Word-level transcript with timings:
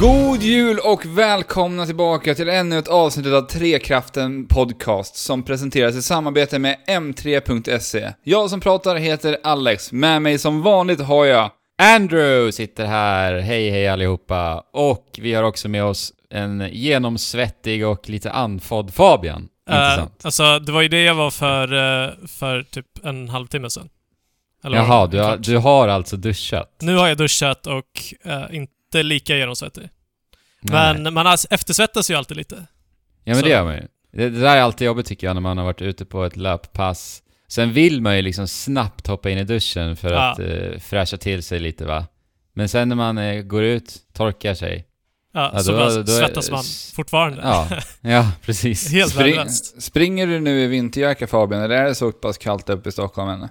God 0.00 0.42
jul 0.42 0.78
och 0.78 1.06
välkomna 1.06 1.86
tillbaka 1.86 2.34
till 2.34 2.48
ännu 2.48 2.78
ett 2.78 2.88
avsnitt 2.88 3.26
av 3.26 3.42
Trekraften 3.42 4.46
Podcast 4.46 5.16
som 5.16 5.42
presenteras 5.42 5.96
i 5.96 6.02
samarbete 6.02 6.58
med 6.58 6.76
M3.se. 6.86 8.12
Jag 8.24 8.50
som 8.50 8.60
pratar 8.60 8.96
heter 8.96 9.36
Alex, 9.42 9.92
med 9.92 10.22
mig 10.22 10.38
som 10.38 10.62
vanligt 10.62 11.00
har 11.00 11.24
jag 11.24 11.50
Andrew 11.82 12.52
sitter 12.52 12.86
här, 12.86 13.38
hej 13.38 13.70
hej 13.70 13.88
allihopa. 13.88 14.64
Och 14.72 15.06
vi 15.18 15.34
har 15.34 15.42
också 15.42 15.68
med 15.68 15.84
oss 15.84 16.12
en 16.30 16.68
genomsvettig 16.72 17.86
och 17.86 18.08
lite 18.08 18.30
andfådd 18.30 18.94
Fabian. 18.94 19.48
Eh, 19.70 19.76
Intressant. 19.76 20.24
alltså, 20.24 20.58
det 20.58 20.72
var 20.72 20.82
ju 20.82 20.88
det 20.88 21.02
jag 21.02 21.14
var 21.14 21.30
för, 21.30 21.72
eh, 21.72 22.10
för 22.26 22.62
typ 22.62 22.86
en 23.04 23.28
halvtimme 23.28 23.70
sedan. 23.70 23.88
Eller 24.64 24.76
Jaha, 24.76 25.06
du 25.06 25.18
har, 25.20 25.36
du 25.36 25.56
har 25.56 25.88
alltså 25.88 26.16
duschat? 26.16 26.76
Nu 26.80 26.96
har 26.96 27.08
jag 27.08 27.16
duschat 27.16 27.66
och 27.66 27.84
eh, 28.24 28.44
inte 28.50 29.02
lika 29.02 29.36
genomsvettig. 29.36 29.88
Nej. 30.60 30.98
Men 30.98 31.14
man 31.14 31.26
har, 31.26 31.38
eftersvettas 31.50 32.10
ju 32.10 32.14
alltid 32.14 32.36
lite. 32.36 32.54
Ja 32.54 32.64
men 33.24 33.36
så- 33.36 33.42
det 33.42 33.50
gör 33.50 33.64
man 33.64 33.74
ju. 33.74 33.82
Det, 34.12 34.28
det 34.30 34.40
där 34.40 34.56
är 34.56 34.60
alltid 34.60 34.86
jobbigt 34.86 35.06
tycker 35.06 35.26
jag 35.26 35.34
när 35.34 35.40
man 35.40 35.58
har 35.58 35.64
varit 35.64 35.82
ute 35.82 36.04
på 36.04 36.24
ett 36.24 36.36
löppass. 36.36 37.22
Sen 37.48 37.72
vill 37.72 38.00
man 38.02 38.16
ju 38.16 38.22
liksom 38.22 38.48
snabbt 38.48 39.06
hoppa 39.06 39.30
in 39.30 39.38
i 39.38 39.44
duschen 39.44 39.96
för 39.96 40.12
Ja. 40.12 40.30
att 40.32 40.38
eh, 40.38 40.78
fräscha 40.80 41.16
till 41.16 41.42
sig 41.42 41.60
lite 41.60 41.84
va. 41.84 42.06
Men 42.54 42.68
sen 42.68 42.88
när 42.88 42.96
man 42.96 43.18
eh, 43.18 43.42
går 43.42 43.62
ut, 43.62 43.94
torkar 44.12 44.54
sig. 44.54 44.86
Ja, 45.34 45.50
Ja, 45.54 45.60
så 45.62 45.72
då- 45.72 46.02
då 46.02 46.06
svettas 46.06 46.50
man 46.50 46.64
fortfarande. 46.94 47.40
Ja, 47.42 47.68
ja 48.00 48.32
precis. 48.42 48.92
Helt 48.92 49.12
Spring. 49.12 49.48
Springer 49.78 50.26
du 50.26 50.40
nu 50.40 50.60
i 50.64 50.66
vinterjacka 50.66 51.26
Fabian, 51.26 51.62
eller 51.62 51.76
är 51.76 51.84
det 51.84 51.94
så 51.94 52.12
pass 52.12 52.38
kallt 52.38 52.68
uppe 52.70 52.88
i 52.88 52.92
Stockholm 52.92 53.28
ännu? 53.30 53.48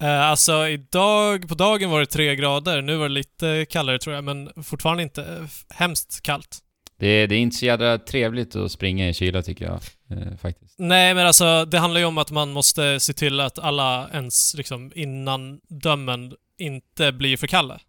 Eh, 0.00 0.20
alltså 0.20 0.68
idag, 0.68 1.48
på 1.48 1.54
dagen 1.54 1.90
var 1.90 2.00
det 2.00 2.06
tre 2.06 2.36
grader. 2.36 2.82
Nu 2.82 2.96
var 2.96 3.08
det 3.08 3.14
lite 3.14 3.66
kallare 3.70 3.98
tror 3.98 4.14
jag, 4.14 4.24
men 4.24 4.50
fortfarande 4.64 5.02
inte 5.02 5.22
eh, 5.24 5.46
hemskt 5.76 6.20
kallt. 6.22 6.58
Det, 6.98 7.06
är- 7.06 7.26
det 7.26 7.34
är 7.34 7.38
inte 7.38 7.56
så 7.56 7.64
jävla 7.66 7.98
trevligt 7.98 8.56
att 8.56 8.72
springa 8.72 9.08
i 9.08 9.14
kyla 9.14 9.42
tycker 9.42 9.64
jag. 9.64 9.80
Eh, 10.18 10.36
faktiskt. 10.36 10.74
Nej, 10.78 11.14
men 11.14 11.26
alltså 11.26 11.64
det 11.64 11.78
handlar 11.78 12.00
ju 12.00 12.06
om 12.06 12.18
att 12.18 12.30
man 12.30 12.50
måste 12.52 13.00
se 13.00 13.12
till 13.12 13.40
att 13.40 13.58
alla 13.58 14.10
ens 14.12 14.54
liksom 14.54 14.92
innan 14.94 15.60
dömen 15.68 16.32
inte 16.58 17.12
blir 17.12 17.36
för 17.36 17.46
kalla. 17.46 17.80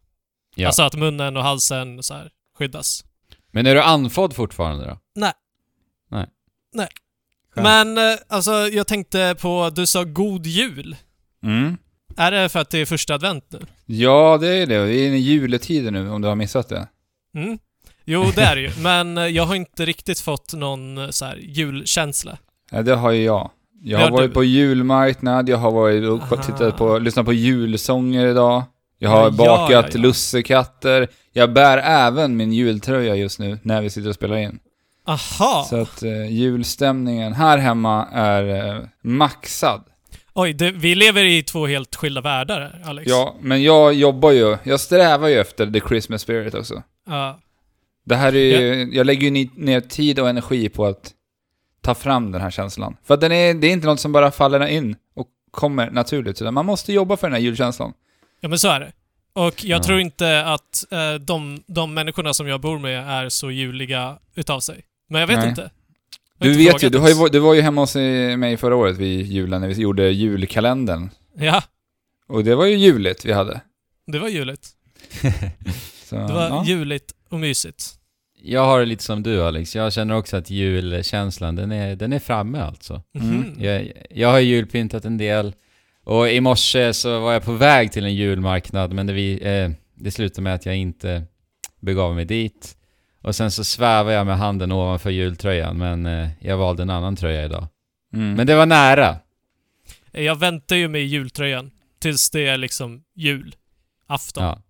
Ja. 0.55 0.67
Alltså 0.67 0.83
att 0.83 0.95
munnen 0.95 1.37
och 1.37 1.43
halsen 1.43 2.03
så 2.03 2.13
här 2.13 2.29
skyddas. 2.57 3.03
Men 3.51 3.65
är 3.65 3.75
du 3.75 3.81
andfådd 3.81 4.33
fortfarande 4.35 4.85
då? 4.85 4.99
Nej. 5.15 5.33
Nej. 6.11 6.27
Nej. 6.73 6.87
Skönt. 7.55 7.63
Men 7.63 7.97
eh, 8.11 8.19
alltså 8.29 8.51
jag 8.51 8.87
tänkte 8.87 9.35
på, 9.41 9.69
du 9.75 9.85
sa 9.87 10.03
god 10.03 10.45
jul. 10.45 10.95
Mm. 11.43 11.77
Är 12.17 12.31
det 12.31 12.49
för 12.49 12.59
att 12.59 12.69
det 12.69 12.77
är 12.77 12.85
första 12.85 13.13
advent 13.13 13.45
nu? 13.49 13.59
Ja, 13.85 14.37
det 14.41 14.47
är 14.47 14.65
det. 14.65 14.85
Vi 14.85 15.07
är 15.07 15.11
i 15.11 15.17
juletider 15.17 15.91
nu, 15.91 16.09
om 16.09 16.21
du 16.21 16.27
har 16.27 16.35
missat 16.35 16.69
det. 16.69 16.87
Mm. 17.35 17.59
Jo, 18.05 18.31
det 18.35 18.41
är 18.41 18.55
det 18.55 18.61
ju. 18.61 18.71
Men 18.77 19.33
jag 19.33 19.43
har 19.43 19.55
inte 19.55 19.85
riktigt 19.85 20.19
fått 20.19 20.53
någon 20.53 20.97
eh, 20.97 21.09
så 21.09 21.25
här 21.25 21.35
julkänsla. 21.41 22.37
Ja, 22.71 22.81
det 22.81 22.95
har 22.95 23.11
ju 23.11 23.23
jag. 23.23 23.51
Jag 23.83 23.99
har 23.99 24.05
har 24.05 24.11
varit 24.11 24.29
du. 24.29 24.33
på 24.33 24.43
julmarknad, 24.43 25.49
jag 25.49 25.57
har 25.57 25.71
varit 25.71 26.09
och 26.09 26.21
Aha. 26.21 26.43
tittat 26.43 26.77
på, 26.77 26.99
lyssnat 26.99 27.25
på 27.25 27.33
julsånger 27.33 28.27
idag. 28.27 28.63
Jag 28.99 29.09
har 29.09 29.23
ja, 29.23 29.29
bakat 29.29 29.85
ja, 29.85 29.89
ja. 29.93 29.99
lussekatter. 30.01 31.07
Jag 31.33 31.53
bär 31.53 31.77
även 31.77 32.37
min 32.37 32.53
jultröja 32.53 33.15
just 33.15 33.39
nu, 33.39 33.59
när 33.63 33.81
vi 33.81 33.89
sitter 33.89 34.09
och 34.09 34.15
spelar 34.15 34.37
in. 34.37 34.59
Aha! 35.05 35.65
Så 35.69 35.81
att 35.81 36.03
eh, 36.03 36.25
julstämningen 36.25 37.33
här 37.33 37.57
hemma 37.57 38.07
är 38.11 38.75
eh, 38.75 38.81
maxad. 39.01 39.83
Oj, 40.33 40.53
det, 40.53 40.71
vi 40.71 40.95
lever 40.95 41.23
i 41.25 41.43
två 41.43 41.67
helt 41.67 41.95
skilda 41.95 42.21
världar 42.21 42.81
Alex. 42.85 43.09
Ja, 43.09 43.35
men 43.41 43.63
jag 43.63 43.93
jobbar 43.93 44.31
ju, 44.31 44.57
jag 44.63 44.79
strävar 44.79 45.27
ju 45.27 45.39
efter 45.39 45.71
the 45.71 45.79
Christmas 45.87 46.21
spirit 46.21 46.53
också. 46.53 46.83
Ja. 47.07 47.39
Det 48.05 48.15
här 48.15 48.35
är 48.35 48.61
ju, 48.61 48.89
jag 48.93 49.05
lägger 49.05 49.29
ju 49.31 49.49
ner 49.55 49.81
tid 49.81 50.19
och 50.19 50.29
energi 50.29 50.69
på 50.69 50.85
att 50.85 51.11
ta 51.81 51.95
fram 51.95 52.31
den 52.31 52.41
här 52.41 52.51
känslan. 52.51 52.97
För 53.03 53.13
att 53.13 53.21
den 53.21 53.31
är, 53.31 53.53
det 53.53 53.67
är 53.67 53.71
inte 53.71 53.87
något 53.87 53.99
som 53.99 54.11
bara 54.11 54.31
faller 54.31 54.67
in 54.67 54.95
och 55.15 55.27
kommer 55.51 55.91
naturligt, 55.91 56.41
utan 56.41 56.53
man 56.53 56.65
måste 56.65 56.93
jobba 56.93 57.17
för 57.17 57.27
den 57.27 57.33
här 57.33 57.41
julkänslan. 57.41 57.93
Ja, 58.41 58.49
men 58.49 58.59
så 58.59 58.67
är 58.67 58.79
det. 58.79 58.91
Och 59.33 59.63
jag 59.65 59.79
Ja. 59.79 59.83
tror 59.83 59.99
inte 59.99 60.45
att 60.45 60.85
eh, 60.91 61.13
de, 61.13 61.63
de 61.67 61.93
människorna 61.93 62.33
som 62.33 62.47
jag 62.47 62.61
bor 62.61 62.79
med 62.79 63.09
är 63.23 63.29
så 63.29 63.51
juliga 63.51 64.17
utav 64.35 64.59
sig. 64.59 64.81
Men 65.09 65.19
jag 65.21 65.27
vet 65.27 65.39
Nej. 65.39 65.49
inte. 65.49 65.69
Du 66.41 66.53
vet 66.57 66.83
ju, 66.83 66.89
du, 66.89 66.97
har 66.97 67.09
ju, 67.09 67.29
du 67.31 67.39
var 67.39 67.53
ju 67.53 67.61
hemma 67.61 67.81
hos 67.81 67.95
eh, 67.95 68.37
mig 68.37 68.57
förra 68.57 68.75
året 68.75 68.97
vid 68.97 69.25
julen, 69.25 69.61
när 69.61 69.67
vi 69.67 69.81
gjorde 69.81 70.09
julkalendern. 70.09 71.09
Ja, 71.37 71.63
Och 72.27 72.43
det 72.43 72.55
var 72.55 72.65
ju 72.65 72.75
juligt 72.75 73.25
vi 73.25 73.31
hade. 73.31 73.61
det 74.07 74.19
var 74.19 74.27
juligt. 74.29 74.67
Så, 76.03 76.15
Det 76.15 76.33
var 76.33 76.47
ja. 76.47 76.63
juligt 76.65 77.11
och 77.29 77.39
mysigt. 77.39 77.83
Jag 78.43 78.65
har 78.65 78.79
det 78.79 78.85
lite 78.85 79.03
som 79.03 79.23
du 79.23 79.43
Alex, 79.43 79.75
jag 79.75 79.93
känner 79.93 80.15
också 80.15 80.37
att 80.37 80.49
julkänslan, 80.49 81.55
den 81.55 81.71
är, 81.71 81.95
den 81.95 82.13
är 82.13 82.19
framme 82.19 82.59
alltså. 82.61 83.01
Mm. 83.15 83.27
Mhm. 83.27 83.55
Jag, 83.59 83.91
jag 84.09 84.31
har 84.31 84.39
julpyntat 84.39 85.05
en 85.05 85.17
del, 85.17 85.53
och 86.03 86.29
i 86.29 86.41
morse 86.41 86.93
så 86.93 87.19
var 87.19 87.33
jag 87.33 87.43
på 87.43 87.51
väg 87.53 87.91
till 87.91 88.05
en 88.05 88.15
julmarknad, 88.15 88.93
men 88.93 89.07
det, 89.07 89.13
vi, 89.13 89.39
eh, 89.41 89.71
det 89.95 90.11
slutade 90.11 90.41
med 90.41 90.55
att 90.55 90.65
jag 90.65 90.75
inte 90.75 91.23
begav 91.79 92.15
mig 92.15 92.25
dit. 92.25 92.77
Och 93.21 93.35
sen 93.35 93.51
så 93.51 93.63
svävade 93.63 94.15
jag 94.15 94.25
med 94.27 94.37
handen 94.37 94.71
ovanför 94.71 95.09
jultröjan, 95.09 95.77
men 95.77 96.05
eh, 96.05 96.29
jag 96.39 96.57
valde 96.57 96.83
en 96.83 96.89
annan 96.89 97.15
tröja 97.15 97.45
idag. 97.45 97.67
Mm. 98.13 98.33
Men 98.33 98.47
det 98.47 98.55
var 98.55 98.65
nära. 98.65 99.15
Jag 100.11 100.35
väntar 100.39 100.75
ju 100.75 100.87
med 100.87 101.01
jultröjan 101.05 101.71
tills 101.99 102.29
det 102.29 102.47
är 102.47 102.57
liksom 102.57 103.03
jul. 103.15 103.55
Afton, 104.07 104.43
Ja. 104.43 104.61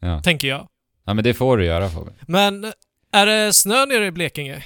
Ja. 0.00 0.20
tänker 0.22 0.48
jag. 0.48 0.68
ja, 1.04 1.14
men 1.14 1.24
det 1.24 1.34
får 1.34 1.56
du 1.56 1.64
göra 1.64 1.88
Fabian. 1.90 2.14
Men 2.26 2.72
är 3.12 3.26
det 3.26 3.52
snö 3.52 3.86
nere 3.86 4.06
i 4.06 4.10
Blekinge? 4.10 4.64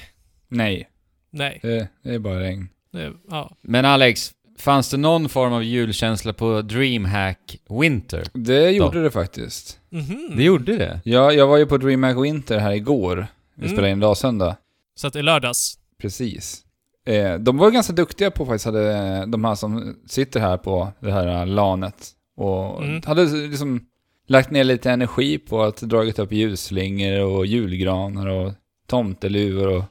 Nej, 0.49 0.89
Nej. 1.31 1.59
det, 1.63 1.89
det 2.03 2.15
är 2.15 2.19
bara 2.19 2.41
regn. 2.41 2.69
Det, 2.93 3.13
ja. 3.31 3.57
Men 3.63 3.85
Alex, 3.85 4.33
fanns 4.59 4.91
det 4.91 4.97
någon 4.97 5.29
form 5.29 5.53
av 5.53 5.65
julkänsla 5.65 6.33
på 6.33 6.63
DreamHack 6.63 7.57
Winter? 7.81 8.23
Det 8.33 8.71
gjorde 8.71 9.03
det 9.03 9.11
faktiskt. 9.11 9.79
Mhm. 9.91 10.33
Det 10.37 10.43
gjorde 10.45 10.77
det? 10.77 11.01
Ja, 11.05 11.33
jag 11.33 11.47
var 11.47 11.57
ju 11.57 11.67
på 11.67 11.77
DreamHack 11.79 12.17
Winter 12.25 12.59
här 12.59 12.73
igår. 12.73 13.27
Vi 13.55 13.63
Mm. 13.65 13.73
spelade 13.77 13.93
in 13.93 14.01
dag 14.01 14.17
söndag. 14.17 14.57
Så 14.95 15.07
att 15.07 15.17
i 15.17 15.23
lördags. 15.23 15.79
Precis. 16.01 16.63
Eh, 17.07 17.35
de 17.35 17.57
var 17.59 17.71
ganska 17.71 17.93
duktiga 17.93 18.31
på 18.31 18.47
faktiskt, 18.47 18.65
hade, 18.65 19.27
de 19.27 19.45
här 19.45 19.55
som 19.55 19.97
sitter 20.07 20.41
här 20.41 20.57
på 20.57 20.93
det 21.01 21.13
här 21.13 21.47
lanet. 21.47 22.11
Och 22.37 22.83
Mm. 22.85 23.03
hade 23.07 23.25
liksom 23.25 23.81
lagt 24.29 24.51
ner 24.51 24.65
lite 24.65 24.91
energi 24.91 25.39
på 25.39 25.63
att 25.63 25.77
dragit 25.81 26.19
upp 26.19 26.33
ljusslingor 26.33 27.21
och 27.21 27.47
julgranar 27.47 28.27
och 28.27 28.53
tomteluvor 28.87 29.69
och... 29.77 29.85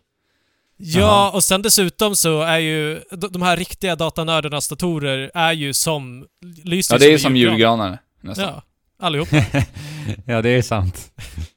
Ja, 0.77 1.31
och 1.33 1.43
sen 1.43 1.61
dessutom 1.61 2.15
så 2.15 2.41
är 2.41 2.57
ju 2.57 3.01
de 3.29 3.41
här 3.41 3.57
riktiga 3.57 3.95
datanördarnas 3.95 4.67
datorer 4.67 5.31
är 5.33 5.51
ju 5.53 5.73
som... 5.73 6.25
Lyser 6.63 6.95
Ja, 6.95 6.99
det 6.99 7.05
är 7.07 7.13
en 7.13 7.19
som 7.19 7.35
julgran. 7.35 7.53
julgranar 7.57 7.99
nästan. 8.21 8.45
Ja, 8.45 8.61
allihop. 8.99 9.27
ja, 10.25 10.41
det 10.41 10.49
är 10.49 10.61
sant. 10.61 11.11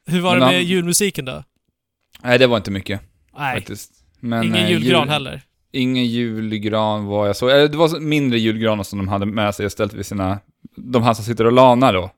Hur 0.06 0.20
var 0.20 0.34
det 0.38 0.46
med 0.46 0.62
julmusiken 0.64 1.24
då? 1.24 1.44
Nej, 2.22 2.38
det 2.38 2.46
var 2.46 2.56
inte 2.56 2.70
mycket 2.70 3.00
Nej, 3.38 3.54
faktiskt. 3.56 3.90
Men, 4.20 4.42
ingen 4.44 4.56
eh, 4.56 4.70
julgran 4.70 5.02
jul- 5.02 5.08
heller. 5.12 5.42
Ingen 5.72 6.04
julgran 6.06 7.04
var 7.06 7.26
jag 7.26 7.36
så. 7.36 7.48
Eller 7.48 7.68
det 7.68 7.76
var 7.76 8.00
mindre 8.00 8.38
julgranar 8.38 8.82
som 8.84 8.98
de 8.98 9.08
hade 9.08 9.26
med 9.26 9.54
sig 9.54 9.66
och 9.66 9.72
ställt 9.72 9.92
vid 9.92 10.06
sina... 10.06 10.38
De 10.76 11.02
här 11.02 11.14
som 11.14 11.24
sitter 11.24 11.44
och 11.44 11.52
lanar 11.52 11.92
då. 11.92 12.10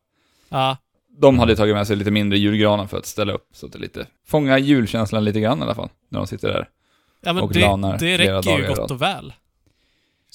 Ja. 0.48 0.76
De 1.20 1.38
hade 1.38 1.56
tagit 1.56 1.74
med 1.74 1.86
sig 1.86 1.96
lite 1.96 2.10
mindre 2.10 2.38
julgranar 2.38 2.86
för 2.86 2.98
att 2.98 3.06
ställa 3.06 3.32
upp 3.32 3.48
så 3.52 3.66
att 3.66 3.72
det 3.72 3.78
lite... 3.78 4.06
Fånga 4.26 4.58
julkänslan 4.58 5.24
lite 5.24 5.40
grann 5.40 5.58
i 5.58 5.62
alla 5.62 5.74
fall. 5.74 5.88
När 6.08 6.18
de 6.18 6.26
sitter 6.26 6.48
där. 6.48 6.68
Ja 7.20 7.32
men 7.32 7.42
Och 7.44 7.52
det, 7.52 7.60
lanar 7.60 7.92
det 7.92 7.98
flera 7.98 8.38
räcker 8.38 8.58
ju 8.58 8.66
gott 8.68 8.78
rad. 8.78 8.90
och 8.90 9.02
väl. 9.02 9.32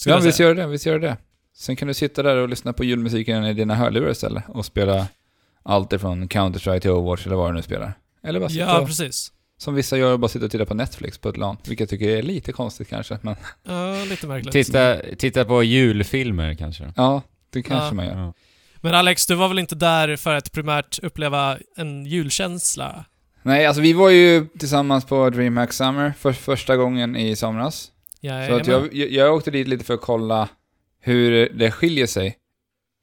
Ja, 0.05 0.17
visst 0.19 0.39
gör 0.39 0.55
det, 0.55 0.67
visst 0.67 0.85
gör 0.85 0.99
det. 0.99 1.17
Sen 1.57 1.75
kan 1.75 1.87
du 1.87 1.93
sitta 1.93 2.23
där 2.23 2.35
och 2.37 2.49
lyssna 2.49 2.73
på 2.73 2.83
julmusiken 2.83 3.45
i 3.45 3.53
dina 3.53 3.75
hörlurar 3.75 4.11
istället 4.11 4.43
och 4.47 4.65
spela 4.65 5.07
allt 5.63 5.93
ifrån 5.93 6.27
Counter-Strike 6.29 6.79
till 6.79 6.91
Overwatch 6.91 7.25
eller 7.25 7.35
vad 7.35 7.49
du 7.51 7.55
nu 7.55 7.61
spelar. 7.61 7.93
Eller 8.23 8.39
bara 8.39 8.49
sitta 8.49 8.61
Ja, 8.65 8.79
och, 8.79 8.87
precis. 8.87 9.31
som 9.57 9.75
vissa 9.75 9.97
gör, 9.97 10.17
bara 10.17 10.27
sitta 10.29 10.45
och 10.45 10.51
titta 10.51 10.65
på 10.65 10.73
Netflix 10.73 11.17
på 11.17 11.29
ett 11.29 11.37
LAN. 11.37 11.57
Vilket 11.67 11.79
jag 11.79 11.89
tycker 11.89 12.09
är 12.17 12.21
lite 12.23 12.51
konstigt 12.51 12.89
kanske, 12.89 13.17
men 13.21 13.35
Ja, 13.63 14.03
lite 14.09 14.27
märkligt. 14.27 14.53
Titta, 14.53 14.97
titta 15.17 15.45
på 15.45 15.63
julfilmer 15.63 16.53
kanske. 16.53 16.93
ja, 16.95 17.21
det 17.49 17.61
kanske 17.63 17.87
Ja. 17.87 17.93
man 17.93 18.05
gör. 18.05 18.17
Ja. 18.17 18.33
Men 18.81 18.93
Alex, 18.93 19.25
du 19.27 19.35
var 19.35 19.47
väl 19.47 19.59
inte 19.59 19.75
där 19.75 20.15
för 20.15 20.35
att 20.35 20.51
primärt 20.51 20.99
uppleva 20.99 21.57
en 21.77 22.05
julkänsla? 22.05 23.05
Nej, 23.45 23.65
alltså 23.65 23.81
vi 23.81 23.93
var 23.93 24.09
ju 24.09 24.47
tillsammans 24.59 25.05
på 25.05 25.29
DreamHack 25.29 25.73
Summer 25.73 26.13
för 26.17 26.31
första 26.31 26.77
gången 26.77 27.15
i 27.15 27.35
somras. 27.35 27.91
Ja, 28.21 28.47
Så 28.47 28.55
att 28.55 28.67
jag, 28.67 28.93
jag, 28.93 29.09
jag 29.09 29.35
åkte 29.35 29.51
dit 29.51 29.67
lite 29.67 29.83
för 29.85 29.93
att 29.93 30.01
kolla 30.01 30.49
hur 30.99 31.49
det 31.49 31.71
skiljer 31.71 32.07
sig 32.07 32.37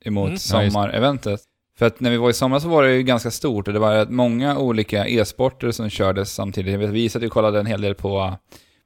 emot 0.04 0.26
Mm. 0.26 0.38
Sommareventet. 0.38 1.40
För 1.78 1.86
att 1.86 2.00
när 2.00 2.10
vi 2.10 2.16
var 2.16 2.30
i 2.30 2.32
somras 2.32 2.62
så 2.62 2.68
var 2.68 2.82
det 2.82 2.94
ju 2.94 3.02
ganska 3.02 3.30
stort 3.30 3.68
och 3.68 3.74
det 3.74 3.80
var 3.80 4.06
många 4.06 4.58
olika 4.58 5.06
e-sporter 5.06 5.70
som 5.70 5.90
kördes 5.90 6.34
samtidigt. 6.34 6.80
Vi 6.90 7.08
satt 7.08 7.22
ju 7.22 7.26
och 7.26 7.32
kollade 7.32 7.60
en 7.60 7.66
hel 7.66 7.80
del 7.80 7.94
på, 7.94 8.36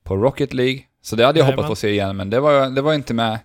på 0.05 0.17
Rocket 0.17 0.55
League. 0.55 0.81
Så 1.03 1.17
det 1.17 1.27
hade 1.27 1.39
jag 1.39 1.45
Jajamän. 1.45 1.59
hoppats 1.65 1.69
på 1.69 1.73
att 1.73 1.79
se 1.79 1.91
igen, 1.91 2.17
men 2.17 2.31
det 2.31 2.41
var, 2.41 2.71
det 2.71 2.83
var 2.83 2.95
inte 2.95 3.15
med 3.15 3.39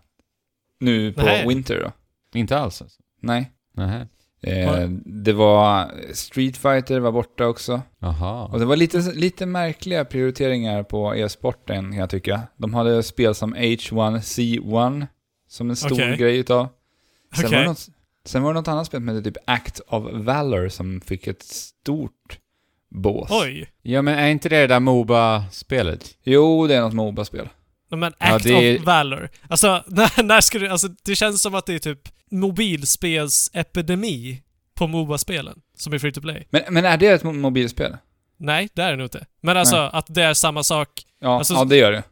nu 0.80 1.14
på 1.14 1.22
Nej. 1.22 1.48
Winter 1.48 1.80
då. 1.84 1.92
Inte 2.40 2.58
alls 2.58 2.82
alltså. 2.82 3.02
Nej. 3.22 3.52
Nähä. 3.74 4.08
Eh, 4.48 4.90
det 5.06 5.34
var 5.34 5.92
Street 6.14 6.58
Fighter 6.58 7.00
var 7.00 7.12
borta 7.12 7.48
också. 7.48 7.82
Jaha. 8.00 8.46
Och 8.46 8.60
det 8.60 8.66
var 8.66 8.76
lite, 8.76 8.98
lite 9.14 9.46
märkliga 9.46 10.06
prioriteringar 10.06 10.84
på 10.84 11.16
e-sporten 11.16 11.84
kan 11.92 12.00
jag 12.00 12.10
tycka. 12.10 12.42
De 12.58 12.74
hade 12.74 13.04
spel 13.04 13.36
som 13.36 13.56
H1C1 13.56 15.08
som 15.48 15.70
en 15.70 15.76
stor 15.76 15.94
Okej. 15.94 16.18
grej 16.18 16.38
utav. 16.38 16.68
Sen, 17.36 17.46
Okej. 17.46 17.60
var 17.60 17.66
något, 17.66 17.88
sen 18.26 18.44
var 18.44 18.54
det 18.54 18.60
något 18.60 18.68
annat 18.68 18.88
spel 18.88 19.00
som 19.00 19.08
hette 19.08 19.22
typ 19.22 19.44
Act 19.48 19.80
of 19.88 20.04
Valor 20.14 20.70
som 20.70 21.02
fick 21.02 21.28
ett 21.28 21.44
stort 21.44 22.40
bås. 22.90 23.30
Oj. 23.32 23.70
Ja 23.82 24.02
men 24.02 24.20
är 24.20 24.28
inte 24.28 24.50
det 24.50 24.62
det 24.62 24.68
där 24.68 24.80
Moba-spelet? 24.80 26.18
Jo, 26.24 26.68
det 26.68 26.76
är 26.76 26.82
något 26.82 26.94
Moba-spel. 26.94 27.50
Men 27.98 28.14
Ja, 28.20 28.36
Act 28.36 28.44
det 28.44 28.54
är- 28.54 28.80
of 28.80 28.86
Valor. 28.86 29.30
Alltså, 29.48 29.84
när, 29.88 30.24
när 30.24 30.42
ska 30.42 30.60
du... 30.60 30.68
Alltså, 30.68 30.88
det 31.04 31.16
känns 31.16 31.42
som 31.42 31.56
att 31.56 31.66
det 31.66 31.74
är 31.74 31.80
typ 31.80 32.00
mobilspelsepidemi 32.32 34.42
på 34.76 34.88
Moba-spelen, 34.88 35.60
som 35.78 35.94
är 35.94 36.00
free 36.00 36.12
to 36.12 36.22
play. 36.22 36.48
Men, 36.50 36.62
men 36.70 36.86
är 36.86 36.98
det 36.98 37.08
ett 37.08 37.24
mo- 37.24 37.34
mobilspel? 37.34 37.98
Nej, 38.40 38.70
det 38.74 38.82
är 38.82 38.92
det 38.92 38.98
nog 38.98 39.06
inte. 39.06 39.26
Men 39.42 39.58
alltså, 39.58 39.76
Nej. 39.78 39.90
att 39.94 40.06
det 40.10 40.24
är 40.24 40.34
samma 40.34 40.64
sak. 40.64 40.90
Ja, 41.20 41.38
Alltså- 41.38 41.54
ja 41.54 41.64
det 41.66 41.78
gör 41.78 41.92
det. 41.92 42.04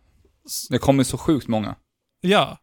Det 0.69 0.77
kommer 0.77 1.03
så 1.03 1.17
sjukt 1.17 1.47
många. 1.47 1.75
Ja. 2.21 2.57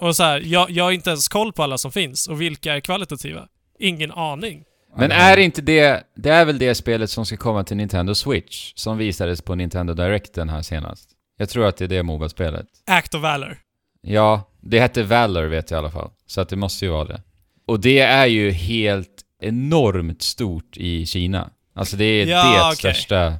Och 0.00 0.16
så 0.16 0.22
här, 0.22 0.40
jag, 0.44 0.70
jag 0.70 0.84
har 0.84 0.90
inte 0.92 1.10
ens 1.10 1.28
koll 1.28 1.52
på 1.52 1.62
alla 1.62 1.78
som 1.78 1.92
finns, 1.92 2.28
och 2.28 2.40
vilka 2.40 2.74
är 2.76 2.80
kvalitativa. 2.80 3.48
Ingen 3.78 4.12
aning. 4.12 4.64
Men 4.96 5.10
Ja, 5.10 5.16
är 5.16 5.36
inte 5.36 5.62
det... 5.62 6.02
Det 6.16 6.30
är 6.30 6.44
väl 6.44 6.58
det 6.58 6.74
spelet 6.74 7.10
som 7.10 7.26
ska 7.26 7.36
komma 7.36 7.64
till 7.64 7.76
Nintendo 7.76 8.14
Switch? 8.14 8.72
Som 8.74 8.98
visades 8.98 9.42
på 9.42 9.54
Nintendo 9.54 9.94
Direct 9.94 10.34
den 10.34 10.48
här 10.48 10.62
senast. 10.62 11.08
Jag 11.36 11.48
tror 11.48 11.66
att 11.66 11.76
det 11.76 11.84
är 11.84 11.88
det 11.88 12.02
Moba-spelet. 12.02 12.66
Act 12.86 13.14
of 13.14 13.22
Valor. 13.22 13.58
Ja, 14.02 14.50
det 14.60 14.80
hette 14.80 15.02
Valor 15.02 15.44
vet 15.44 15.70
jag 15.70 15.78
i 15.78 15.78
alla 15.78 15.90
fall. 15.90 16.10
Så 16.26 16.40
att 16.40 16.48
det 16.48 16.56
måste 16.56 16.84
ju 16.84 16.90
vara 16.90 17.04
det. 17.04 17.22
Och 17.66 17.80
det 17.80 17.98
är 17.98 18.26
ju 18.26 18.50
helt 18.50 19.22
enormt 19.42 20.22
stort 20.22 20.76
i 20.76 21.06
Kina. 21.06 21.50
Alltså 21.74 21.96
det 21.96 22.04
är 22.04 22.26
Ja, 22.26 22.52
det 22.52 22.60
okej. 22.64 22.76
största 22.76 23.34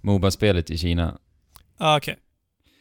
Moba-spelet 0.00 0.70
i 0.70 0.78
Kina. 0.78 1.18
Ah, 1.78 1.96
Okej, 1.96 2.16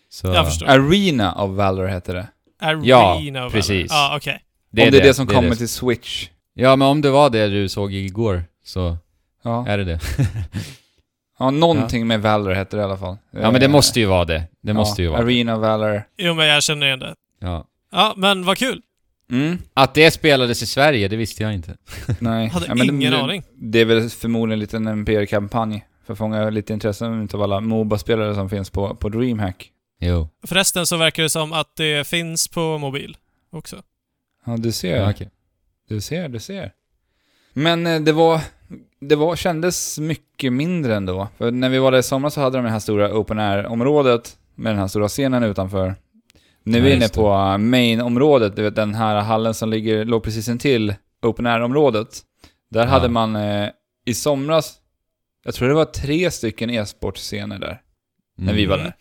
Så 0.10 0.28
jag 0.28 0.46
förstår. 0.48 0.68
Arena 0.68 1.36
of 1.36 1.52
Valor 1.52 1.88
heter 1.88 2.14
det. 2.16 2.28
Arena 2.62 2.82
Ja, 2.86 3.16
of 3.16 3.24
Valor. 3.34 3.50
precis. 3.50 3.88
Ja, 3.92 4.14
okej. 4.18 4.34
om 4.34 4.40
det 4.72 4.84
är 4.88 4.92
det, 4.92 5.14
som 5.14 5.28
kommer 5.28 5.50
det. 5.50 5.56
till 5.56 5.70
Switch. 5.70 6.30
Ja, 6.54 6.76
men 6.76 6.88
om 6.88 7.02
det 7.02 7.10
var 7.10 7.30
det 7.30 7.48
du 7.48 7.70
såg 7.70 7.94
igår 7.94 8.44
så 8.64 8.98
Ja, 9.44 9.68
är 9.68 9.78
det 9.78 9.84
det. 9.84 10.00
ja 11.44 11.52
någonting 11.52 12.08
med 12.08 12.22
Valor 12.22 12.52
heter 12.54 12.78
det 12.78 12.82
i 12.82 12.86
alla 12.86 12.98
fall. 12.98 13.18
ja, 13.32 13.52
men 13.52 13.62
det 13.62 13.68
måste 13.68 14.00
ju 14.00 14.06
vara 14.06 14.26
det. 14.26 14.44
Det 14.62 14.74
måste 14.74 15.02
ju 15.02 15.08
vara 15.08 15.20
det. 15.20 15.26
Arena 15.26 15.58
Valor. 15.58 16.04
Jo, 16.18 16.34
men 16.34 16.48
jag 16.48 16.64
känner 16.64 16.88
igen 16.88 17.00
det. 17.00 17.16
Ja. 17.40 17.68
Ja, 17.92 18.14
men 18.18 18.46
vad 18.46 18.58
kul. 18.58 18.82
Mm, 19.32 19.58
Att 19.74 19.94
det 19.94 20.12
spelades 20.12 20.62
i 20.64 20.66
Sverige, 20.66 21.08
det 21.08 21.16
visste 21.16 21.44
jag 21.44 21.54
inte. 21.54 21.78
nej. 22.20 22.48
Hade 22.48 22.66
Ja, 22.68 22.76
men 22.76 22.88
det- 22.88 22.94
ingen 22.94 23.12
det, 23.14 23.20
aning. 23.20 23.44
Det 23.56 23.80
är 23.80 23.86
väl 23.86 24.10
förmodligen 24.10 24.54
en 24.54 24.60
liten 24.60 24.88
en 24.88 25.06
PR-kampanj 25.06 25.86
för 26.06 26.14
att 26.14 26.18
fånga 26.18 26.50
lite 26.50 26.74
intresse 26.74 27.06
av 27.34 27.42
alla 27.42 27.60
Moba-spelare 27.60 28.36
som 28.36 28.50
finns 28.50 28.70
på, 28.70 28.96
på 28.96 29.10
DreamHack. 29.10 29.72
Jo. 30.00 30.30
Förresten 30.48 30.86
så 30.88 30.98
verkar 30.98 31.24
det 31.24 31.30
som 31.30 31.54
att 31.54 31.76
det 31.76 32.08
finns 32.08 32.48
på 32.48 32.78
mobil 32.78 33.18
också. 33.52 33.82
Ja, 34.46 34.58
du 34.58 34.72
ser. 34.72 34.96
Ja, 34.98 35.10
okej. 35.10 35.30
Du 35.90 36.02
ser, 36.02 36.30
du 36.30 36.40
ser. 36.40 36.72
Men 37.54 37.88
eh, 37.88 38.00
det 38.02 38.12
var, 38.12 38.42
det 39.02 39.16
var, 39.16 39.36
kändes 39.36 40.00
mycket 40.00 40.54
mindre 40.54 40.96
ändå. 40.96 41.28
För 41.38 41.52
när 41.52 41.70
vi 41.70 41.80
var 41.80 41.92
där 41.92 42.00
i 42.00 42.04
somras 42.04 42.34
så 42.34 42.42
hade 42.42 42.58
de 42.58 42.66
det 42.66 42.72
här 42.72 42.80
stora 42.80 43.14
open 43.18 43.40
air-området 43.40 44.38
med 44.56 44.72
den 44.72 44.80
här 44.80 44.88
stora 44.88 45.08
scenen 45.08 45.44
utanför. 45.44 45.96
Nu 46.64 46.78
är 46.78 46.82
Ja, 46.82 46.86
vi 46.88 46.94
inne 46.94 47.08
på 47.10 47.58
main-området, 47.58 48.56
du 48.56 48.64
vet 48.64 48.76
den 48.76 48.96
här 48.96 49.16
hallen 49.16 49.54
som 49.54 49.70
ligger, 49.70 50.06
låg 50.06 50.24
precis 50.24 50.48
intill 50.50 50.96
open 51.22 51.46
air-området. 51.46 52.08
Där 52.70 52.82
Ja. 52.82 52.88
hade 52.88 53.10
man 53.10 53.36
eh, 53.36 53.70
i 54.06 54.14
somras, 54.14 54.74
jag 55.46 55.54
tror 55.54 55.68
det 55.68 55.74
var 55.74 55.86
tre 55.86 56.32
stycken 56.32 56.70
e-sportscener 56.70 57.60
där, 57.60 57.82
när 58.38 58.54
vi 58.54 58.66
var 58.66 58.76
Mm. 58.78 58.86
där. 58.86 58.96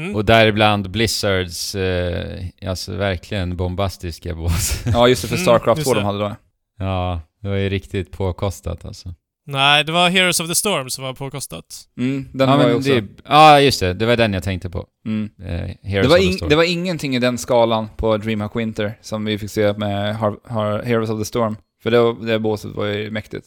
Mm. 0.00 0.16
Och 0.16 0.24
däribland 0.24 0.90
Blizzards, 0.90 1.74
eh, 1.74 2.44
alltså 2.66 2.92
verkligen 2.96 3.56
bombastiska 3.56 4.34
bås. 4.34 4.82
Ja, 4.86 5.08
just 5.08 5.22
det, 5.22 5.28
för 5.28 5.36
Mm, 5.36 5.44
Starcraft 5.44 5.78
just 5.78 5.90
2 5.90 5.94
de 5.94 6.04
hade 6.04 6.18
då. 6.18 6.36
ja, 6.78 7.20
det 7.42 7.48
var 7.48 7.56
ju 7.56 7.68
riktigt 7.68 8.12
påkostat 8.12 8.84
alltså. 8.84 9.14
Nej, 9.48 9.84
det 9.84 9.92
var 9.92 10.08
Heroes 10.10 10.40
of 10.40 10.48
the 10.48 10.54
Storm 10.54 10.90
som 10.90 11.04
var 11.04 11.14
påkostat. 11.14 11.88
Mm, 11.98 12.28
den 12.32 12.48
ja, 12.48 12.56
var 12.56 12.62
ju 12.64 12.68
men 12.68 12.76
också... 12.76 13.22
ja, 13.24 13.60
just 13.60 13.80
det. 13.80 13.94
Det 13.94 14.06
var 14.06 14.16
den 14.16 14.32
jag 14.32 14.42
tänkte 14.42 14.70
på. 14.70 14.86
Mm. 15.06 15.30
Eh, 15.38 15.46
Heroes 15.82 16.02
Det 16.06 16.08
var, 16.08 16.16
of 16.16 16.20
the 16.20 16.26
in, 16.26 16.32
Storm. 16.32 16.48
det 16.48 16.56
var 16.56 16.64
ingenting 16.64 17.16
i 17.16 17.18
den 17.18 17.38
skalan 17.38 17.88
på 17.96 18.16
DreamHack 18.16 18.56
Winter 18.56 18.98
som 19.02 19.24
vi 19.24 19.38
fick 19.38 19.50
se 19.50 19.72
med 19.72 20.16
Har, 20.16 20.38
Har, 20.44 20.82
Heroes 20.82 21.10
of 21.10 21.18
the 21.20 21.24
Storm. 21.24 21.56
För 21.82 21.90
det, 21.90 22.00
var- 22.00 22.26
det 22.26 22.38
båset 22.38 22.74
var 22.74 22.86
ju 22.86 23.10
mäktigt. 23.10 23.46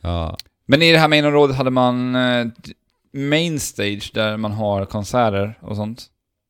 Ja. 0.00 0.36
Men 0.66 0.82
i 0.82 0.92
det 0.92 0.98
här 0.98 1.08
mainområdet 1.08 1.56
hade 1.56 1.70
man 1.70 2.14
eh, 2.14 2.44
d- 2.46 2.72
main 3.12 3.60
stage 3.60 4.10
där 4.14 4.36
man 4.36 4.52
har 4.52 4.84
konserter 4.84 5.58
och 5.60 5.76
sånt. 5.76 6.06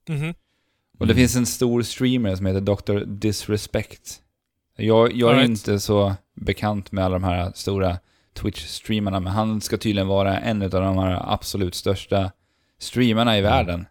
Mhm. 0.09 0.35
Och 0.99 1.07
det 1.07 1.13
Mm. 1.13 1.17
finns 1.17 1.37
en 1.37 1.47
stor 1.47 1.83
streamer 1.83 2.37
som 2.37 2.47
heter 2.47 2.61
Dr. 2.61 3.05
Disrespect. 3.05 4.19
Jag, 4.77 5.13
jag 5.13 5.31
är 5.31 5.35
Alright. 5.35 5.51
inte 5.51 5.81
så 5.81 6.15
bekant 6.35 6.93
med 6.93 7.05
alla 7.05 7.15
de 7.15 7.25
här 7.25 7.53
stora 7.55 7.99
Twitch-streamarna, 8.41 9.21
men 9.21 9.33
han 9.33 9.61
ska 9.61 9.77
tydligen 9.79 10.09
vara 10.09 10.39
en 10.39 10.63
av 10.63 10.71
de 10.71 10.99
här 10.99 11.33
absolut 11.33 11.75
största 11.75 12.31
streamarna 12.81 13.37
i 13.37 13.41
Mm. 13.41 13.51
världen. 13.53 13.87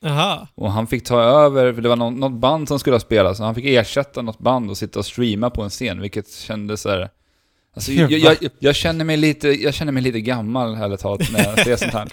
Jaha. 0.00 0.48
Och 0.54 0.72
han 0.72 0.86
fick 0.86 1.04
ta 1.04 1.20
över, 1.22 1.72
för 1.72 1.82
det 1.82 1.88
var 1.88 1.96
något, 1.96 2.14
något 2.14 2.40
band 2.40 2.68
som 2.68 2.78
skulle 2.78 2.94
ha 2.94 3.00
spelat, 3.00 3.36
så 3.36 3.44
han 3.44 3.54
fick 3.54 3.64
ersätta 3.64 4.22
något 4.22 4.38
band 4.38 4.70
och 4.70 4.76
sitta 4.78 4.98
och 4.98 5.06
streama 5.06 5.50
på 5.50 5.62
en 5.62 5.70
scen, 5.70 6.00
vilket 6.00 6.32
kändes 6.32 6.80
så 6.82 6.88
här. 6.90 7.08
Alltså, 7.74 7.92
jag, 7.92 8.10
jag, 8.12 8.36
jag, 8.40 8.50
jag, 8.58 8.74
känner 8.76 9.04
mig 9.04 9.16
lite, 9.16 9.48
jag 9.48 9.74
känner 9.74 9.92
mig 9.92 10.02
lite 10.02 10.20
gammal, 10.20 10.74
ärligt 10.74 11.00
talat, 11.00 11.32
när 11.32 11.44
jag 11.44 11.64
ser 11.64 11.76
sånt 11.76 11.92
här. 11.92 12.08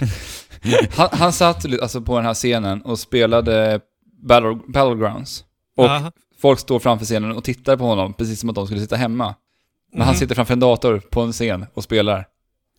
Han, 0.97 1.09
han 1.11 1.33
satt 1.33 1.65
alltså 1.81 2.01
på 2.01 2.15
den 2.15 2.25
här 2.25 2.33
scenen 2.33 2.81
och 2.81 2.99
spelade 2.99 3.79
Battle, 4.27 4.59
Battlegrounds. 4.67 5.43
Och 5.77 5.85
Jaha. 5.85 6.11
folk 6.41 6.59
står 6.59 6.79
framför 6.79 7.05
scenen 7.05 7.31
och 7.31 7.43
tittar 7.43 7.77
på 7.77 7.83
honom, 7.83 8.13
precis 8.13 8.39
som 8.39 8.49
att 8.49 8.55
de 8.55 8.65
skulle 8.65 8.81
sitta 8.81 8.95
hemma. 8.95 9.35
Men 9.95 10.01
han 10.01 10.13
Mhm. 10.13 10.19
sitter 10.19 10.35
framför 10.35 10.53
en 10.53 10.59
dator 10.59 10.99
på 11.09 11.21
en 11.21 11.31
scen 11.31 11.65
och 11.73 11.83
spelar. 11.83 12.25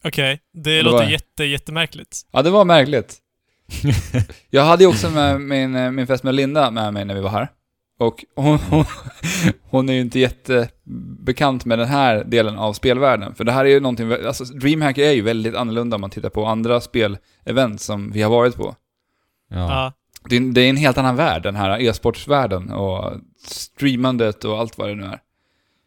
Okej. 0.05 0.41
Det 0.55 0.77
det 0.77 0.83
låter 0.83 0.97
var- 0.99 1.11
jätte, 1.11 1.45
jättemärkligt. 1.45 2.21
Ja, 2.33 2.43
det 2.43 2.51
var 2.51 2.65
märkligt. 2.65 3.17
Jag 4.51 4.65
hade 4.65 4.85
ju 4.85 4.89
också 4.89 5.11
med 5.11 5.41
min, 5.41 5.75
eh, 5.77 5.91
min 5.91 6.07
fästmö 6.07 6.33
Linda 6.33 6.71
med 6.71 6.95
mig 6.95 7.05
när 7.05 7.15
vi 7.15 7.21
var 7.21 7.31
här. 7.31 7.49
Och 7.99 8.25
hon, 8.37 8.59
hon, 8.59 8.85
hon 9.71 9.89
är 9.89 9.93
ju 9.93 10.01
inte 10.01 10.19
jättebekant 10.19 11.65
med 11.65 11.79
den 11.79 11.89
här 11.89 12.25
delen 12.25 12.59
av 12.59 12.73
spelvärlden. 12.73 13.35
För 13.35 13.45
det 13.45 13.53
här 13.53 13.65
är 13.65 13.69
ju 13.69 13.81
någonting, 13.81 14.13
alltså 14.13 14.45
DreamHack 14.45 14.99
är 14.99 15.11
ju 15.13 15.23
väldigt 15.23 15.55
annorlunda 15.55 15.95
om 15.95 16.01
man 16.01 16.11
tittar 16.11 16.29
på 16.31 16.47
andra 16.47 16.81
spelevent 16.81 17.81
som 17.81 18.13
vi 18.13 18.23
har 18.23 18.31
varit 18.31 18.57
på. 18.57 18.75
Ja. 19.51 19.57
Ja. 19.57 19.93
Det 20.29 20.37
är, 20.37 20.41
det 20.41 20.61
är 20.61 20.71
en 20.71 20.77
helt 20.77 20.99
annan 20.99 21.17
värld, 21.17 21.43
den 21.43 21.57
här 21.57 21.81
e-sportsvärlden 21.81 22.71
och 22.73 23.13
streamandet 23.47 24.45
och 24.45 24.59
allt 24.59 24.79
vad 24.79 24.89
det 24.89 24.95
nu 24.95 25.05
är. 25.05 25.19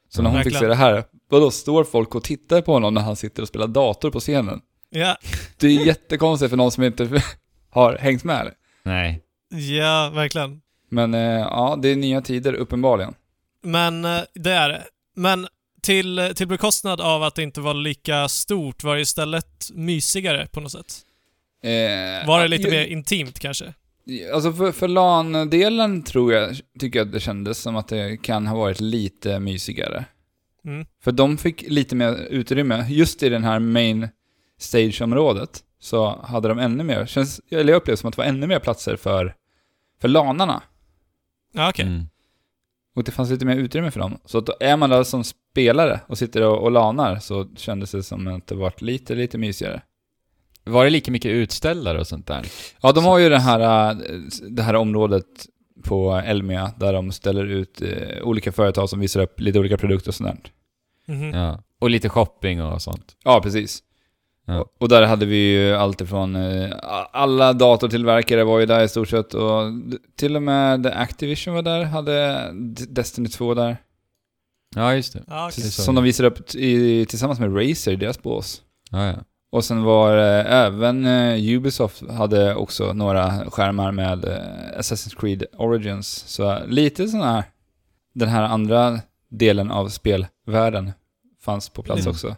Så 0.10 0.22
när 0.22 0.30
hon 0.30 0.44
fick 0.44 0.56
se 0.58 0.68
det 0.68 0.76
här, 0.76 1.04
då 1.30 1.52
står 1.52 1.84
folk 1.84 2.16
och 2.16 2.24
tittar 2.24 2.62
på 2.62 2.74
honom 2.74 2.94
när 2.94 3.02
han 3.02 3.16
sitter 3.16 3.42
och 3.42 3.48
spelar 3.48 3.68
dator 3.68 4.12
på 4.12 4.20
scenen. 4.20 4.62
Ja. 4.90 5.18
Det 5.58 5.68
är 5.68 5.86
jättekonstigt 5.86 6.50
för 6.50 6.58
någon 6.58 6.72
som 6.72 6.84
inte 6.84 7.22
har 7.70 7.98
hängt 7.98 8.24
med. 8.24 8.42
eller? 8.42 8.54
Nej. 8.84 9.22
Ja, 9.80 10.12
verkligen. 10.14 10.62
Men 10.90 11.14
eh, 11.14 11.22
ja, 11.22 11.80
det 11.82 11.90
är 11.90 11.96
nya 11.96 12.22
tider 12.22 12.54
uppenbarligen. 12.54 13.14
Men 13.64 14.06
eh, 14.06 14.22
det 14.34 14.52
är 14.52 14.70
det. 14.70 14.84
Men 15.16 15.48
till, 15.82 16.32
till 16.36 16.48
bekostnad 16.48 17.02
av 17.02 17.24
att 17.24 17.36
det 17.36 17.44
inte 17.44 17.62
var 17.62 17.74
lika 17.74 18.28
stort 18.30 18.84
var 18.84 18.96
det 18.96 19.02
istället 19.02 19.70
mysigare 19.74 20.48
på 20.52 20.60
något 20.60 20.72
sätt. 20.72 20.96
Eh, 21.64 22.28
Var 22.28 22.42
det 22.42 22.48
lite 22.48 22.64
ju- 22.64 22.70
mer 22.72 22.86
intimt 22.86 23.40
kanske? 23.40 23.74
Alltså 24.34 24.54
för, 24.54 24.72
för 24.72 24.88
LAN-delen 24.88 26.04
tror 26.04 26.34
jag, 26.34 26.56
tycker 26.80 27.00
jag 27.00 27.06
att 27.06 27.12
det 27.14 27.20
kändes 27.20 27.58
som 27.58 27.76
att 27.76 27.88
det 27.88 28.18
kan 28.18 28.48
ha 28.48 28.58
varit 28.58 28.80
lite 28.80 29.40
mysigare. 29.40 30.06
Mm. 30.70 30.86
För 31.04 31.12
de 31.12 31.38
fick 31.38 31.62
lite 31.70 31.96
mer 31.96 32.28
utrymme. 32.30 32.86
Just 32.90 33.24
i 33.24 33.30
den 33.30 33.44
här 33.44 33.60
main 33.60 34.08
stage-området 34.60 35.64
så 35.80 36.20
hade 36.24 36.48
de 36.48 36.60
ännu 36.60 36.84
mer, 36.84 37.06
känns, 37.06 37.42
eller 37.50 37.74
jag 37.74 37.78
upplevde 37.78 37.98
som 37.98 38.08
att 38.08 38.16
det 38.16 38.22
var 38.22 38.30
ännu 38.30 38.48
mer 38.48 38.60
platser 38.60 38.96
för, 38.96 39.36
för 40.02 40.08
lanarna. 40.08 40.64
Ja, 41.54 41.70
okej. 41.70 41.86
Mm. 41.86 42.06
Och 42.96 43.04
det 43.04 43.12
fanns 43.12 43.30
lite 43.30 43.46
mer 43.46 43.56
utrymme 43.56 43.92
för 43.92 44.00
dem. 44.00 44.18
Så 44.26 44.38
att 44.38 44.62
är 44.62 44.78
man 44.78 44.90
där 44.90 45.04
som 45.04 45.24
spelare 45.24 46.00
och 46.08 46.18
sitter 46.18 46.42
och, 46.42 46.64
och 46.64 46.72
lanar 46.72 47.20
så 47.20 47.48
kändes 47.56 47.92
det 47.92 48.04
som 48.04 48.28
att 48.28 48.48
det 48.48 48.56
var 48.56 48.74
lite, 48.78 49.16
lite 49.16 49.38
mysigare. 49.38 49.82
Var 50.64 50.84
det 50.84 50.90
lika 50.90 51.12
mycket 51.12 51.32
utställare 51.32 52.00
och 52.00 52.08
sånt 52.08 52.28
där? 52.28 52.46
Ja, 52.82 52.92
de 52.92 53.04
har 53.06 53.18
ju 53.18 53.30
det 53.30 53.40
här, 53.40 53.92
äh, 53.92 53.98
det 54.50 54.64
här 54.64 54.74
området 54.74 55.26
på 55.84 56.12
Elmia 56.26 56.72
där 56.78 56.94
de 56.94 57.12
ställer 57.12 57.46
ut 57.46 57.82
eh, 57.82 58.24
olika 58.24 58.52
företag 58.52 58.90
som 58.90 59.00
visar 59.00 59.22
upp 59.22 59.40
lite 59.40 59.60
olika 59.60 59.78
produkter 59.78 60.10
och 60.10 60.16
sånt 60.16 60.30
där. 60.30 60.52
Mhm. 61.10 61.34
Ja. 61.34 61.64
Och 61.80 61.90
lite 61.90 62.10
shopping 62.10 62.64
och 62.64 62.82
sånt. 62.82 63.16
Ja, 63.24 63.42
precis. 63.42 63.84
Ja. 64.46 64.60
Och, 64.62 64.68
och 64.80 64.90
där 64.90 65.06
hade 65.06 65.26
vi 65.26 65.36
ju 65.38 65.76
allt 65.76 66.02
ifrån, 66.02 66.36
eh, 66.36 66.74
alla 67.12 67.54
datortillverkare 67.54 68.44
var 68.44 68.60
ju 68.60 68.66
där 68.66 68.84
i 68.84 68.88
stort 68.88 69.10
sett 69.10 69.34
och 69.34 69.62
till 70.16 70.36
och 70.36 70.42
med 70.44 70.86
Activision 70.86 71.54
var 71.54 71.62
där, 71.62 71.84
hade 71.84 72.50
Destiny 72.90 73.28
2 73.28 73.54
där. 73.54 73.78
Ja, 74.76 74.96
just 74.96 75.14
det. 75.14 75.24
Det 75.56 75.62
sa 75.62 75.84
Som 75.84 75.96
de 75.96 76.04
visade 76.04 76.30
upp 76.30 76.56
i, 76.56 77.06
tillsammans 77.06 77.40
med 77.40 77.56
Razer 77.58 77.92
i 77.92 77.96
deras 77.96 78.22
bås. 78.24 78.62
Ja, 78.92 79.06
ja. 79.06 79.16
Och 79.52 79.66
sen 79.66 79.84
var 79.84 80.18
eh, 80.18 80.54
även 80.54 81.06
eh, 81.06 81.56
Ubisoft 81.56 82.10
hade 82.10 82.56
också 82.56 82.94
några 82.94 83.46
skärmar 83.50 83.92
med 83.92 84.26
eh, 84.26 84.80
Assassin's 84.80 85.20
Creed 85.20 85.44
Origins. 85.58 86.08
Så 86.28 86.52
eh, 86.52 86.68
lite 86.68 87.08
sån 87.08 87.22
här, 87.22 87.44
den 88.14 88.30
här 88.30 88.44
andra 88.44 89.00
delen 89.30 89.72
av 89.72 89.90
spelvärlden 89.90 90.92
fanns 91.42 91.70
på 91.70 91.84
plats 91.84 92.02
Mm. 92.02 92.12
också. 92.12 92.36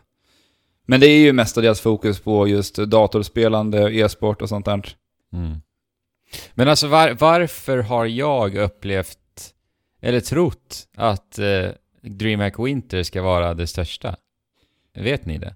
Men 0.85 0.99
det 0.99 1.07
är 1.07 1.19
ju 1.19 1.33
mestadels 1.33 1.81
fokus 1.81 2.19
på 2.19 2.47
just 2.47 2.75
datorspelande, 2.75 3.93
e-sport 3.93 4.41
och 4.41 4.49
sånt 4.49 4.65
där. 4.65 4.95
Mm. 5.33 5.57
Men 6.53 6.67
alltså 6.67 6.87
var, 6.87 7.11
varför 7.11 7.77
har 7.77 8.05
jag 8.05 8.55
upplevt, 8.55 9.53
eller 10.01 10.19
trott, 10.19 10.87
att 10.95 11.39
eh, 11.39 11.69
DreamHack 12.01 12.59
Winter 12.59 13.03
ska 13.03 13.21
vara 13.21 13.53
det 13.53 13.67
största? 13.67 14.15
Vet 14.95 15.25
ni 15.25 15.37
det? 15.37 15.55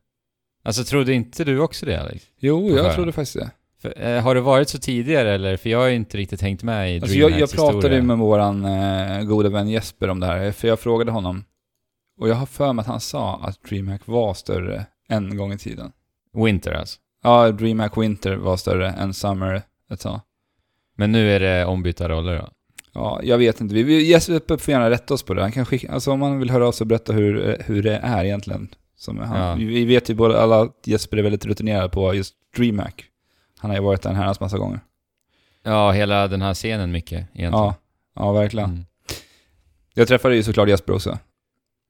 Alltså 0.63 0.83
trodde 0.83 1.13
inte 1.13 1.43
du 1.43 1.59
också 1.59 1.85
det 1.85 2.01
Alex? 2.01 2.25
Jo, 2.39 2.67
jag 2.67 2.77
förhand. 2.77 2.95
trodde 2.95 3.11
faktiskt 3.11 3.37
det. 3.39 3.51
För, 3.93 4.15
eh, 4.15 4.21
har 4.21 4.35
det 4.35 4.41
varit 4.41 4.69
så 4.69 4.77
tidigare 4.77 5.33
eller? 5.33 5.57
För 5.57 5.69
jag 5.69 5.79
har 5.79 5.87
ju 5.87 5.95
inte 5.95 6.17
riktigt 6.17 6.39
tänkt 6.39 6.63
med 6.63 6.95
i 6.95 6.99
Alltså 7.01 7.17
jag, 7.17 7.31
jag 7.31 7.51
pratade 7.51 7.77
historia. 7.77 8.03
med 8.03 8.17
våran 8.17 8.65
eh, 8.65 9.21
goda 9.23 9.49
vän 9.49 9.69
Jesper 9.69 10.09
om 10.09 10.19
det 10.19 10.25
här, 10.27 10.51
för 10.51 10.67
jag 10.67 10.79
frågade 10.79 11.11
honom. 11.11 11.43
Och 12.19 12.29
jag 12.29 12.35
har 12.35 12.45
för 12.45 12.73
mig 12.73 12.81
att 12.81 12.87
han 12.87 12.99
sa 12.99 13.39
att 13.43 13.63
DreamHack 13.69 14.01
var 14.05 14.33
större 14.33 14.85
en 15.09 15.37
gång 15.37 15.53
i 15.53 15.57
tiden. 15.57 15.91
Winter 16.33 16.71
alltså. 16.71 16.99
Ja, 17.23 17.51
DreamHack 17.51 17.97
Winter 17.97 18.35
var 18.35 18.57
större 18.57 18.89
än 18.89 19.13
Summer 19.13 19.61
ett 19.91 19.99
tag. 19.99 20.19
Men 20.97 21.11
nu 21.11 21.31
är 21.31 21.39
det 21.39 21.65
ombytta 21.65 22.09
roller 22.09 22.37
då? 22.37 22.47
Ja, 22.93 23.19
jag 23.23 23.37
vet 23.37 23.61
inte. 23.61 23.75
Vi, 23.75 24.09
Jesper 24.09 24.57
får 24.57 24.71
gärna 24.71 24.89
rätta 24.89 25.13
oss 25.13 25.23
på 25.23 25.33
det. 25.33 25.41
Han 25.41 25.51
kan 25.51 25.65
skicka, 25.65 25.91
alltså 25.91 26.11
om 26.11 26.19
man 26.19 26.39
vill 26.39 26.49
höra 26.49 26.67
av 26.67 26.71
sig 26.71 26.83
och 26.83 26.87
berätta 26.87 27.13
hur, 27.13 27.57
hur 27.65 27.83
det 27.83 27.95
är 28.03 28.25
egentligen. 28.25 28.67
Som 28.97 29.17
han, 29.17 29.39
Ja. 29.49 29.55
vi, 29.55 29.85
vet 29.85 30.09
ju 30.09 30.13
både 30.15 30.41
alla 30.41 30.61
att 30.61 30.81
Jesper 30.85 31.17
är 31.17 31.21
väldigt 31.23 31.45
rutinerad 31.45 31.91
på 31.91 32.13
just 32.13 32.33
DreamHack. 32.57 33.05
Han 33.65 33.69
har 33.69 33.77
ju 33.77 33.84
varit 33.84 34.01
där 34.01 34.10
en 34.10 34.15
herrans 34.15 34.39
massa 34.39 34.57
gånger. 34.57 34.79
Ja, 35.63 35.91
hela 35.91 36.27
den 36.27 36.41
här 36.41 36.53
scenen 36.53 36.91
mycket 36.91 37.17
egentligen. 37.17 37.51
Ja, 37.53 37.75
ja 38.15 38.31
verkligen. 38.31 38.69
Mm. 38.69 38.86
Jag 39.93 40.07
träffade 40.07 40.36
ju 40.36 40.43
såklart 40.43 40.69
Jesper 40.69 40.93
också. 40.93 41.17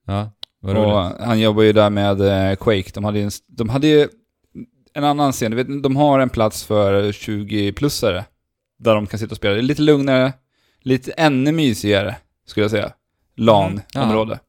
Ja, 0.07 0.31
vad 0.59 0.77
Och 0.77 0.83
roligt. 0.83 1.21
han 1.21 1.39
jobbar 1.39 1.63
ju 1.63 1.73
där 1.73 1.89
med 1.89 2.21
eh, 2.21 2.55
Quake. 2.55 2.91
De 2.93 3.03
hade, 3.03 3.19
ju 3.19 3.23
en, 3.23 3.31
de 3.47 3.69
hade 3.69 3.87
ju 3.87 4.07
en 4.93 5.03
annan 5.03 5.31
scen. 5.31 5.51
Du 5.51 5.57
vet, 5.57 5.83
de 5.83 5.95
har 5.95 6.19
en 6.19 6.29
plats 6.29 6.63
för 6.63 7.11
20-plussare. 7.11 8.23
Där 8.79 8.95
de 8.95 9.07
kan 9.07 9.19
sitta 9.19 9.31
och 9.31 9.37
spela. 9.37 9.53
Det 9.53 9.59
är 9.59 9.63
lite 9.63 9.81
lugnare, 9.81 10.33
lite 10.81 11.11
ännu 11.11 11.51
mysigare, 11.51 12.15
skulle 12.45 12.63
jag 12.63 12.71
säga. 12.71 12.91
LAN-område. 13.35 14.39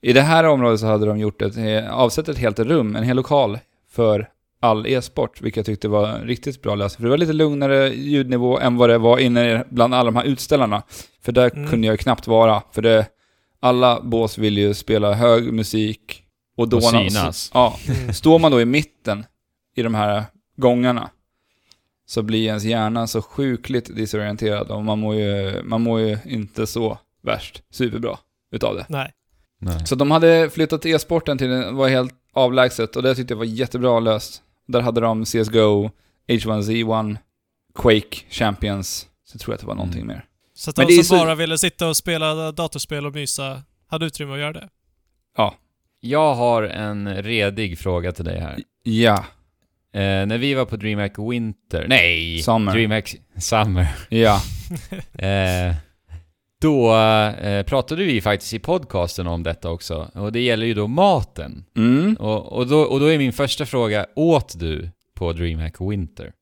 I 0.00 0.12
det 0.12 0.22
här 0.22 0.44
området 0.44 0.80
så 0.80 0.86
hade 0.86 1.06
de 1.06 1.18
gjort 1.18 1.42
ett, 1.42 1.56
eh, 1.56 1.94
avsett 1.94 2.28
ett 2.28 2.38
helt 2.38 2.58
rum, 2.58 2.96
en 2.96 3.04
hel 3.04 3.16
lokal, 3.16 3.58
för 3.90 4.28
all 4.60 4.86
e-sport, 4.86 5.40
vilket 5.40 5.56
jag 5.56 5.66
tyckte 5.66 5.88
var 5.88 6.18
riktigt 6.18 6.62
bra 6.62 6.74
lösning. 6.74 6.96
För 6.96 7.04
det 7.04 7.10
var 7.10 7.18
lite 7.18 7.32
lugnare 7.32 7.88
ljudnivå 7.88 8.58
än 8.58 8.76
vad 8.76 8.88
det 8.90 8.98
var 8.98 9.18
inne 9.18 9.64
bland 9.70 9.94
alla 9.94 10.04
de 10.10 10.16
här 10.16 10.24
utställarna. 10.24 10.82
För 11.22 11.32
där 11.32 11.50
Mm. 11.56 11.70
kunde 11.70 11.86
jag 11.86 11.94
ju 11.94 11.98
knappt 11.98 12.26
vara, 12.26 12.62
för 12.72 12.82
det, 12.82 13.06
alla 13.60 14.00
bås 14.02 14.38
vill 14.38 14.58
ju 14.58 14.74
spela 14.74 15.12
hög 15.14 15.52
musik 15.52 16.22
och 16.56 16.68
då... 16.68 16.76
Och 16.76 16.82
synas. 16.82 17.50
Ja, 17.54 17.76
Mm. 17.88 18.12
står 18.14 18.38
man 18.38 18.50
då 18.52 18.60
i 18.60 18.64
mitten 18.64 19.24
i 19.76 19.82
de 19.82 19.94
här 19.94 20.24
gångarna 20.56 21.10
så 22.06 22.22
blir 22.22 22.46
ens 22.46 22.64
hjärna 22.64 23.06
så 23.06 23.22
sjukligt 23.22 23.96
disorienterad 23.96 24.70
och 24.70 24.84
man 24.84 24.98
mår 24.98 25.14
ju, 25.14 25.62
man 25.64 25.80
mår 25.82 26.00
ju 26.00 26.18
inte 26.24 26.66
så 26.66 26.98
värst 27.22 27.62
superbra 27.70 28.18
utav 28.52 28.74
det. 28.74 28.86
Nej. 28.88 29.12
Nej. 29.60 29.86
Så 29.86 29.94
de 29.94 30.10
hade 30.10 30.50
flyttat 30.50 30.86
e-sporten 30.86 31.38
till, 31.38 31.64
var 31.72 31.88
helt 31.88 32.14
avlägset 32.32 32.96
och 32.96 33.02
det 33.02 33.14
tyckte 33.14 33.32
jag 33.34 33.38
var 33.38 33.44
jättebra 33.44 34.00
löst. 34.00 34.42
Där 34.72 34.80
hade 34.80 35.00
de 35.00 35.24
CSGO, 35.24 35.90
H1Z1, 36.28 37.16
Quake, 37.74 38.16
Champions, 38.30 39.06
så 39.24 39.38
tror 39.38 39.52
jag 39.52 39.54
att 39.54 39.60
det 39.60 39.66
var 39.66 39.74
någonting 39.74 40.02
Mm. 40.02 40.16
mer. 40.16 40.24
Så 40.54 40.70
att 40.70 40.76
Men 40.76 40.86
de 40.86 40.92
det 40.94 40.98
är 41.00 41.02
som 41.02 41.18
så- 41.18 41.24
bara 41.24 41.34
ville 41.34 41.58
sitta 41.58 41.88
och 41.88 41.96
spela 41.96 42.52
datorspel 42.52 43.06
och 43.06 43.14
mysa 43.14 43.62
hade 43.86 44.06
utrymme 44.06 44.32
att 44.32 44.38
göra 44.40 44.52
det. 44.52 44.68
Jag 46.02 46.34
har 46.34 46.62
en 46.62 47.22
redig 47.22 47.78
fråga 47.78 48.12
till 48.12 48.24
dig 48.24 48.40
här. 48.40 48.58
Ja, 48.82 49.24
Eh, 49.92 50.26
när 50.26 50.38
vi 50.38 50.54
var 50.54 50.64
på 50.64 50.76
DreamHack 50.76 51.12
Winter, 51.18 51.86
nej! 51.88 52.38
Summer. 52.42 52.72
DreamHack 52.72 53.16
Summer. 53.38 53.86
ja. 54.08 54.40
Eh, 55.12 55.74
då 56.60 56.96
eh, 56.96 57.62
pratade 57.62 58.04
vi 58.04 58.20
faktiskt 58.20 58.54
i 58.54 58.58
podcasten 58.58 59.26
om 59.26 59.42
detta 59.42 59.70
också. 59.70 60.10
Och 60.14 60.32
det 60.32 60.40
gäller 60.40 60.66
ju 60.66 60.74
då 60.74 60.86
maten. 60.86 61.64
Mm. 61.76 62.14
Och, 62.14 62.52
och, 62.52 62.66
då, 62.66 62.80
och 62.80 63.00
då 63.00 63.06
är 63.06 63.18
min 63.18 63.32
första 63.32 63.66
fråga, 63.66 64.06
åt 64.16 64.58
du 64.58 64.90
på 65.14 65.32
DreamHack 65.32 65.80
Winter? 65.80 66.32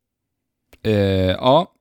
Eh, 0.83 0.93
ja. 1.31 1.73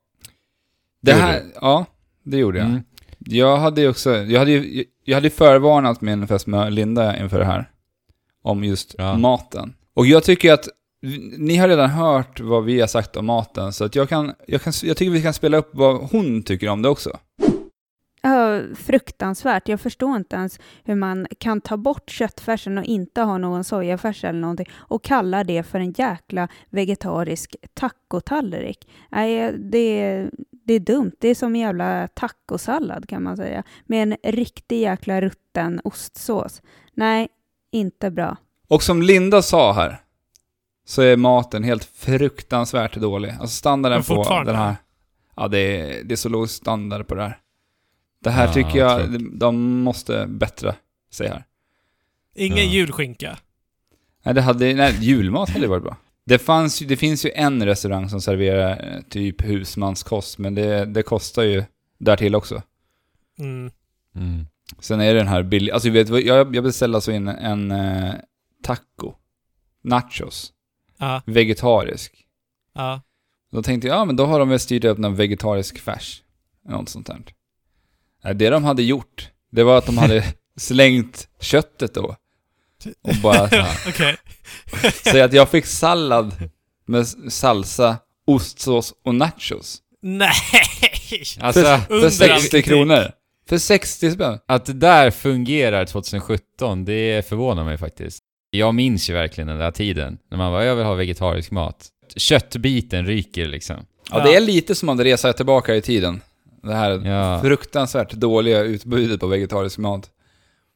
Det 1.01 1.13
här, 1.13 1.41
ja, 1.61 1.85
det 2.23 2.37
gjorde 2.37 2.57
jag. 2.57 2.67
Mm. 2.67 2.81
Jag 3.19 3.57
hade 3.57 3.81
ju 3.81 3.89
också, 3.89 4.15
jag 4.15 4.39
hade 4.39 4.51
ju, 4.51 4.85
jag 5.05 5.15
hade 5.15 5.29
förvarnat 5.29 6.01
min 6.01 6.27
fästmö 6.27 6.69
Linda 6.69 7.19
inför 7.19 7.39
det 7.39 7.45
här. 7.45 7.69
Om 8.43 8.63
just 8.63 8.95
Ja. 8.97 9.17
maten. 9.17 9.73
Och 9.93 10.05
jag 10.05 10.23
tycker 10.23 10.53
att, 10.53 10.67
ni 11.37 11.55
har 11.55 11.67
redan 11.67 11.89
hört 11.89 12.39
vad 12.39 12.63
vi 12.65 12.79
har 12.79 12.87
sagt 12.87 13.15
om 13.15 13.25
maten, 13.25 13.73
så 13.73 13.85
att 13.85 13.95
jag 13.95 14.09
kan, 14.09 14.33
jag 14.47 14.61
kan, 14.61 14.73
jag 14.83 14.97
tycker 14.97 15.11
vi 15.11 15.21
kan 15.21 15.33
spela 15.33 15.57
upp 15.57 15.69
vad 15.73 15.95
hon 15.95 16.43
tycker 16.43 16.69
om 16.69 16.81
det 16.81 16.89
också. 16.89 17.19
Ja, 18.27 18.61
fruktansvärt. 18.75 19.67
Jag 19.67 19.81
förstår 19.81 20.15
inte 20.15 20.35
ens 20.35 20.59
hur 20.83 20.95
man 20.95 21.27
kan 21.39 21.61
ta 21.61 21.77
bort 21.77 22.09
köttfärsen 22.09 22.77
och 22.77 22.83
inte 22.83 23.21
ha 23.21 23.37
någon 23.37 23.63
sojafärs 23.63 24.23
eller 24.23 24.39
någonting 24.39 24.69
och 24.75 25.03
kalla 25.03 25.43
det 25.43 25.63
för 25.63 25.79
en 25.79 25.91
jäkla 25.91 26.47
vegetarisk 26.69 27.55
tacotallrik. 27.73 28.89
Nej, 29.09 29.53
det, 29.57 30.29
det 30.51 30.73
är 30.73 30.79
dumt. 30.79 31.11
Det 31.19 31.27
är 31.27 31.35
som 31.35 31.55
en 31.55 31.61
jävla 31.61 32.07
tacosallad 32.07 33.09
kan 33.09 33.23
man 33.23 33.37
säga. 33.37 33.63
Med 33.85 34.03
en 34.03 34.31
riktig 34.31 34.81
jäkla 34.81 35.21
rutten 35.21 35.81
ostsås. 35.83 36.61
Nej, 36.93 37.27
inte 37.71 38.11
bra. 38.11 38.37
Och 38.67 38.83
som 38.83 39.01
Linda 39.01 39.41
sa 39.41 39.73
här, 39.73 40.01
så 40.85 41.01
är 41.01 41.17
maten 41.17 41.63
helt 41.63 41.85
fruktansvärt 41.85 42.95
dålig. 42.95 43.29
Alltså 43.29 43.55
standarden 43.55 44.03
på 44.03 44.43
den 44.45 44.55
här, 44.55 44.75
ja 45.35 45.47
det 45.47 45.59
är, 45.59 46.03
det 46.03 46.13
är 46.13 46.15
så 46.15 46.29
låg 46.29 46.49
standard 46.49 47.07
på 47.07 47.15
det 47.15 47.21
här. 47.21 47.39
Det 48.19 48.29
här 48.29 48.45
Ja, 48.47 48.53
tycker 48.53 48.77
jag, 48.79 48.99
tråkigt. 49.09 49.39
de 49.39 49.81
måste 49.81 50.25
bättra 50.27 50.75
sig 51.11 51.27
här. 51.27 51.43
Ingen 52.35 52.57
Ja. 52.57 52.63
julskinka. 52.63 53.37
Nej, 54.23 54.35
det 54.35 54.41
hade, 54.41 54.73
nej, 54.73 54.97
julmat 55.01 55.49
hade 55.49 55.67
varit 55.67 55.83
bra. 55.83 55.97
Det, 56.25 56.39
fanns, 56.39 56.79
det 56.79 56.97
finns 56.97 57.25
ju 57.25 57.31
en 57.35 57.65
restaurang 57.65 58.09
som 58.09 58.21
serverar 58.21 58.93
eh, 58.95 59.01
typ 59.09 59.41
husmanskost, 59.41 60.37
men 60.37 60.55
det, 60.55 60.85
det 60.85 61.03
kostar 61.03 61.43
ju 61.43 61.63
därtill 61.97 62.35
också. 62.35 62.61
Mm. 63.39 63.71
Mm. 64.15 64.45
Sen 64.79 65.01
är 65.01 65.13
det 65.13 65.19
den 65.19 65.27
här 65.27 65.43
billiga, 65.43 65.73
alltså 65.73 65.89
vet, 65.89 66.09
jag, 66.25 66.55
jag 66.55 66.63
beställde 66.63 66.97
alltså 66.97 67.11
in 67.11 67.27
en 67.27 67.71
eh, 67.71 68.13
taco, 68.63 69.13
nachos, 69.83 70.53
Ja, 70.97 71.21
vegetarisk. 71.25 72.25
ja. 72.73 73.01
Då 73.51 73.63
tänkte 73.63 73.87
jag, 73.87 73.97
ja 73.97 74.05
men 74.05 74.15
då 74.15 74.25
har 74.25 74.39
de 74.39 74.49
väl 74.49 74.59
styrt 74.59 74.83
upp 74.83 74.97
någon 74.97 75.15
vegetarisk 75.15 75.79
färs. 75.79 76.23
Något 76.69 76.89
sånt 76.89 77.07
där. 77.07 77.21
Nej, 78.27 78.35
det 78.35 78.49
de 78.49 78.63
hade 78.63 78.83
gjort, 78.83 79.29
det 79.51 79.63
var 79.63 79.77
att 79.77 79.85
de 79.85 79.97
hade 79.97 80.23
slängt 80.57 81.27
köttet 81.41 81.93
då. 81.93 82.15
Och 83.01 83.15
bara, 83.23 83.43
Okej. 83.87 84.15
så 85.11 85.23
att 85.23 85.33
jag 85.33 85.49
fick 85.49 85.65
sallad 85.65 86.49
med 86.85 87.07
salsa, 87.29 87.97
ostsås 88.25 88.93
och 89.03 89.15
nachos. 89.15 89.77
Nej! 90.01 90.33
Alltså, 91.39 91.61
för, 91.61 91.77
för 91.77 91.93
Under 91.93 92.09
60 92.09 92.57
all 92.57 92.63
kronor. 92.63 93.11
För 93.49 93.57
60 93.57 94.11
spänn. 94.11 94.39
att 94.47 94.65
det 94.65 94.73
där 94.73 95.11
fungerar 95.11 95.85
2017, 95.85 96.85
det 96.85 97.29
förvånar 97.29 97.63
mig 97.63 97.77
faktiskt. 97.77 98.23
Jag 98.49 98.75
minns 98.75 99.09
ju 99.09 99.13
verkligen 99.13 99.47
den 99.47 99.59
där 99.59 99.71
tiden, 99.71 100.17
när 100.31 100.37
man 100.37 100.51
var 100.51 100.61
jag 100.61 100.75
vill 100.75 100.85
ha 100.85 100.93
vegetarisk 100.93 101.51
mat. 101.51 101.87
Köttbiten 102.15 103.05
ryker 103.05 103.45
liksom. 103.45 103.85
Ja, 104.11 104.23
det 104.23 104.35
är 104.35 104.41
lite 104.41 104.75
som 104.75 104.89
att 104.89 104.99
resa 104.99 105.33
tillbaka 105.33 105.75
i 105.75 105.81
tiden. 105.81 106.21
Det 106.67 106.75
här 106.75 106.91
Ja. 107.07 107.41
fruktansvärt 107.41 108.11
dåliga 108.11 108.59
utbudet 108.61 109.19
på 109.19 109.27
vegetarisk 109.27 109.77
mat. 109.77 110.09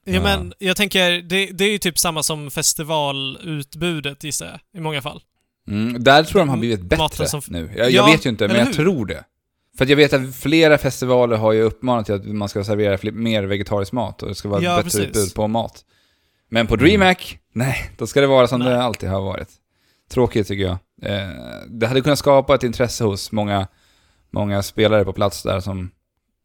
Ja, 0.06 0.14
Ja. 0.14 0.22
men 0.22 0.54
jag 0.60 0.78
tänker, 0.78 1.12
det, 1.12 1.46
det 1.46 1.64
är 1.66 1.72
ju 1.72 1.78
typ 1.78 2.00
samma 2.00 2.24
som 2.24 2.52
festivalutbudet 2.52 4.24
gissar 4.24 4.46
jag, 4.46 4.60
i 4.80 4.84
många 4.84 5.02
fall. 5.02 5.22
Mm, 5.68 6.04
där 6.04 6.24
tror 6.24 6.40
jag 6.40 6.48
de 6.48 6.50
har 6.50 6.58
blivit 6.58 6.82
bättre 6.82 7.28
som- 7.28 7.42
nu. 7.48 7.70
Jag, 7.78 7.86
Ja, 7.86 7.90
jag 7.90 8.06
vet 8.12 8.26
ju 8.26 8.30
inte, 8.30 8.48
men 8.48 8.58
jag 8.58 8.66
hur? 8.66 8.74
tror 8.74 9.06
det. 9.06 9.24
För 9.78 9.86
att 9.86 9.90
jag 9.90 9.98
vet 9.98 10.14
att 10.14 10.36
flera 10.36 10.78
festivaler 10.78 11.38
har 11.38 11.52
ju 11.52 11.62
uppmanat 11.62 12.06
till 12.06 12.16
att 12.16 12.26
man 12.26 12.50
ska 12.50 12.64
servera 12.64 12.98
fler, 12.98 13.12
mer 13.12 13.44
vegetarisk 13.44 13.92
mat 13.92 14.22
och 14.24 14.30
det 14.30 14.36
ska 14.36 14.50
vara 14.50 14.62
Ja, 14.64 14.72
bättre 14.76 14.84
precis. 14.84 15.02
utbud 15.02 15.34
på 15.36 15.48
mat. 15.48 15.86
Men 16.50 16.68
på 16.68 16.76
DreamHack, 16.76 17.40
nej, 17.54 17.92
då 17.98 18.08
ska 18.08 18.22
det 18.22 18.28
vara 18.28 18.48
som 18.48 18.60
Nej. 18.60 18.70
det 18.70 18.84
alltid 18.84 19.10
har 19.10 19.22
varit. 19.22 19.50
Tråkigt 20.12 20.48
tycker 20.48 20.64
jag. 20.64 20.78
Eh, 21.12 21.30
det 21.68 21.88
hade 21.88 22.02
kunnat 22.02 22.20
skapa 22.20 22.56
ett 22.56 22.64
intresse 22.64 23.04
hos 23.04 23.32
många, 23.32 23.68
många 24.32 24.64
spelare 24.64 25.06
på 25.06 25.14
plats 25.14 25.44
där 25.44 25.60
som... 25.60 25.92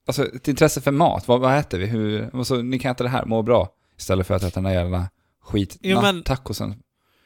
Alltså 0.07 0.27
ett 0.27 0.49
intresse 0.49 0.81
för 0.81 0.91
mat. 0.91 1.29
Vad, 1.29 1.41
vad 1.41 1.59
äter 1.59 1.79
vi? 1.79 1.87
Hur, 1.87 2.37
och 2.37 2.47
så, 2.47 2.57
ni 2.63 2.79
kan 2.79 2.91
äta 2.93 3.05
det 3.05 3.11
här, 3.11 3.25
må 3.25 3.43
bra. 3.43 3.69
Istället 3.99 4.27
för 4.27 4.35
att 4.35 4.43
äta 4.43 4.55
den 4.55 4.65
där 4.65 4.71
jävla 4.81 5.09
skit 5.45 5.77
Jo, 5.83 6.03
men- 6.03 6.23
tacosen. 6.23 6.75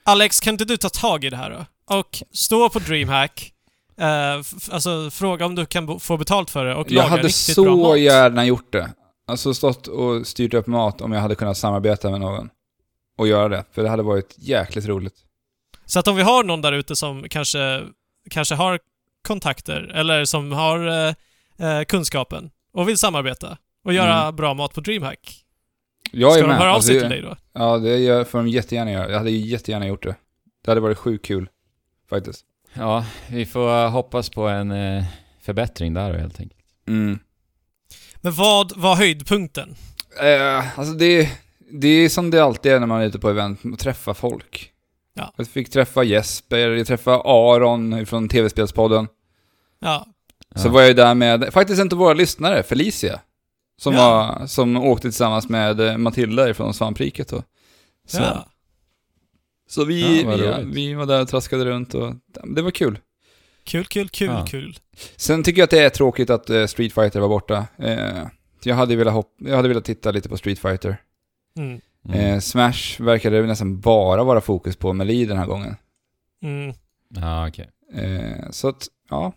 Alex, 0.05 0.41
kan 0.41 0.55
inte 0.55 0.65
du 0.65 0.77
ta 0.77 0.89
tag 0.89 1.25
i 1.25 1.31
det 1.31 1.37
här 1.37 1.51
då? 1.51 1.97
Och 1.97 2.23
stå 2.33 2.69
på 2.69 2.79
DreamHack, 2.79 3.53
eh, 4.01 4.35
alltså 4.71 5.11
fråga 5.11 5.47
om 5.47 5.55
du 5.55 5.67
kan 5.67 6.01
få 6.01 6.17
betalt 6.17 6.51
för 6.51 6.65
det 6.65 6.75
och 6.75 6.87
Jag 6.91 6.95
laga 6.97 7.09
hade 7.09 7.23
riktigt 7.23 7.57
bra 7.57 7.65
så 7.65 7.77
mat. 7.77 7.99
gärna 7.99 8.45
gjort 8.45 8.73
det. 8.73 8.91
Alltså 9.27 9.55
stått 9.55 9.87
och 9.87 10.27
styrt 10.27 10.55
upp 10.55 10.67
mat 10.67 11.01
om 11.01 11.13
jag 11.13 11.21
hade 11.21 11.35
kunnat 11.35 11.57
samarbeta 11.57 12.11
med 12.11 12.21
någon. 12.21 12.49
Och 13.19 13.29
göra 13.29 13.49
det. 13.49 13.65
För 13.73 13.83
det 13.83 13.89
hade 13.89 14.03
varit 14.03 14.35
jäkligt 14.39 14.87
roligt. 14.87 15.15
Så 15.87 15.99
att 15.99 16.09
om 16.09 16.17
vi 16.17 16.23
har 16.23 16.45
någon 16.45 16.63
där 16.63 16.73
ute 16.73 16.97
som 16.97 17.25
kanske, 17.31 17.83
kanske 18.31 18.55
har 18.55 18.79
kontakter 19.23 19.93
eller 19.95 20.25
som 20.25 20.53
har 20.53 20.89
eh, 20.89 21.15
eh, 21.69 21.85
kunskapen 21.85 22.51
och 22.73 22.89
vill 22.89 22.99
samarbeta 22.99 23.59
och 23.85 23.93
göra 23.93 24.23
Mm. 24.23 24.37
bra 24.37 24.55
mat 24.55 24.75
på 24.75 24.81
DreamHack. 24.81 25.45
Jag 26.13 26.33
Ska 26.33 26.39
är 26.39 26.43
de 26.43 26.49
med. 26.49 26.59
höra 26.59 26.69
av 26.71 26.75
Alltså, 26.75 26.89
sig 26.89 27.01
till 27.01 27.09
dig 27.09 27.23
då? 27.23 27.37
Ja, 27.53 27.79
det 27.79 28.29
får 28.31 28.39
de 28.39 28.49
jättegärna 28.49 28.93
göra. 28.93 29.11
Jag 29.11 29.19
hade 29.19 29.31
ju 29.31 29.47
jättegärna 29.47 29.87
gjort 29.87 30.03
det. 30.03 30.15
Det 30.65 30.71
hade 30.71 30.81
varit 30.81 30.99
sjukt 30.99 31.25
kul. 31.27 31.49
Faktiskt. 32.11 32.45
Ja, 32.75 33.05
vi 33.29 33.47
får 33.47 33.89
hoppas 33.89 34.31
på 34.31 34.49
en 34.49 34.71
eh, 34.71 35.05
förbättring 35.43 35.95
där 35.95 36.15
helt 36.19 36.41
enkelt. 36.41 36.61
Mm. 36.89 37.19
Men 38.17 38.33
vad 38.33 38.77
var 38.77 38.97
höjdpunkten? 38.97 39.75
Eh, 40.23 40.79
alltså 40.79 40.95
det, 40.95 41.31
det 41.73 41.89
är 41.89 42.09
som 42.09 42.31
det 42.31 42.41
alltid 42.45 42.73
är 42.73 42.81
när 42.81 42.87
man 42.87 43.01
är 43.01 43.07
ute 43.07 43.19
på 43.19 43.31
event, 43.31 43.61
att 43.73 43.79
träffa 43.79 44.15
folk. 44.15 44.71
Ja. 45.15 45.35
Jag 45.37 45.47
fick 45.49 45.71
träffa 45.71 46.03
Jesper, 46.03 46.59
jag 46.71 46.87
träffade 46.87 47.17
Aron 47.25 48.07
från 48.07 48.29
TV-spelspodden. 48.29 49.09
Ja, 49.81 50.07
Så 50.57 50.69
Ja. 50.69 50.73
var 50.73 50.81
jag 50.81 50.89
ju 50.89 50.95
där 50.95 51.15
med, 51.15 51.53
faktiskt 51.53 51.81
inte 51.81 51.97
våra 51.97 52.15
lyssnare, 52.15 52.63
Felicia. 52.63 53.21
Som, 53.81 53.95
Ja. 53.95 54.37
var, 54.39 54.47
som 54.47 54.77
åkte 54.77 55.03
tillsammans 55.03 55.49
med 55.49 55.81
eh, 55.81 55.97
Matilda 55.97 56.55
från 56.55 56.75
Svampriket 56.75 57.29
då. 57.29 57.43
Så, 58.07 58.19
ja. 58.23 58.47
så 59.69 59.85
vi, 59.85 60.25
vi, 60.25 60.65
vi 60.65 60.95
var 60.95 61.07
där 61.07 61.23
och 61.23 61.29
traskade 61.29 61.65
runt 61.65 61.95
och 61.95 62.15
det 62.45 62.63
var 62.63 62.71
kul. 62.71 62.99
Kul, 63.65 63.85
kul, 63.85 64.09
kul, 64.09 64.29
Ja. 64.29 64.47
kul. 64.47 64.79
Sen 65.17 65.43
tycker 65.43 65.61
jag 65.61 65.65
att 65.65 65.71
det 65.71 65.79
är 65.85 65.91
tråkigt 65.91 66.31
att 66.31 66.51
eh, 66.51 66.67
Street 66.67 66.93
Fighter 66.95 67.21
var 67.21 67.29
borta. 67.29 67.67
Eh, 67.79 68.27
jag, 68.63 68.75
hade 68.75 68.97
velat 68.97 69.15
hopp, 69.15 69.35
jag 69.39 69.57
hade 69.57 69.69
velat 69.69 69.85
titta 69.85 70.11
lite 70.11 70.29
på 70.29 70.37
Street 70.37 70.59
Fighter. 70.59 70.97
Mm. 71.59 71.81
Mm. 72.09 72.21
Eh, 72.21 72.39
Smash 72.41 73.01
verkade 73.03 73.43
nästan 73.43 73.81
bara 73.81 74.25
vara 74.25 74.41
fokus 74.41 74.77
på 74.77 74.93
Melee 74.93 75.27
den 75.27 75.39
här 75.39 75.47
gången. 75.47 75.77
Mm. 76.43 76.75
Ja, 77.15 77.49
okej. 77.49 77.69
Eh, 77.95 78.51
så 78.51 78.69
att, 78.69 78.87
ja. 79.11 79.33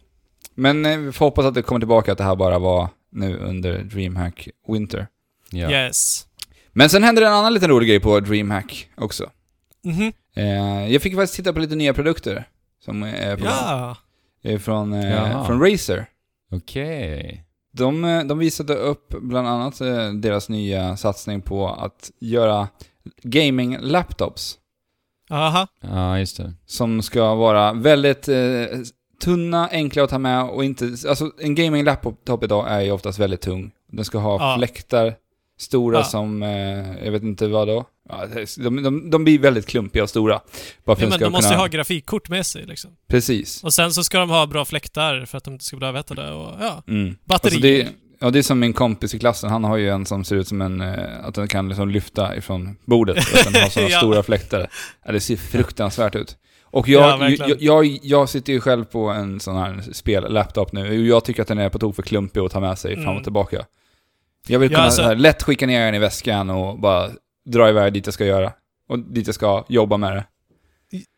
Men 0.56 0.86
eh, 0.86 0.98
vi 0.98 1.12
får 1.12 1.26
hoppas 1.26 1.46
att 1.46 1.54
det 1.54 1.62
kommer 1.62 1.80
tillbaka 1.80 2.12
att 2.12 2.18
det 2.18 2.24
här 2.24 2.36
bara 2.36 2.60
var 2.60 2.90
nu 3.12 3.38
under 3.38 3.78
DreamHack 3.84 4.48
Winter. 4.68 5.08
Ja. 5.52 5.72
Yes. 5.72 6.28
Men 6.72 6.90
sen 6.90 7.04
hände 7.04 7.22
det 7.22 7.28
en 7.28 7.34
annan 7.34 7.54
liten 7.54 7.70
rolig 7.70 7.90
grej 7.90 8.00
på 8.00 8.20
DreamHack 8.20 8.90
också. 8.96 9.30
Mhm. 9.84 10.14
Eh, 10.36 10.92
jag 10.94 11.02
fick 11.02 11.16
faktiskt 11.16 11.36
titta 11.36 11.54
på 11.54 11.60
lite 11.60 11.76
nya 11.76 11.94
produkter 11.94 12.48
som 12.86 13.04
är 13.04 13.38
på. 13.38 13.46
Ja. 13.46 13.98
Eh, 14.44 14.60
Från, 14.60 14.94
eh, 14.94 15.46
från 15.46 15.62
Razer. 15.62 16.06
Okej. 16.52 17.44
De, 17.74 18.04
eh, 18.06 18.24
de 18.24 18.38
visade 18.40 18.76
upp 18.76 19.10
bland 19.22 19.48
annat 19.48 19.82
eh, 19.82 20.10
deras 20.14 20.50
nya 20.50 20.98
satsning 20.98 21.42
på 21.42 21.68
att 21.70 22.12
göra 22.20 22.68
gaming-laptops. 23.24 24.58
Aha. 25.30 25.68
Ja, 25.82 26.20
just 26.20 26.38
det. 26.38 26.54
Som 26.66 27.02
ska 27.02 27.36
vara 27.36 27.74
väldigt 27.74 28.28
eh, 28.28 28.66
tunna, 29.24 29.68
enkla 29.72 30.04
att 30.04 30.10
ta 30.10 30.18
med 30.18 30.44
och 30.44 30.64
inte... 30.66 30.86
Alltså 30.86 31.32
en 31.40 31.56
gaming-laptop 31.56 32.44
idag 32.44 32.66
är 32.72 32.82
ju 32.82 32.92
oftast 32.92 33.20
väldigt 33.20 33.42
tung. 33.42 33.72
Den 33.92 34.06
ska 34.06 34.18
ha 34.18 34.38
Ja. 34.40 34.56
fläktar, 34.58 35.16
stora 35.60 35.98
Ja. 35.98 36.04
som, 36.04 36.44
eh, 36.44 37.04
jag 37.06 37.12
vet 37.12 37.24
inte 37.24 37.48
vad 37.48 37.68
då. 37.68 37.86
Ja, 38.10 38.28
de, 38.58 38.84
de, 38.84 39.10
de 39.10 39.24
blir 39.24 39.40
väldigt 39.40 39.66
klumpiga 39.68 40.04
och 40.04 40.10
stora. 40.10 40.42
Bara 40.86 40.98
Ja, 41.00 41.08
men 41.10 41.20
de 41.20 41.32
måste 41.32 41.54
ju 41.54 41.58
ha 41.60 41.68
grafikkort 41.68 42.30
med 42.30 42.46
sig 42.46 42.66
liksom. 42.66 42.92
Precis. 43.08 43.64
Och 43.64 43.74
sen 43.74 43.92
så 43.94 44.04
ska 44.04 44.20
de 44.20 44.30
ha 44.30 44.46
bra 44.48 44.66
fläktar 44.66 45.26
för 45.26 45.38
att 45.38 45.44
de 45.44 45.54
inte 45.54 45.66
ska 45.66 45.78
bli 45.78 45.88
överhettade 45.88 46.32
och 46.32 46.52
ja, 46.62 46.84
Mm. 46.88 47.16
batterier. 47.26 47.56
Alltså 47.56 47.90
det, 47.90 48.26
ja, 48.26 48.30
det 48.30 48.40
är 48.40 48.44
som 48.44 48.60
min 48.60 48.74
kompis 48.74 49.14
i 49.16 49.20
klassen, 49.20 49.50
han 49.50 49.64
har 49.64 49.78
ju 49.78 49.90
en 49.90 50.06
som 50.06 50.24
ser 50.24 50.36
ut 50.36 50.48
som 50.48 50.62
en, 50.62 50.82
eh, 50.82 51.26
att 51.26 51.36
den 51.36 51.48
kan 51.48 51.68
liksom 51.70 51.90
lyfta 51.90 52.36
ifrån 52.38 52.78
bordet, 52.86 53.18
att 53.18 53.54
den 53.54 53.62
har 53.62 53.70
sådana 53.70 53.90
Ja. 53.92 53.98
stora 53.98 54.24
fläktar. 54.24 54.68
Ja, 55.06 55.12
det 55.12 55.20
ser 55.20 55.36
fruktansvärt 55.36 56.16
ut. 56.16 56.38
Och 56.64 56.88
Ja, 56.90 57.10
jag, 57.10 57.18
verkligen. 57.18 57.50
jag, 57.60 57.86
jag, 57.86 58.00
jag 58.04 58.30
sitter 58.30 58.54
ju 58.54 58.60
själv 58.62 58.86
på 58.86 59.10
en 59.10 59.40
sån 59.40 59.56
här 59.58 59.84
spel-laptop 59.92 60.72
nu, 60.74 60.88
och 61.00 61.06
jag 61.06 61.26
tycker 61.26 61.42
att 61.42 61.48
den 61.48 61.58
är 61.60 61.70
på 61.70 61.80
tok 61.80 61.96
för 61.96 62.04
klumpig 62.04 62.40
att 62.42 62.52
ta 62.52 62.60
med 62.60 62.78
sig 62.80 62.94
fram 62.96 63.04
Mm. 63.04 63.18
och 63.18 63.24
tillbaka. 63.24 63.66
Jag 64.48 64.60
vill 64.60 64.72
Ja, 64.72 64.76
kunna 64.76 64.86
alltså- 64.86 65.02
så 65.02 65.08
här, 65.08 65.16
lätt 65.16 65.44
skicka 65.44 65.68
ner 65.68 65.86
den 65.86 65.96
i 65.96 66.00
väskan 66.00 66.50
och 66.50 66.80
bara 66.80 67.10
dra 67.46 67.70
iväg 67.70 67.94
dit 67.94 68.06
jag 68.08 68.14
ska 68.14 68.26
göra. 68.26 68.52
Och 68.90 69.00
dit 69.00 69.26
jag 69.28 69.36
ska 69.36 69.66
jobba 69.70 69.98
med 69.98 70.14
det. 70.16 70.24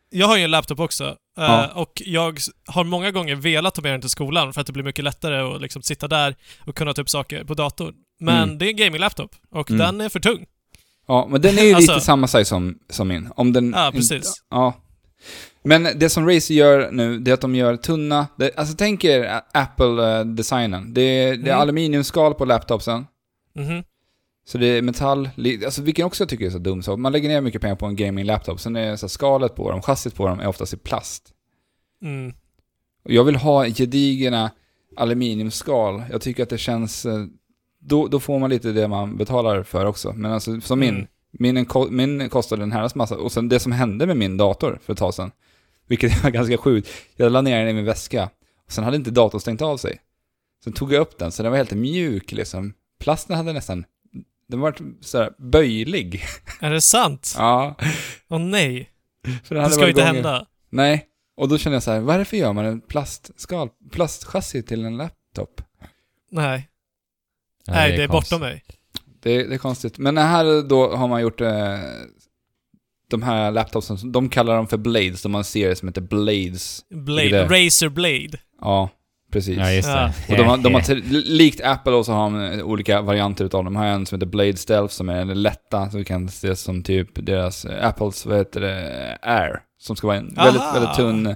Jag 0.10 0.28
har 0.28 0.38
ju 0.38 0.44
en 0.44 0.52
laptop 0.52 0.80
också. 0.80 1.04
eh, 1.04 1.14
Ja. 1.44 1.68
Och 1.76 2.02
jag 2.06 2.40
har 2.68 2.84
många 2.84 3.12
gånger 3.12 3.36
velat 3.36 3.76
ta 3.76 3.82
med 3.82 3.92
den 3.92 4.02
till 4.02 4.10
skolan 4.10 4.54
för 4.54 4.62
att 4.62 4.68
det 4.68 4.74
blir 4.74 4.84
mycket 4.84 5.04
lättare 5.06 5.56
att 5.56 5.62
liksom 5.62 5.82
sitta 5.82 6.08
där 6.08 6.36
och 6.66 6.76
kunna 6.76 6.94
ta 6.94 7.02
upp 7.02 7.10
saker 7.10 7.44
på 7.44 7.54
datorn. 7.54 7.94
Men 8.20 8.44
Mm. 8.44 8.58
det 8.58 8.66
är 8.66 8.70
en 8.70 8.76
gaming-laptop 8.76 9.32
och 9.52 9.72
Mm. 9.72 9.80
den 9.86 10.02
är 10.06 10.10
för 10.10 10.20
tung. 10.20 10.46
Ja, 11.08 11.28
men 11.30 11.42
den 11.42 11.58
är 11.60 11.64
ju 11.64 11.74
Alltså- 11.76 11.92
lite 11.94 12.06
samma 12.06 12.28
size 12.28 12.46
som, 12.46 12.80
som 12.90 13.08
min. 13.08 13.30
Om 13.36 13.54
den 13.54 13.74
Ja, 13.76 13.86
inte- 13.88 13.98
precis. 13.98 14.34
ja. 14.50 14.74
Men 15.64 15.88
det 16.00 16.10
som 16.10 16.30
Razer 16.30 16.54
gör 16.54 16.92
nu, 16.92 17.20
det 17.20 17.32
är 17.32 17.34
att 17.34 17.42
de 17.42 17.56
gör 17.56 17.78
tunna... 17.78 18.28
Det, 18.38 18.52
alltså 18.58 18.76
tänk 18.78 19.04
er 19.04 19.42
Apple-designen. 19.54 20.94
Det, 20.94 21.02
är- 21.02 21.28
det 21.28 21.50
är 21.50 21.54
Mm. 21.54 21.60
aluminiumskal 21.60 22.34
på 22.34 22.46
laptopsen. 22.46 23.06
Mhm. 23.56 23.84
Så 24.48 24.58
det 24.58 24.66
är 24.68 24.82
metall, 24.82 25.30
alltså 25.66 25.82
vilken 25.82 26.06
också 26.06 26.24
jag 26.24 26.30
tycker 26.30 26.46
är 26.46 26.50
så 26.50 26.58
dum 26.58 26.84
sak. 26.84 27.00
Man 27.00 27.12
lägger 27.12 27.30
ner 27.30 27.42
mycket 27.42 27.62
pengar 27.62 27.76
på 27.76 27.86
en 27.86 27.96
gaming-laptop, 27.96 28.60
sen 28.60 28.76
är 28.76 28.96
så 28.96 29.10
skalet 29.10 29.56
på 29.56 29.72
dem, 29.72 29.82
chassit 29.82 30.16
på 30.16 30.28
dem 30.28 30.40
är 30.40 30.48
oftast 30.48 30.74
i 30.74 30.78
plast. 30.78 31.34
Mm. 32.02 32.34
Och 33.04 33.12
jag 33.12 33.24
vill 33.24 33.36
ha 33.36 33.66
gedigna 33.68 34.52
aluminiumskal. 34.96 36.04
Jag 36.12 36.22
tycker 36.22 36.44
att 36.44 36.50
det 36.50 36.58
känns... 36.58 37.06
eh, 37.06 37.26
Då, 37.80 38.08
då 38.08 38.20
får 38.20 38.40
man 38.40 38.50
lite 38.50 38.72
det 38.72 38.88
man 38.88 39.18
betalar 39.18 39.64
för 39.64 39.86
också. 39.86 40.14
Men 40.14 40.32
alltså 40.32 40.62
som 40.62 40.80
min, 40.80 40.96
Mm. 40.96 41.08
min, 41.56 41.66
ko- 41.66 41.90
min 41.92 42.30
kostade 42.30 42.64
en 42.64 42.72
herrans 42.72 42.96
massa. 42.96 43.18
Och 43.18 43.32
sen 43.32 43.50
det 43.50 43.60
som 43.60 43.72
hände 43.72 44.06
med 44.08 44.18
min 44.18 44.38
dator 44.38 44.80
för 44.84 44.94
ett 44.94 45.00
tag 45.00 45.14
sedan, 45.14 45.32
vilket 45.88 46.24
var 46.24 46.32
ganska 46.32 46.58
sjukt. 46.58 46.90
Jag 47.16 47.32
la 47.32 47.42
ner 47.42 47.60
den 47.60 47.70
i 47.70 47.74
min 47.74 47.86
väska, 47.86 48.30
och 48.66 48.72
sen 48.72 48.84
hade 48.84 48.98
inte 48.98 49.12
datorn 49.12 49.42
stängt 49.42 49.62
av 49.62 49.78
sig. 49.78 50.00
Sen 50.64 50.74
tog 50.74 50.94
jag 50.94 51.02
upp 51.02 51.18
den, 51.18 51.32
så 51.32 51.44
den 51.44 51.52
var 51.52 51.58
helt 51.58 51.72
mjuk 51.72 52.32
liksom. 52.32 52.74
Plasten 53.00 53.36
hade 53.38 53.54
nästan... 53.54 53.86
Den 54.48 54.60
var 54.60 54.76
sådär 55.02 55.32
böjlig. 55.38 56.24
Är 56.60 56.72
det 56.72 56.82
sant? 56.82 57.34
Ja. 57.38 57.76
Åh 58.30 58.40
nej. 58.40 58.90
För 59.44 59.56
Det 59.56 59.62
hade 59.62 59.74
ska 59.74 59.84
ju 59.84 59.90
inte 59.90 60.02
gånger- 60.02 60.14
hända. 60.14 60.46
Nej. 60.70 61.06
Och 61.38 61.50
då 61.50 61.58
kände 61.58 61.76
jag 61.76 61.84
så 61.84 61.92
här, 61.92 62.00
varför 62.00 62.38
gör 62.38 62.54
man 62.54 62.66
en 62.66 62.82
plastskal, 62.82 63.70
plastchassi 63.92 64.64
till 64.64 64.86
en 64.86 64.98
laptop? 64.98 65.62
Nej. 66.32 66.70
Ja, 67.66 67.74
nej, 67.74 67.98
det 67.98 68.04
är 68.04 68.08
konstigt. 68.08 68.30
bortom 68.40 68.48
mig. 68.50 68.64
Det, 69.22 69.44
det 69.44 69.54
är 69.56 69.58
konstigt. 69.58 69.98
Men 69.98 70.18
här 70.18 70.62
då 70.68 70.96
har 70.96 71.08
man 71.08 71.22
gjort 71.22 71.42
eh, 71.42 71.78
de 73.10 73.24
här 73.24 73.52
laptopsen, 73.52 74.12
de 74.12 74.30
kallar 74.30 74.56
dem 74.56 74.68
för 74.68 74.78
Blades, 74.78 75.22
de 75.22 75.34
har 75.34 75.40
en 75.40 75.44
serie 75.46 75.76
som 75.76 75.88
heter 75.88 76.02
Blades. 76.02 76.86
Blade. 76.90 77.30
Det 77.30 77.38
är 77.38 77.50
det. 77.50 77.66
Razer 77.66 77.90
Blade. 77.90 78.38
Ja, 78.62 78.90
precis. 79.32 79.58
Ja, 79.58 79.72
just 79.72 79.88
det. 79.88 80.14
och 80.30 80.38
de 80.38 80.44
har, 80.44 80.58
de 80.58 80.74
har 80.74 80.96
likt 81.26 81.62
Apple 81.62 81.94
också 81.94 82.12
har 82.12 82.30
de 82.30 82.62
olika 82.62 83.02
varianter 83.02 83.46
utav 83.46 83.64
dem. 83.64 83.74
De 83.74 83.80
har 83.80 83.86
en 83.86 84.06
som 84.06 84.16
heter 84.16 84.32
Blade 84.32 84.58
Stealth 84.58 84.94
som 84.94 85.10
är 85.10 85.26
den 85.26 85.42
lätta, 85.42 85.90
så 85.90 85.98
vi 85.98 86.06
kan 86.06 86.30
se 86.30 86.56
som 86.56 86.84
typ 86.84 87.26
deras, 87.26 87.66
Apples, 87.66 88.26
vad 88.26 88.38
heter 88.38 88.62
det, 88.62 89.18
Air. 89.22 89.62
Som 89.78 89.96
ska 89.96 90.08
vara 90.08 90.18
en 90.18 90.34
väldigt, 90.36 90.62
Aha. 90.62 90.74
väldigt 90.74 90.96
tunn, 90.96 91.36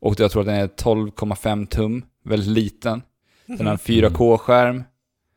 och 0.00 0.20
jag 0.20 0.30
tror 0.30 0.42
att 0.42 0.46
den 0.46 0.54
är 0.54 0.66
12,5 0.66 1.66
tum, 1.66 2.04
väldigt 2.24 2.48
liten. 2.48 3.02
Den 3.46 3.66
har 3.66 3.72
en 3.72 3.78
4K-skärm. 3.78 4.84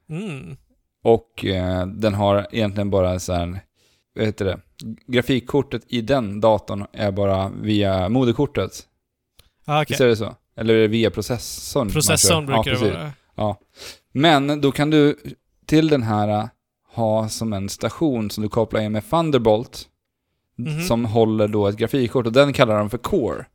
Mm. 0.10 0.58
Och 1.04 1.46
eh, 1.46 1.88
den 1.88 2.14
har 2.14 2.48
egentligen 2.52 2.90
bara 2.90 3.12
en 3.12 3.20
sån 3.20 3.36
här, 3.36 3.60
vad 4.16 4.26
heter 4.26 4.46
det, 4.46 4.60
grafikkortet 5.08 5.82
i 5.88 6.02
den 6.02 6.42
datorn 6.42 6.86
är 6.94 7.12
bara 7.12 7.50
via 7.50 8.10
moderkortet. 8.10 8.72
Ah, 9.66 9.82
okej. 9.82 9.86
Visst 9.90 10.02
är 10.02 10.08
det 10.08 10.16
så? 10.16 10.36
Eller 10.62 10.88
via 10.88 11.10
processorn? 11.12 11.90
Processorn 11.90 12.48
kör? 12.48 12.54
Ja, 12.54 12.64
brukar 12.64 12.86
det 12.86 12.92
vara. 12.94 13.12
Ja. 13.36 13.60
Men 14.14 14.62
då 14.62 14.72
kan 14.72 14.90
du 14.90 15.18
till 15.66 15.88
den 15.88 16.04
här 16.04 16.28
eh, 16.28 16.46
ha 16.94 17.30
som 17.30 17.54
en 17.54 17.70
station 17.70 18.30
som 18.30 18.44
du 18.44 18.50
kopplar 18.50 18.82
in 18.82 18.92
med 18.92 19.10
Thunderbolt 19.10 19.88
Mhm. 20.58 20.82
som 20.82 21.06
håller 21.06 21.48
då 21.48 21.68
ett 21.68 21.78
grafikkort 21.78 22.26
och 22.26 22.32
den 22.34 22.54
kallar 22.54 22.78
de 22.78 22.90
för 22.90 22.98
Core. 22.98 23.46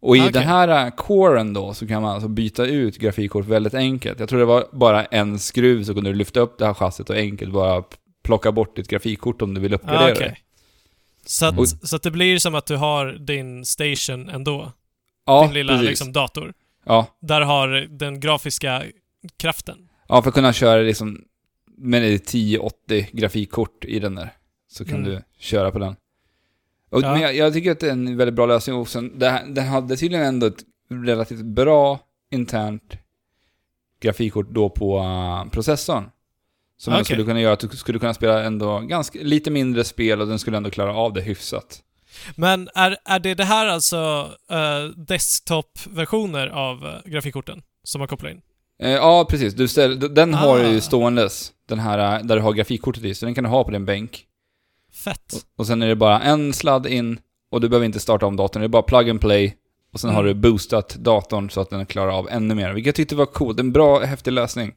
Och 0.00 0.16
i 0.16 0.20
Okej. 0.20 0.32
den 0.32 0.42
här 0.42 0.86
eh, 0.86 0.90
coren 0.90 1.52
då 1.52 1.74
så 1.74 1.86
kan 1.86 2.02
man 2.02 2.10
alltså 2.14 2.28
byta 2.28 2.66
ut 2.66 2.98
grafikkort 2.98 3.46
väldigt 3.46 3.74
enkelt. 3.74 4.20
Jag 4.20 4.28
tror 4.28 4.38
det 4.38 4.44
var 4.44 4.64
bara 4.72 5.04
en 5.04 5.38
skruv 5.38 5.84
så 5.84 5.94
kunde 5.94 6.10
du 6.10 6.14
lyfta 6.16 6.40
upp 6.40 6.58
det 6.58 6.66
här 6.66 6.74
chassit 6.74 7.10
och 7.10 7.16
enkelt 7.16 7.52
bara 7.52 7.82
plocka 8.24 8.52
bort 8.52 8.76
ditt 8.76 8.88
grafikkort 8.88 9.42
om 9.42 9.54
du 9.54 9.60
vill 9.60 9.74
uppgradera 9.74 10.04
Ah, 10.12 10.14
det. 10.14 10.36
Så, 11.26 11.46
att, 11.46 11.52
Mm. 11.52 11.66
så 11.66 11.96
att 11.96 12.02
det 12.02 12.10
blir 12.10 12.38
som 12.38 12.54
att 12.54 12.66
du 12.66 12.76
har 12.76 13.06
din 13.12 13.64
station 13.64 14.28
ändå. 14.28 14.72
Ja, 15.26 15.42
din 15.44 15.52
lilla 15.54 15.72
precis. 15.72 15.88
liksom, 15.88 16.12
dator. 16.12 16.54
Ja. 16.84 17.06
Där 17.20 17.40
har 17.40 17.68
den 17.98 18.20
grafiska 18.20 18.82
kraften. 19.36 19.88
ja, 20.08 20.22
för 20.22 20.28
att 20.28 20.34
kunna 20.34 20.52
köra 20.52 20.82
liksom 20.82 21.24
med 21.76 22.14
ett 22.14 22.22
1080 22.28 23.08
grafikkort 23.12 23.84
i 23.84 23.98
den 23.98 24.14
där. 24.14 24.30
så 24.68 24.84
kan 24.84 24.94
Mm. 24.98 25.10
du 25.10 25.22
köra 25.38 25.70
på 25.70 25.78
den. 25.78 25.96
Och, 26.90 27.02
Ja. 27.02 27.12
Men 27.12 27.20
jag, 27.20 27.36
jag 27.36 27.52
tycker 27.52 27.70
att 27.72 27.80
det 27.80 27.86
är 27.88 27.92
en 27.92 28.16
väldigt 28.16 28.34
bra 28.34 28.46
lösning 28.46 28.76
och 28.76 28.88
sen, 28.88 29.18
den 29.18 29.66
hade 29.66 29.96
tydligen 29.96 30.26
ändå 30.26 30.46
ett 30.46 30.64
relativt 30.90 31.42
bra 31.42 32.00
internt 32.30 32.96
grafikkort 34.00 34.48
då 34.50 34.68
på 34.70 34.98
uh, 34.98 35.50
processorn. 35.50 36.10
Som 36.76 36.92
Okej. 36.92 37.04
skulle 37.04 37.24
kunna 37.24 37.40
göra 37.40 37.52
att 37.52 37.60
du 37.60 37.68
skulle 37.68 37.98
kunna 37.98 38.14
spela 38.14 38.42
ändå 38.42 38.78
ganska, 38.80 39.18
lite 39.22 39.50
mindre 39.50 39.84
spel 39.84 40.20
och 40.20 40.26
den 40.28 40.38
skulle 40.38 40.56
ändå 40.56 40.70
klara 40.70 40.94
av 40.94 41.12
det 41.12 41.20
hyfsat. 41.20 41.82
Men 42.36 42.68
är, 42.74 42.96
är 43.04 43.18
det 43.18 43.34
det 43.34 43.44
här 43.44 43.66
alltså 43.66 44.30
uh, 44.52 44.90
desktop-versioner 44.96 46.46
av 46.46 46.84
uh, 46.84 46.90
grafikkorten 47.12 47.62
som 47.84 47.98
man 47.98 48.08
kopplar 48.08 48.30
in? 48.30 48.40
Eh, 48.82 48.90
ja, 48.90 49.26
precis. 49.30 49.54
Du 49.54 49.68
ställ, 49.68 50.14
den 50.14 50.34
har 50.34 50.58
du 50.58 50.64
Ah. 50.64 50.68
ju 50.70 50.80
ståendes, 50.80 51.52
den 51.68 51.78
här 51.78 52.18
uh, 52.20 52.26
där 52.26 52.36
du 52.36 52.42
har 52.42 52.52
grafikkortet 52.52 53.04
i, 53.04 53.14
så 53.14 53.24
den 53.26 53.34
kan 53.34 53.44
du 53.44 53.50
ha 53.50 53.64
på 53.64 53.70
din 53.70 53.84
bänk. 53.84 54.24
Fett. 55.04 55.32
Och, 55.32 55.40
och 55.60 55.66
sen 55.66 55.82
är 55.82 55.88
det 55.88 55.96
bara 55.96 56.20
en 56.20 56.52
sladd 56.52 56.86
in 56.86 57.18
och 57.50 57.60
du 57.60 57.68
behöver 57.68 57.86
inte 57.86 58.00
starta 58.00 58.26
om 58.26 58.36
datorn, 58.36 58.60
det 58.60 58.66
är 58.66 58.68
bara 58.68 58.82
plug 58.82 59.10
and 59.10 59.20
play. 59.20 59.56
Och 59.92 60.00
sen 60.00 60.10
Mm. 60.10 60.16
har 60.16 60.24
du 60.24 60.34
boostat 60.34 60.88
datorn 60.94 61.50
så 61.50 61.60
att 61.60 61.70
den 61.70 61.86
klarar 61.86 62.10
av 62.12 62.28
ännu 62.30 62.54
mer, 62.54 62.72
vilket 62.72 62.86
jag 62.86 62.94
tyckte 62.94 63.16
var 63.16 63.26
coolt. 63.26 63.60
En 63.60 63.72
bra, 63.72 64.00
häftig 64.04 64.32
lösning. 64.32 64.74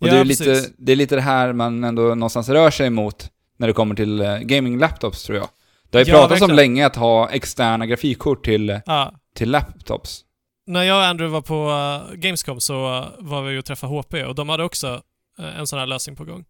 Och 0.00 0.08
Ja, 0.08 0.12
det, 0.12 0.18
är 0.18 0.24
lite, 0.24 0.44
precis. 0.44 0.72
det 0.78 0.92
är 0.92 0.96
lite 0.96 1.14
det 1.14 1.20
här 1.20 1.52
man 1.52 1.84
ändå 1.84 2.02
någonstans 2.02 2.48
rör 2.48 2.70
sig 2.70 2.90
mot 2.90 3.30
när 3.58 3.66
det 3.66 3.72
kommer 3.72 3.94
till 3.94 4.22
gaming-laptops, 4.22 5.26
tror 5.26 5.38
jag. 5.38 5.48
Det 5.92 5.98
har 5.98 6.04
ju 6.04 6.10
Ja, 6.12 6.18
pratats 6.18 6.42
om 6.42 6.48
verkligen. 6.48 6.56
länge 6.56 6.86
att 6.86 6.96
ha 6.96 7.28
externa 7.30 7.86
grafikkort 7.86 8.44
till, 8.44 8.70
eh, 8.70 8.78
Ja. 8.86 9.12
till 9.36 9.50
laptops. 9.50 10.20
När 10.66 10.82
jag 10.82 10.96
och 10.98 11.04
Andrew 11.04 11.32
var 11.32 11.42
på 11.42 11.70
uh, 12.12 12.14
Gamescom 12.18 12.60
så 12.60 12.98
uh, 12.98 13.06
var 13.18 13.42
vi 13.42 13.58
och 13.58 13.64
träffade 13.64 13.92
HP 13.92 14.14
och 14.24 14.34
de 14.34 14.48
hade 14.48 14.64
också 14.64 15.02
uh, 15.40 15.58
en 15.58 15.66
sån 15.66 15.78
här 15.78 15.86
lösning 15.86 16.16
på 16.16 16.24
gång. 16.24 16.44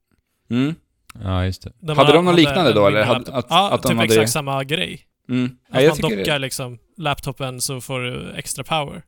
Mm. 0.50 0.74
Ja, 1.22 1.44
just 1.44 1.62
det. 1.62 1.72
Där 1.80 1.94
Hade 1.94 2.12
de 2.12 2.24
något 2.24 2.34
liknande 2.36 2.72
då, 2.72 2.86
eller 2.86 3.06
laptop. 3.06 3.34
att- 3.34 3.46
ja, 3.50 3.70
att 3.70 3.82
de 3.82 3.88
typ 3.88 3.96
hade- 3.96 4.14
exakt 4.14 4.30
samma 4.30 4.64
grej. 4.64 5.00
Mm. 5.28 5.56
Ja, 5.72 5.76
Att 5.78 5.84
jag 5.84 6.00
man 6.02 6.10
dockar 6.10 6.32
det. 6.32 6.38
liksom 6.38 6.78
laptopen 6.98 7.60
så 7.60 7.80
får 7.80 8.00
du 8.00 8.32
extra 8.36 8.64
power. 8.64 9.02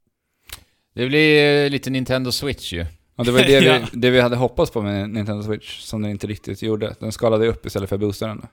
Det 0.94 1.06
blir 1.06 1.64
eh, 1.64 1.70
lite 1.70 1.90
Nintendo 1.90 2.32
Switch 2.32 2.72
ju. 2.72 2.86
Ja, 3.16 3.24
det 3.24 3.30
var 3.32 3.38
ju 3.40 3.46
det, 3.46 3.52
Ja. 3.66 3.78
vi, 3.92 4.00
det 4.00 4.10
vi 4.10 4.20
hade 4.20 4.36
hoppats 4.36 4.70
på 4.70 4.82
med 4.82 5.10
Nintendo 5.10 5.42
Switch, 5.42 5.80
som 5.80 6.02
den 6.02 6.10
inte 6.10 6.26
riktigt 6.26 6.62
gjorde. 6.62 6.94
Den 7.00 7.12
skalade 7.12 7.46
upp 7.46 7.66
istället 7.66 7.88
för 7.88 7.96
boostaren. 7.98 8.40
då. 8.40 8.46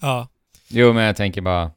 Ja. 0.00 0.28
Jo, 0.74 0.92
men 0.92 1.04
jag 1.04 1.16
tänker 1.16 1.40
bara 1.40 1.70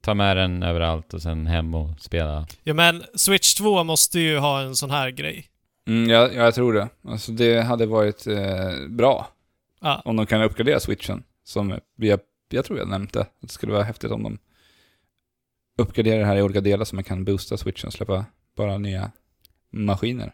ta 0.00 0.14
med 0.14 0.36
den 0.36 0.62
överallt 0.62 1.14
och 1.14 1.22
sen 1.22 1.46
hem 1.46 1.74
och 1.74 2.00
spela. 2.00 2.46
Ja 2.62 2.74
men 2.74 3.04
Switch 3.14 3.54
2 3.54 3.84
måste 3.84 4.20
ju 4.20 4.38
ha 4.38 4.60
en 4.60 4.76
sån 4.76 4.90
här 4.90 5.10
grej. 5.10 5.46
Mm, 5.86 6.10
ja, 6.10 6.20
ja, 6.32 6.42
jag 6.44 6.54
tror 6.54 6.72
det. 6.72 6.88
Alltså 7.08 7.32
det 7.32 7.62
hade 7.62 7.86
varit 7.86 8.26
eh, 8.26 8.86
bra 8.88 9.28
Ja. 9.80 10.02
om 10.04 10.16
de 10.16 10.26
kan 10.26 10.42
uppgradera 10.42 10.80
switchen. 10.80 11.22
Som 11.44 11.78
vi 11.96 12.10
har, 12.10 12.20
jag 12.50 12.64
tror 12.64 12.78
jag 12.78 12.88
nämnde. 12.88 13.20
Att 13.20 13.32
det 13.40 13.48
skulle 13.48 13.72
vara 13.72 13.82
häftigt 13.82 14.10
om 14.10 14.22
de 14.22 14.38
uppgraderar 15.78 16.18
det 16.18 16.26
här 16.26 16.36
i 16.36 16.42
olika 16.42 16.60
delar 16.60 16.84
så 16.84 16.94
man 16.94 17.04
kan 17.04 17.24
boosta 17.24 17.56
switchen 17.56 17.86
och 17.88 17.92
släppa 17.92 18.24
bara 18.56 18.78
nya 18.78 19.10
maskiner. 19.72 20.32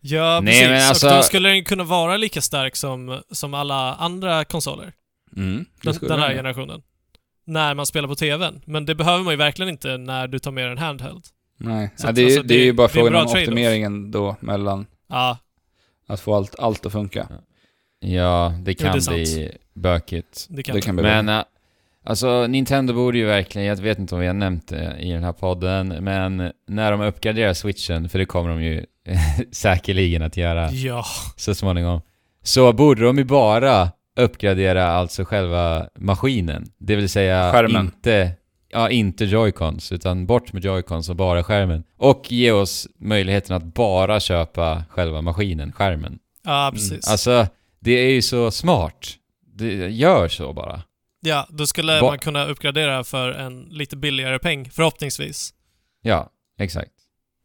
Ja, 0.00 0.40
Nej, 0.42 0.52
precis. 0.52 0.68
men 0.68 0.88
alltså- 0.88 1.06
Och 1.08 1.14
då 1.16 1.22
skulle 1.22 1.48
den 1.48 1.64
kunna 1.64 1.84
vara 1.84 2.16
lika 2.16 2.40
stark 2.40 2.76
som, 2.76 3.20
som 3.30 3.54
alla 3.54 3.94
andra 3.94 4.44
konsoler. 4.44 4.92
Mm, 5.36 5.64
Den, 5.82 5.94
den 6.00 6.20
här 6.20 6.34
generationen. 6.34 6.82
När 7.44 7.74
man 7.74 7.86
spelar 7.86 8.08
på 8.08 8.14
TVn. 8.14 8.60
Men 8.64 8.86
det 8.86 8.94
behöver 8.94 9.24
man 9.24 9.32
ju 9.32 9.36
verkligen 9.36 9.68
inte 9.68 9.96
när 9.96 10.26
du 10.28 10.38
tar 10.38 10.50
med 10.50 10.70
en 10.72 10.78
handheld. 10.78 11.24
Nej, 11.58 11.90
Så 11.96 12.06
ja, 12.06 12.10
att, 12.10 12.16
det, 12.16 12.22
är, 12.22 12.26
alltså, 12.26 12.42
det 12.42 12.54
är 12.54 12.58
det- 12.58 12.64
ju 12.64 12.72
bara 12.72 12.84
är 12.84 12.88
frågan 12.88 13.14
om 13.14 13.26
optimeringen 13.26 14.10
då 14.10 14.36
mellan 14.40 14.86
Ja, 15.08 15.38
att 16.08 16.20
få 16.20 16.34
allt, 16.34 16.58
allt 16.58 16.86
att 16.86 16.92
funka. 16.92 17.28
Ja, 18.00 18.54
det 18.62 18.74
kan 18.74 18.98
det 18.98 19.06
är 19.06 19.10
bli 19.14 19.52
bökigt. 19.74 20.46
det 20.50 20.62
kan 20.62 20.74
Det 20.74 20.80
kan 20.80 20.96
bli 20.96 21.04
Men 21.04 21.28
äh, 21.28 21.42
alltså 22.04 22.46
Nintendo 22.46 22.94
borde 22.94 23.18
ju 23.18 23.24
verkligen, 23.26 23.68
jag 23.68 23.76
vet 23.76 23.98
inte 23.98 24.14
om 24.14 24.20
vi 24.20 24.26
har 24.26 24.34
nämnt 24.34 24.68
det 24.68 24.96
i 25.00 25.12
den 25.12 25.24
här 25.24 25.32
podden, 25.32 25.88
men 25.88 26.52
när 26.68 26.90
de 26.90 27.00
uppgraderar 27.00 27.54
switchen, 27.54 28.08
för 28.08 28.18
det 28.18 28.24
kommer 28.26 28.50
de 28.50 28.62
ju 28.62 28.86
säkerligen 29.52 30.22
att 30.22 30.36
göra 30.36 30.70
Ja. 30.72 31.04
så 31.36 31.54
småningom, 31.54 32.00
så 32.42 32.72
borde 32.72 33.04
de 33.04 33.18
ju 33.18 33.24
bara 33.24 33.90
uppgradera 34.16 34.86
alltså 34.86 35.24
själva 35.24 35.88
maskinen. 35.98 36.72
Det 36.78 36.96
vill 36.96 37.08
säga 37.08 37.52
Skärmen. 37.52 37.84
inte, 37.84 38.32
ja, 38.68 38.90
inte 38.90 39.24
joycons, 39.24 39.92
utan 39.92 40.26
bort 40.26 40.52
med 40.52 40.64
joycons 40.64 41.08
och 41.08 41.16
bara 41.16 41.44
skärmen. 41.44 41.84
Och 41.96 42.32
ge 42.32 42.52
oss 42.52 42.88
möjligheten 42.98 43.56
att 43.56 43.64
bara 43.64 44.20
köpa 44.20 44.84
själva 44.90 45.20
maskinen, 45.20 45.72
skärmen. 45.72 46.18
Ja, 46.44 46.70
precis. 46.74 47.08
Alltså, 47.10 47.46
det 47.80 47.92
är 47.92 48.10
ju 48.10 48.22
så 48.22 48.50
smart. 48.50 49.08
Det, 49.54 49.74
gör 49.88 50.28
så 50.28 50.52
bara. 50.52 50.82
ja, 51.20 51.46
då 51.50 51.66
skulle 51.66 52.00
Va- 52.00 52.06
man 52.10 52.18
kunna 52.18 52.44
uppgradera 52.46 53.04
för 53.04 53.30
en 53.32 53.60
lite 53.70 53.96
billigare 53.96 54.38
peng, 54.38 54.70
förhoppningsvis. 54.70 55.54
Ja, 56.02 56.30
exakt. 56.58 56.90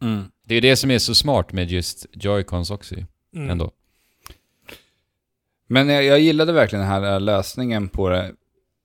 Mm. 0.01 0.23
Det 0.45 0.53
är 0.53 0.55
ju 0.55 0.61
det 0.61 0.75
som 0.75 0.91
är 0.91 0.99
så 0.99 1.15
smart 1.15 1.51
med 1.53 1.71
just 1.71 2.05
joycons 2.13 2.71
också 2.71 2.95
Mm. 3.35 3.49
ändå. 3.49 3.71
Men 5.67 5.89
jag, 5.89 6.03
jag 6.03 6.19
gillade 6.19 6.53
verkligen 6.53 6.85
den 6.85 6.91
här 6.91 7.13
eh, 7.13 7.19
lösningen 7.19 7.87
på 7.89 8.09
det. 8.09 8.31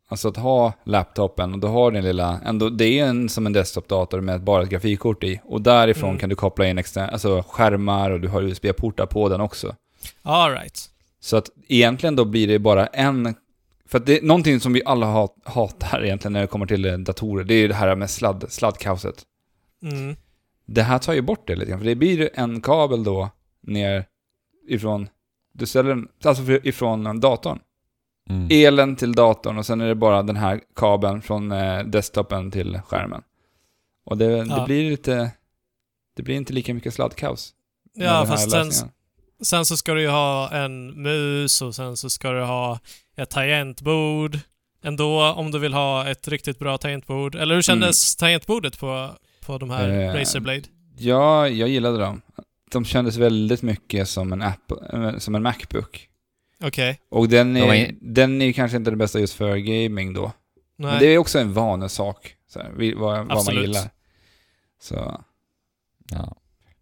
Alltså 0.08 0.28
att 0.28 0.36
ha 0.36 0.72
laptopen 0.84 1.52
och 1.52 1.58
då 1.58 1.68
har 1.68 1.90
den 1.90 2.04
lilla, 2.04 2.40
ändå, 2.44 2.68
det 2.68 2.98
är 2.98 3.06
en 3.06 3.28
som 3.28 3.46
en 3.46 3.52
desktopdator 3.52 4.20
med 4.20 4.42
bara 4.42 4.62
ett 4.62 4.68
grafikkort 4.68 5.24
i. 5.24 5.40
Och 5.44 5.62
därifrån 5.62 6.08
Mm. 6.10 6.20
kan 6.20 6.28
du 6.28 6.34
koppla 6.36 6.66
in 6.66 6.78
extern, 6.78 7.08
alltså 7.12 7.44
skärmar 7.48 8.10
och 8.10 8.20
du 8.20 8.28
har 8.28 8.42
USB-portar 8.42 9.06
på 9.06 9.28
den 9.28 9.40
också. 9.40 9.74
All 10.22 10.50
right. 10.52 10.90
Så 11.20 11.36
att 11.36 11.50
egentligen 11.68 12.16
då 12.16 12.24
blir 12.24 12.48
det 12.48 12.58
bara 12.58 12.86
en... 12.86 13.34
För 13.86 13.98
att 13.98 14.06
det 14.06 14.18
är 14.18 14.22
någonting 14.22 14.60
som 14.60 14.72
vi 14.72 14.82
alla 14.84 15.06
hat, 15.06 15.34
hatar 15.44 16.04
egentligen 16.04 16.32
när 16.32 16.40
det 16.40 16.46
kommer 16.46 16.66
till 16.66 16.84
eh, 16.84 16.98
datorer, 16.98 17.44
det 17.44 17.54
är 17.54 17.58
ju 17.58 17.68
det 17.68 17.74
här 17.74 17.96
med 17.96 18.10
sladd, 18.10 18.44
sladdkaoset. 18.48 19.22
Mm. 19.82 20.16
Det 20.66 20.82
här 20.82 20.98
tar 20.98 21.12
ju 21.12 21.20
bort 21.20 21.46
det 21.46 21.54
lite 21.56 21.70
grann, 21.70 21.80
för 21.80 21.86
det 21.86 21.94
blir 21.94 22.30
en 22.34 22.60
kabel 22.60 23.04
då 23.04 23.30
ner 23.62 24.04
ifrån... 24.68 25.08
Du 25.52 25.66
ställer 25.66 25.88
den, 25.88 26.08
alltså 26.24 26.42
ifrån 26.52 27.20
datorn. 27.20 27.58
Mm. 28.30 28.48
elen 28.50 28.96
till 28.96 29.12
datorn 29.12 29.58
och 29.58 29.66
sen 29.66 29.80
är 29.80 29.86
det 29.88 29.94
bara 29.94 30.22
den 30.22 30.36
här 30.36 30.60
kabeln 30.76 31.22
från 31.22 31.52
eh, 31.52 31.84
desktopen 31.84 32.50
till 32.50 32.80
skärmen. 32.86 33.22
Och 34.04 34.18
det, 34.18 34.26
det 34.28 34.44
Ja. 34.48 34.64
blir 34.66 34.90
lite... 34.90 35.30
Det 36.16 36.22
blir 36.22 36.34
inte 36.36 36.52
lika 36.52 36.74
mycket 36.74 36.94
sladdkaos. 36.94 37.54
Ja, 37.94 38.26
fast 38.26 38.50
sen, 38.50 38.70
sen 39.42 39.66
så 39.66 39.76
ska 39.76 39.94
du 39.94 40.00
ju 40.02 40.08
ha 40.08 40.50
en 40.50 41.02
mus 41.02 41.62
och 41.62 41.74
sen 41.74 41.96
så 41.96 42.10
ska 42.10 42.30
du 42.30 42.42
ha 42.42 42.78
ett 43.16 43.30
tangentbord 43.30 44.38
ändå 44.84 45.22
om 45.36 45.50
du 45.50 45.58
vill 45.58 45.74
ha 45.74 46.08
ett 46.08 46.28
riktigt 46.28 46.58
bra 46.58 46.78
tangentbord. 46.78 47.34
Eller 47.34 47.54
hur 47.54 47.62
kändes 47.62 48.16
tangentbordet 48.16 48.78
på, 48.78 49.10
på 49.46 49.58
de 49.58 49.70
här 49.70 49.88
Eh, 49.88 50.14
Razer 50.14 50.40
Blade? 50.40 50.62
Ja, 50.98 51.48
jag 51.48 51.68
gillade 51.68 51.98
dem. 51.98 52.22
De 52.72 52.84
kändes 52.84 53.16
väldigt 53.16 53.62
mycket 53.62 54.08
som 54.08 54.32
en, 54.32 54.42
app, 54.42 54.72
eh, 54.92 55.18
som 55.18 55.34
en 55.34 55.42
Macbook. 55.42 56.08
Okej. 56.64 57.00
Och 57.08 57.28
den 57.28 57.54
De 57.54 57.60
är, 57.60 57.74
är- 57.74 57.94
den 58.00 58.42
är 58.42 58.52
kanske 58.52 58.76
inte 58.76 58.90
det 58.90 58.96
bästa 58.96 59.20
just 59.20 59.34
för 59.34 59.56
gaming 59.56 60.12
då. 60.12 60.32
Nej. 60.76 60.90
Men 60.90 60.98
det 61.00 61.06
är 61.06 61.18
också 61.18 61.38
en 61.38 61.52
vanesak, 61.52 62.36
så 62.48 62.60
här, 62.60 62.94
vad, 62.96 63.26
vad 63.26 63.44
man 63.46 63.54
gillar. 63.54 63.90
Så. 64.80 65.24
Ja. 66.10 66.36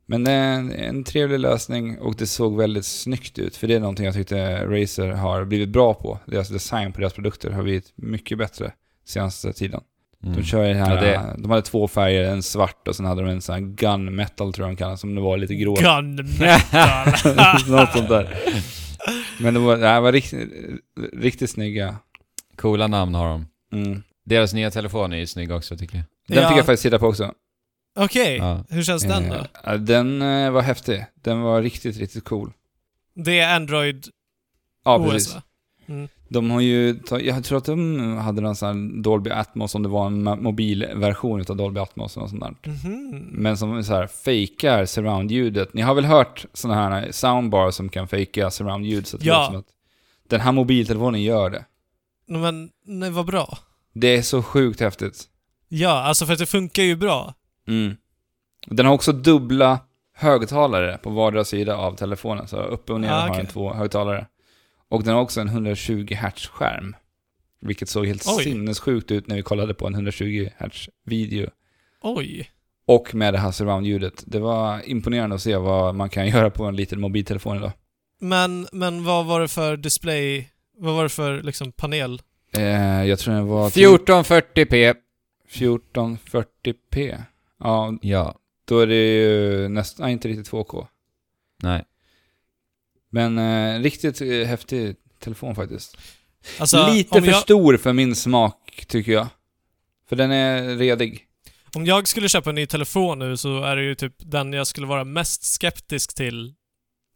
Men 0.06 0.24
det 0.24 0.30
är 0.32 0.52
en, 0.54 0.72
en 0.72 1.04
trevlig 1.04 1.38
lösning 1.38 1.98
och 1.98 2.14
det 2.16 2.26
såg 2.26 2.56
väldigt 2.56 2.84
snyggt 2.86 3.38
ut. 3.38 3.56
För 3.56 3.66
det 3.66 3.74
är 3.74 3.80
någonting 3.80 4.04
jag 4.06 4.14
tyckte 4.14 4.66
Razer 4.66 5.08
har 5.08 5.44
blivit 5.44 5.68
bra 5.68 5.94
på. 5.94 6.18
Deras 6.26 6.48
design 6.48 6.92
på 6.92 7.00
deras 7.00 7.12
produkter 7.12 7.50
har 7.50 7.62
blivit 7.62 7.92
mycket 7.96 8.38
bättre 8.38 8.72
senaste 9.04 9.52
tiden. 9.52 9.80
Mm. 10.24 10.36
De 10.36 10.42
kör 10.44 10.64
ju 10.64 10.74
den 10.74 10.82
här, 10.82 10.94
Ja, 10.96 11.00
det- 11.02 11.34
de 11.42 11.50
hade 11.50 11.62
två 11.62 11.88
färger, 11.88 12.24
en 12.24 12.42
svart 12.42 12.88
och 12.88 12.96
sen 12.96 13.06
hade 13.06 13.22
de 13.22 13.30
en 13.30 13.42
sån 13.42 13.52
här 13.54 13.60
gun 13.62 14.14
metal 14.14 14.52
tror 14.52 14.68
jag 14.68 14.76
de 14.76 14.78
kallar 14.78 14.96
som 14.96 15.14
det 15.14 15.20
var 15.20 15.36
lite 15.36 15.54
grå. 15.54 15.74
Gunmetal. 15.74 17.06
Något 17.68 17.92
sånt 17.92 18.08
där. 18.08 18.38
Men 19.40 19.54
det 19.54 19.60
var, 19.60 19.76
det 19.76 20.00
var 20.00 20.12
riktigt, 20.12 20.50
riktigt 21.12 21.50
snygga. 21.50 21.96
Coola 22.56 22.86
namn 22.86 23.14
har 23.14 23.28
de. 23.28 23.46
Mm. 23.72 24.02
Deras 24.24 24.54
nya 24.54 24.70
telefon 24.70 25.12
är 25.12 25.16
ju 25.16 25.26
snygg 25.26 25.50
också 25.50 25.76
tycker 25.76 25.96
jag. 25.96 26.04
Den 26.28 26.42
Ja. 26.42 26.48
fick 26.48 26.58
jag 26.58 26.66
faktiskt 26.66 26.82
titta 26.82 26.98
på 26.98 27.06
också. 27.06 27.32
Okej, 27.98 28.36
Ja. 28.36 28.64
hur 28.70 28.82
känns 28.82 29.02
den 29.02 29.28
då? 29.28 29.70
Eh, 29.70 29.74
Den 29.78 30.22
eh, 30.22 30.50
var 30.50 30.62
häftig. 30.62 31.06
Den 31.14 31.40
var 31.40 31.62
riktigt, 31.62 31.96
riktigt 31.98 32.24
cool. 32.24 32.52
Det 33.14 33.38
är 33.40 33.56
Android 33.56 34.06
Ja, 34.84 34.98
OS 34.98 35.10
precis. 35.12 35.34
va? 35.34 35.42
Mm. 35.88 36.08
De 36.32 36.50
har 36.50 36.60
ju, 36.60 36.98
jag 37.20 37.44
tror 37.44 37.58
att 37.58 37.64
de 37.64 38.16
hade 38.16 38.40
någon 38.40 38.56
sån 38.56 38.68
här 38.68 39.02
Dolby 39.02 39.30
Atmos 39.30 39.74
om 39.74 39.82
det 39.82 39.88
var 39.88 40.06
en 40.06 40.22
mobilversion 40.42 41.40
utav 41.40 41.56
Dolby 41.56 41.80
Atmos 41.80 42.16
och 42.16 42.30
sånt 42.30 42.40
där. 42.42 42.54
Mhm. 42.70 43.18
Men 43.30 43.56
som 43.56 43.84
så 43.84 43.94
här 43.94 44.06
fejkar 44.06 44.84
surround-ljudet. 44.84 45.74
Ni 45.74 45.82
har 45.82 45.94
väl 45.94 46.04
hört 46.04 46.46
såna 46.52 46.74
här 46.74 47.08
soundbars 47.12 47.74
som 47.74 47.88
kan 47.88 48.08
fejka 48.08 48.50
surround-ljud 48.50 49.06
så 49.06 49.16
Ja. 49.20 49.46
som 49.46 49.56
att 49.56 49.66
den 50.28 50.40
här 50.40 50.52
mobiltelefonen 50.52 51.22
gör 51.22 51.50
det. 51.50 51.64
Men, 52.26 52.70
nej 52.86 53.10
vad 53.10 53.26
bra. 53.26 53.58
Det 53.94 54.16
är 54.16 54.22
så 54.22 54.42
sjukt 54.42 54.80
häftigt. 54.80 55.24
Ja, 55.68 55.90
alltså 56.02 56.26
för 56.26 56.32
att 56.32 56.38
det 56.38 56.46
funkar 56.46 56.82
ju 56.82 56.96
bra. 56.96 57.34
Mm. 57.68 57.96
Den 58.66 58.86
har 58.86 58.92
också 58.94 59.12
dubbla 59.12 59.78
högtalare 60.14 60.98
på 61.02 61.10
vardera 61.10 61.44
sida 61.44 61.76
av 61.76 61.96
telefonen. 61.96 62.48
Så 62.48 62.56
uppe 62.56 62.92
och 62.92 63.00
ner 63.00 63.10
Ah, 63.12 63.20
har 63.20 63.36
den 63.36 63.46
två 63.46 63.72
högtalare. 63.74 64.26
Och 64.90 65.04
den 65.04 65.14
har 65.14 65.20
också 65.22 65.40
en 65.40 65.48
120 65.48 66.14
Hz 66.14 66.46
skärm. 66.46 66.96
Vilket 67.60 67.88
såg 67.88 68.06
helt 68.06 68.26
Oj. 68.28 68.44
sinnessjukt 68.44 69.10
ut 69.10 69.26
när 69.26 69.36
vi 69.36 69.42
kollade 69.42 69.74
på 69.74 69.86
en 69.86 69.94
120 69.94 70.48
Hz 70.58 70.88
video. 71.04 71.50
Oj. 72.02 72.50
Och 72.86 73.14
med 73.14 73.34
det 73.34 73.38
här 73.38 73.50
surround-ljudet. 73.50 74.24
Det 74.26 74.38
var 74.38 74.88
imponerande 74.88 75.36
att 75.36 75.42
se 75.42 75.56
vad 75.56 75.94
man 75.94 76.08
kan 76.10 76.26
göra 76.28 76.50
på 76.50 76.64
en 76.64 76.76
liten 76.76 77.00
mobiltelefon 77.00 77.56
idag. 77.56 77.72
Men, 78.20 78.66
men 78.72 79.04
vad 79.04 79.26
var 79.26 79.40
det 79.40 79.48
för 79.48 79.76
display? 79.76 80.48
Vad 80.78 80.94
var 80.94 81.02
det 81.02 81.08
för 81.08 81.42
liksom 81.42 81.72
panel? 81.72 82.22
Eh, 82.56 83.04
jag 83.04 83.18
tror 83.18 83.34
den 83.34 83.46
var... 83.46 83.70
1440p. 83.70 84.94
1440p. 85.50 87.22
Ja, 87.58 87.92
Ja. 88.02 88.34
då 88.64 88.78
är 88.78 88.86
det 88.86 89.14
ju 89.14 89.68
nästan, 89.68 90.04
nej, 90.04 90.12
inte 90.12 90.28
riktigt 90.28 90.50
2K. 90.50 90.86
Nej. 91.62 91.84
Men 93.10 93.38
eh, 93.38 93.80
riktigt 93.82 94.20
eh, 94.20 94.28
häftig 94.28 94.96
telefon 95.18 95.54
faktiskt. 95.54 95.96
Alltså, 96.58 96.88
Lite 96.92 97.18
om 97.18 97.24
för 97.24 97.32
jag, 97.32 97.42
stor 97.42 97.76
för 97.76 97.92
min 97.92 98.16
smak, 98.16 98.84
tycker 98.88 99.12
jag. 99.12 99.26
För 100.08 100.16
den 100.16 100.30
är 100.30 100.76
redig. 100.76 101.26
om 101.74 101.86
jag 101.86 102.08
skulle 102.08 102.28
köpa 102.28 102.50
en 102.50 102.54
ny 102.54 102.66
telefon 102.66 103.18
nu 103.18 103.36
så 103.36 103.62
är 103.62 103.76
det 103.76 103.82
ju 103.82 103.94
typ 103.94 104.14
den 104.18 104.52
jag 104.52 104.66
skulle 104.66 104.86
vara 104.86 105.04
mest 105.04 105.44
skeptisk 105.44 106.14
till 106.14 106.54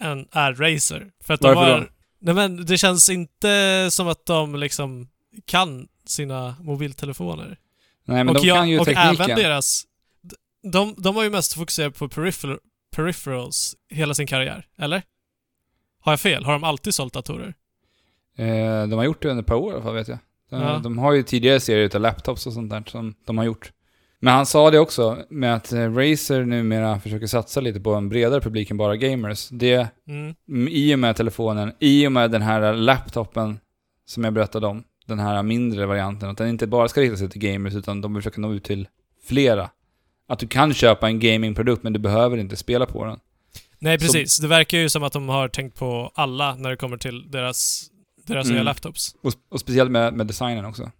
en 0.01 0.29
är 0.33 0.55
Razer. 0.55 1.11
För 1.25 1.35
att 1.35 1.41
de 1.41 1.55
Varför 1.55 1.73
har, 1.73 1.81
då? 1.81 1.87
Nej 2.21 2.35
men 2.35 2.67
det 2.67 2.79
känns 2.79 3.11
inte 3.11 3.89
som 3.91 4.09
att 4.09 4.27
de 4.27 4.57
liksom 4.57 5.09
kan 5.47 5.89
sina 6.07 6.57
mobiltelefoner. 6.61 7.59
Nej, 8.05 8.25
men 8.25 8.29
och 8.29 8.43
de 8.43 8.49
kan 8.51 8.69
ju 8.69 8.79
och 8.79 8.87
tekniken. 8.87 9.21
även 9.21 9.37
deras... 9.37 9.85
De, 10.73 10.95
de 10.99 11.17
har 11.17 11.23
ju 11.23 11.31
mest 11.31 11.55
fokuserat 11.55 11.99
på 11.99 12.09
peripher, 12.09 12.59
peripherals 12.97 13.77
hela 13.91 14.15
sin 14.15 14.27
karriär, 14.27 14.67
eller? 14.79 15.03
Har 16.05 16.13
jag 16.13 16.21
fel? 16.21 16.45
Har 16.45 16.53
de 16.53 16.65
alltid 16.65 16.95
sålt 16.95 17.13
datorer? 17.13 17.55
Eh, 18.39 18.87
de 18.89 18.93
har 18.93 19.05
gjort 19.05 19.23
det 19.23 19.29
under 19.29 19.43
ett 19.43 19.47
par 19.49 19.55
år 19.57 19.71
i 19.73 19.75
alla 19.75 19.83
fall, 19.85 19.95
vet 19.95 20.09
jag. 20.09 20.19
De, 20.51 20.63
Ja. 20.63 20.81
de 20.83 20.99
har 20.99 21.13
ju 21.13 21.23
tidigare 21.23 21.61
serier 21.61 21.91
av 21.97 22.01
laptops 22.01 22.47
och 22.47 22.53
sånt 22.53 22.71
där 22.71 22.83
som 22.87 23.15
de 23.25 23.39
har 23.39 23.45
gjort. 23.45 23.73
Men 24.21 24.35
han 24.35 24.47
sa 24.47 24.71
det 24.71 24.79
också, 24.79 25.19
med 25.31 25.55
att 25.55 25.73
eh, 25.73 25.95
Razer 25.95 26.45
numera 26.45 27.01
försöker 27.01 27.27
satsa 27.27 27.61
lite 27.61 27.81
på 27.81 27.95
en 27.95 28.09
bredare 28.09 28.41
publik 28.41 28.71
än 28.71 28.77
bara 28.77 28.97
gamers. 28.97 29.49
Det, 29.49 29.89
mm, 30.09 30.69
i 30.71 30.95
och 30.95 30.99
med 30.99 31.17
telefonen, 31.17 31.73
i 31.79 32.07
och 32.07 32.13
med 32.13 32.31
den 32.31 32.43
här 32.43 32.73
laptopen 32.73 33.59
som 34.07 34.25
jag 34.25 34.33
berättade 34.33 34.67
om, 34.67 34.85
den 35.07 35.19
här 35.19 35.43
mindre 35.43 35.87
varianten, 35.87 36.31
att 36.31 36.37
den 36.39 36.49
inte 36.49 36.67
bara 36.67 36.89
ska 36.89 37.01
rikta 37.01 37.17
sig 37.17 37.29
till 37.31 37.41
gamers, 37.41 37.75
utan 37.75 38.01
de 38.01 38.15
försöker 38.15 38.41
nå 38.41 38.53
ut 38.53 38.65
till 38.65 38.89
flera. 39.25 39.71
Att 40.29 40.39
du 40.39 40.47
kan 40.47 40.75
köpa 40.75 41.07
en 41.09 41.21
gamingprodukt, 41.21 41.83
men 41.83 41.93
du 41.93 41.99
behöver 41.99 42.37
inte 42.37 42.57
spela 42.57 42.87
på 42.87 43.05
den. 43.05 43.19
Nej, 43.85 43.99
precis. 43.99 44.39
Det 44.39 44.49
verkar 44.49 44.79
ju 44.79 44.89
som 44.89 45.03
att 45.03 45.13
de 45.13 45.29
har 45.29 45.49
tänkt 45.49 45.79
på 45.79 46.11
alla 46.15 46.55
när 46.55 46.71
det 46.71 46.77
kommer 46.77 46.97
till 46.97 47.31
deras, 47.31 47.87
deras 48.27 48.45
Mm. 48.47 48.55
nya 48.55 48.63
laptops. 48.63 49.15
Och, 49.23 49.33
och 49.49 49.61
speciellt 49.61 49.91
med, 49.91 50.15
med 50.15 50.27
designen 50.27 50.65
också. 50.65 50.91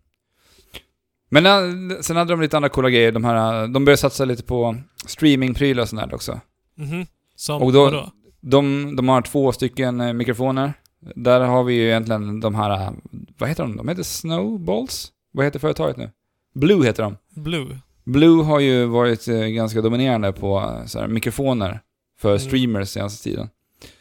Men 1.31 1.47
eh, 1.47 1.97
sen 2.01 2.17
hade 2.17 2.33
de 2.33 2.41
lite 2.41 2.57
andra 2.57 2.69
coola 2.69 2.91
grejer. 2.91 3.13
De, 3.13 3.25
här, 3.25 3.67
de 3.69 3.85
började 3.85 3.97
satsa 4.01 4.25
lite 4.25 4.43
på 4.43 4.77
streamingprylar 5.07 5.83
och 5.83 5.89
sånt 5.89 6.03
där 6.03 6.15
också. 6.15 6.41
Mhm. 6.77 7.07
Som 7.37 7.63
Och 7.63 7.73
då- 7.73 7.85
vadå? 7.85 8.11
De, 8.41 8.97
de 8.97 9.09
har 9.09 9.23
två 9.23 9.53
stycken 9.53 10.01
eh, 10.01 10.13
mikrofoner. 10.13 10.73
Där 11.17 11.41
har 11.41 11.65
vi 11.65 11.75
ju 11.75 11.87
egentligen 11.89 12.41
de 12.41 12.55
här, 12.55 12.71
eh, 12.83 12.91
vad 13.39 13.49
heter 13.49 13.63
de? 13.63 13.77
De 13.77 13.89
heter 13.89 14.03
Snowballs? 14.03 15.13
Vad 15.33 15.45
heter 15.45 15.59
företaget 15.59 15.97
nu? 15.97 16.11
Blue 16.55 16.87
heter 16.87 17.03
de. 17.03 17.17
Blue. 17.41 17.79
Blue 18.05 18.45
har 18.45 18.61
ju 18.61 18.85
varit 18.87 19.29
eh, 19.29 19.39
ganska 19.41 19.81
dominerande 19.81 20.33
på 20.33 20.59
eh, 20.61 20.87
så 20.87 20.99
här, 21.01 21.09
mikrofoner 21.09 21.81
för 22.19 22.29
Mm. 22.29 22.39
streamers 22.39 22.89
senaste 22.89 23.25
tiden. 23.25 23.49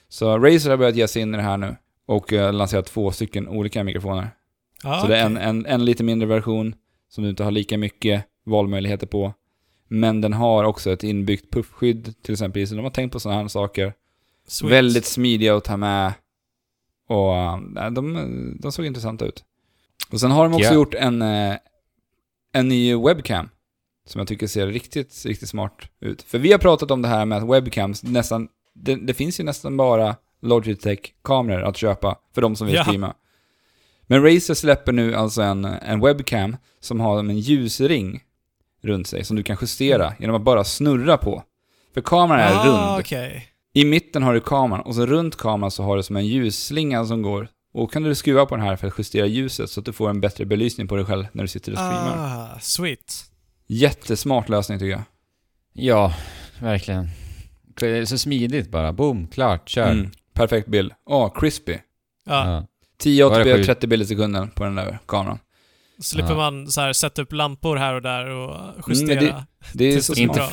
Så 0.10 0.38
Razer 0.40 0.70
har 0.70 0.78
börjat 0.78 0.96
ge 0.96 1.08
sig 1.08 1.22
in 1.22 1.34
i 1.34 1.38
det 1.38 1.44
här 1.44 1.58
nu 1.58 1.76
och 2.06 2.34
eh, 2.34 2.54
lanserat 2.54 2.86
två 2.86 3.12
stycken 3.12 3.48
olika 3.48 3.84
mikrofoner. 3.84 4.30
Ja, 4.84 5.00
Så 5.02 5.08
det 5.08 5.18
är 5.18 5.26
en, 5.26 5.38
en, 5.38 5.66
en 5.66 5.86
lite 5.86 6.04
mindre 6.04 6.28
version 6.28 6.76
som 7.10 7.24
du 7.24 7.30
inte 7.30 7.44
har 7.44 7.52
lika 7.52 7.78
mycket 7.78 8.26
valmöjligheter 8.46 9.08
på. 9.08 9.34
Men 9.88 10.22
den 10.22 10.34
har 10.34 10.64
också 10.64 10.92
ett 10.92 11.04
inbyggt 11.04 11.52
puffskydd 11.54 12.16
till 12.24 12.34
exempel. 12.34 12.68
Så 12.68 12.76
de 12.76 12.84
har 12.84 12.90
tänkt 12.92 13.12
på 13.12 13.20
sådana 13.20 13.42
här 13.42 13.48
saker. 13.48 13.94
Sweet. 14.48 14.72
Väldigt 14.74 15.06
smidiga 15.06 15.56
att 15.56 15.64
ta 15.64 15.78
med. 15.78 16.14
Och 17.08 17.34
nej, 17.70 17.92
de, 17.92 18.58
de 18.62 18.72
såg 18.72 18.86
intressanta 18.86 19.26
ut. 19.26 19.44
Och 20.12 20.20
sen 20.20 20.32
har 20.32 20.44
de 20.44 20.54
också 20.54 20.66
Ja. 20.70 20.74
gjort 20.74 20.94
en, 20.94 21.22
eh, 21.22 21.56
en 22.54 22.68
ny 22.68 22.96
webcam. 22.96 23.50
Som 24.06 24.20
jag 24.20 24.28
tycker 24.28 24.48
ser 24.48 24.68
riktigt, 24.68 25.26
riktigt 25.26 25.50
smart 25.50 25.74
ut. 26.02 26.22
För 26.22 26.40
vi 26.40 26.52
har 26.52 26.60
pratat 26.60 26.92
om 26.92 27.02
det 27.02 27.08
här 27.08 27.26
med 27.26 27.38
att 27.38 27.50
webcams 27.50 28.04
nästan, 28.04 28.48
det, 28.76 28.96
det 28.96 29.14
finns 29.14 29.40
ju 29.40 29.44
nästan 29.44 29.78
bara 29.78 30.16
Logitech-kameror 30.42 31.62
att 31.64 31.78
köpa 31.78 32.16
för 32.36 32.42
de 32.42 32.56
som 32.56 32.68
vill 32.68 32.76
Ja. 32.76 32.84
streama. 32.84 33.14
Men 34.08 34.24
Razer 34.24 34.54
släpper 34.54 34.92
nu 34.92 35.16
alltså 35.16 35.42
en, 35.42 35.66
en 35.66 36.00
webcam 36.00 36.58
som 36.80 37.00
har 37.00 37.20
en 37.20 37.40
ljusring 37.40 38.24
runt 38.82 39.08
sig 39.08 39.24
som 39.24 39.36
du 39.36 39.44
kan 39.44 39.58
justera 39.62 40.14
genom 40.20 40.36
att 40.36 40.42
bara 40.42 40.64
snurra 40.64 41.18
på. 41.18 41.44
För 41.94 42.02
kameran 42.02 42.40
är 42.42 42.56
ah, 42.56 42.66
rund. 42.66 43.00
okej. 43.00 43.48
I 43.74 43.86
mitten 43.86 44.24
har 44.24 44.34
du 44.34 44.40
kameran 44.42 44.82
och 44.86 44.96
så 44.96 45.06
runt 45.06 45.36
kameran 45.36 45.72
så 45.72 45.84
har 45.84 45.98
du 45.98 46.04
som 46.04 46.16
en 46.18 46.28
ljusslinga 46.28 47.06
som 47.06 47.22
går. 47.22 47.48
Och 47.74 47.94
kan 47.94 48.04
du 48.04 48.16
skruva 48.16 48.46
på 48.46 48.56
den 48.56 48.66
här 48.66 48.76
för 48.76 48.88
att 48.88 48.94
justera 48.98 49.26
ljuset 49.26 49.70
så 49.70 49.80
att 49.80 49.86
du 49.86 49.94
får 49.94 50.10
en 50.10 50.22
bättre 50.22 50.46
belysning 50.46 50.88
på 50.88 50.96
dig 50.96 51.06
själv 51.06 51.26
när 51.32 51.44
du 51.44 51.48
sitter 51.48 51.72
och 51.72 51.78
streamar. 51.78 52.16
Ah, 52.18 52.60
sweet. 52.60 53.14
Jättesmart 53.74 54.50
lösning 54.50 54.80
tycker 54.80 54.92
jag. 54.92 55.02
Ja, 55.74 56.14
verkligen. 56.60 57.10
Det 57.80 57.88
är 57.88 58.06
så 58.06 58.18
smidigt 58.18 58.72
bara. 58.72 58.94
Boom, 58.94 59.28
klart, 59.28 59.70
kör. 59.70 59.92
Mm. 59.92 60.12
Perfekt 60.34 60.68
bild. 60.68 60.92
Åh, 61.06 61.32
crispy. 61.40 61.74
Ja. 62.26 62.52
Ja. 62.52 62.68
1080p 63.04 63.30
Var 63.30 63.44
det 63.44 63.52
och 63.54 63.58
sju? 63.60 63.64
30 63.64 63.88
bilder 63.88 64.06
i 64.06 64.08
sekunden 64.08 64.50
på 64.50 64.64
den 64.64 64.76
där 64.76 65.00
kameran. 65.08 65.40
Slipper 66.02 66.30
Ja. 66.32 66.36
man 66.36 66.68
så 66.68 66.82
här 66.82 66.94
sätta 66.94 67.22
upp 67.22 67.34
lampor 67.34 67.76
här 67.78 67.94
och 67.94 68.02
där 68.02 68.26
och 68.30 68.56
justera. 68.90 69.20
Mm, 69.22 69.34
det- 69.34 69.46
Det 69.74 69.94
är 69.94 70.00
så 70.00 70.16
smart. 70.16 70.36
bra. 70.38 70.50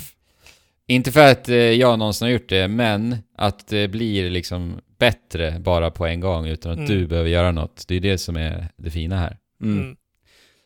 Inte 0.87 1.13
för 1.13 1.31
att 1.33 1.49
eh, 1.49 1.55
jag 1.57 1.99
någonsin 1.99 2.27
har 2.27 2.33
gjort 2.33 2.49
det, 2.49 2.69
men 2.69 3.17
att 3.39 3.69
det 3.69 3.89
blir 3.89 4.31
liksom 4.31 4.81
bättre 4.99 5.61
bara 5.61 5.91
på 5.91 6.07
en 6.07 6.21
gång 6.21 6.47
utan 6.47 6.73
att 6.73 6.79
Mm. 6.79 6.91
du 6.91 7.07
behöver 7.07 7.31
göra 7.31 7.53
något. 7.53 7.85
Det 7.89 7.95
är 7.95 8.01
det 8.01 8.19
som 8.19 8.37
är 8.37 8.69
det 8.77 8.91
fina 8.91 9.17
här. 9.19 9.37
Mm. 9.63 9.97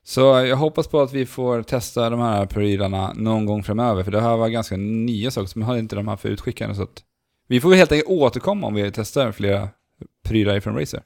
Mm. 0.04 0.06
Så 0.06 0.20
jag 0.48 0.56
hoppas 0.56 0.86
på 0.88 1.00
att 1.00 1.12
vi 1.12 1.26
får 1.26 1.62
testa 1.62 2.10
de 2.10 2.20
här 2.20 2.46
prylarna 2.46 3.12
någon 3.16 3.46
gång 3.46 3.62
framöver, 3.62 4.02
för 4.04 4.10
det 4.10 4.20
här 4.20 4.36
var 4.36 4.48
ganska 4.48 4.76
nya 4.76 5.30
saker 5.30 5.46
som 5.48 5.60
jag 5.60 5.66
hade 5.68 5.78
inte 5.80 5.96
de 5.96 6.08
här 6.08 6.16
för 6.16 6.28
utskickande, 6.28 6.74
så 6.74 6.82
att 6.82 7.02
vi 7.48 7.60
får 7.60 7.68
väl 7.68 7.78
helt 7.78 7.92
enkelt 7.92 8.10
återkomma 8.10 8.66
om 8.66 8.74
vi 8.74 8.90
testar 8.92 9.32
flera 9.32 9.68
prylar 10.24 10.56
ifrån 10.56 10.78
Razer. 10.78 11.02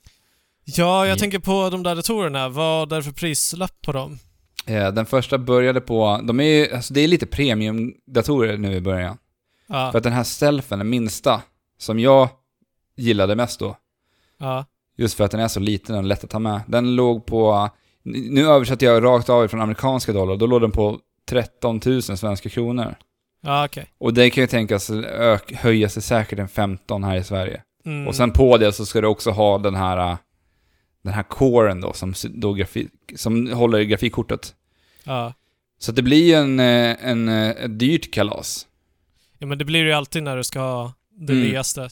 Ja, 0.64 1.06
jag 1.06 1.14
Ja. 1.14 1.18
tänker 1.18 1.38
på 1.38 1.70
de 1.70 1.82
där 1.82 1.94
datorerna. 1.94 2.48
Vad 2.48 2.92
är 2.92 2.96
det 2.96 3.02
för 3.02 3.12
prislapp 3.12 3.82
på 3.82 3.92
dem? 3.92 4.18
Eh, 4.66 4.92
Den 4.92 5.06
första 5.06 5.38
började 5.38 5.80
på, 5.80 6.20
de 6.24 6.40
är 6.40 6.44
ju, 6.44 6.74
alltså 6.74 6.94
det 6.94 7.00
är 7.00 7.08
lite 7.08 7.26
premiumdatorer 7.26 8.56
nu 8.56 8.74
i 8.76 8.80
början. 8.80 9.18
Ja. 9.66 9.90
För 9.92 9.98
att 9.98 10.04
den 10.04 10.12
här 10.12 10.24
Stealthen, 10.24 10.78
den 10.78 10.88
minsta, 10.88 11.42
som 11.78 11.98
jag 11.98 12.28
gillade 12.96 13.36
mest 13.36 13.60
då, 13.60 13.76
ja. 14.38 14.64
just 14.96 15.16
för 15.16 15.24
att 15.24 15.30
den 15.30 15.40
är 15.40 15.48
så 15.48 15.60
liten 15.60 15.96
och 15.96 16.04
lätt 16.04 16.24
att 16.24 16.30
ta 16.30 16.38
med, 16.38 16.60
den 16.66 16.96
låg 16.96 17.26
på, 17.26 17.70
nu 18.12 18.46
översätter 18.46 18.86
jag 18.86 19.04
rakt 19.04 19.28
av 19.28 19.48
från 19.48 19.60
amerikanska 19.60 20.12
dollar, 20.12 20.36
då 20.36 20.46
låg 20.46 20.60
den 20.60 20.70
på 20.70 20.98
13 21.28 21.80
000 21.86 22.02
svenska 22.02 22.48
kronor. 22.48 22.94
Ja, 23.42 23.64
okej. 23.64 23.86
Och 23.98 24.14
det 24.14 24.30
kan 24.30 24.42
ju 24.42 24.48
tänkas 24.48 24.90
ök, 25.04 25.52
höja 25.52 25.88
sig 25.88 26.02
säkert 26.02 26.38
en 26.38 26.48
15 26.48 27.04
här 27.04 27.16
i 27.16 27.24
Sverige. 27.24 27.62
Mm. 27.84 28.08
Och 28.08 28.14
sen 28.14 28.30
på 28.30 28.56
det 28.58 28.72
så 28.72 28.86
ska 28.86 29.00
du 29.00 29.06
också 29.06 29.30
ha 29.30 29.58
den 29.58 29.74
här, 29.74 30.10
äh, 30.12 30.16
den 31.04 31.12
här 31.12 31.22
coren 31.22 31.80
då, 31.80 31.92
som, 31.92 32.14
då 32.24 32.52
grafik, 32.52 32.90
som 33.16 33.52
håller 33.52 33.78
i 33.78 33.86
grafikkortet. 33.86 34.54
Ja. 35.04 35.32
Så 35.78 35.92
det 35.92 36.02
blir 36.02 36.24
ju 36.26 36.34
en, 36.34 36.60
eh, 36.60 36.96
en, 37.10 37.28
eh, 37.28 37.48
ett 37.50 37.78
dyrt 37.78 38.14
kalas. 38.14 38.66
ja, 39.38 39.46
men 39.46 39.58
det 39.58 39.64
blir 39.64 39.80
det 39.82 39.88
ju 39.88 39.92
alltid 39.94 40.22
när 40.22 40.36
du 40.36 40.44
ska 40.44 40.60
ha 40.60 40.92
det 41.10 41.32
Mm. 41.32 41.44
nyaste. 41.48 41.88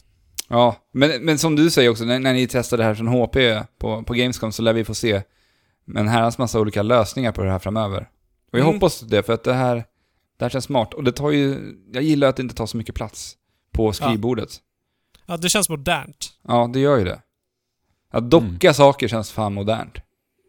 Ja, 0.47 0.75
men, 0.93 1.25
men 1.25 1.37
som 1.37 1.55
du 1.55 1.69
säger 1.69 1.89
också, 1.89 2.05
när, 2.05 2.19
när 2.19 2.33
ni 2.33 2.47
testar 2.47 2.77
det 2.77 2.83
här 2.83 2.95
från 2.95 3.07
HP 3.07 3.37
på, 3.79 4.03
på 4.03 4.13
Gamescom 4.13 4.51
så 4.51 4.61
lär 4.61 4.73
vi 4.73 4.83
få 4.85 4.93
se 4.95 5.21
en 5.95 6.07
herrans 6.07 6.37
massa 6.37 6.59
olika 6.59 6.83
lösningar 6.83 7.31
på 7.31 7.43
det 7.43 7.51
här 7.51 7.59
framöver. 7.59 8.09
Och 8.51 8.59
jag 8.59 8.61
Mm. 8.61 8.73
hoppas 8.73 8.99
det, 8.99 9.23
för 9.23 9.33
att 9.33 9.43
det 9.43 9.53
här, 9.53 9.75
det 10.37 10.45
här 10.45 10.49
känns 10.49 10.65
smart. 10.65 10.93
Och 10.93 11.03
det 11.03 11.11
tar 11.11 11.31
ju, 11.31 11.73
jag 11.93 12.03
gillar 12.03 12.27
att 12.27 12.35
det 12.35 12.41
inte 12.41 12.55
tar 12.55 12.65
så 12.65 12.77
mycket 12.77 12.95
plats 12.95 13.35
på 13.71 13.93
skrivbordet. 13.93 14.49
Ja, 15.25 15.37
det 15.37 15.49
känns 15.49 15.69
modernt. 15.69 16.29
Ja, 16.47 16.69
det 16.73 16.79
gör 16.79 16.97
ju 16.97 17.05
det. 17.05 17.21
Att 18.11 18.29
docka 18.29 18.73
saker 18.73 19.07
känns 19.07 19.31
fan 19.31 19.53
modernt. 19.53 19.93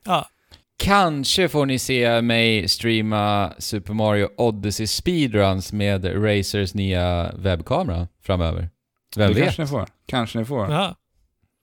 Ja. 0.05 0.29
Kanske 0.77 1.49
får 1.49 1.67
ni 1.67 1.79
se 1.79 2.23
mig 2.23 2.69
streama 2.69 3.53
Super 3.59 3.93
Mario 3.95 4.29
Odyssey 4.37 4.87
speedruns 4.87 5.73
med 5.73 6.25
Razers 6.25 6.75
nya 6.75 7.33
webbkamera 7.37 8.09
framöver. 8.23 8.71
Vem 9.17 9.29
det 9.29 9.35
vet? 9.35 9.45
kanske 9.45 9.63
ni 9.63 9.69
får. 9.69 9.89
Kanske 10.07 10.39
ni 10.39 10.45
får. 10.45 10.71
Ja. 10.71 10.95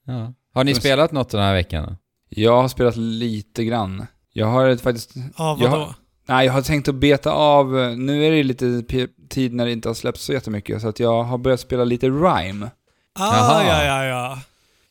Ja. 0.06 0.32
Har 0.54 0.64
ni 0.64 0.74
spelat 0.74 1.12
något 1.12 1.28
den 1.30 1.40
här 1.40 1.54
veckan? 1.54 1.96
Jag 2.28 2.62
har 2.62 2.68
spelat 2.68 2.96
lite 2.96 3.64
grann. 3.64 4.06
Jag 4.32 4.46
har 4.46 4.76
faktiskt... 4.76 5.10
Ja, 5.38 5.58
Jag 5.60 5.70
vadå? 5.70 5.82
har- 5.84 5.94
Nej, 6.28 6.46
jag 6.46 6.52
har 6.52 6.62
tänkt 6.62 6.88
att 6.88 6.94
beta 6.94 7.32
av... 7.32 7.72
Nu 7.98 8.24
är 8.26 8.30
det 8.30 8.42
lite 8.42 8.82
tid 9.28 9.54
när 9.54 9.64
det 9.66 9.72
inte 9.72 9.88
har 9.88 9.94
släppts 9.94 10.22
så 10.24 10.32
jättemycket, 10.32 10.82
så 10.82 10.88
att 10.88 11.00
jag 11.00 11.22
har 11.22 11.38
börjat 11.38 11.60
spela 11.60 11.84
lite 11.84 12.06
Rime. 12.06 12.70
Ah, 13.18 13.36
Jaha. 13.36 13.64
ja, 13.64 13.84
ja, 13.84 14.04
ja. 14.04 14.38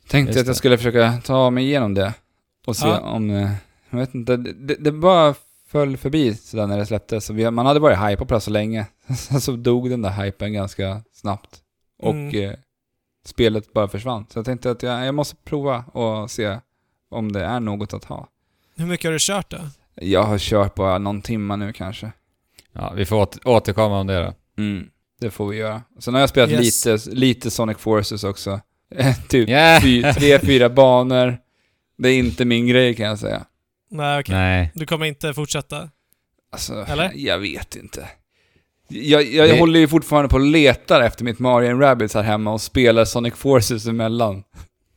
Tänkte 0.08 0.30
Just 0.32 0.40
att 0.42 0.48
jag 0.48 0.54
det. 0.54 0.58
skulle 0.58 0.78
försöka 0.78 1.14
ta 1.26 1.50
mig 1.50 1.64
igenom 1.66 1.94
det 1.94 2.14
och 2.68 2.76
se 2.76 2.88
Ja. 2.88 3.00
om, 3.00 3.30
eh, 3.30 3.52
jag 3.90 3.98
vet 4.00 4.16
inte, 4.16 4.38
det, 4.38 4.76
det 4.80 4.92
bara 4.92 5.36
föll 5.68 5.98
förbi 5.98 6.34
sådär 6.36 6.68
när 6.68 6.78
det 6.78 6.86
släpptes. 6.86 7.30
Vi, 7.30 7.52
man 7.52 7.66
hade 7.66 7.80
varit 7.80 7.98
hypad 7.98 8.28
på 8.28 8.34
det 8.34 8.42
så 8.42 8.52
länge. 8.52 8.86
Sen 9.18 9.42
så 9.42 9.52
dog 9.52 9.90
den 9.90 10.02
där 10.02 10.24
hypen 10.24 10.54
ganska 10.54 11.02
snabbt. 11.14 11.60
Och 12.02 12.12
Mm. 12.14 12.50
eh, 12.50 12.56
spelet 13.26 13.74
bara 13.74 13.88
försvann. 13.88 14.26
Så 14.30 14.40
jag 14.40 14.46
tänkte 14.46 14.72
att 14.72 14.84
jag, 14.84 15.06
jag 15.06 15.16
måste 15.16 15.36
prova 15.36 15.78
och 15.78 16.32
se 16.32 16.60
om 17.12 17.32
det 17.32 17.44
är 17.46 17.60
något 17.60 17.94
att 17.94 18.04
ha. 18.06 18.28
Hur 18.76 18.86
mycket 18.86 19.06
har 19.08 19.12
du 19.14 19.18
kört 19.22 19.50
då? 19.52 19.58
Jag 19.96 20.24
har 20.24 20.38
kört 20.38 20.76
bara 20.76 20.98
någon 20.98 21.22
timma 21.22 21.56
nu 21.56 21.74
kanske. 21.74 22.12
Ja, 22.74 22.94
vi 22.96 23.06
får 23.06 23.26
åter- 23.26 23.48
återkomma 23.48 24.00
om 24.00 24.08
det 24.08 24.24
då. 24.24 24.34
Mm, 24.64 24.88
det 25.22 25.32
får 25.32 25.48
vi 25.48 25.58
göra. 25.58 25.82
Sen 26.00 26.14
har 26.14 26.22
jag 26.22 26.30
spelat 26.30 26.50
Yes. 26.50 26.86
lite, 26.86 27.10
lite 27.16 27.52
Sonic 27.52 27.78
Forces 27.78 28.24
också. 28.24 28.60
typ 29.30 29.50
Yeah. 29.50 29.82
fy, 29.82 30.04
tre, 30.14 30.40
fyra 30.40 30.70
banor. 30.70 31.38
Det 31.98 32.10
är 32.10 32.18
inte 32.20 32.46
min 32.46 32.68
grej 32.68 32.94
kan 32.96 33.06
jag 33.06 33.20
säga. 33.20 33.46
Nej, 33.92 34.20
okej. 34.20 34.36
Nej. 34.36 34.72
Du 34.76 34.86
kommer 34.86 35.06
inte 35.06 35.34
fortsätta? 35.34 35.90
Alltså, 36.52 36.86
Eller? 36.88 37.12
jag 37.16 37.40
vet 37.40 37.76
inte. 37.76 38.10
Jag, 38.88 39.24
jag 39.24 39.50
Det- 39.50 39.60
håller 39.60 39.80
ju 39.80 39.88
fortfarande 39.88 40.30
på 40.30 40.36
och 40.36 40.46
letar 40.46 41.02
efter 41.02 41.24
mitt 41.24 41.40
Mario 41.40 41.70
and 41.72 41.82
Rabbids 41.82 42.14
här 42.14 42.24
hemma 42.24 42.54
och 42.54 42.62
spelar 42.62 43.06
Sonic 43.06 43.34
Forces 43.34 43.88
emellan. 43.88 44.44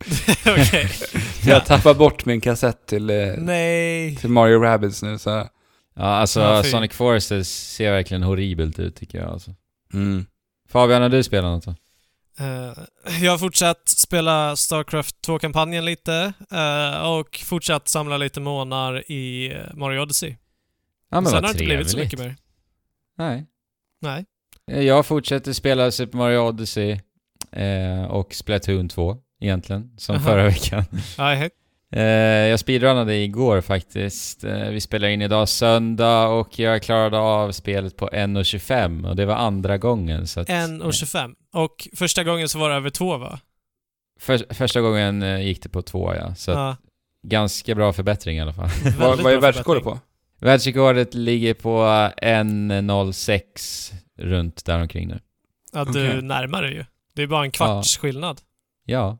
okej. 0.46 0.90
Jag 1.46 1.66
tappar 1.66 1.94
bort 1.94 2.24
min 2.24 2.40
kassett 2.40 2.87
till, 2.87 3.11
eh, 3.11 3.16
Nej. 3.38 4.16
till 4.16 4.30
Mario 4.30 4.61
Rabbids 4.61 5.02
nu 5.02 5.18
så... 5.18 5.30
Ja, 5.94 6.04
alltså 6.04 6.40
Ja, 6.40 6.62
fy. 6.62 6.70
Sonic 6.70 6.92
Forces 6.92 7.74
ser 7.74 7.92
verkligen 7.92 8.22
horribelt 8.22 8.78
ut 8.78 8.96
tycker 8.96 9.18
jag 9.18 9.28
alltså. 9.28 9.54
Mm. 9.94 10.26
Fabian, 10.68 11.02
har 11.02 11.08
du 11.08 11.22
spelat 11.22 11.44
något 11.50 11.64
då? 11.64 11.74
Eh, 12.44 12.72
jag 13.22 13.30
har 13.32 13.38
fortsatt 13.38 13.88
spela 13.88 14.56
Starcraft 14.56 15.16
2-kampanjen 15.26 15.84
lite 15.84 16.32
eh, 16.52 17.11
och 17.11 17.40
fortsatt 17.44 17.88
samla 17.88 18.16
lite 18.16 18.40
månar 18.40 19.11
i 19.12 19.52
eh, 19.52 19.74
Mario 19.74 20.00
Odyssey. 20.00 20.37
Ja 21.11 21.20
men 21.20 21.26
Sen 21.26 21.34
har 21.34 21.42
det 21.42 21.48
inte 21.48 21.64
blivit 21.64 21.90
så 21.90 21.96
trevligt. 21.96 22.12
mycket 22.12 22.26
mer. 22.26 22.37
Nej. 23.18 23.46
Nej. 24.00 24.24
Jag 24.87 25.06
fortsätter 25.06 25.52
spela 25.52 25.90
Super 25.90 26.18
Mario 26.18 26.38
Odyssey 26.38 27.00
eh, 27.52 28.04
och 28.04 28.34
Splatoon 28.34 28.88
2 28.88 29.16
egentligen, 29.40 29.90
som 29.96 30.16
Aha. 30.16 30.24
förra 30.24 30.44
veckan. 30.44 30.85
Eh, 31.92 32.03
jag 32.03 32.61
speedrunnade 32.61 33.16
igår 33.16 33.61
faktiskt. 33.61 34.44
Eh, 34.44 34.68
vi 34.68 34.81
spelar 34.81 35.09
in 35.09 35.22
idag 35.22 35.48
söndag 35.48 36.27
och 36.29 36.59
jag 36.59 36.83
klarade 36.83 37.18
av 37.18 37.53
spelet 37.53 37.96
på 37.96 38.09
1.25 38.09 39.09
och 39.09 39.16
det 39.16 39.27
var 39.27 39.35
andra 39.35 39.79
gången. 39.79 40.27
Så 40.27 40.40
att, 40.40 40.48
1.25. 40.48 41.35
Och 41.53 41.88
första 41.96 42.24
gången 42.24 42.48
så 42.48 42.59
var 42.59 42.70
det 42.70 42.77
över 42.77 42.90
2 42.90 43.16
va? 43.16 43.40
för, 44.20 44.55
första 44.55 44.81
gången 44.81 45.22
eh, 45.22 45.40
gick 45.40 45.62
det 45.62 45.68
på 45.68 45.83
2 45.83 46.14
ja, 46.14 46.35
så 46.35 46.51
att, 46.51 46.57
Ja. 46.57 46.77
ganska 47.22 47.74
bra 47.74 47.92
förbättring 47.92 48.37
i 48.37 48.40
alla 48.40 48.53
fall. 48.53 48.68
Vad, 48.98 49.20
vad 49.22 49.33
är 49.33 49.38
världsrekordet 49.38 49.85
på? 49.85 49.98
Världsrekordet 50.40 51.14
ligger 51.14 51.55
på 51.55 51.79
1.06 52.22 53.92
runt 54.18 54.64
däromkring 54.64 55.09
nu. 55.09 55.20
Ja, 55.72 55.85
du 55.85 56.09
Okej. 56.09 56.22
närmar 56.22 56.62
dig 56.62 56.72
ju. 56.74 56.85
Det 57.14 57.22
är 57.22 57.27
bara 57.27 57.44
en 57.44 57.51
kvarts 57.51 57.98
skillnad. 57.98 58.40
Ja. 58.88 59.18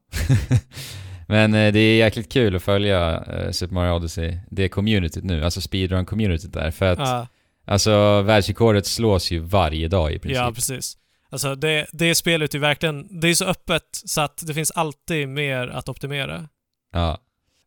Men 1.27 1.55
eh, 1.55 1.73
det 1.73 1.79
är 1.79 1.97
jäkligt 1.99 2.33
kul 2.33 2.57
att 2.57 2.63
följa 2.63 3.25
eh, 3.25 3.51
Super 3.51 3.75
Mario 3.75 3.93
Odyssey, 3.93 4.39
det 4.51 4.69
communityt 4.69 5.25
nu, 5.25 5.45
alltså 5.45 5.61
speedrun-communityt 5.61 6.53
där. 6.53 6.71
För 6.71 6.87
att 6.87 6.99
Ja, 6.99 7.27
alltså 7.67 8.23
världsrekordet 8.23 8.87
slås 8.87 9.31
ju 9.31 9.39
varje 9.39 9.89
dag 9.89 10.13
i 10.13 10.19
princip. 10.19 10.37
ja, 10.37 10.53
precis. 10.55 10.97
Alltså 11.31 11.55
det, 11.55 11.87
det 11.93 12.15
spelet 12.15 12.55
är 12.55 12.59
verkligen, 12.59 13.21
det 13.21 13.29
är 13.29 13.35
så 13.35 13.45
öppet 13.45 13.83
så 13.93 14.21
att 14.21 14.43
det 14.47 14.55
finns 14.55 14.71
alltid 14.71 15.29
mer 15.29 15.69
att 15.69 15.89
optimera. 15.89 16.49
Ja. 16.93 17.19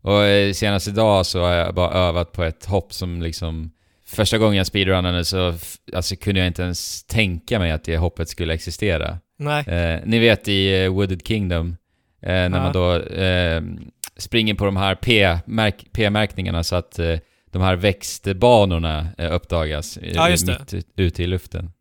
Och 0.02 0.24
eh, 0.24 0.54
senast 0.54 0.88
idag 0.88 1.26
så 1.26 1.42
har 1.42 1.54
jag 1.54 1.76
bara 1.76 1.94
övat 1.94 2.32
på 2.32 2.44
ett 2.44 2.66
hopp 2.66 2.94
som 2.94 3.22
liksom... 3.22 3.72
Första 4.06 4.38
gången 4.38 4.58
jag 4.58 4.68
speedrunnade 4.68 5.26
så 5.26 5.54
alltså, 5.94 6.16
kunde 6.16 6.40
jag 6.40 6.48
inte 6.48 6.62
ens 6.62 7.04
tänka 7.04 7.60
mig 7.60 7.72
att 7.72 7.84
det 7.84 7.98
hoppet 7.98 8.30
skulle 8.30 8.54
existera. 8.54 9.20
Nej. 9.38 9.68
Eh, 9.68 10.00
ni 10.06 10.20
vet 10.20 10.48
i 10.48 10.88
Wooded 10.88 11.28
Kingdom, 11.28 11.76
eh, 12.22 12.30
när 12.30 12.50
Ja. 12.58 12.64
man 12.64 12.74
då 12.74 12.96
eh, 12.96 13.62
springer 14.18 14.54
på 14.54 14.66
de 14.66 14.78
här 14.78 14.96
P-märk- 14.96 15.86
P-märkningarna 15.94 16.64
så 16.64 16.76
att 16.76 17.00
eh, 17.00 17.16
de 17.52 17.62
här 17.62 17.76
växtbanorna 17.76 19.08
eh, 19.18 19.34
uppdagas 19.34 19.98
Ja, 20.02 20.30
mitt 20.30 20.74
ut- 20.74 20.88
ute 20.96 21.24
i 21.24 21.28
luften. 21.28 21.72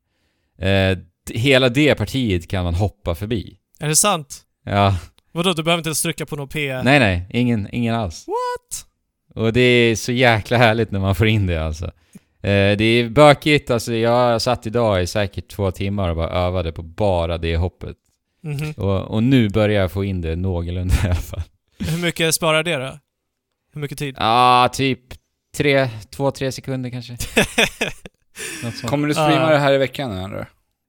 Eh, 0.59 0.99
hela 1.35 1.69
det 1.69 1.95
partiet 1.95 2.49
kan 2.51 2.65
man 2.65 2.75
hoppa 2.75 3.15
förbi. 3.15 3.57
Är 3.81 3.89
det 3.89 3.97
sant? 3.97 4.41
Ja, 4.65 4.97
Vadå, 5.33 5.53
du 5.53 5.63
behöver 5.63 5.79
inte 5.79 5.89
ens 5.89 6.03
trycka 6.03 6.27
på 6.27 6.37
någon 6.37 6.49
P? 6.49 6.83
nej 6.83 6.99
nej, 6.99 7.27
ingen, 7.31 7.69
ingen 7.73 7.95
alls. 7.95 8.27
What? 8.29 8.87
Och 9.45 9.53
det 9.53 9.61
är 9.61 9.97
så 9.97 10.13
jäkla 10.13 10.57
härligt 10.57 10.91
när 10.91 11.01
man 11.01 11.15
får 11.15 11.27
in 11.27 11.47
det 11.47 11.57
alltså. 11.65 11.85
Eh, 12.43 12.77
det 12.77 12.85
är 12.85 13.09
bökigt, 13.09 13.71
alltså 13.71 13.95
jag 13.95 14.43
satt 14.43 14.67
idag 14.67 15.03
i 15.03 15.07
säkert 15.07 15.49
två 15.49 15.71
timmar 15.71 16.11
och 16.11 16.17
bara 16.17 16.31
övade 16.31 16.73
på 16.73 16.83
bara 16.83 17.39
det 17.39 17.57
hoppet. 17.57 17.97
Mhm. 18.43 18.73
Och, 18.77 19.01
och 19.11 19.23
nu 19.23 19.49
börjar 19.49 19.81
jag 19.81 19.93
få 19.93 20.05
in 20.05 20.21
det 20.21 20.37
någorlunda 20.37 20.95
i 21.05 21.07
alla 21.07 21.15
fall. 21.15 21.43
Hur 21.79 21.99
mycket 22.03 22.35
sparar 22.35 22.63
det 22.63 22.77
då? 22.77 22.99
Hur 23.75 23.81
mycket 23.81 23.99
tid? 23.99 24.15
Ja, 24.19 24.71
typ 24.73 25.01
tre, 25.57 25.89
två, 26.11 26.31
tre 26.31 26.53
sekunder 26.53 26.91
kanske. 26.91 27.17
Kommer 28.87 29.09
du 29.09 29.15
streama 29.15 29.35
Ja. 29.47 29.51
det 29.51 29.59
här 29.59 29.73
i 29.73 29.79
veckan 29.79 30.13
eller? 30.13 30.47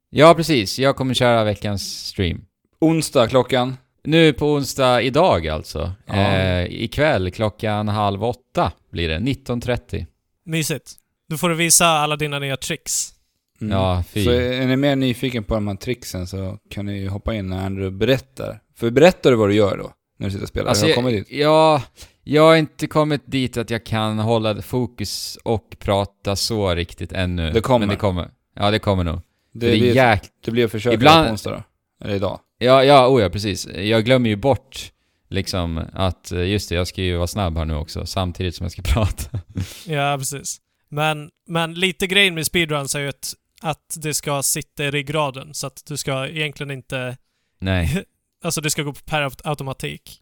Ja, 0.10 0.34
precis. 0.34 0.80
Jag 0.80 0.96
kommer 0.96 1.14
köra 1.14 1.44
veckans 1.44 2.06
stream. 2.08 2.46
Onsdag 2.82 3.28
klockan? 3.28 3.78
Nu 4.04 4.34
på 4.34 4.54
onsdag 4.54 5.02
idag 5.02 5.48
alltså. 5.48 5.92
Ja. 6.06 6.14
Eh, 6.16 6.66
ikväll 6.84 7.32
klockan 7.32 7.88
halv 7.88 8.24
åtta 8.24 8.72
blir 8.92 9.10
det. 9.10 9.20
19.30. 9.20 10.06
Mysigt. 10.46 10.92
Du 11.30 11.38
får 11.38 11.50
du 11.50 11.56
visa 11.56 11.86
alla 11.88 12.16
dina 12.16 12.40
nya 12.40 12.58
tricks. 12.58 13.14
Mm. 13.62 13.78
Ja, 13.78 14.04
fy. 14.10 14.24
Så 14.26 14.32
är 14.32 14.68
ni 14.68 14.76
mer 14.76 14.96
nyfiken 14.96 15.44
på 15.44 15.54
de 15.54 15.68
här 15.68 15.76
tricksen 15.76 16.28
så 16.28 16.58
kan 16.70 16.86
ni 16.86 17.06
hoppa 17.08 17.34
in 17.34 17.48
när 17.50 17.66
Andrew 17.66 17.98
berättar. 17.98 18.60
För 18.76 18.90
berättar 18.90 19.32
du 19.32 19.38
vad 19.38 19.50
du 19.50 19.54
gör 19.56 19.78
då? 19.78 19.92
När 20.18 20.28
du 20.28 20.32
sitter 20.32 20.44
och 20.44 20.50
spelar? 20.50 20.70
Alltså, 20.70 20.88
kommit 20.88 21.14
dit? 21.14 21.28
Ja, 21.40 21.84
jag 22.24 22.42
har 22.44 22.56
inte 22.56 22.88
kommit 22.88 23.22
dit 23.26 23.58
att 23.58 23.70
jag 23.70 23.84
kan 23.86 24.20
hålla 24.20 24.62
fokus 24.62 25.38
och 25.44 25.76
prata 25.80 26.36
så 26.36 26.76
riktigt 26.76 27.12
ännu. 27.12 27.52
Det 27.52 27.62
kommer. 27.62 27.80
Men 27.80 27.90
det 27.90 27.96
kommer. 28.00 28.30
Ja, 28.56 28.72
det 28.72 28.80
kommer 28.80 29.04
nog. 29.04 29.16
Det, 29.54 29.72
Det, 29.72 29.78
blir, 29.78 29.96
jäk... 29.96 30.22
det 30.46 30.52
blir 30.52 30.66
ett 30.66 30.72
försök 30.72 30.94
Ibland- 30.94 31.26
på 31.28 31.32
onsdag 31.32 31.52
då? 31.52 31.64
Eller 32.06 32.16
idag? 32.16 32.40
Ja, 32.58 32.84
ja, 32.84 33.08
oh 33.08 33.22
ja, 33.22 33.30
precis. 33.30 33.68
Jag 33.68 34.06
glömmer 34.06 34.30
ju 34.30 34.36
bort 34.36 34.92
liksom 35.30 35.82
att, 35.94 36.32
just 36.32 36.70
det, 36.70 36.76
jag 36.76 36.88
ska 36.88 37.02
ju 37.02 37.16
vara 37.18 37.28
snabb 37.28 37.58
här 37.58 37.66
nu 37.66 37.76
också, 37.76 38.06
samtidigt 38.06 38.56
som 38.56 38.64
jag 38.64 38.72
ska 38.72 38.82
prata. 38.94 39.40
Ja, 39.86 40.16
precis. 40.20 40.58
Men, 40.90 41.30
men 41.48 41.74
lite 41.74 42.08
grejen 42.08 42.36
med 42.36 42.46
speedruns 42.46 42.96
är 42.96 43.00
ju 43.00 43.08
att, 43.10 43.34
att 43.62 43.98
det 43.98 44.14
ska 44.14 44.44
sitta 44.44 44.84
i 44.86 44.92
ryggraden. 44.92 45.54
Så 45.54 45.68
att 45.68 45.84
du 45.88 45.98
ska 45.98 46.28
egentligen 46.28 46.72
inte... 46.72 47.18
Nej. 47.60 48.04
Alltså 48.44 48.62
det 48.62 48.70
ska 48.70 48.84
gå 48.84 48.94
per 48.94 49.22
aut- 49.22 49.42
automatik. 49.44 50.22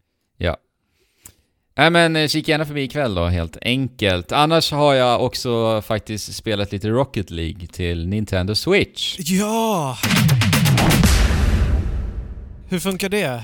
Nej 1.76 1.90
men 1.90 2.16
eh, 2.16 2.28
kika 2.28 2.52
gärna 2.52 2.66
förbi 2.66 2.82
ikväll 2.82 3.14
då, 3.14 3.26
helt 3.26 3.56
enkelt. 3.62 4.32
Annars 4.32 4.72
har 4.72 4.94
jag 4.94 5.24
också 5.24 5.82
faktiskt 5.82 6.34
spelat 6.34 6.72
lite 6.72 6.88
Rocket 6.88 7.30
League 7.30 7.66
till 7.66 8.08
Nintendo 8.08 8.54
Switch. 8.54 9.16
Ja! 9.18 9.98
Hur 12.68 12.78
funkar 12.78 13.08
det? 13.08 13.42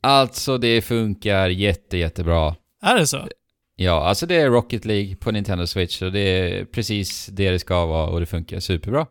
Alltså 0.00 0.58
det 0.58 0.82
funkar 0.82 1.48
jätte, 1.48 1.96
jättebra. 1.96 2.56
Är 2.82 2.98
det 2.98 3.06
så? 3.06 3.28
Ja, 3.76 4.08
alltså 4.08 4.26
det 4.26 4.34
är 4.34 4.50
Rocket 4.50 4.84
League 4.84 5.16
på 5.16 5.30
Nintendo 5.30 5.66
Switch 5.66 6.02
och 6.02 6.12
det 6.12 6.20
är 6.20 6.64
precis 6.64 7.26
det 7.26 7.50
det 7.50 7.58
ska 7.58 7.86
vara 7.86 8.06
och 8.06 8.20
det 8.20 8.26
funkar 8.26 8.60
superbra. 8.60 9.06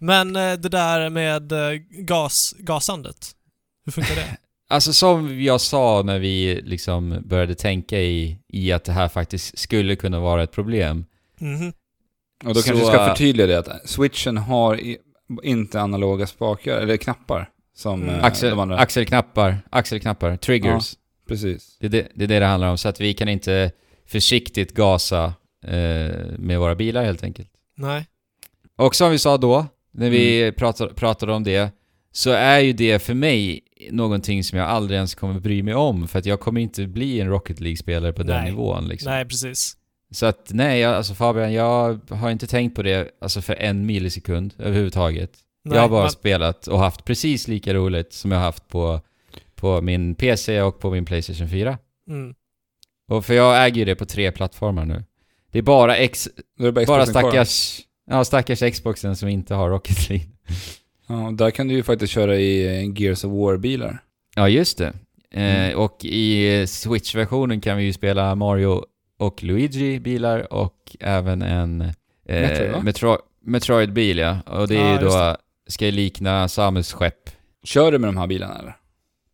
Men 0.00 0.36
eh, 0.36 0.52
det 0.52 0.68
där 0.68 1.10
med 1.10 1.52
eh, 1.52 1.72
gas, 1.90 2.54
gasandet, 2.58 3.30
hur 3.84 3.92
funkar 3.92 4.14
det? 4.14 4.36
Alltså 4.70 4.92
som 4.92 5.42
jag 5.42 5.60
sa 5.60 6.02
när 6.02 6.18
vi 6.18 6.60
liksom 6.64 7.22
började 7.24 7.54
tänka 7.54 7.98
i, 8.00 8.38
i 8.48 8.72
att 8.72 8.84
det 8.84 8.92
här 8.92 9.08
faktiskt 9.08 9.58
skulle 9.58 9.96
kunna 9.96 10.20
vara 10.20 10.42
ett 10.42 10.52
problem. 10.52 11.04
Mhm. 11.38 11.72
Och 12.44 12.54
då 12.54 12.60
Så, 12.60 12.66
kanske 12.68 12.84
vi 12.84 12.90
ska 12.90 13.00
äh, 13.04 13.08
förtydliga 13.08 13.46
det 13.46 13.58
att 13.58 13.88
switchen 13.88 14.36
har 14.38 14.80
inte 15.42 15.80
analoga 15.80 16.26
spakar, 16.26 16.76
eller 16.78 16.96
knappar, 16.96 17.50
som 17.74 18.02
Mm. 18.02 18.14
eh, 18.14 18.24
Axel, 18.24 18.50
de 18.50 18.58
andra. 18.58 18.78
axelknappar, 18.78 19.58
axelknappar, 19.70 20.36
triggers. 20.36 20.94
Precis. 21.28 21.76
Det, 21.80 21.86
är 21.86 21.90
det, 21.90 22.08
det 22.14 22.24
är 22.24 22.28
det 22.28 22.38
det 22.38 22.46
handlar 22.46 22.68
om, 22.68 22.78
så 22.78 22.88
att 22.88 23.00
vi 23.00 23.14
kan 23.14 23.28
inte 23.28 23.72
försiktigt 24.06 24.74
gasa 24.74 25.24
eh, 25.64 25.72
med 26.38 26.58
våra 26.60 26.74
bilar 26.74 27.04
helt 27.04 27.22
enkelt. 27.24 27.50
Nej. 27.76 28.06
Och 28.76 28.94
som 28.94 29.10
vi 29.10 29.18
sa 29.18 29.36
då, 29.36 29.66
när 29.98 30.10
vi 30.10 30.52
pratade, 30.52 30.94
pratade 30.94 31.32
om 31.32 31.44
det, 31.44 31.70
så 32.12 32.30
är 32.30 32.58
ju 32.60 32.72
det 32.72 32.98
för 32.98 33.14
mig 33.14 33.60
någonting 33.90 34.44
som 34.44 34.58
jag 34.58 34.68
aldrig 34.68 34.96
ens 34.96 35.14
kommer 35.14 35.40
bry 35.40 35.62
mig 35.62 35.74
om, 35.74 36.08
för 36.08 36.18
att 36.18 36.26
jag 36.26 36.40
kommer 36.40 36.60
inte 36.60 36.86
bli 36.86 37.20
en 37.20 37.28
Rocket 37.28 37.60
League-spelare 37.60 38.12
på 38.12 38.22
den 38.22 38.36
Nej. 38.42 38.50
nivån 38.50 38.88
liksom. 38.88 39.12
Nej, 39.12 39.24
precis. 39.24 39.76
Så 40.10 40.26
att 40.26 40.50
nej, 40.52 40.80
jag, 40.80 40.94
alltså 40.94 41.14
Fabian, 41.14 41.52
jag 41.52 42.00
har 42.10 42.30
inte 42.30 42.46
tänkt 42.46 42.74
på 42.74 42.82
det 42.82 43.10
alltså 43.20 43.40
för 43.42 43.54
en 43.54 43.86
millisekund 43.86 44.54
överhuvudtaget. 44.58 45.30
Nej, 45.64 45.74
jag 45.74 45.82
har 45.82 45.88
bara 45.88 46.00
man- 46.00 46.10
spelat 46.10 46.66
och 46.66 46.78
haft 46.78 47.04
precis 47.04 47.48
lika 47.48 47.74
roligt 47.74 48.12
som 48.12 48.30
jag 48.30 48.38
har 48.38 48.44
haft 48.44 48.68
på, 48.68 49.00
på 49.54 49.80
min 49.82 50.14
PC 50.14 50.62
och 50.62 50.80
på 50.80 50.90
min 50.90 51.04
Playstation 51.04 51.48
4. 51.48 51.78
Mm. 52.08 52.34
Och 53.10 53.24
för 53.24 53.34
jag 53.34 53.66
äger 53.66 53.76
ju 53.76 53.84
det 53.84 53.94
på 53.94 54.06
tre 54.06 54.32
plattformar 54.32 54.84
nu. 54.84 55.04
Det 55.52 55.58
är 55.58 55.62
bara, 55.62 55.96
X, 55.96 56.28
Då 56.58 56.64
är 56.64 56.66
det 56.66 56.72
bara, 56.72 56.86
bara 56.86 57.06
stackars, 57.06 57.80
ja, 58.08 58.24
stackars 58.24 58.60
Xboxen 58.72 59.16
som 59.16 59.28
inte 59.28 59.54
har 59.54 59.70
Rocket 59.70 60.08
League. 60.08 60.26
Ja, 61.06 61.30
där 61.34 61.50
kan 61.50 61.68
du 61.68 61.74
ju 61.74 61.82
faktiskt 61.82 62.12
köra 62.12 62.36
i 62.36 62.66
eh, 62.84 62.92
Gears 63.02 63.24
of 63.24 63.32
War-bilar. 63.32 63.98
Ja, 64.36 64.48
just 64.48 64.78
det. 64.78 64.86
Eh, 64.86 64.94
Mm. 65.30 65.78
Och 65.78 66.04
i 66.04 66.66
Switch-versionen 66.66 67.60
kan 67.60 67.76
vi 67.76 67.84
ju 67.84 67.92
spela 67.92 68.34
Mario 68.34 68.84
och 69.18 69.42
Luigi-bilar 69.42 70.52
och 70.52 70.96
även 71.00 71.42
en 71.42 71.80
eh, 71.80 72.40
Metroid? 72.40 72.84
Metro 72.84 73.18
Metroid-bil, 73.44 74.18
ja. 74.18 74.38
Och 74.46 74.68
det 74.68 74.76
är 74.76 74.92
ju 74.92 74.98
då, 75.08 75.36
ska 75.66 75.84
ju 75.86 75.90
likna 75.90 76.48
Samus 76.48 76.92
skepp. 76.92 77.30
Kör 77.64 77.92
du 77.92 77.98
med 77.98 78.08
de 78.08 78.16
här 78.16 78.26
bilarna 78.26 78.58
eller? 78.58 78.76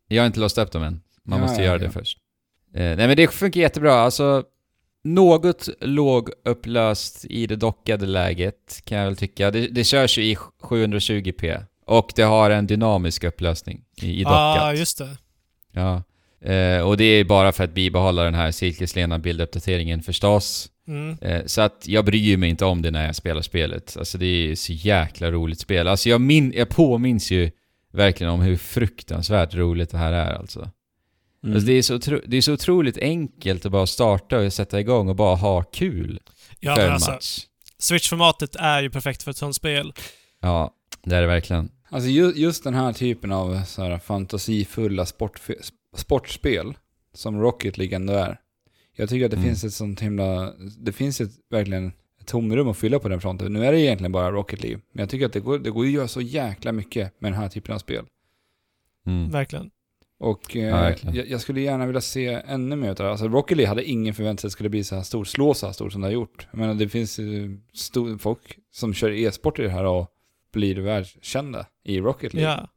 Jag 0.09 0.23
har 0.23 0.27
inte 0.27 0.41
låst 0.41 0.59
upp 0.59 0.73
dem 0.73 0.83
än. 0.83 1.01
Man 1.25 1.39
Ja, 1.39 1.45
måste 1.47 1.63
ja, 1.63 1.67
göra 1.67 1.79
ja. 1.83 1.87
det 1.87 1.91
först. 1.91 2.19
Eh, 2.75 2.81
nej 2.83 2.97
men 2.97 3.17
det 3.17 3.29
funkar 3.35 3.61
jättebra. 3.61 3.95
Alltså, 3.95 4.45
något 5.05 5.69
lågupplöst 5.81 7.25
i 7.25 7.47
det 7.47 7.57
dockade 7.57 8.07
läget 8.07 8.83
kan 8.85 8.99
jag 8.99 9.05
väl 9.05 9.17
tycka. 9.17 9.51
Det, 9.51 9.69
det 9.69 9.85
körs 9.85 10.19
ju 10.19 10.23
i 10.25 10.37
720p. 10.63 11.65
Och 11.87 12.13
det 12.17 12.23
har 12.23 12.51
en 12.51 12.67
dynamisk 12.67 13.25
upplösning 13.25 13.81
i, 14.03 14.21
i 14.21 14.25
dockat. 14.25 14.57
Ja, 14.57 14.63
ah, 14.63 14.73
just 14.73 14.99
det. 14.99 15.17
Ja. 15.73 16.03
Eh, 16.51 16.81
och 16.81 16.97
det 16.97 17.05
är 17.05 17.25
bara 17.25 17.53
för 17.53 17.65
att 17.65 17.75
bibehålla 17.75 18.23
den 18.23 18.35
här 18.35 18.51
silkeslena 18.51 19.19
bilduppdateringen 19.19 20.03
förstås. 20.03 20.71
Mm. 20.89 21.19
Eh, 21.21 21.43
så 21.47 21.61
att 21.61 21.85
jag 21.87 22.05
bryr 22.05 22.37
mig 22.37 22.51
inte 22.51 22.65
om 22.65 22.83
det 22.83 22.91
när 22.91 23.07
jag 23.07 23.17
spelar 23.17 23.43
spelet. 23.43 23.97
Alltså 23.99 24.19
det 24.19 24.27
är 24.27 24.55
så 24.55 24.73
jäkla 24.73 25.31
roligt 25.31 25.61
spel. 25.61 25.89
Alltså 25.89 26.09
jag, 26.09 26.21
min, 26.21 26.53
jag 26.57 26.69
påminns 26.69 27.31
ju 27.31 27.51
verkligen 27.93 28.33
om 28.33 28.41
hur 28.41 28.57
fruktansvärt 28.57 29.55
roligt 29.55 29.91
det 29.91 29.99
här 29.99 30.13
är 30.13 30.33
alltså. 30.33 30.71
Mm. 31.45 31.55
alltså 31.57 31.67
det, 31.67 31.73
är 31.73 31.83
så 31.83 31.95
otro, 31.95 32.21
det 32.27 32.37
är 32.37 32.41
så 32.41 32.53
otroligt 32.53 32.99
enkelt 32.99 33.67
att 33.67 33.73
bara 33.73 33.87
starta 33.87 34.39
och 34.39 34.53
sätta 34.53 34.81
igång 34.81 35.09
och 35.09 35.17
bara 35.17 35.37
ha 35.37 35.63
kul 35.63 36.21
Ja, 36.61 36.77
för 36.77 36.87
en 36.87 36.93
alltså, 36.93 37.11
match. 37.11 37.47
Switch-formatet 37.79 38.57
är 38.59 38.83
ju 38.83 38.91
perfekt 38.91 39.23
för 39.23 39.31
ett 39.31 39.37
sånt 39.37 39.57
spel. 39.57 39.93
Ja, 40.41 40.75
det 41.05 41.17
är 41.17 41.21
det 41.21 41.27
verkligen. 41.27 41.71
Alltså 41.89 42.09
ju, 42.11 42.33
just 42.37 42.65
den 42.65 42.75
här 42.75 42.93
typen 42.93 43.33
av 43.33 43.63
så 43.65 43.83
här 43.83 43.99
fantasifulla 43.99 45.05
sportf- 45.05 45.71
sportspel 45.97 46.75
som 47.15 47.41
Rocket 47.41 47.79
League 47.79 47.97
ändå 47.97 48.13
är. 48.13 48.41
Jag 48.97 49.09
tycker 49.09 49.25
att 49.25 49.31
det 49.31 49.37
Mm. 49.37 49.49
finns 49.49 49.65
ett 49.65 49.73
sånt 49.75 50.01
himla... 50.01 50.53
Det 50.79 50.93
finns 50.93 51.21
ett, 51.21 51.31
verkligen 51.51 51.93
ett 52.21 52.27
tomrum 52.27 52.69
att 52.69 52.77
fylla 52.77 52.99
på 52.99 53.09
den 53.09 53.21
fronten. 53.21 53.53
Nu 53.53 53.65
är 53.67 53.73
det 53.73 53.81
egentligen 53.81 54.13
bara 54.13 54.31
Rocket 54.31 54.63
League. 54.63 54.81
Men 54.93 55.01
jag 55.03 55.11
tycker 55.11 55.27
att 55.27 55.33
det 55.33 55.41
går, 55.41 55.59
det 55.59 55.71
går 55.71 55.85
att 55.85 55.91
göra 55.91 56.09
så 56.09 56.21
jäkla 56.21 56.73
mycket 56.73 57.21
med 57.21 57.33
den 57.33 57.41
här 57.41 57.49
typen 57.49 57.75
av 57.75 57.79
spel. 57.79 58.05
Mm. 59.07 59.31
Verkligen. 59.31 59.71
Och 60.25 60.57
eh, 60.57 60.63
Ja, 60.63 60.93
jag, 61.13 61.29
jag 61.29 61.41
skulle 61.41 61.61
gärna 61.61 61.87
vilja 61.87 62.01
se 62.01 62.41
ännu 62.47 62.77
mer 62.77 62.89
av 62.89 62.95
det. 62.95 63.11
Alltså 63.11 63.29
Rocket 63.29 63.57
League 63.57 63.69
hade 63.69 63.85
ingen 63.85 64.15
förväntat 64.15 64.41
sig 64.41 64.47
att 64.47 64.51
det 64.51 64.53
skulle 64.53 64.69
bli 64.69 64.85
så 64.85 64.95
här 64.95 65.03
stor, 65.03 65.25
slå 65.25 65.55
så 65.55 65.67
här 65.67 65.73
stort 65.73 65.93
som 65.93 66.01
det 66.01 66.07
har 66.07 66.13
gjort. 66.13 66.47
Jag 66.51 66.59
menar 66.59 66.75
det 66.75 66.89
finns 66.89 67.19
ju 67.19 67.61
stor, 67.75 68.19
folk 68.19 68.59
som 68.73 68.95
kör 68.95 69.11
e-sport 69.11 69.59
i 69.59 69.63
det 69.63 69.69
här 69.69 69.85
och 69.85 70.09
blir 70.53 70.77
världskända 70.77 71.67
i 71.85 72.01
Rocket 72.01 72.35
League. 72.35 72.53
Ja. 72.53 72.69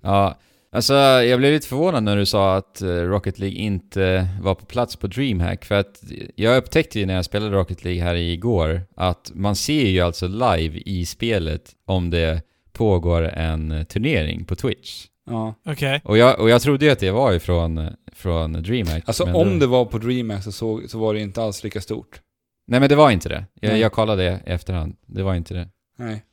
Ja, 0.00 0.38
alltså 0.72 0.94
jag 0.94 1.38
blev 1.38 1.52
lite 1.52 1.68
förvånad 1.68 2.02
när 2.02 2.16
du 2.16 2.26
sa 2.26 2.56
att 2.56 2.82
eh, 2.82 2.88
Rocket 2.88 3.38
League 3.38 3.58
inte 3.58 4.28
var 4.42 4.54
på 4.54 4.66
plats 4.66 4.96
på 4.96 5.06
DreamHack. 5.06 5.64
För 5.64 5.74
att 5.74 6.02
jag 6.34 6.56
upptäckte 6.56 6.98
ju 7.00 7.06
när 7.06 7.14
jag 7.14 7.24
spelade 7.24 7.56
Rocket 7.56 7.84
League 7.84 8.02
här 8.02 8.14
igår 8.14 8.82
att 8.96 9.30
man 9.34 9.56
ser 9.56 9.86
ju 9.86 10.00
alltså 10.00 10.28
live 10.28 10.78
i 10.86 11.06
spelet 11.06 11.72
om 11.86 12.10
det 12.10 12.42
pågår 12.72 13.22
en 13.22 13.86
turnering 13.86 14.44
på 14.44 14.56
Twitch. 14.56 15.06
Ja. 15.26 15.54
Okej. 15.66 16.00
Och 16.04 16.18
jag, 16.18 16.40
och 16.40 16.50
jag 16.50 16.62
trodde 16.62 16.84
ju 16.86 16.90
att 16.92 16.98
det 16.98 17.10
var 17.10 17.32
ifrån 17.32 17.88
från 18.12 18.52
DreamHack. 18.52 19.02
Alltså 19.06 19.26
men 19.26 19.34
om 19.34 19.58
det 19.58 19.66
var 19.66 19.84
på 19.84 19.98
DreamHack 19.98 20.42
så, 20.44 20.52
såg, 20.52 20.90
så 20.90 20.98
var 20.98 21.14
det 21.14 21.20
inte 21.20 21.42
alls 21.42 21.64
lika 21.64 21.80
stort. 21.80 22.20
Nej 22.66 22.80
men 22.80 22.88
det 22.88 22.96
var 22.96 23.10
inte 23.10 23.28
det. 23.28 23.44
Jag, 23.60 23.70
Nej. 23.70 23.80
jag 23.80 23.92
kollade 23.92 24.22
det 24.22 24.40
i 24.46 24.50
efterhand. 24.50 24.96
Det 25.06 25.22
var 25.22 25.34
inte 25.34 25.54
det. 25.54 25.68
Nej. 25.98 26.24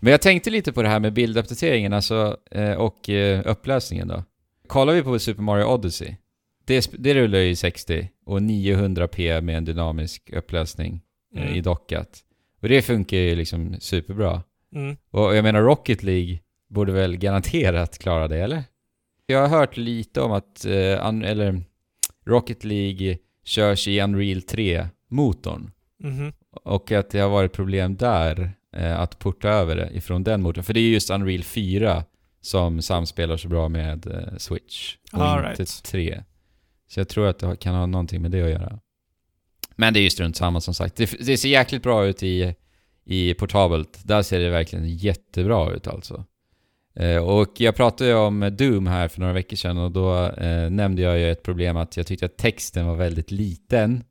Men 0.00 0.10
jag 0.10 0.20
tänkte 0.22 0.50
lite 0.50 0.72
på 0.72 0.82
det 0.82 0.88
här 0.88 1.00
med 1.00 1.12
bilduppdateringen 1.12 1.92
alltså, 1.92 2.36
eh, 2.50 2.72
och 2.72 3.08
eh, 3.10 3.42
upplösningen 3.46 4.08
då. 4.08 4.24
Kollar 4.66 4.92
vi 4.92 5.02
på 5.02 5.18
Super 5.18 5.42
Mario 5.42 5.64
Odyssey, 5.64 6.16
det, 6.64 6.90
det 6.98 7.14
rullar 7.14 7.38
ju 7.38 7.48
i 7.48 7.56
60 7.56 8.08
och 8.26 8.40
900p 8.40 9.40
med 9.40 9.56
en 9.56 9.64
dynamisk 9.64 10.30
upplösning 10.32 11.00
eh, 11.36 11.42
Mm. 11.42 11.54
i 11.54 11.60
dockat. 11.60 12.20
Och 12.62 12.68
det 12.68 12.82
funkar 12.82 13.16
ju 13.16 13.34
liksom 13.34 13.76
superbra. 13.80 14.42
Mm. 14.74 14.96
Och 15.10 15.36
jag 15.36 15.42
menar 15.42 15.62
Rocket 15.62 16.02
League 16.02 16.38
borde 16.72 16.92
väl 16.92 17.16
garanterat 17.16 17.98
klara 17.98 18.28
det, 18.28 18.38
eller? 18.38 18.64
Jag 19.26 19.40
har 19.48 19.58
hört 19.58 19.76
lite 19.76 20.20
om 20.20 20.32
att, 20.32 20.64
eh, 20.64 20.70
un- 20.70 21.26
eller 21.26 21.62
Rocket 22.26 22.64
League 22.64 23.18
körs 23.44 23.88
i 23.88 24.00
Unreal 24.00 24.40
3-motorn. 24.42 25.70
Mhm. 25.98 26.32
Och 26.64 26.92
att 26.92 27.10
det 27.10 27.18
har 27.20 27.28
varit 27.28 27.52
problem 27.52 27.96
där 27.96 28.52
eh, 28.76 29.00
att 29.00 29.18
porta 29.18 29.48
över 29.48 29.76
det 29.76 29.90
ifrån 29.94 30.24
den 30.24 30.42
motorn. 30.42 30.64
För 30.64 30.74
det 30.74 30.80
är 30.80 30.88
just 30.88 31.10
Unreal 31.10 31.42
4 31.42 32.04
som 32.40 32.82
samspelar 32.82 33.36
så 33.36 33.48
bra 33.48 33.68
med 33.68 34.06
eh, 34.06 34.36
Switch. 34.38 34.96
Och 35.12 35.22
All 35.22 35.38
inte 35.50 35.62
right. 35.62 35.82
3. 35.84 36.22
Så 36.88 37.00
jag 37.00 37.08
tror 37.08 37.26
att 37.26 37.38
det 37.38 37.56
kan 37.56 37.74
ha 37.74 37.86
någonting 37.86 38.22
med 38.22 38.30
det 38.30 38.42
att 38.42 38.50
göra. 38.50 38.78
Men 39.76 39.94
det 39.94 40.00
är 40.00 40.02
ju 40.02 40.10
strunt 40.10 40.36
samma 40.36 40.60
som 40.60 40.74
sagt. 40.74 40.96
Det, 40.96 41.10
det 41.26 41.36
ser 41.36 41.48
jäkligt 41.48 41.82
bra 41.82 42.06
ut 42.06 42.22
i, 42.22 42.54
i 43.04 43.34
portabelt. 43.34 44.00
Där 44.04 44.22
ser 44.22 44.38
det 44.40 44.50
verkligen 44.50 44.88
jättebra 44.96 45.72
ut 45.72 45.86
alltså. 45.86 46.24
Eh, 46.94 47.16
och 47.16 47.52
jag 47.56 47.76
pratade 47.76 48.10
ju 48.10 48.16
om 48.16 48.50
Doom 48.58 48.86
här 48.86 49.08
för 49.08 49.20
några 49.20 49.32
veckor 49.32 49.56
sedan 49.56 49.78
och 49.78 49.90
då 49.90 50.26
eh, 50.26 50.70
nämnde 50.70 51.02
jag 51.02 51.18
ju 51.18 51.30
ett 51.30 51.42
problem 51.42 51.76
att 51.76 51.96
jag 51.96 52.06
tyckte 52.06 52.26
att 52.26 52.36
texten 52.36 52.86
var 52.86 52.94
väldigt 52.94 53.30
liten. 53.30 54.04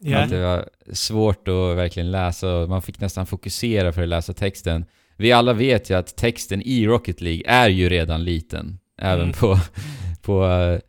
Ja. 0.00 0.18
Att 0.18 0.30
det 0.30 0.42
var 0.42 0.68
svårt 0.92 1.48
att 1.48 1.76
verkligen 1.76 2.10
läsa 2.10 2.54
och 2.54 2.68
man 2.68 2.82
fick 2.82 3.00
nästan 3.00 3.26
fokusera 3.26 3.92
för 3.92 4.02
att 4.02 4.08
läsa 4.08 4.32
texten. 4.32 4.84
Vi 5.16 5.32
alla 5.32 5.52
vet 5.52 5.90
ju 5.90 5.94
att 5.94 6.16
texten 6.16 6.62
i 6.62 6.86
Rocket 6.86 7.20
League 7.20 7.42
är 7.46 7.68
ju 7.68 7.88
redan 7.88 8.24
liten. 8.24 8.78
Även 9.00 9.22
Mm. 9.22 9.32
på, 9.32 9.58
på 10.22 10.46
eh, 10.46 10.80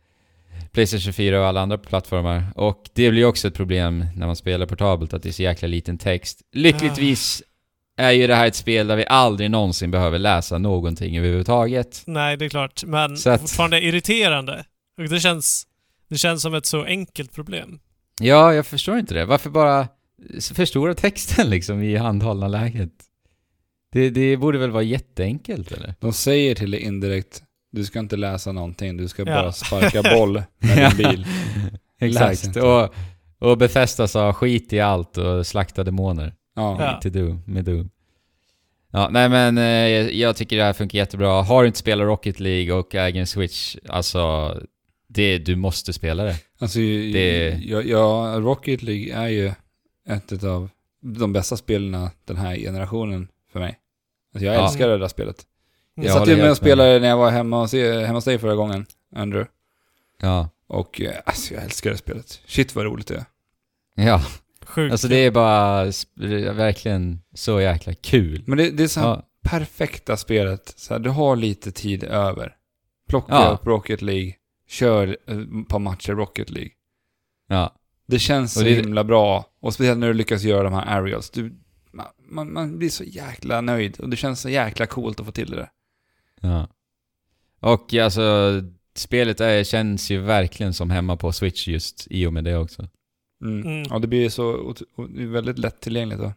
Playstation 0.72 1.12
4 1.12 1.40
och 1.40 1.46
alla 1.46 1.60
andra 1.60 1.78
plattformar. 1.78 2.44
Och 2.56 2.82
det 2.94 3.10
blir 3.10 3.20
ju 3.20 3.26
också 3.26 3.48
ett 3.48 3.54
problem 3.54 4.04
när 4.16 4.26
man 4.26 4.36
spelar 4.36 4.66
portabelt, 4.66 5.14
att 5.14 5.22
det 5.22 5.28
är 5.28 5.32
så 5.32 5.42
jäkla 5.42 5.68
liten 5.68 5.98
text. 5.98 6.40
Lyckligtvis 6.52 7.42
är 8.00 8.10
ju 8.10 8.26
det 8.26 8.34
här 8.34 8.46
ett 8.46 8.54
spel 8.54 8.86
där 8.86 8.96
vi 8.96 9.04
aldrig 9.08 9.50
någonsin 9.50 9.90
behöver 9.90 10.18
läsa 10.18 10.58
någonting 10.58 11.18
överhuvudtaget. 11.18 12.02
Nej, 12.06 12.36
det 12.36 12.44
är 12.44 12.48
klart. 12.48 12.84
Men 12.84 13.16
Så 13.16 13.30
att- 13.30 13.40
fortfarande 13.40 13.80
irriterande. 13.84 14.64
Och 14.98 15.08
det 15.08 15.20
känns, 15.20 15.66
det 16.08 16.18
känns 16.18 16.42
som 16.42 16.54
ett 16.54 16.66
så 16.66 16.84
enkelt 16.84 17.34
problem. 17.34 17.80
Ja, 18.20 18.54
jag 18.54 18.66
förstår 18.66 18.98
inte 18.98 19.14
det. 19.14 19.24
Varför 19.24 19.50
bara 19.50 19.88
förstora 20.54 20.94
texten 20.94 21.50
liksom 21.50 21.82
i 21.82 21.96
handhållna 21.96 22.48
läget? 22.48 22.92
Det, 23.92 24.10
det 24.10 24.36
borde 24.36 24.58
väl 24.58 24.70
vara 24.70 24.82
jätteenkelt 24.82 25.72
eller? 25.72 25.94
De 26.00 26.12
säger 26.12 26.54
till 26.54 26.70
dig 26.70 26.80
indirekt, 26.80 27.42
du 27.72 27.84
ska 27.84 27.98
inte 27.98 28.16
läsa 28.16 28.52
någonting, 28.52 28.96
du 28.96 29.08
ska 29.08 29.22
Ja. 29.22 29.34
bara 29.42 29.52
sparka 29.52 30.02
boll 30.02 30.42
med 30.58 30.90
din 30.96 31.08
bil. 31.10 31.26
Exakt. 32.00 32.56
Och, 32.56 32.94
och 33.50 33.58
Bethesda 33.58 34.08
sa 34.08 34.32
skit 34.32 34.72
i 34.72 34.80
allt 34.80 35.16
och 35.16 35.46
slakta 35.46 35.84
demoner. 35.84 36.34
Ja. 36.54 36.76
Ja. 36.80 37.00
Till 37.00 37.12
Doom, 37.12 37.42
med 37.46 37.64
Doom. 37.64 37.90
Ja, 38.92 39.08
nej 39.10 39.28
men 39.28 39.58
eh, 39.58 39.64
jag- 40.20 40.36
tycker 40.36 40.56
det 40.56 40.64
här 40.64 40.72
funkar 40.72 40.98
jättebra. 40.98 41.42
Har 41.42 41.62
du 41.62 41.66
inte 41.66 41.78
spelat 41.78 42.06
Rocket 42.06 42.40
League 42.40 42.72
och 42.72 42.94
äger 42.94 43.20
en 43.20 43.26
Switch, 43.26 43.76
alltså 43.88 44.54
det, 45.08 45.38
du 45.38 45.56
måste 45.56 45.92
spela 45.92 46.24
det. 46.24 46.36
Alltså, 46.58 46.78
Det- 46.78 47.58
ja, 47.62 47.82
ja, 47.82 48.34
Rocket 48.38 48.82
League 48.82 49.14
är 49.14 49.28
ju 49.28 49.52
ett 50.08 50.44
av 50.44 50.68
de 51.00 51.32
bästa 51.32 51.56
spelen 51.56 52.08
den 52.24 52.36
här 52.36 52.56
generationen 52.56 53.28
för 53.52 53.60
mig. 53.60 53.78
Alltså 54.34 54.46
jag 54.46 54.54
Ja. 54.54 54.64
älskar 54.66 54.88
det 54.88 54.98
där 54.98 55.08
spelet. 55.08 55.46
Jag, 55.94 56.04
Jag 56.06 56.12
satt 56.12 56.28
ju 56.28 56.32
med 56.32 56.40
och 56.40 56.46
helt 56.46 56.60
med. 56.60 56.66
spelade 56.66 56.98
när 56.98 57.08
jag 57.08 57.16
var 57.16 57.30
hemma 57.30 57.60
hos, 57.60 57.72
hemma 57.72 58.08
hos 58.12 58.24
dig 58.24 58.38
förra 58.38 58.54
gången, 58.54 58.86
Andrew. 59.16 59.50
Ja. 60.20 60.48
Och 60.66 61.00
eh, 61.00 61.14
alltså 61.24 61.54
jag 61.54 61.62
älskar 61.64 61.90
det 61.90 61.96
spelet. 61.96 62.40
Shit 62.46 62.74
vad 62.74 62.84
roligt 62.84 63.06
det 63.06 63.14
är. 63.16 63.24
Ja, 64.06 64.22
Sjukt. 64.70 64.92
alltså 64.92 65.08
det 65.08 65.16
är 65.16 65.30
bara 65.30 65.84
sp- 65.86 66.52
verkligen 66.52 67.20
så 67.34 67.60
jäkla 67.60 67.94
kul. 67.94 68.42
Men 68.46 68.58
det, 68.58 68.70
det 68.70 68.82
är 68.82 68.88
så 68.88 69.00
här 69.00 69.06
Ja, 69.08 69.22
perfekta 69.42 70.16
spelet. 70.16 70.74
Så 70.76 70.94
här, 70.94 70.98
du 71.00 71.10
har 71.10 71.36
lite 71.36 71.72
tid 71.72 72.04
över. 72.04 72.56
Plocka 73.08 73.32
Ja. 73.34 73.48
upp 73.48 73.66
Rocket 73.66 74.02
League, 74.02 74.34
kör 74.68 75.16
eh, 75.26 75.38
ett 75.38 75.68
par 75.68 75.78
matcher 75.78 76.12
Rocket 76.12 76.50
League. 76.50 76.70
ja. 77.48 77.74
Det 78.06 78.18
känns 78.18 78.52
så 78.54 78.60
det- 78.60 78.70
himla 78.74 79.04
bra. 79.04 79.44
Och 79.60 79.74
speciellt 79.74 79.98
när 79.98 80.06
du 80.06 80.14
lyckas 80.14 80.42
göra 80.42 80.62
de 80.62 80.72
här 80.72 80.86
aerials. 80.98 81.30
Du, 81.30 81.52
man, 81.92 82.06
man, 82.28 82.52
man 82.52 82.78
blir 82.78 82.88
så 82.90 83.04
jäkla 83.04 83.60
nöjd. 83.60 84.00
Och 84.00 84.08
det 84.08 84.16
känns 84.16 84.40
så 84.40 84.48
jäkla 84.48 84.86
coolt 84.86 85.20
att 85.20 85.26
få 85.26 85.32
till 85.32 85.50
det 85.50 85.56
där. 85.56 85.70
Ja. 86.40 86.68
Och 87.60 87.94
alltså, 87.94 88.52
spelet 88.94 89.40
är, 89.40 89.64
känns 89.64 90.10
ju 90.10 90.20
verkligen 90.20 90.74
som 90.74 90.90
hemma 90.90 91.16
på 91.16 91.32
Switch 91.32 91.68
just 91.68 92.06
i 92.10 92.26
och 92.26 92.32
med 92.32 92.44
det 92.44 92.56
också. 92.56 92.88
Mm. 93.42 93.62
Mm. 93.66 93.86
Ja, 93.90 93.98
det 93.98 94.06
blir 94.06 94.28
så 94.28 94.74
det 95.08 95.26
väldigt 95.26 95.58
lättillgängligt. 95.58 96.20
Då. 96.20 96.32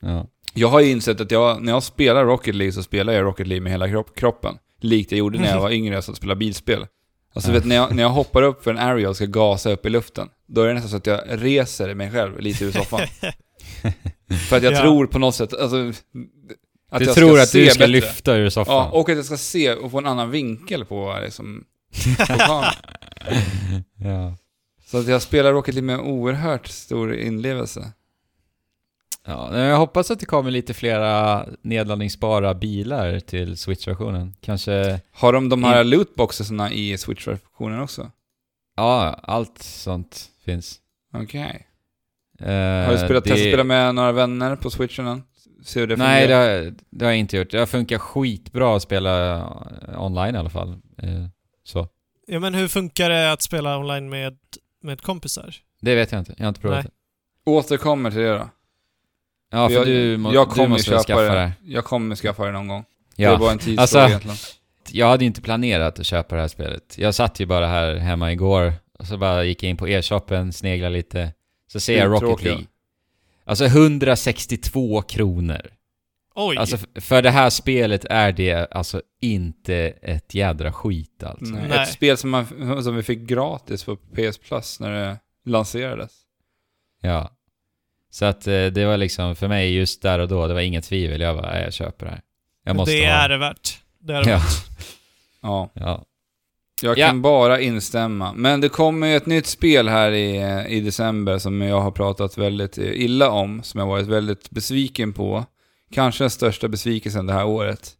Ja. 0.00 0.26
Jag 0.54 0.68
har 0.68 0.80
ju 0.80 0.90
insett 0.90 1.20
att 1.20 1.30
jag, 1.30 1.62
när 1.62 1.72
jag 1.72 1.82
spelar 1.82 2.24
Rocket 2.24 2.54
League 2.54 2.72
så 2.72 2.82
spelar 2.82 3.12
jag 3.12 3.24
Rocket 3.24 3.46
League 3.46 3.62
med 3.62 3.72
hela 3.72 3.88
kropp, 3.88 4.14
kroppen. 4.16 4.54
Likt 4.80 5.12
jag 5.12 5.18
gjorde 5.18 5.38
när 5.38 5.48
jag 5.50 5.60
var 5.60 5.70
yngre 5.70 5.98
och 5.98 6.04
satt 6.04 6.10
och 6.12 6.16
spelade 6.16 6.38
bilspel. 6.38 6.86
Alltså 7.34 7.50
Ja. 7.50 7.54
vet, 7.54 7.64
när 7.64 7.76
jag, 7.76 7.94
när 7.94 8.02
jag 8.02 8.10
hoppar 8.10 8.42
upp 8.42 8.64
för 8.64 8.70
en 8.70 8.78
aerial 8.78 9.10
och 9.10 9.16
ska 9.16 9.26
gasa 9.26 9.70
upp 9.72 9.86
i 9.86 9.90
luften. 9.90 10.28
då 10.46 10.62
är 10.62 10.68
det 10.68 10.74
nästan 10.74 10.90
så 10.90 10.96
att 10.96 11.06
jag 11.06 11.20
reser 11.28 11.94
mig 11.94 12.10
själv 12.10 12.40
lite 12.40 12.64
ur 12.64 12.72
soffan. 12.72 13.00
För 14.48 14.56
att 14.56 14.62
jag 14.62 14.72
Ja. 14.72 14.80
tror 14.80 15.06
på 15.06 15.18
något 15.18 15.34
sätt, 15.34 15.54
alltså... 15.54 15.92
Att 16.90 16.98
du 16.98 17.04
jag 17.04 17.14
tror 17.14 17.32
ska 17.34 17.42
att 17.42 17.52
du 17.52 17.66
ska 17.66 17.78
bättre. 17.78 17.86
lyfta 17.86 18.36
ur 18.36 18.50
soffan? 18.50 18.74
Ja, 18.74 18.90
och 18.90 19.08
att 19.08 19.16
jag 19.16 19.24
ska 19.24 19.36
se 19.36 19.74
och 19.74 19.90
få 19.90 19.98
en 19.98 20.06
annan 20.06 20.30
vinkel 20.30 20.84
på 20.84 21.18
liksom, 21.24 21.64
på 22.18 22.24
kameran. 22.26 22.64
ja. 23.96 24.36
Så 24.92 24.98
att 24.98 25.08
jag 25.08 25.22
spelar 25.22 25.52
Rocket 25.52 25.74
League 25.74 25.96
med 25.96 26.00
oerhört 26.06 26.66
stor 26.66 27.14
inlevelse. 27.14 27.92
Ja, 29.26 29.58
jag 29.58 29.76
hoppas 29.76 30.10
att 30.10 30.20
det 30.20 30.26
kommer 30.26 30.50
lite 30.50 30.74
flera 30.74 31.46
nedladdningsbara 31.62 32.54
bilar 32.54 33.20
till 33.20 33.56
Switch-versionen. 33.56 34.34
Kanske, 34.40 35.00
Har 35.12 35.32
de 35.32 35.48
de 35.48 35.64
här 35.64 35.80
In- 35.84 35.90
lootboxesna 35.90 36.72
i 36.72 36.98
Switch-versionen 36.98 37.80
också? 37.80 38.10
ja, 38.76 39.20
allt 39.22 39.58
sånt 39.62 40.30
finns. 40.44 40.78
Okej. 41.14 41.66
Eh, 42.40 42.46
Har 42.86 42.92
du 42.92 42.98
spelat, 42.98 43.24
det- 43.24 43.30
testat 43.30 43.38
spela 43.48 43.64
med 43.64 43.94
några 43.94 44.12
vänner 44.12 44.56
på 44.56 44.70
Switchen 44.70 45.06
än? 45.06 45.22
Se 45.64 45.80
hur 45.80 45.86
det 45.86 45.96
Nej, 45.96 46.26
det 46.26 46.34
har, 46.34 46.74
det 46.90 47.04
har 47.04 47.12
jag 47.12 47.18
inte 47.18 47.36
gjort. 47.36 47.50
Det 47.50 47.58
har 47.58 47.66
funkat 47.66 48.00
skitbra 48.00 48.76
att 48.76 48.82
spela 48.82 49.46
online 49.98 50.34
i 50.34 50.38
alla 50.38 50.50
fall. 50.50 50.68
Eh, 50.98 51.26
så. 51.64 51.88
Ja, 52.26 52.40
men 52.40 52.54
hur 52.54 52.68
funkar 52.68 53.10
det 53.10 53.32
att 53.32 53.42
spela 53.42 53.78
online 53.78 54.08
med, 54.08 54.36
med 54.82 55.00
kompisar? 55.00 55.54
Det 55.80 55.94
vet 55.94 56.12
jag 56.12 56.18
inte. 56.18 56.34
Jag 56.36 56.44
har 56.44 56.48
inte 56.48 56.60
provat 56.60 56.84
Nej. 56.84 56.92
det. 57.44 57.50
Återkommer 57.50 58.10
till 58.10 58.20
det 58.20 58.28
då. 58.38 58.48
Ja, 59.50 59.68
för 59.68 59.74
jag, 59.76 59.86
du, 59.86 60.16
må, 60.16 60.34
jag 60.34 60.48
du 60.48 60.52
kommer 60.54 60.68
måste 60.68 60.98
skaffa 60.98 61.20
det. 61.22 61.28
det. 61.34 61.52
Jag 61.64 61.84
kommer 61.84 62.16
skaffa 62.16 62.44
det 62.44 62.52
någon 62.52 62.68
gång. 62.68 62.84
Det 63.16 63.22
Ja. 63.22 63.36
var 63.36 63.52
en 63.52 63.58
tidsfråga 63.58 63.80
Alltså- 63.82 63.98
egentligen. 63.98 64.36
Jag 64.90 65.06
hade 65.08 65.24
inte 65.24 65.40
planerat 65.42 65.98
att 65.98 66.06
köpa 66.06 66.34
det 66.34 66.40
här 66.40 66.48
spelet. 66.48 66.94
Jag 66.98 67.14
satt 67.14 67.40
ju 67.40 67.46
bara 67.46 67.66
här 67.66 67.94
hemma 67.96 68.32
igår 68.32 68.72
och 68.98 69.06
så 69.06 69.16
bara 69.18 69.44
gick 69.44 69.62
jag 69.62 69.70
in 69.70 69.76
på 69.76 69.88
e-shoppen, 69.88 70.52
sneglade 70.52 70.94
lite. 70.94 71.32
Så 71.72 71.80
ser 71.80 71.98
jag 71.98 72.22
Rocket. 72.22 72.44
League. 72.44 72.64
Alltså 73.44 73.64
162 73.64 75.02
kronor. 75.02 75.70
Oj! 76.34 76.56
Alltså 76.56 76.76
för 76.94 77.22
det 77.22 77.30
här 77.30 77.50
spelet 77.50 78.04
är 78.04 78.32
det 78.32 78.72
alltså 78.72 79.02
inte 79.20 79.74
ett 80.02 80.34
jädra 80.34 80.72
skit 80.72 81.22
alltså. 81.22 81.54
Nej. 81.54 81.64
Nej. 81.68 81.82
Ett 81.82 81.88
spel 81.92 82.16
som, 82.16 82.30
man, 82.30 82.46
som 82.84 82.96
vi 82.96 83.02
fick 83.02 83.18
gratis 83.18 83.84
på 83.84 83.96
PS 83.96 84.38
Plus 84.48 84.80
när 84.80 84.90
det 84.92 85.16
lanserades. 85.44 86.12
Ja. 87.00 87.30
Så 88.10 88.24
att 88.24 88.46
eh, 88.46 88.66
det 88.66 88.84
var 88.86 88.96
liksom 88.96 89.36
för 89.36 89.48
mig 89.48 89.74
just 89.74 90.02
där 90.02 90.18
och 90.18 90.28
då, 90.28 90.46
det 90.46 90.54
var 90.54 90.60
inget 90.60 90.84
tvivel. 90.84 91.20
Jag 91.20 91.36
bara, 91.36 91.52
"Nej, 91.52 91.62
jag 91.64 91.72
köper 91.72 92.06
det 92.06 92.12
här. 92.12 92.20
Jag 92.64 92.76
måste 92.76 92.92
det 92.94 93.06
ha 93.06 93.12
är 93.12 93.28
det 93.28 93.38
värt. 93.38 93.78
Det 93.98 94.12
är 94.14 94.24
det 94.24 94.30
Ja. 94.30 94.36
värt. 94.36 94.66
Ja, 95.42 95.70
Ja. 95.74 96.04
jag 96.82 96.98
Ja. 96.98 97.06
kan 97.06 97.22
bara 97.22 97.60
instämma. 97.60 98.32
Men 98.32 98.60
det 98.60 98.68
kommer 98.68 99.06
ju 99.06 99.16
ett 99.16 99.26
nytt 99.26 99.46
spel 99.46 99.88
här 99.88 100.12
i, 100.12 100.36
i 100.76 100.80
december 100.80 101.38
som 101.38 101.62
jag 101.62 101.80
har 101.80 101.90
pratat 101.90 102.38
väldigt 102.38 102.78
illa 102.78 103.30
om, 103.30 103.62
som 103.62 103.80
jag 103.80 103.86
varit 103.86 104.06
väldigt 104.06 104.50
besviken 104.50 105.12
på. 105.12 105.44
Kanske 105.92 106.24
den 106.24 106.30
största 106.30 106.68
besvikelsen 106.68 107.26
det 107.26 107.32
här 107.32 107.46
året. 107.46 107.90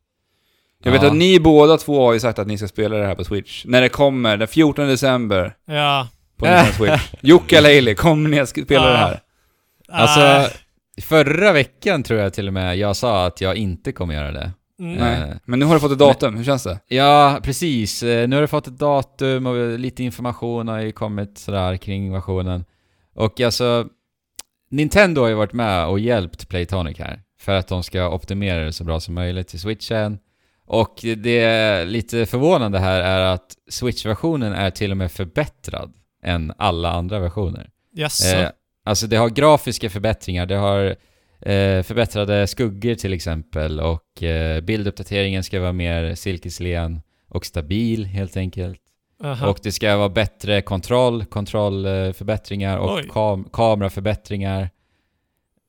Jag 0.85 0.93
vet 0.93 1.03
Ja. 1.03 1.09
att 1.09 1.15
ni 1.17 1.41
båda 1.41 1.77
två 1.77 2.07
har 2.07 2.13
ju 2.13 2.21
sagt 2.21 2.39
att 2.39 2.47
ni 2.47 2.59
ska 2.59 2.69
spela 2.69 2.97
det 2.97 3.07
här 3.07 3.15
på 3.15 3.25
Switch. 3.25 3.65
När 3.65 3.81
det 3.81 3.89
kommer, 3.89 4.37
den 4.37 4.49
14 4.49 4.89
december, 4.89 5.55
Ja. 5.67 6.09
på 6.37 6.45
Nintendo 6.47 6.73
Switch. 6.77 7.15
Jocke 7.21 7.59
eller 7.59 7.69
Hailey, 7.69 7.95
kommer 7.95 8.29
ni 8.31 8.41
att 8.41 8.49
spela 8.49 8.85
Ja. 8.85 8.91
det 8.91 8.97
här? 8.97 9.21
Alltså, 9.89 10.21
Äh, 10.21 11.03
förra 11.03 11.53
veckan 11.53 12.03
tror 12.03 12.21
jag 12.21 12.33
till 12.35 12.47
och 12.49 12.53
med 12.55 12.77
jag 12.79 12.97
sa 12.97 13.27
att 13.27 13.41
jag 13.41 13.57
inte 13.57 13.93
kommer 13.93 14.15
göra 14.15 14.33
det. 14.33 14.51
mm. 14.81 14.95
Nej. 14.95 15.21
Nej. 15.21 15.39
Men 15.45 15.59
nu 15.59 15.65
har 15.65 15.75
du 15.75 15.81
fått 15.81 15.93
ett 15.93 15.99
datum, 15.99 16.37
hur 16.37 16.45
känns 16.45 16.63
det? 16.65 16.79
Ja, 16.89 17.39
precis. 17.43 18.03
Eh, 18.03 18.29
Nu 18.29 18.37
har 18.37 18.41
du 18.41 18.47
fått 18.49 18.67
ett 18.67 18.79
datum 18.79 19.47
och 19.47 19.79
lite 19.79 20.03
information 20.05 20.69
har 20.69 20.79
ju 20.81 20.93
kommit 20.93 21.39
sådär 21.39 21.77
kring 21.77 22.13
versionen. 22.13 22.65
Och 23.15 23.41
alltså, 23.41 23.87
Nintendo 24.71 25.21
har 25.23 25.29
ju 25.29 25.35
varit 25.35 25.53
med 25.53 25.87
och 25.87 25.99
hjälpt 26.01 26.49
Playtonic 26.49 26.99
här. 26.99 27.21
För 27.43 27.53
att 27.53 27.69
de 27.69 27.83
ska 27.83 28.15
optimera 28.15 28.65
det 28.65 28.73
så 28.73 28.85
bra 28.85 29.01
som 29.01 29.15
möjligt 29.15 29.49
till 29.49 29.61
switchen. 29.61 30.19
Och 30.67 31.01
det 31.17 31.85
lite 31.85 32.27
förvånande 32.27 32.79
här 32.79 33.01
är 33.01 33.21
att 33.21 33.57
Switch-versionen 33.71 34.53
är 34.53 34.71
till 34.71 34.91
och 34.91 34.97
med 34.97 35.13
förbättrad 35.13 35.93
än 36.23 36.53
alla 36.59 36.91
andra 36.91 37.19
versioner. 37.19 37.71
Jaså? 37.93 38.37
Eh, 38.37 38.49
alltså 38.85 39.07
det 39.07 39.17
har 39.17 39.29
grafiska 39.29 39.91
förbättringar, 39.91 40.47
det 40.47 40.55
har 40.55 40.85
eh, 41.41 41.83
förbättrade 41.83 42.47
skuggor 42.47 42.95
till 42.95 43.13
exempel 43.13 43.81
och 43.81 44.23
eh, 44.23 44.61
bilduppdateringen 44.61 45.43
ska 45.43 45.61
vara 45.61 45.73
mer 45.73 46.15
silkeslen 46.15 47.01
och 47.29 47.47
stabil 47.47 48.05
helt 48.05 48.37
enkelt. 48.37 48.81
Aha. 49.25 49.49
Och 49.49 49.59
det 49.63 49.73
ska 49.73 49.97
vara 49.97 50.09
bättre 50.09 50.63
kontroll, 50.63 51.25
kontrollförbättringar 51.25 52.79
och 52.79 53.01
kam 53.11 53.45
kameraförbättringar. 53.53 54.71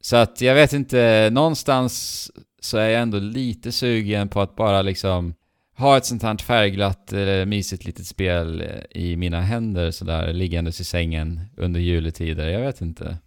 Så 0.05 0.15
att 0.15 0.41
jag 0.41 0.55
vet 0.55 0.73
inte, 0.73 1.29
någonstans 1.31 2.31
så 2.61 2.77
är 2.77 2.89
jag 2.89 3.01
ändå 3.01 3.19
lite 3.19 3.71
sugen 3.71 4.29
på 4.29 4.41
att 4.41 4.55
bara 4.55 4.81
liksom 4.81 5.33
ha 5.77 5.97
ett 5.97 6.05
sånt 6.05 6.23
här 6.23 6.37
färgglatt, 6.37 7.13
eh, 7.13 7.45
mysigt 7.45 7.85
litet 7.85 8.05
spel 8.07 8.61
eh, 8.61 9.01
i 9.01 9.15
mina 9.15 9.41
händer 9.41 9.91
sådär 9.91 10.33
liggandes 10.33 10.79
i 10.81 10.83
sängen 10.83 11.39
under 11.57 11.79
juletider. 11.79 12.47
Jag 12.49 12.61
vet 12.61 12.81
inte. 12.81 13.17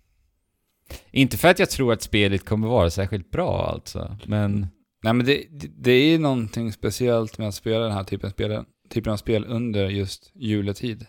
Inte 1.10 1.36
för 1.36 1.48
att 1.48 1.58
jag 1.58 1.70
tror 1.70 1.92
att 1.92 2.02
spelet 2.02 2.44
kommer 2.44 2.68
vara 2.68 2.90
särskilt 2.90 3.30
bra 3.30 3.66
alltså, 3.72 4.16
men 4.26 4.66
Nej 5.02 5.12
men 5.12 5.26
det, 5.26 5.42
det- 5.50 5.70
det 5.78 5.90
är 5.90 6.10
ju 6.10 6.18
någonting 6.18 6.72
speciellt 6.72 7.38
med 7.38 7.48
att 7.48 7.54
spela 7.54 7.84
den 7.84 7.92
här 7.92 8.04
typen 8.04 8.26
av 8.26 8.30
spel, 8.32 8.64
typen 8.90 9.12
av 9.12 9.16
spel 9.16 9.44
under 9.48 9.88
just 9.88 10.30
juletid. 10.34 11.06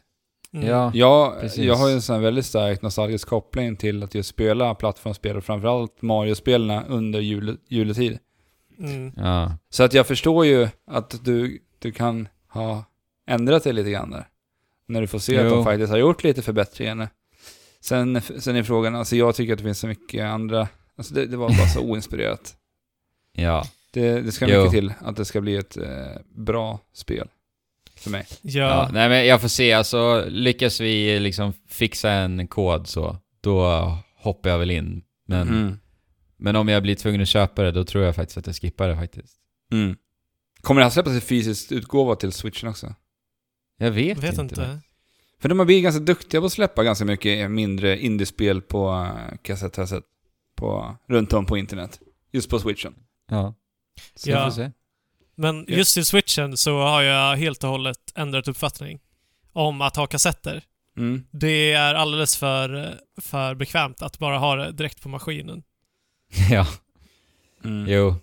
Mm. 0.54 0.68
ja. 0.68 0.92
Jag, 0.94 1.40
Precis. 1.40 1.64
jag 1.66 1.76
har 1.76 1.88
ju 1.88 1.94
en 1.94 2.02
sån 2.02 2.22
väldigt 2.22 2.46
stark 2.46 2.82
nostalgisk 2.82 3.28
koppling 3.28 3.76
till 3.76 4.04
att 4.04 4.16
just 4.16 4.30
spela 4.30 4.76
plattformsspel 4.76 5.38
och 5.38 5.44
framförallt 5.44 6.02
Mario-spelen 6.02 6.84
under 6.86 7.20
jule, 7.20 7.56
juletid. 7.68 8.20
Mm. 8.80 9.12
ja. 9.18 9.58
Så 9.70 9.84
att 9.84 9.94
jag 9.94 10.08
förstår 10.08 10.46
ju 10.46 10.68
att 10.88 11.26
du, 11.26 11.60
du 11.80 11.92
kan 11.92 12.28
ha 12.54 12.84
ändrat 13.28 13.64
dig 13.64 13.74
lite 13.74 13.92
grann 13.92 14.12
där. 14.12 14.28
När 14.88 15.02
du 15.02 15.08
får 15.08 15.20
se 15.20 15.38
att 15.38 15.44
Jo. 15.46 15.50
de 15.50 15.64
faktiskt 15.64 15.92
har 15.92 15.98
gjort 15.98 16.24
lite 16.24 16.42
förbättringar. 16.42 17.10
Sen, 17.80 18.22
sen 18.22 18.56
är 18.56 18.64
frågan, 18.64 18.96
alltså 18.96 19.16
jag 19.16 19.36
tycker 19.36 19.54
att 19.54 19.60
det 19.60 19.64
finns 19.66 19.80
så 19.80 19.88
mycket 19.88 20.24
andra, 20.26 20.68
alltså 20.98 21.14
det, 21.14 21.26
det 21.26 21.38
var 21.38 21.48
bara 21.50 21.68
så 21.68 21.80
oinspirerat. 21.90 22.56
Ja. 23.34 23.64
Det, 23.94 24.22
det 24.22 24.32
ska 24.32 24.48
Jo. 24.48 24.58
mycket 24.58 24.72
till 24.72 24.94
att 25.00 25.16
det 25.16 25.26
ska 25.26 25.42
bli 25.42 25.56
ett 25.56 25.78
eh, 25.78 26.22
bra 26.36 26.80
spel. 26.94 27.28
För 27.98 28.10
mig. 28.10 28.26
Ja, 28.42 28.62
Ja. 28.62 28.90
nej 28.94 29.10
men 29.10 29.26
jag 29.28 29.42
får 29.42 29.48
se, 29.48 29.74
alltså 29.74 30.26
lyckas 30.28 30.82
vi 30.82 31.20
liksom 31.20 31.54
fixa 31.68 32.12
en 32.12 32.48
kod 32.48 32.88
så, 32.88 33.18
då 33.42 33.68
hoppar 34.18 34.50
jag 34.50 34.60
väl 34.60 34.72
in. 34.72 35.04
Men, 35.28 35.48
Mm. 35.48 35.80
men 36.38 36.56
om 36.56 36.68
jag 36.68 36.84
blir 36.84 36.96
tvungen 36.96 37.22
att 37.22 37.28
köpa 37.28 37.64
det, 37.64 37.72
då 37.72 37.84
tror 37.84 38.04
jag 38.04 38.16
faktiskt 38.16 38.38
att 38.38 38.48
jag 38.48 38.56
skippar 38.56 38.88
det 38.88 38.96
faktiskt. 38.96 39.34
Mm. 39.72 39.96
Kommer 40.62 40.82
det 40.82 40.86
här 40.86 40.92
släppas 40.92 41.14
i 41.14 41.22
fysisk 41.22 41.72
utgåva 41.72 42.16
till 42.16 42.32
switchen 42.32 42.70
också? 42.70 42.96
Jag 43.78 43.92
vet, 43.92 44.18
Vet 44.18 44.30
inte. 44.38 44.42
inte. 44.42 44.80
För 45.42 45.50
de 45.50 45.60
har 45.60 45.66
blivit 45.66 45.84
ganska 45.84 46.00
duktiga 46.04 46.42
på 46.42 46.46
att 46.46 46.52
släppa 46.54 46.84
ganska 46.84 47.06
mycket 47.06 47.52
mindre 47.52 48.00
indiespel 48.00 48.62
på 48.62 49.08
kassett, 49.42 49.76
har 49.76 49.82
jag 49.82 49.90
sett. 49.90 50.04
På, 50.56 50.96
runt 51.08 51.34
om 51.34 51.46
på 51.46 51.58
internet. 51.58 52.00
Just 52.32 52.50
på 52.50 52.60
switchen. 52.60 52.94
Ja. 53.30 53.54
Så 54.16 54.30
Ja. 54.30 54.52
Men 55.38 55.66
just 55.68 55.94
till 55.94 56.06
switchen 56.06 56.58
så 56.58 56.80
har 56.80 57.02
jag 57.02 57.38
helt 57.38 57.64
och 57.64 57.70
hållet 57.70 57.98
ändrat 58.16 58.48
uppfattning 58.48 59.00
om 59.54 59.82
att 59.82 59.96
ha 59.96 60.08
kassetter. 60.08 60.64
Mm. 60.98 61.24
Det 61.32 61.72
är 61.74 61.94
alldeles 61.96 62.38
för, 62.38 63.00
för 63.22 63.56
bekvämt 63.56 64.02
att 64.02 64.20
bara 64.20 64.38
ha 64.38 64.56
det 64.56 64.72
direkt 64.72 65.02
på 65.02 65.10
maskinen. 65.10 65.64
ja, 66.52 66.68
Mm. 67.64 67.88
jo. 67.90 68.16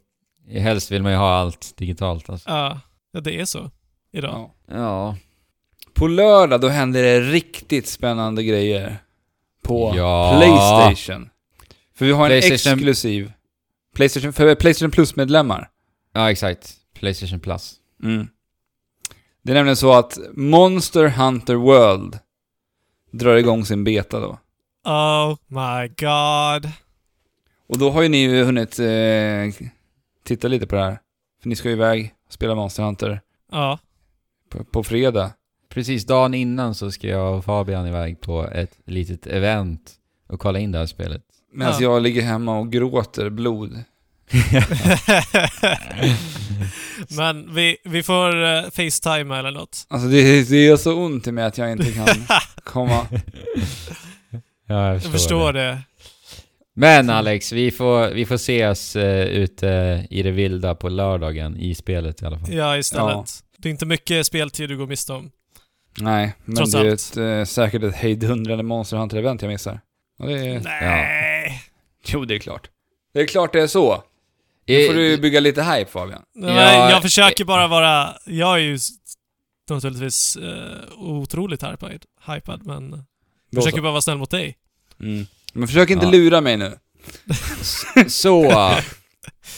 Helst 0.61 0.91
vill 0.93 1.03
man 1.03 1.13
ju 1.13 1.19
ha 1.19 1.35
allt 1.35 1.77
digitalt 1.77 2.31
alltså. 2.31 2.51
Ja, 2.51 2.81
ja, 3.13 3.21
det 3.21 3.41
är 3.41 3.45
så 3.45 3.71
idag. 4.13 4.51
Ja. 4.69 4.75
Ja. 4.77 5.17
På 5.95 6.07
lördag 6.07 6.61
då 6.61 6.69
händer 6.69 7.03
det 7.03 7.21
riktigt 7.21 7.87
spännande 7.89 8.43
grejer. 8.45 8.97
På 9.63 9.93
Ja. 9.97 10.37
Playstation. 10.39 11.31
För 11.95 12.05
vi 12.07 12.13
har 12.13 12.31
en 12.31 12.41
PlayStation- 12.43 12.73
exklusiv 12.75 13.33
Playstation, 13.95 14.33
för 14.33 14.55
Playstation 14.55 14.91
Plus-medlemmar. 14.91 15.71
Ja, 16.13 16.31
exakt. 16.31 16.75
Playstation 16.95 17.41
Plus. 17.41 17.75
Mm. 18.03 18.29
Det 19.43 19.53
är 19.53 19.55
nämligen 19.55 19.77
så 19.77 19.93
att 19.93 20.19
Monster 20.33 21.09
Hunter 21.09 21.55
World 21.55 22.19
drar 23.11 23.35
igång 23.37 23.65
sin 23.65 23.85
beta 23.85 24.21
då. 24.21 24.39
Oh 24.85 25.37
my 25.47 25.89
god. 25.89 26.71
Och 27.69 27.79
då 27.79 27.91
har 27.91 28.03
ju 28.03 28.09
ni 28.09 28.19
ju 28.19 28.45
hunnit 28.45 28.79
eh, 28.79 29.67
titta 30.25 30.49
lite 30.49 30.67
på 30.67 30.75
det 30.77 30.83
här. 30.83 30.99
För 31.43 31.49
ni 31.49 31.57
ska 31.57 31.69
ju 31.69 31.75
iväg 31.75 32.15
och 32.27 32.33
spela 32.33 32.55
Monster 32.55 32.83
Hunter 32.83 33.21
Ja. 33.53 33.79
på, 34.49 34.65
på 34.65 34.83
fredag. 34.85 35.31
Precis 35.69 36.07
dagen 36.07 36.35
innan 36.35 36.75
så 36.75 36.91
ska 36.91 37.09
jag 37.09 37.39
och 37.39 37.45
Fabian 37.45 37.87
iväg 37.87 38.21
på 38.21 38.49
ett 38.49 38.79
litet 38.85 39.27
event 39.27 39.93
och 40.27 40.41
kolla 40.41 40.59
in 40.59 40.73
det 40.73 40.79
här 40.79 40.87
spelet. 40.87 41.23
Medan 41.53 41.73
Ja. 41.75 41.81
jag 41.83 42.03
ligger 42.03 42.23
hemma 42.23 42.59
och 42.59 42.73
gråter 42.73 43.31
blod. 43.31 43.85
Men 47.09 47.55
vi, 47.55 47.77
vi 47.85 48.03
får 48.03 48.37
uh, 48.37 48.63
Facetime 48.63 49.39
eller 49.39 49.51
något. 49.51 49.87
Alltså 49.89 50.09
det, 50.09 50.49
det 50.49 50.65
gör 50.65 50.77
så 50.77 50.95
ont 50.95 51.27
i 51.27 51.33
mig 51.33 51.45
att 51.45 51.59
jag 51.59 51.73
inte 51.73 51.93
kan 51.93 52.07
komma. 52.65 53.07
Ja, 54.67 54.87
jag 54.87 54.95
Jag 54.95 55.03
förstår 55.03 55.53
det. 55.53 55.79
Men 56.77 57.11
Alex, 57.11 57.53
vi 57.53 57.71
får, 57.71 58.09
vi 58.09 58.27
får 58.27 58.35
ses 58.35 58.97
uh, 58.97 59.03
ute 59.23 60.07
i 60.11 60.23
det 60.23 60.31
vilda 60.31 60.75
på 60.75 60.89
lördagen 60.89 61.57
i 61.57 61.75
spelet 61.75 62.23
i 62.23 62.27
alla 62.27 62.39
fall. 62.39 62.53
Ja, 62.53 62.77
istället. 62.77 63.13
Ja. 63.13 63.25
Det 63.59 63.69
är 63.69 63.71
inte 63.71 63.87
mycket 63.87 64.27
speltid 64.27 64.69
du 64.69 64.77
går 64.77 64.87
miste 64.87 65.13
om. 65.13 65.31
Nej, 65.99 66.33
men 66.45 66.57
Trots 66.57 66.73
det 66.73 66.79
är 66.79 66.85
ett, 66.85 67.17
eh, 67.17 67.45
säkert 67.45 67.83
ett 67.83 67.95
hejdundrande 67.95 68.65
Monster 68.65 68.97
Hunter-event 68.97 69.39
jag 69.41 69.49
missar. 69.49 69.81
Och 70.19 70.27
det 70.27 70.35
är... 70.35 70.61
Nej. 70.61 71.63
Jo, 72.07 72.25
det 72.25 72.35
är 72.35 72.39
klart. 72.39 72.69
Det 73.15 73.21
är 73.21 73.27
klart 73.27 73.53
det 73.53 73.61
är 73.61 73.67
så. 73.67 74.03
Nu 74.67 74.87
får 74.87 74.95
du 74.95 75.17
bygga 75.19 75.41
lite 75.41 75.63
hype 75.63 75.91
Fabian. 75.91 76.23
Nej, 76.35 76.55
Ja, 76.55 76.91
jag 76.91 77.03
försöker 77.03 77.45
bara 77.45 77.69
vara... 77.69 78.15
Jag 78.27 78.55
är 78.55 78.59
ju 78.59 78.79
naturligtvis 79.71 80.37
uh, 80.37 80.99
otroligt 80.99 81.63
hypad, 81.63 82.05
hypad 82.27 82.67
men... 82.67 83.05
Jag 83.51 83.65
försöker 83.65 83.83
bara 83.83 83.93
vara 83.93 84.01
snäll 84.03 84.19
mot 84.19 84.31
dig. 84.31 84.57
Mm. 85.01 85.27
Men 85.53 85.69
försök 85.69 85.91
inte 85.91 86.07
Ja. 86.07 86.13
lura 86.13 86.41
mig 86.41 86.57
nu. 86.57 86.73
Så, 88.09 88.53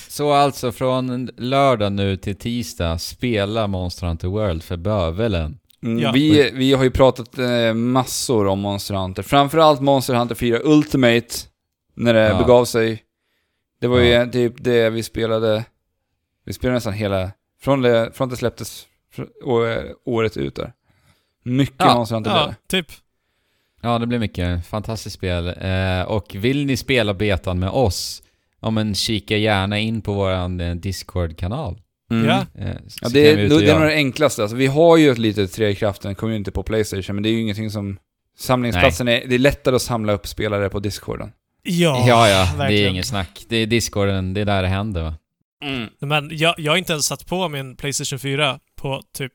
så 0.08 0.32
alltså 0.32 0.72
från 0.72 1.30
lördag 1.36 1.92
nu 1.92 2.16
till 2.16 2.36
tisdag, 2.36 2.98
spela 2.98 3.66
Monster 3.66 4.06
Hunter 4.06 4.28
World 4.28 4.62
för 4.62 4.76
bövelen. 4.76 5.58
Mm, 5.82 5.98
Ja. 6.02 6.12
vi, 6.12 6.50
vi 6.54 6.72
har 6.72 6.84
ju 6.84 6.90
pratat 6.90 7.38
eh, 7.38 7.74
massor 7.74 8.46
om 8.46 8.60
Monster 8.60 8.94
Hunter. 8.94 9.22
Framförallt 9.22 9.80
Monster 9.80 10.14
Hunter 10.14 10.34
4 10.34 10.58
Ultimate, 10.64 11.26
när 11.94 12.14
det 12.14 12.20
Ja. 12.28 12.38
begav 12.38 12.64
sig. 12.64 13.02
Det 13.80 13.86
var 13.86 14.00
Ja. 14.00 14.24
ju 14.24 14.30
typ 14.30 14.54
det 14.64 14.90
vi 14.90 15.02
spelade, 15.02 15.64
vi 16.44 16.52
spelade 16.52 16.74
nästan 16.74 16.92
hela, 16.92 17.30
från 17.60 17.82
det, 17.82 18.10
från 18.14 18.28
det 18.28 18.36
släpptes 18.36 18.86
året 20.04 20.36
ut 20.36 20.54
där. 20.54 20.72
Mycket 21.44 21.74
Ja. 21.78 21.94
Monster 21.94 22.14
Hunter 22.16 22.30
blev 22.30 22.42
Ja, 22.42 22.54
det. 22.68 22.82
typ. 22.82 22.92
Ja, 23.82 23.98
det 23.98 24.06
blir 24.06 24.18
mycket. 24.18 24.66
Fantastiskt 24.66 25.16
spel. 25.16 25.46
Eh, 25.60 26.02
och 26.02 26.34
vill 26.38 26.66
ni 26.66 26.76
spela 26.76 27.14
betan 27.14 27.58
med 27.58 27.68
oss, 27.70 28.22
ja 28.60 28.70
men 28.70 28.94
kika 28.94 29.36
gärna 29.36 29.78
in 29.78 30.02
på 30.02 30.12
våran 30.12 30.60
eh, 30.60 30.74
Discord-kanal. 30.74 31.80
Mm. 32.10 32.26
Ja. 32.28 32.46
Eh, 32.54 32.76
Ja, 33.02 33.08
det, 33.08 33.30
är, 33.30 33.36
det 33.36 33.42
är 33.42 33.78
nog 33.78 33.88
det 33.88 33.94
enklaste. 33.94 34.42
Alltså, 34.42 34.56
vi 34.56 34.66
har 34.66 34.96
ju 34.96 35.10
ett 35.10 35.18
litet 35.18 35.52
Tre 35.52 35.68
i 35.68 35.74
kraften 35.74 36.14
community 36.14 36.50
på 36.50 36.62
Playstation, 36.62 37.16
men 37.16 37.22
det 37.22 37.28
är 37.28 37.30
ju 37.32 37.40
ingenting 37.40 37.70
som... 37.70 37.98
Samlingsplatsen 38.38 39.08
är... 39.08 39.26
Det 39.26 39.34
är 39.34 39.38
lättare 39.38 39.76
att 39.76 39.82
samla 39.82 40.12
upp 40.12 40.26
spelare 40.26 40.68
på 40.68 40.78
Discorden. 40.80 41.32
Ja, 41.66 42.04
Ja, 42.08 42.28
ja, 42.28 42.66
det 42.68 42.74
är 42.74 42.88
inget 42.88 43.06
snack. 43.06 43.44
Det 43.48 43.56
är 43.56 43.66
Discorden, 43.66 44.34
det 44.34 44.40
är 44.40 44.44
där 44.44 44.62
det 44.62 44.68
händer 44.68 45.02
va? 45.02 45.14
Men 45.98 46.28
jag, 46.32 46.54
jag 46.58 46.72
har 46.72 46.76
inte 46.76 46.92
ens 46.92 47.06
satt 47.06 47.26
på 47.26 47.48
min 47.48 47.76
Playstation 47.76 48.18
4 48.18 48.58
på 48.76 49.02
typ 49.14 49.32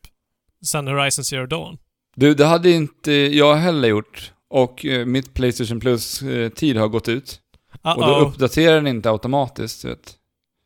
sen 0.66 0.88
Horizon 0.88 1.26
Zero 1.26 1.46
Dawn. 1.46 1.78
Du, 2.16 2.34
det 2.34 2.46
hade 2.46 2.72
inte 2.72 3.12
jag 3.12 3.56
heller 3.56 3.88
gjort. 3.88 4.32
Och 4.50 4.86
eh, 4.86 5.06
mitt 5.06 5.34
Playstation 5.34 5.80
Plus-tid 5.80 6.78
har 6.78 6.88
gått 6.88 7.08
ut. 7.08 7.40
Och 7.82 8.02
då 8.02 8.06
Uh-oh. 8.08 8.28
uppdaterar 8.28 8.76
den 8.76 8.88
inte 8.88 9.10
automatiskt, 9.12 9.86
vet. 9.86 10.14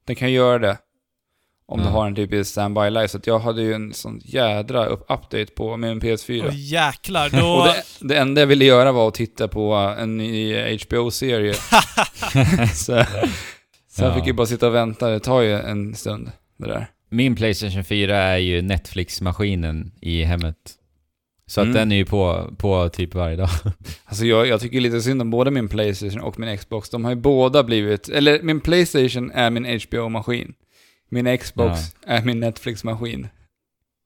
Den 0.08 0.16
kan 0.16 0.32
göra 0.32 0.60
det. 0.60 0.78
Om 1.68 1.80
du 1.80 1.86
Ja. 1.86 1.92
har 1.92 2.08
en 2.08 2.16
typ 2.16 2.34
i 2.34 2.44
standby 2.46 2.90
live. 2.90 3.08
Så 3.08 3.18
att 3.18 3.28
jag 3.28 3.40
hade 3.40 3.62
ju 3.62 3.74
en 3.74 3.94
sån 3.94 4.22
jädra 4.24 4.86
update 4.86 5.46
på 5.56 5.78
min 5.78 6.02
PS4. 6.02 6.44
Åh 6.48 6.52
jäklar, 6.54 7.26
Och 7.26 7.32
då... 7.42 7.64
det, 7.66 8.08
det 8.08 8.18
enda 8.18 8.42
jag 8.42 8.48
ville 8.48 8.66
göra 8.66 8.92
var 8.92 9.08
att 9.08 9.14
titta 9.14 9.48
på 9.48 9.74
en 9.74 10.18
ny 10.18 10.56
HBO-serie. 10.78 11.54
så 12.74 13.04
så 13.90 14.04
jag 14.04 14.12
Ja. 14.12 14.14
fick 14.16 14.26
ju 14.28 14.34
bara 14.34 14.48
sitta 14.48 14.68
och 14.68 14.76
vänta. 14.76 15.10
Det 15.10 15.20
tar 15.20 15.42
ju 15.42 15.54
en 15.60 15.96
stund, 15.96 16.32
det 16.58 16.68
där. 16.68 16.88
Min 17.10 17.36
Playstation 17.36 17.84
4 17.84 18.18
är 18.18 18.38
ju 18.38 18.62
Netflix-maskinen 18.62 19.92
i 20.02 20.24
hemmet. 20.24 20.56
Så 21.48 21.62
att 21.62 21.66
Mm. 21.66 21.76
den 21.78 21.92
är 21.92 21.96
ju 21.96 22.06
på, 22.06 22.50
på 22.58 22.90
typ 22.90 23.14
varje 23.16 23.36
dag. 23.36 23.50
Alltså 24.06 24.26
jag, 24.26 24.48
jag 24.48 24.62
tycker 24.62 24.80
lite 24.80 25.02
synd 25.02 25.22
om 25.22 25.30
både 25.32 25.52
min 25.52 25.68
Playstation 25.68 26.22
och 26.22 26.40
min 26.40 26.58
Xbox. 26.58 26.90
De 26.90 27.04
har 27.04 27.12
ju 27.12 27.18
båda 27.18 27.64
blivit... 27.64 28.10
Eller 28.10 28.42
min 28.42 28.62
Playstation 28.62 29.32
är 29.32 29.50
min 29.50 29.66
HBO-maskin. 29.66 30.54
Min 31.16 31.38
Xbox 31.38 31.96
är 32.06 32.22
min 32.22 32.40
Netflix-maskin. 32.40 33.28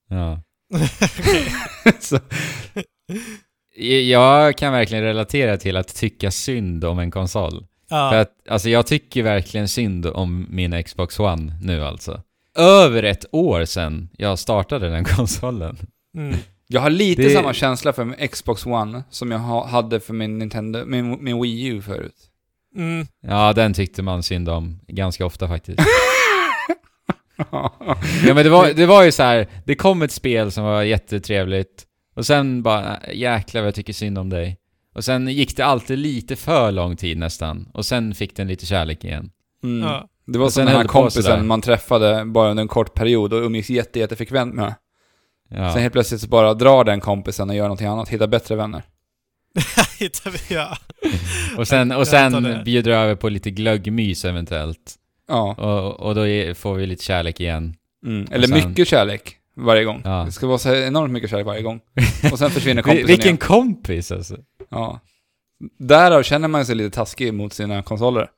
Ja. 0.10 0.41
Så, 1.99 2.20
Jag 4.10 4.57
kan 4.57 4.74
verkligen 4.74 5.03
relatera 5.03 5.57
till 5.57 5.78
att 5.78 5.95
tycka 5.95 6.32
synd 6.32 6.86
om 6.86 6.99
en 6.99 7.12
konsol. 7.12 7.51
För 7.89 7.95
Ja, 7.95 8.20
att, 8.20 8.32
alltså 8.49 8.70
jag 8.70 8.88
tycker 8.88 9.24
verkligen 9.24 9.68
synd 9.68 10.05
om 10.05 10.45
min 10.49 10.84
Xbox 10.84 11.20
One 11.20 11.53
nu 11.62 11.84
alltså. 11.86 12.22
Över 12.57 13.03
ett 13.03 13.26
år 13.32 13.66
sedan 13.66 14.10
jag 14.18 14.39
startade 14.39 14.89
den 14.89 15.03
konsolen. 15.16 15.78
mm. 16.18 16.36
jag 16.68 16.82
har 16.82 16.89
lite 16.89 17.22
Det- 17.22 17.30
samma 17.30 17.53
känsla 17.53 17.93
för 17.93 18.05
min 18.05 18.28
Xbox 18.28 18.66
One 18.66 19.03
som 19.10 19.32
jag 19.32 19.39
ha, 19.39 19.68
hade 19.68 19.99
för 19.99 20.14
min 20.14 20.38
Nintendo, 20.38 20.86
min, 20.86 21.24
min 21.24 21.41
Wii 21.41 21.66
U 21.66 21.82
förut. 21.82 22.16
Mm. 22.76 23.07
Ja, 23.22 23.53
den 23.53 23.74
tyckte 23.74 24.01
man 24.01 24.24
synd 24.24 24.49
om 24.49 24.80
ganska 24.88 25.26
ofta 25.26 25.47
faktiskt. 25.47 25.80
Ja 28.25 28.33
men 28.33 28.43
det 28.43 28.49
var, 28.49 28.73
det 28.73 28.85
var 28.85 29.03
ju 29.03 29.11
så 29.11 29.23
här. 29.23 29.47
det 29.65 29.75
kom 29.75 30.01
ett 30.01 30.11
spel 30.11 30.51
som 30.51 30.63
var 30.63 30.83
jättetrevligt 30.83 31.85
och 32.15 32.25
sen 32.25 32.63
bara, 32.63 32.99
jäklar 33.13 33.61
vad 33.61 33.67
jag 33.67 33.75
tycker 33.75 33.93
synd 33.93 34.17
om 34.17 34.29
dig. 34.29 34.57
Och 34.95 35.03
sen 35.03 35.27
gick 35.27 35.57
det 35.57 35.65
alltid 35.65 35.99
lite 35.99 36.35
för 36.35 36.71
lång 36.71 36.95
tid 36.95 37.17
nästan, 37.17 37.69
och 37.73 37.85
sen 37.85 38.15
fick 38.15 38.35
den 38.35 38.47
lite 38.47 38.65
kärlek 38.65 39.03
igen. 39.03 39.31
Mm. 39.63 39.87
Ja. 39.89 40.09
Det 40.27 40.39
var 40.39 40.49
som 40.49 40.65
den 40.65 40.75
här 40.75 40.83
kompisen 40.83 41.47
man 41.47 41.61
träffade 41.61 42.25
bara 42.25 42.49
under 42.49 42.61
en 42.61 42.67
kort 42.67 42.93
period 42.93 43.33
och 43.33 43.41
umgicks 43.41 43.69
jätte, 43.69 43.99
jättefrekvent 43.99 44.53
med. 44.53 44.75
Ja. 45.49 45.73
Sen 45.73 45.81
helt 45.81 45.93
plötsligt 45.93 46.21
så 46.21 46.27
bara 46.27 46.53
drar 46.53 46.83
den 46.83 46.99
kompisen 46.99 47.49
och 47.49 47.55
gör 47.55 47.63
någonting 47.63 47.87
annat, 47.87 48.09
hittar 48.09 48.27
bättre 48.27 48.55
vänner. 48.55 48.83
Hittar 49.99 50.31
vi, 50.31 50.55
ja. 50.55 50.77
Och 51.57 51.67
sen, 51.67 51.91
och 51.91 52.07
sen 52.07 52.63
bjuder 52.65 52.91
över 52.91 53.15
på 53.15 53.29
lite 53.29 53.51
glöggmys 53.51 54.25
eventuellt. 54.25 54.95
Ja. 55.30 55.53
Och, 55.53 55.99
och 56.07 56.15
då 56.15 56.21
får 56.55 56.75
vi 56.75 56.86
lite 56.86 57.03
kärlek 57.03 57.39
igen. 57.39 57.75
Mm. 58.05 58.27
Eller 58.32 58.47
sen- 58.47 58.69
mycket 58.69 58.88
kärlek 58.88 59.36
varje 59.55 59.84
gång. 59.84 60.01
Ja. 60.05 60.23
Det 60.25 60.32
ska 60.32 60.47
vara 60.47 60.57
så 60.57 60.75
enormt 60.75 61.13
mycket 61.13 61.30
kärlek 61.30 61.45
varje 61.45 61.61
gång. 61.61 61.80
Och 62.32 62.39
sen 62.39 62.49
försvinner 62.49 62.75
Vi- 62.84 62.89
kompisen 62.89 63.07
Vilken 63.07 63.25
igen. 63.27 63.38
kompis 63.38 64.11
alltså. 64.11 64.38
Ja. 64.69 64.99
Därav 65.80 66.23
känner 66.23 66.47
man 66.47 66.65
sig 66.65 66.75
lite 66.75 66.95
taskig 66.95 67.34
mot 67.34 67.53
sina 67.53 67.84
konsoler. 67.84 68.30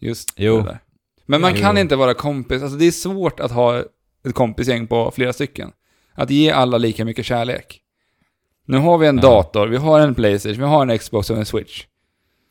Just 0.00 0.32
Jo. 0.36 0.56
det 0.56 0.62
där. 0.62 0.78
Men 1.26 1.40
man 1.40 1.52
Jo. 1.54 1.60
kan 1.60 1.78
inte 1.78 1.96
vara 1.96 2.14
kompis, 2.14 2.62
alltså 2.62 2.78
det 2.78 2.84
är 2.86 2.90
svårt 2.90 3.40
att 3.40 3.50
ha 3.52 3.78
ett 4.26 4.34
kompisgäng 4.34 4.86
på 4.86 5.10
flera 5.10 5.32
stycken. 5.32 5.70
Att 6.14 6.30
ge 6.30 6.50
alla 6.50 6.78
lika 6.78 7.04
mycket 7.04 7.26
kärlek. 7.26 7.80
Nu 8.66 8.76
har 8.78 8.98
vi 8.98 9.06
en 9.06 9.16
Ja. 9.16 9.22
dator, 9.22 9.66
vi 9.68 9.76
har 9.76 10.00
en 10.00 10.14
Playstation, 10.14 10.58
vi 10.58 10.64
har 10.68 10.86
en 10.86 10.98
Xbox 10.98 11.30
och 11.30 11.36
en 11.38 11.46
Switch. 11.46 11.84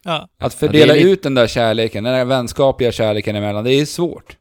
Ja. 0.07 0.27
Att 0.39 0.53
fördela 0.53 0.93
li- 0.93 1.01
ut 1.11 1.23
den 1.23 1.33
där 1.35 1.47
kärleken, 1.47 2.03
den 2.03 2.13
där 2.13 2.25
vänskapliga 2.25 2.91
kärleken 2.91 3.35
emellan, 3.35 3.63
det 3.63 3.73
är 3.73 3.85
svårt. 3.85 4.37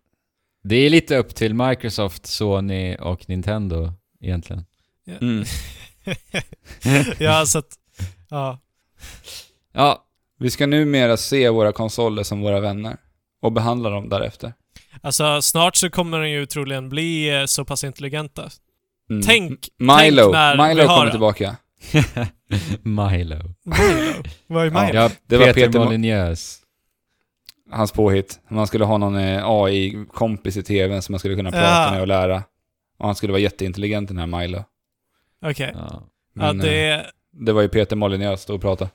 Det 0.65 0.77
är 0.77 0.91
lite 0.91 1.17
upp 1.17 1.35
till 1.35 1.55
Microsoft, 1.55 2.27
Sony 2.27 2.97
och 2.97 3.29
Nintendo 3.29 3.93
egentligen. 4.21 4.65
Mm. 5.21 5.45
ja, 7.19 7.47
så 7.47 7.59
att... 7.59 7.69
Ja. 8.31 8.59
Ja, 9.73 10.05
Vi 10.39 10.51
ska 10.51 10.67
numera 10.67 11.17
se 11.17 11.49
våra 11.49 11.73
konsoler 11.73 12.23
som 12.23 12.41
våra 12.41 12.61
vänner. 12.61 12.97
Och 13.43 13.53
behandla 13.53 13.91
dem 13.91 14.09
därefter. 14.09 14.53
Alltså, 15.01 15.43
snart 15.43 15.77
så 15.77 15.91
kommer 15.91 16.21
de 16.21 16.31
ju 16.31 16.47
troligen 16.47 16.89
bli 16.89 17.39
eh, 17.41 17.45
så 17.45 17.65
pass 17.65 17.85
intelligenta. 17.85 18.51
Mm. 19.11 19.23
Tänk, 19.23 19.69
Milo, 19.79 20.23
tänk 20.23 20.33
när 20.33 20.69
Milo 20.69 20.81
vi 20.83 20.87
har 20.89 20.97
kommer 20.99 21.11
tillbaka. 21.11 21.57
Milo. 22.83 23.37
Milo. 23.65 24.23
Vad 24.47 24.67
är. 24.67 24.71
Milo? 24.71 24.95
Ja, 25.01 25.11
Det 25.27 25.37
var 25.37 25.47
Peter, 25.47 25.67
Peter 25.67 25.79
Mo- 25.79 25.85
Molyneux. 25.85 26.59
Hans 27.71 27.93
påhitt. 27.93 28.41
Man 28.49 28.67
skulle 28.67 28.85
ha 28.85 28.99
någon 28.99 29.17
eh, 29.17 29.43
AI-kompis 29.47 30.57
i 30.57 30.63
tvn 30.63 31.03
som 31.03 31.13
man 31.13 31.19
skulle 31.19 31.35
kunna 31.37 31.51
prata 31.51 31.85
Ja. 31.85 31.91
med 31.91 32.01
och 32.01 32.07
lära. 32.07 32.43
Och 32.99 33.07
han 33.07 33.15
skulle 33.15 33.33
vara 33.33 33.41
jätteintelligent 33.43 34.09
den 34.09 34.19
här 34.19 34.27
Milo. 34.27 34.65
Okej. 35.45 35.71
Ja. 35.75 35.81
Ja, 36.35 36.53
Men, 36.53 36.61
eh, 36.61 36.67
det... 36.67 37.07
det 37.33 37.53
var 37.53 37.63
ju 37.63 37.69
Peter 37.69 37.97
Molyneux 37.97 38.43
stod 38.43 38.57
och 38.57 38.63
pratade. 38.63 38.91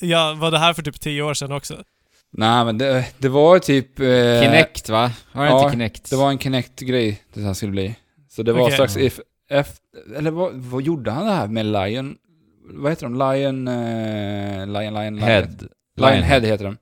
Ja, 0.00 0.34
var 0.38 0.50
det 0.50 0.58
här 0.58 0.72
för 0.74 0.82
typ 0.82 1.00
tio 1.00 1.22
år 1.22 1.34
sedan 1.34 1.52
också? 1.52 1.84
Nej 2.32 2.64
men 2.64 2.78
det, 2.78 3.06
det 3.18 3.28
var 3.28 3.58
typ... 3.58 4.00
Eh, 4.00 4.06
Kinect 4.42 4.88
va? 4.88 5.12
Har 5.32 5.44
ja, 5.46 5.58
inte 5.58 5.70
Kinect? 5.72 6.10
Det 6.10 6.16
var 6.16 6.30
en 6.30 6.38
Kinect-grej 6.38 7.22
det 7.34 7.40
här 7.42 7.54
skulle 7.54 7.72
bli. 7.72 7.96
Så 8.28 8.42
det 8.42 8.52
var 8.52 8.60
Okej. 8.62 8.72
strax 8.72 8.96
if, 8.96 9.20
efter... 9.50 9.81
Eller 10.16 10.30
vad, 10.30 10.54
vad 10.54 10.82
gjorde 10.82 11.10
han 11.10 11.26
det 11.26 11.32
här 11.32 11.48
med 11.48 11.66
Lion? 11.66 12.16
Vad 12.64 12.92
heter 12.92 13.06
de? 13.08 13.14
Lion... 13.14 13.68
Eh, 13.68 14.66
Lion, 14.66 14.94
Lion, 14.94 15.16
Lion. 15.16 15.18
Head. 15.18 15.48
Lionhead 15.96 16.40
heter 16.40 16.64
de. 16.64 16.76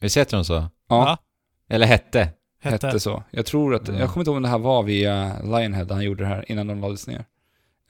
Visst 0.00 0.16
heter 0.16 0.36
de 0.36 0.44
så? 0.44 0.54
Ja, 0.54 0.68
Ja. 0.88 1.18
Eller 1.68 1.86
hette? 1.86 2.28
Hette. 2.60 2.86
hette 2.86 3.00
så. 3.00 3.22
Jag 3.30 3.46
tror 3.46 3.74
att... 3.74 3.88
Ja. 3.88 3.94
Jag 3.94 4.08
kommer 4.10 4.20
inte 4.22 4.28
ihåg 4.30 4.36
om 4.36 4.42
det 4.42 4.48
här 4.48 4.58
var 4.58 4.82
via 4.82 5.36
Lionhead 5.42 5.86
han 5.90 6.02
gjorde 6.04 6.22
det 6.22 6.28
här 6.28 6.44
innan 6.52 6.66
de 6.66 6.80
lades 6.80 7.06
ner. 7.06 7.24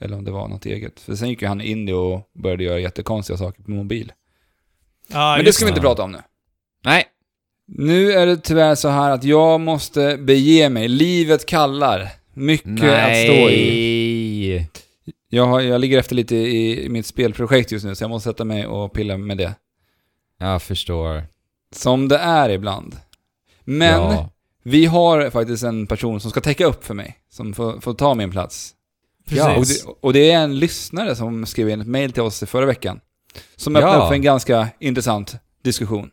Eller 0.01 0.17
om 0.17 0.23
det 0.25 0.31
var 0.31 0.47
något 0.47 0.65
eget. 0.65 0.99
För 0.99 1.15
sen 1.15 1.29
gick 1.29 1.41
ju 1.41 1.47
han 1.47 1.61
in 1.61 1.93
och 1.93 2.29
började 2.43 2.63
göra 2.63 2.79
jättekonstiga 2.79 3.37
saker 3.37 3.63
på 3.63 3.71
mobil. 3.71 4.11
Ja, 5.07 5.35
Men 5.35 5.45
det 5.45 5.53
ska 5.53 5.65
vi 5.65 5.69
inte 5.69 5.81
det. 5.81 5.85
prata 5.85 6.03
om 6.03 6.11
nu. 6.11 6.19
Nej. 6.83 7.05
Nu 7.67 8.11
är 8.11 8.25
det 8.25 8.37
tyvärr 8.37 8.75
så 8.75 8.89
här 8.89 9.11
att 9.11 9.23
jag 9.23 9.61
måste 9.61 10.17
bege 10.17 10.69
mig. 10.69 10.87
Livet 10.87 11.45
kallar. 11.45 12.09
Mycket 12.37 12.83
att 12.83 13.17
stå 13.23 13.49
i. 13.49 14.57
Nej. 14.59 14.69
Jag, 15.29 15.45
har, 15.45 15.61
jag 15.61 15.81
ligger 15.81 15.97
efter 15.99 16.15
lite 16.15 16.35
i, 16.35 16.89
mitt 16.89 17.05
spelprojekt 17.05 17.71
just 17.71 17.85
nu, 17.85 17.95
så 17.95 18.03
jag 18.03 18.09
måste 18.09 18.29
sätta 18.29 18.45
mig 18.45 18.67
och 18.67 18.93
pilla 18.93 19.17
med 19.17 19.37
det. 19.37 19.53
Jag 20.39 20.61
förstår. 20.61 21.23
Som 21.75 22.07
det 22.07 22.17
är 22.17 22.49
ibland. 22.49 22.95
Men 23.63 24.01
Ja. 24.11 24.29
vi 24.63 24.85
har 24.85 25.29
faktiskt 25.29 25.63
en 25.63 25.87
person 25.87 26.19
som 26.19 26.31
ska 26.31 26.41
täcka 26.41 26.65
upp 26.65 26.85
för 26.85 26.93
mig, 26.93 27.17
som 27.29 27.53
får, 27.53 27.79
får 27.81 27.93
ta 27.93 28.13
min 28.15 28.31
plats. 28.31 28.73
Ja, 29.29 29.49
Och 29.49 29.55
Precis. 29.57 29.85
det, 29.85 29.91
och 30.01 30.13
det 30.13 30.31
är 30.31 30.39
en 30.43 30.59
lyssnare 30.59 31.15
som 31.15 31.45
skrev 31.45 31.69
in 31.69 31.81
ett 31.81 31.87
mail 31.87 32.11
till 32.11 32.21
oss 32.23 32.43
i 32.43 32.45
förra 32.45 32.65
veckan. 32.65 32.99
Som 33.55 33.75
Ja. 33.75 33.79
öppnade 33.81 33.97
upp 34.03 34.07
för 34.07 34.15
en 34.15 34.21
ganska 34.21 34.67
intressant 34.79 35.35
diskussion. 35.63 36.09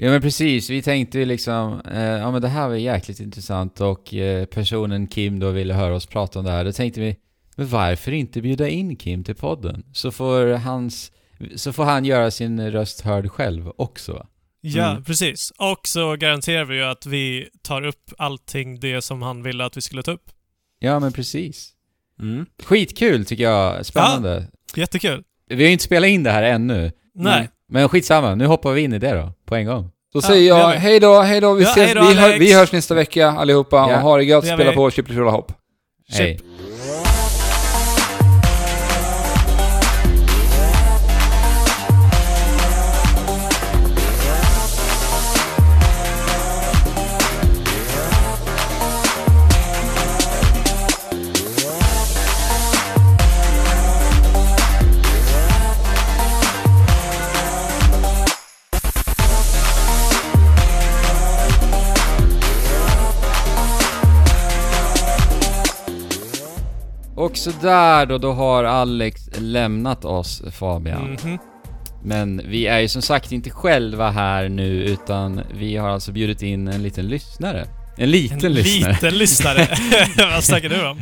Ja 0.00 0.10
men 0.10 0.20
precis, 0.22 0.70
vi 0.70 0.82
tänkte 0.82 1.18
ju 1.18 1.24
liksom, 1.24 1.80
eh, 1.92 2.00
ja 2.02 2.30
men 2.30 2.42
det 2.42 2.48
här 2.48 2.68
var 2.68 2.74
jäkligt 2.74 3.20
intressant 3.20 3.80
och 3.80 4.14
eh, 4.14 4.44
personen 4.44 5.06
Kim 5.06 5.38
då 5.38 5.50
ville 5.50 5.74
höra 5.74 5.94
oss 5.94 6.06
prata 6.06 6.38
om 6.38 6.44
det 6.44 6.50
här. 6.50 6.64
Då 6.64 6.72
tänkte 6.72 7.00
vi, 7.00 7.16
men 7.56 7.68
varför 7.68 8.12
inte 8.12 8.42
bjuda 8.42 8.68
in 8.68 8.96
Kim 8.96 9.24
till 9.24 9.34
podden? 9.34 9.84
Så 9.92 10.10
får, 10.10 10.46
hans, 10.52 11.12
så 11.56 11.72
får 11.72 11.84
han 11.84 12.04
göra 12.04 12.30
sin 12.30 12.70
röst 12.70 13.00
hörd 13.00 13.30
själv 13.30 13.72
också. 13.76 14.26
Ja, 14.60 14.90
Mm. 14.90 15.04
precis. 15.04 15.52
Och 15.58 15.80
så 15.88 16.16
garanterar 16.16 16.64
vi 16.64 16.76
ju 16.76 16.84
att 16.84 17.06
vi 17.06 17.48
tar 17.62 17.86
upp 17.86 18.12
allting 18.18 18.80
det 18.80 19.02
som 19.02 19.22
han 19.22 19.42
ville 19.42 19.64
att 19.64 19.76
vi 19.76 19.80
skulle 19.80 20.02
ta 20.02 20.10
upp. 20.12 20.30
Ja 20.78 21.00
men 21.00 21.12
precis. 21.12 21.72
Mm. 22.20 22.46
Skitkul 22.62 23.24
tycker 23.24 23.44
jag, 23.44 23.86
spännande. 23.86 24.46
Jättekul. 24.76 25.24
Vi 25.48 25.54
har 25.56 25.62
ju 25.62 25.72
inte 25.72 25.84
spelat 25.84 26.08
in 26.08 26.22
det 26.22 26.30
här 26.30 26.42
ännu. 26.42 26.92
Nej. 27.14 27.48
Men 27.68 27.88
skitsamma, 27.88 28.34
nu 28.34 28.46
hoppar 28.46 28.72
vi 28.72 28.80
in 28.80 28.92
i 28.92 28.98
det 28.98 29.12
då, 29.14 29.32
på 29.46 29.54
en 29.56 29.66
gång. 29.66 29.82
Då 30.12 30.18
Ja, 30.18 30.20
säger 30.20 30.48
jag 30.48 30.70
vi. 30.70 30.76
hej 30.76 31.00
då, 31.00 31.20
hej 31.20 31.40
då, 31.40 31.52
vi 31.54 31.62
Ja, 31.64 31.70
ses, 31.70 31.90
vi, 31.94 32.14
hör, 32.14 32.38
vi 32.38 32.52
hörs 32.52 32.72
nästa 32.72 32.94
vecka 32.94 33.28
allihopa 33.30 33.76
Ja. 33.76 33.96
och 33.96 34.02
ha 34.02 34.16
det 34.16 34.24
gött, 34.24 34.46
spela 34.46 34.72
på 34.72 34.90
Chip 34.90 35.10
Rulla 35.10 35.30
Hopp. 35.30 35.52
Hej. 36.08 36.40
Och 67.18 67.36
sådär 67.36 68.06
då, 68.06 68.18
då 68.18 68.32
har 68.32 68.64
Alex 68.64 69.20
lämnat 69.38 70.04
oss 70.04 70.42
Fabian. 70.52 71.16
Mhm. 71.24 71.38
Men 72.04 72.42
vi 72.44 72.66
är 72.66 72.78
ju 72.78 72.88
som 72.88 73.02
sagt 73.02 73.32
inte 73.32 73.50
själva 73.50 74.10
här 74.10 74.48
nu 74.48 74.84
utan 74.84 75.40
vi 75.54 75.76
har 75.76 75.88
alltså 75.88 76.12
bjudit 76.12 76.42
in 76.42 76.68
en 76.68 76.82
liten 76.82 77.06
lyssnare. 77.08 77.66
En 77.96 78.10
liten 78.10 78.44
En 78.46 78.52
lyssnare. 78.52 78.92
liten 78.92 79.14
lyssnare. 79.18 79.68
Vad 80.34 80.44
snackar 80.44 80.68
du 80.68 80.88
om? 80.88 80.98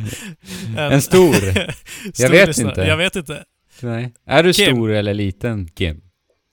En 0.77 1.01
stor. 1.01 1.33
stor 2.13 2.29
vet 2.29 2.47
lyssnare. 2.47 2.69
inte. 2.69 2.81
Jag 2.81 2.97
vet 2.97 3.15
inte. 3.15 3.43
Nej. 3.81 4.13
Är 4.25 4.43
du 4.43 4.53
Kim. 4.53 4.75
stor 4.75 4.91
eller 4.91 5.13
liten 5.13 5.67
Kim? 5.67 6.01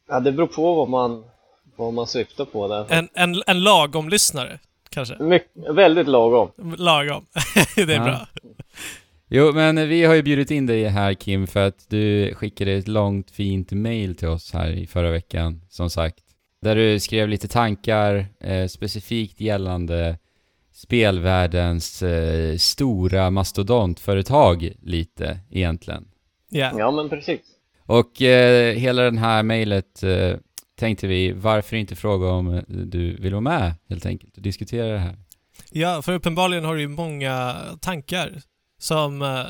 Ja, 0.09 0.21
det 0.21 0.33
beror 0.33 0.47
på 0.47 0.75
vad 0.75 0.89
man, 0.89 1.23
vad 1.77 1.93
man 1.95 2.07
syftar 2.07 2.45
på 2.45 2.69
där. 2.69 2.87
En, 2.89 3.09
en, 3.15 3.43
en 3.47 3.62
lagom 3.62 4.09
lyssnare, 4.09 4.59
kanske. 4.91 5.23
Mycket, 5.23 5.51
väldigt 5.75 6.09
lagom. 6.09 6.51
Lagom. 6.79 7.27
det 7.77 7.83
är 7.83 7.89
Ja. 7.91 8.05
bra. 8.05 8.27
Jo 9.29 9.53
men 9.53 9.89
vi 9.89 10.05
har 10.05 10.14
ju 10.14 10.22
bjudit 10.22 10.51
in 10.51 10.66
dig 10.66 10.85
här 10.85 11.14
Kim 11.14 11.47
för 11.47 11.66
att 11.66 11.87
du 11.89 12.35
skickade 12.35 12.72
ett 12.72 12.89
långt 12.89 13.31
fint 13.31 13.72
mail 13.72 14.14
till 14.16 14.29
oss 14.29 14.53
här 14.53 14.70
i 14.70 14.87
förra 14.87 15.11
veckan 15.11 15.61
som 15.68 15.91
sagt. 15.91 16.25
Där 16.62 16.77
du 16.77 17.01
skrev 17.01 17.29
lite 17.29 17.49
tankar 17.49 18.27
eh, 18.41 18.66
specifikt 18.66 19.41
gällande 19.41 20.18
spelvärldens 20.72 22.03
eh, 22.03 22.57
stora 22.57 23.31
mastodontföretag 23.31 24.72
lite 24.83 25.41
egentligen. 25.51 26.09
Ja. 26.51 26.72
Ja, 26.79 26.91
men 26.91 27.09
precis. 27.09 27.41
Och 27.87 28.22
eh, 28.22 28.75
hela 28.75 29.03
den 29.03 29.18
här 29.18 29.43
mejlet 29.43 30.03
eh, 30.03 30.37
tänkte 30.79 31.07
vi, 31.07 31.33
varför 31.33 31.77
inte 31.77 31.97
fråga 31.97 32.29
om 32.29 32.55
eh, 32.55 32.62
du 32.66 33.16
vill 33.16 33.33
vara 33.33 33.41
med 33.41 33.75
helt 33.89 34.07
enkelt 34.07 34.37
och 34.37 34.43
diskutera 34.43 34.93
det 34.93 34.99
här? 34.99 35.16
ja, 35.70 36.03
för 36.03 36.12
uppenbarligen 36.12 36.64
har 36.64 36.75
du 36.75 36.81
ju 36.81 36.89
många 36.89 37.57
tankar 37.81 38.41
som, 38.79 39.22
eh, 39.22 39.47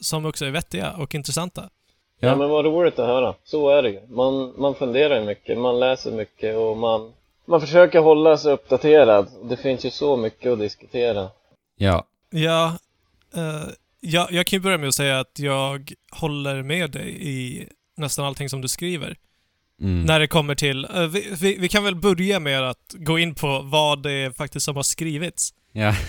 som 0.00 0.26
också 0.26 0.44
är 0.44 0.50
vettiga 0.50 0.92
och 0.92 1.14
intressanta. 1.14 1.68
Ja. 2.20 2.28
Ja. 2.28 2.36
men 2.36 2.48
vad 2.48 2.64
roligt 2.64 2.98
att 2.98 3.06
höra. 3.06 3.34
Så 3.44 3.70
är 3.70 3.82
det 3.82 3.90
ju. 3.90 4.00
Man, 4.08 4.54
man 4.58 4.74
funderar 4.74 5.24
mycket, 5.24 5.58
man 5.58 5.80
läser 5.80 6.12
mycket 6.12 6.56
och 6.56 6.76
man, 6.76 7.12
man 7.44 7.60
försöker 7.60 8.00
hålla 8.00 8.36
sig 8.36 8.52
uppdaterad. 8.52 9.28
Det 9.44 9.56
finns 9.56 9.84
ju 9.84 9.90
så 9.90 10.16
mycket 10.16 10.52
att 10.52 10.58
diskutera. 10.58 11.28
Ja, 11.76 12.04
Ja, 12.30 12.78
eh, 13.34 13.68
ja, 14.00 14.28
jag 14.30 14.46
kan 14.46 14.56
ju 14.56 14.60
börja 14.62 14.78
med 14.78 14.88
att 14.88 14.94
säga 14.94 15.20
att 15.20 15.38
jag 15.38 15.92
håller 16.10 16.62
med 16.62 16.90
dig 16.90 17.16
i 17.20 17.68
nästan 17.96 18.24
allting 18.24 18.48
som 18.48 18.60
du 18.60 18.68
skriver. 18.68 19.16
mm. 19.80 20.02
När 20.02 20.20
det 20.20 20.26
kommer 20.26 20.54
till... 20.54 20.84
eh, 20.84 21.06
vi, 21.06 21.34
vi, 21.40 21.56
vi 21.58 21.68
kan 21.68 21.84
väl 21.84 21.94
börja 21.94 22.40
med 22.40 22.62
att 22.70 22.94
gå 22.94 23.18
in 23.18 23.34
på 23.34 23.60
vad 23.64 24.02
det 24.02 24.12
är 24.12 24.30
faktiskt 24.30 24.64
som 24.64 24.76
har 24.76 24.82
skrivits. 24.82 25.54
ja. 25.72 25.94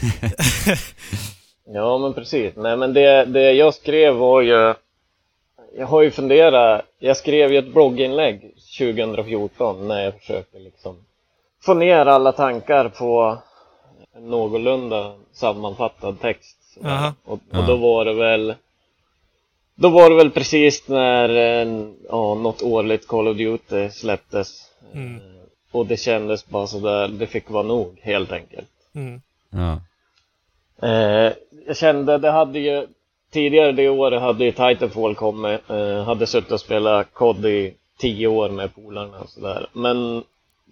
Ja, 1.73 1.97
men 1.97 2.13
precis. 2.13 2.55
Nej, 2.55 2.77
men 2.77 2.93
det, 2.93 3.25
det 3.25 3.51
jag 3.53 3.73
skrev 3.73 4.13
var 4.15 4.41
ju... 4.41 4.73
Jag 5.77 5.87
har 5.87 6.01
ju 6.01 6.11
funderat. 6.11 6.85
Jag 6.99 7.17
skrev 7.17 7.51
ju 7.51 7.57
ett 7.57 7.73
blogginlägg 7.73 8.41
2014 8.77 9.87
när 9.87 10.03
jag 10.03 10.19
försökte 10.19 10.59
liksom 10.59 10.95
få 11.61 11.73
ner 11.73 12.05
alla 12.05 12.31
tankar 12.31 12.89
på 12.89 13.37
en 14.15 14.29
någorlunda 14.29 15.15
sammanfattad 15.31 16.21
text. 16.21 16.57
Aha. 16.85 17.13
Och, 17.25 17.33
och 17.33 17.39
Ja. 17.51 17.65
då 17.67 17.75
var 17.75 18.05
det 18.05 18.13
väl 18.13 18.53
då 19.75 19.89
var 19.89 20.09
det 20.09 20.15
väl 20.15 20.31
precis 20.31 20.87
när 20.87 21.29
en, 21.29 21.95
ja, 22.09 22.33
något 22.35 22.61
årligt 22.61 23.07
Call 23.07 23.27
of 23.27 23.37
Duty 23.37 23.89
släpptes. 23.89 24.71
Mm. 24.93 25.15
Eh, 25.15 25.21
Och 25.71 25.85
det 25.85 25.97
kändes 25.97 26.47
bara 26.47 26.67
sådär, 26.67 27.07
det 27.07 27.27
fick 27.27 27.49
vara 27.49 27.63
nog 27.63 27.99
helt 28.01 28.31
enkelt. 28.31 28.69
Mm. 28.95 29.21
ja. 29.49 29.79
Eh, 30.87 31.33
jag 31.69 31.77
kände, 31.77 32.17
det 32.17 32.31
hade 32.31 32.59
ju 32.59 32.87
tidigare 33.31 33.71
det 33.71 33.89
året 33.89 34.21
hade 34.21 34.43
ju 34.45 34.51
Titanfall 34.51 35.15
kommit. 35.15 35.69
Eh, 35.69 36.03
hade 36.03 36.27
suttit 36.27 36.51
och 36.51 36.59
spelat 36.59 37.13
COD 37.13 37.45
i 37.45 37.73
tio 37.99 38.27
år 38.27 38.49
med 38.49 38.75
polarna 38.75 39.19
och 39.19 39.29
sådär. 39.29 39.67
Men 39.73 40.23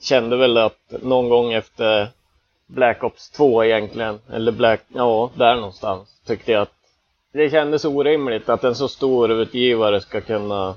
kände 0.02 0.38
väl 0.38 0.58
att 0.58 0.94
någon 1.04 1.30
gång 1.30 1.54
efter 1.54 2.08
Black 2.68 3.04
Ops 3.04 3.30
2 3.30 3.64
egentligen, 3.64 4.20
eller 4.34 4.52
Black, 4.52 4.82
ja, 4.94 5.30
där 5.36 5.56
någonstans, 5.56 6.10
tyckte 6.28 6.52
jag 6.52 6.62
att 6.62 6.74
det 7.34 7.50
kändes 7.50 7.86
orimligt 7.86 8.50
att 8.50 8.64
en 8.64 8.76
så 8.76 8.88
stor 8.88 9.32
utgivare 9.32 10.02
ska 10.02 10.22
kunna 10.22 10.76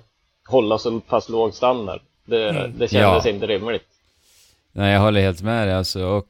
hålla 0.49 0.79
så 0.79 1.01
pass 1.01 1.29
låg 1.29 1.55
standard. 1.55 2.01
Det, 2.25 2.49
Mm. 2.51 2.73
det 2.79 2.89
kändes 2.89 3.25
Ja. 3.25 3.31
inte 3.31 3.47
rimligt. 3.47 3.87
Nej, 4.73 4.93
jag 4.93 5.01
håller 5.01 5.21
helt 5.21 5.43
med 5.43 5.69
dig 5.69 5.75
alltså. 5.77 6.03
Och 6.05 6.27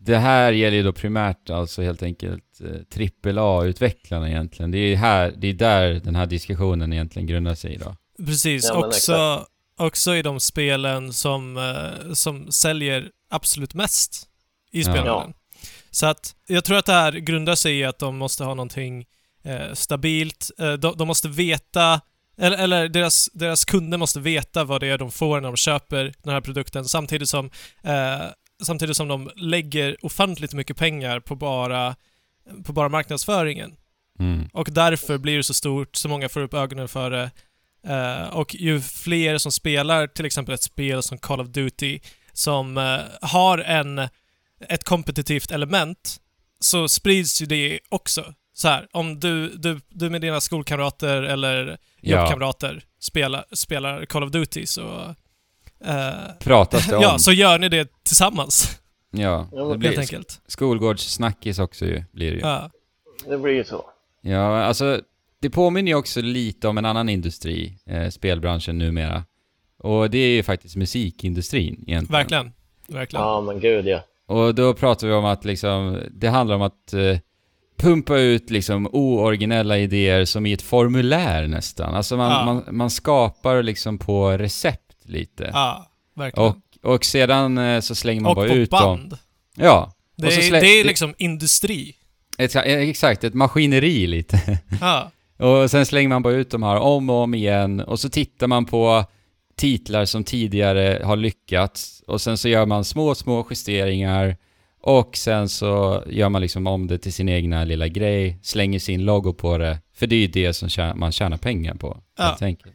det 0.00 0.16
här 0.16 0.52
gäller 0.52 0.76
ju 0.76 0.82
då 0.82 0.92
primärt 0.92 1.50
alltså 1.50 1.82
helt 1.82 2.02
enkelt 2.02 2.60
eh, 2.60 2.82
trippel 2.92 3.38
A-utvecklarna 3.38 4.28
egentligen. 4.28 4.70
Det 4.70 4.78
är 4.78 4.96
här, 4.96 5.34
det 5.36 5.46
är 5.48 5.52
där 5.54 5.94
den 5.94 6.16
här 6.16 6.26
diskussionen 6.26 6.92
egentligen 6.92 7.26
grundar 7.26 7.54
sig 7.54 7.74
idag. 7.74 7.96
Precis, 8.26 8.64
Ja, 8.68 8.86
också, 8.86 9.46
också 9.76 10.16
i 10.16 10.22
de 10.22 10.40
spelen 10.40 11.12
som, 11.12 11.56
eh, 11.56 12.12
som 12.12 12.52
säljer 12.52 13.08
absolut 13.30 13.74
mest 13.74 14.26
i 14.72 14.78
Ja. 14.78 14.84
spelvärlden. 14.92 15.32
Så 15.90 16.06
att 16.06 16.34
jag 16.46 16.64
tror 16.64 16.78
att 16.78 16.86
det 16.86 16.92
här 16.92 17.12
grundar 17.12 17.54
sig 17.54 17.78
i 17.78 17.84
att 17.84 17.98
de 17.98 18.16
måste 18.16 18.44
ha 18.44 18.54
någonting 18.54 19.04
eh, 19.44 19.72
stabilt. 19.74 20.50
Eh, 20.58 20.72
de, 20.72 20.96
de 20.96 21.08
måste 21.08 21.28
veta, 21.28 22.00
eller, 22.38 22.58
eller 22.58 22.88
deras, 22.88 23.30
deras 23.32 23.64
kunder 23.64 23.98
måste 23.98 24.20
veta 24.20 24.64
vad 24.64 24.80
det 24.80 24.86
är 24.86 24.98
de 24.98 25.10
får 25.10 25.40
när 25.40 25.48
de 25.48 25.56
köper 25.56 26.14
den 26.22 26.32
här 26.32 26.40
produkten 26.40 26.84
samtidigt 26.84 27.28
som, 27.28 27.50
eh, 27.82 28.26
samtidigt 28.62 28.96
som 28.96 29.08
de 29.08 29.30
lägger 29.36 29.96
ofantligt 30.02 30.52
mycket 30.52 30.76
pengar 30.76 31.20
på 31.20 31.34
bara, 31.36 31.96
på 32.64 32.72
bara 32.72 32.88
marknadsföringen. 32.88 33.76
Mm. 34.18 34.48
Och 34.52 34.68
därför 34.70 35.18
blir 35.18 35.36
det 35.36 35.44
så 35.44 35.54
stort, 35.54 35.96
så 35.96 36.08
många 36.08 36.28
får 36.28 36.40
upp 36.40 36.54
ögonen 36.54 36.88
för 36.88 37.10
det. 37.10 37.30
Eh, 37.86 38.28
och 38.28 38.54
ju 38.54 38.80
fler 38.80 39.38
som 39.38 39.52
spelar 39.52 40.06
till 40.06 40.26
exempel 40.26 40.54
ett 40.54 40.62
spel 40.62 41.02
som 41.02 41.18
Call 41.18 41.40
of 41.40 41.48
Duty 41.48 42.00
som 42.32 42.78
eh, 42.78 43.00
har 43.22 43.58
en, 43.58 43.98
ett 44.68 44.84
kompetitivt 44.84 45.50
element 45.50 46.16
så 46.60 46.88
sprids 46.88 47.42
ju 47.42 47.46
det 47.46 47.80
också. 47.88 48.34
Så 48.52 48.68
här, 48.68 48.86
om 48.92 49.20
du, 49.20 49.48
du, 49.56 49.80
du 49.88 50.10
med 50.10 50.20
dina 50.20 50.40
skolkamrater 50.40 51.22
eller 51.22 51.78
Ja. 52.00 52.20
jobbkamrater 52.20 52.84
spelar, 53.00 53.44
spelar 53.52 54.04
Call 54.06 54.24
of 54.24 54.30
Duty 54.30 54.66
så... 54.66 55.14
eh, 55.84 56.12
Pratas 56.40 56.86
det 56.86 56.96
om. 56.96 57.02
ja, 57.02 57.18
så 57.18 57.32
gör 57.32 57.58
ni 57.58 57.68
det 57.68 57.88
tillsammans, 58.04 58.80
ja, 59.10 59.48
det 59.52 59.58
helt 59.58 59.78
blir 59.78 59.88
helt 59.88 60.00
enkelt. 60.00 60.40
skolgårdssnackis 60.46 61.58
också 61.58 61.84
ju, 61.84 62.04
blir 62.12 62.30
det 62.30 62.36
ju. 62.36 62.42
Ja. 62.42 62.70
Det 63.28 63.38
blir 63.38 63.52
ju 63.54 63.64
så. 63.64 63.84
Ja, 64.22 64.64
alltså 64.64 65.00
det 65.40 65.50
påminner 65.50 65.92
ju 65.92 65.94
också 65.98 66.20
lite 66.20 66.68
om 66.68 66.78
en 66.78 66.84
annan 66.84 67.08
industri, 67.08 67.78
eh, 67.86 68.08
spelbranschen 68.08 68.78
numera. 68.78 69.24
Och 69.82 70.10
det 70.10 70.18
är 70.18 70.28
ju 70.30 70.42
faktiskt 70.42 70.76
musikindustrin 70.76 71.84
egentligen. 71.86 72.12
Verkligen. 72.18 72.52
Verkligen. 72.88 73.24
Ja, 73.24 73.40
men 73.40 73.60
gud 73.60 73.86
ja. 73.86 74.00
Och 74.26 74.54
då 74.54 74.74
pratar 74.74 75.06
vi 75.06 75.12
om 75.12 75.24
att 75.24 75.44
liksom, 75.44 76.00
det 76.10 76.28
handlar 76.28 76.56
om 76.56 76.62
att 76.62 76.92
eh, 76.92 77.18
pumpa 77.78 78.18
ut 78.18 78.50
liksom 78.50 78.88
ooriginella 78.92 79.78
idéer 79.78 80.24
som 80.24 80.46
i 80.46 80.52
ett 80.52 80.62
formulär 80.62 81.46
nästan. 81.46 81.94
Alltså 81.94 82.16
man, 82.16 82.30
Ja. 82.30 82.44
man, 82.44 82.76
man 82.76 82.90
skapar 82.90 83.62
liksom 83.62 83.98
på 83.98 84.30
recept 84.30 84.87
lite. 85.08 85.50
Ja, 85.52 85.90
verkligen. 86.16 86.48
Och, 86.48 86.56
och 86.94 87.04
sedan 87.04 87.58
eh, 87.58 87.80
så 87.80 87.94
slänger 87.94 88.20
man 88.20 88.30
Och 88.30 88.36
bara 88.36 88.48
på 88.48 88.54
ut 88.54 88.70
dem. 88.70 88.80
band. 88.80 89.18
Ja. 89.56 89.92
Det 90.16 90.26
Och 90.26 90.32
är, 90.32 90.36
slä- 90.36 90.60
det 90.60 90.66
är 90.80 90.84
liksom 90.84 91.14
industri. 91.18 91.94
Ett, 92.38 92.54
eh, 92.56 92.62
exakt, 92.62 93.24
ett 93.24 93.34
maskineri 93.34 94.06
lite. 94.06 94.58
Ja. 94.80 95.10
Och 95.38 95.70
sen 95.70 95.86
slänger 95.86 96.08
man 96.08 96.22
bara 96.22 96.34
ut 96.34 96.50
de 96.50 96.62
här 96.62 96.76
om 96.76 97.10
och 97.10 97.16
om 97.16 97.34
igen 97.34 97.80
och 97.80 98.00
så 98.00 98.08
tittar 98.08 98.46
man 98.46 98.64
på 98.64 99.04
titlar 99.56 100.04
som 100.04 100.24
tidigare 100.24 101.02
har 101.04 101.16
lyckats 101.16 102.02
och 102.06 102.20
sen 102.20 102.38
så 102.38 102.48
gör 102.48 102.66
man 102.66 102.84
små, 102.84 103.14
små 103.14 103.46
justeringar 103.50 104.36
och 104.80 105.16
sen 105.16 105.48
så 105.48 106.02
gör 106.06 106.28
man 106.28 106.42
liksom 106.42 106.66
om 106.66 106.86
det 106.86 106.98
till 106.98 107.12
sin 107.12 107.28
egna 107.28 107.64
lilla 107.64 107.88
grej, 107.88 108.38
slänger 108.42 108.78
sin 108.78 109.04
logo 109.04 109.32
på 109.32 109.58
det, 109.58 109.78
för 109.94 110.06
det 110.06 110.16
är 110.16 110.20
ju 110.20 110.26
det 110.26 110.52
som 110.52 110.92
man 110.98 111.12
tjänar 111.12 111.36
pengar 111.36 111.74
på, 111.74 111.98
Ja. 112.18 112.24
helt 112.24 112.42
enkelt. 112.42 112.74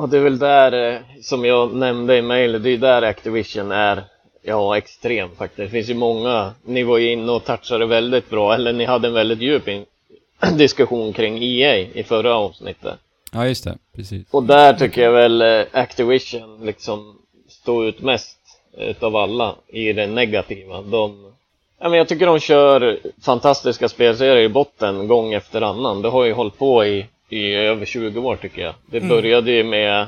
Och 0.00 0.08
det 0.08 0.16
är 0.16 0.22
väl 0.22 0.38
där, 0.38 0.92
eh, 0.92 1.00
som 1.22 1.44
jag 1.44 1.74
nämnde 1.74 2.16
i 2.16 2.22
mejlet, 2.22 2.62
det 2.62 2.70
är 2.70 2.78
där 2.78 3.02
Activision 3.02 3.72
är, 3.72 4.04
ja, 4.42 4.76
extrem 4.76 5.30
faktiskt. 5.36 5.56
Det 5.56 5.68
finns 5.68 5.88
ju 5.88 5.94
många, 5.94 6.52
ni 6.64 6.82
var 6.82 6.98
ju 6.98 7.12
inne 7.12 7.32
och 7.32 7.44
touchade 7.44 7.86
väldigt 7.86 8.30
bra, 8.30 8.54
eller 8.54 8.72
ni 8.72 8.84
hade 8.84 9.08
en 9.08 9.14
väldigt 9.14 9.40
djup 9.40 9.68
diskussion 10.52 11.12
kring 11.12 11.42
EA 11.42 11.76
i 11.76 12.02
förra 12.02 12.34
avsnittet. 12.34 12.94
Ja, 13.32 13.46
just 13.46 13.64
det, 13.64 13.78
precis. 13.96 14.26
Och 14.30 14.42
där 14.42 14.72
tycker 14.72 15.02
jag 15.02 15.12
väl 15.12 15.42
eh, 15.42 15.66
Activision 15.72 16.66
liksom 16.66 17.18
står 17.48 17.86
ut 17.86 18.02
mest 18.02 18.38
utav 18.78 19.16
alla 19.16 19.54
i 19.68 19.92
det 19.92 20.06
negativa. 20.06 20.82
De, 20.82 21.32
ja, 21.80 21.88
men 21.88 21.98
jag 21.98 22.08
tycker 22.08 22.26
de 22.26 22.40
kör 22.40 22.98
fantastiska 23.22 23.88
spelserier 23.88 24.36
i 24.36 24.48
botten 24.48 25.08
gång 25.08 25.32
efter 25.32 25.62
annan. 25.62 26.02
Det 26.02 26.08
har 26.08 26.24
ju 26.24 26.32
hållit 26.32 26.58
på 26.58 26.84
i, 26.84 27.06
i 27.32 27.54
över 27.54 27.86
20 27.86 28.20
år 28.20 28.36
tycker 28.36 28.62
jag. 28.62 28.74
Det 28.86 28.96
Mm. 28.96 29.08
började 29.08 29.50
ju 29.50 29.64
med, 29.64 30.06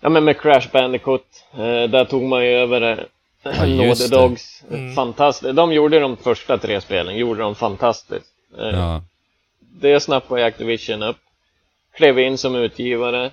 ja, 0.00 0.08
men 0.08 0.24
med 0.24 0.40
Crash 0.40 0.68
Bandicoot. 0.72 1.26
Eh, 1.54 1.82
där 1.90 2.04
tog 2.04 2.22
man 2.22 2.44
ju 2.44 2.50
över 2.52 2.82
eh, 2.82 2.98
Ja, 3.44 3.66
Naughty. 3.66 4.08
Dogs. 4.08 4.64
Mm. 4.70 4.94
Fantastiskt. 4.94 5.56
De 5.56 5.72
gjorde 5.72 6.00
de 6.00 6.16
första 6.16 6.58
tre 6.58 6.80
spelen, 6.80 7.16
gjorde 7.16 7.40
de 7.42 7.54
fantastiskt. 7.54 8.32
Eh, 8.58 8.68
Ja, 8.68 9.02
det 9.60 10.00
snappade 10.00 10.44
Activision 10.46 11.02
upp. 11.02 11.16
Klev 11.94 12.18
in 12.18 12.38
som 12.38 12.54
utgivare. 12.56 13.30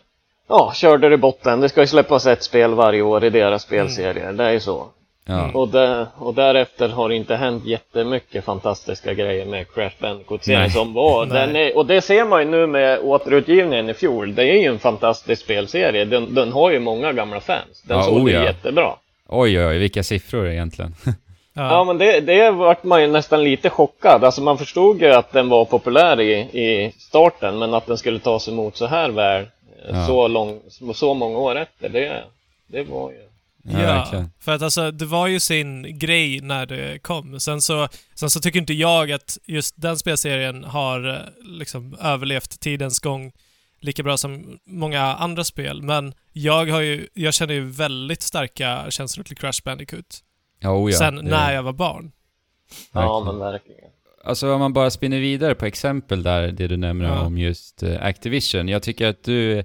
Ja, 0.47 0.72
körde 0.76 1.14
i 1.14 1.18
botten. 1.18 1.60
Det 1.62 1.70
ska 1.70 1.82
ju 1.82 1.88
släppas 1.88 2.26
ett 2.26 2.43
spel 2.43 2.74
varje 2.74 3.02
år 3.02 3.24
i 3.24 3.30
deras 3.30 3.64
spelserier. 3.64 4.34
Det 4.34 4.43
är 4.43 4.52
ju 4.52 4.60
så. 4.60 4.88
Ja. 5.30 5.52
Och, 5.54 5.68
där, 5.70 6.08
och 6.18 6.34
därefter 6.34 6.90
har 6.90 7.10
det 7.10 7.16
inte 7.16 7.36
hänt 7.36 7.66
jättemycket 7.66 8.46
fantastiska 8.46 9.14
grejer 9.14 9.46
med 9.46 9.74
Crash 9.74 9.92
Bandicoot-serien 10.00 10.70
som 10.70 10.94
var. 10.94 11.36
Är, 11.36 11.78
och 11.78 11.86
det 11.86 12.02
ser 12.02 12.26
man 12.26 12.42
ju 12.42 12.50
nu 12.50 12.68
med 12.68 13.00
återutgivningen 13.00 13.90
i 13.90 13.94
fjol. 13.94 14.36
Det 14.36 14.44
är 14.44 14.56
ju 14.62 14.66
en 14.68 14.80
fantastisk 14.80 15.42
spelserie. 15.44 16.06
Den, 16.06 16.36
den 16.36 16.52
har 16.52 16.72
ju 16.72 16.80
många 16.80 17.14
gamla 17.14 17.40
fans. 17.40 17.82
Den 17.84 17.98
Ja, 17.98 18.04
såg 18.04 18.18
oh 18.18 18.32
ja. 18.32 18.44
jättebra. 18.44 18.96
Oj, 19.28 19.66
oj, 19.68 19.78
vilka 19.78 20.04
siffror 20.04 20.48
egentligen. 20.48 20.96
Ja. 21.54 21.70
Ja 21.72 21.84
men 21.84 21.98
det, 21.98 22.20
det 22.20 22.52
vart 22.52 22.84
man 22.84 23.02
ju 23.02 23.08
nästan 23.08 23.44
lite 23.44 23.70
chockad. 23.70 24.24
Alltså 24.24 24.42
man 24.42 24.58
förstod 24.58 25.02
ju 25.02 25.12
att 25.14 25.32
den 25.32 25.50
var 25.50 25.66
populär 25.66 26.22
i, 26.22 26.34
i 26.34 26.94
starten 27.00 27.60
men 27.60 27.74
att 27.74 27.86
den 27.86 27.98
skulle 27.98 28.20
tas 28.20 28.48
emot 28.48 28.78
så 28.78 28.86
här 28.86 29.10
väl 29.10 29.46
Ja. 29.92 30.08
så, 30.08 30.28
lång, 30.28 30.60
så 30.94 31.14
många 31.14 31.38
år 31.38 31.56
efter. 31.58 31.90
Det, 31.90 32.24
det 32.68 32.84
var 32.84 33.12
ju... 33.12 33.18
Ja, 33.64 34.07
Ja, 34.12 34.26
för 34.39 34.51
att 34.51 34.62
alltså 34.62 34.91
det 34.91 35.05
var 35.05 35.28
ju 35.28 35.39
sin 35.39 35.99
grej 35.99 36.41
när 36.41 36.66
det 36.66 36.99
kom. 37.03 37.39
Sen 37.39 37.62
så, 37.62 37.88
sen 38.16 38.30
så 38.30 38.39
tycker 38.39 38.60
inte 38.60 38.74
jag 38.74 39.12
att 39.12 39.38
just 39.45 39.74
den 39.82 39.97
spelserien 39.97 40.64
har 40.64 41.10
eh, 41.10 41.20
liksom 41.43 41.95
överlevt 42.01 42.60
tidens 42.60 42.99
gång 42.99 43.32
lika 43.82 44.03
bra 44.03 44.18
som 44.18 44.60
många 44.66 45.01
andra 45.01 45.43
spel. 45.43 45.82
Men 45.82 46.14
jag 46.34 46.66
har 46.66 46.82
ju, 46.82 47.07
jag 47.14 47.34
känner 47.34 47.53
ju 47.53 47.66
väldigt 47.70 48.22
starka 48.22 48.86
känslor 48.89 49.24
till 49.24 49.38
Crash 49.38 49.62
Bandicoot. 49.66 50.20
Oh 50.64 50.91
ja. 50.91 50.97
sen 50.97 51.16
det- 51.16 51.22
när 51.22 51.53
jag 51.53 51.64
var 51.64 51.74
barn. 51.74 52.12
Ja 52.91 53.24
men 53.26 53.39
verkligen. 53.39 53.80
Alltså 54.24 54.53
om 54.53 54.60
man 54.60 54.74
bara 54.74 54.89
spinner 54.91 55.20
vidare 55.20 55.55
på 55.55 55.66
exempel 55.66 56.24
där, 56.24 56.51
det 56.51 56.68
du 56.68 56.78
nämner 56.78 57.05
Ja. 57.10 57.22
om 57.22 57.38
just 57.38 57.84
eh, 57.84 58.03
Activision. 58.05 58.68
Jag 58.68 58.84
tycker 58.84 59.07
att 59.07 59.24
du 59.24 59.64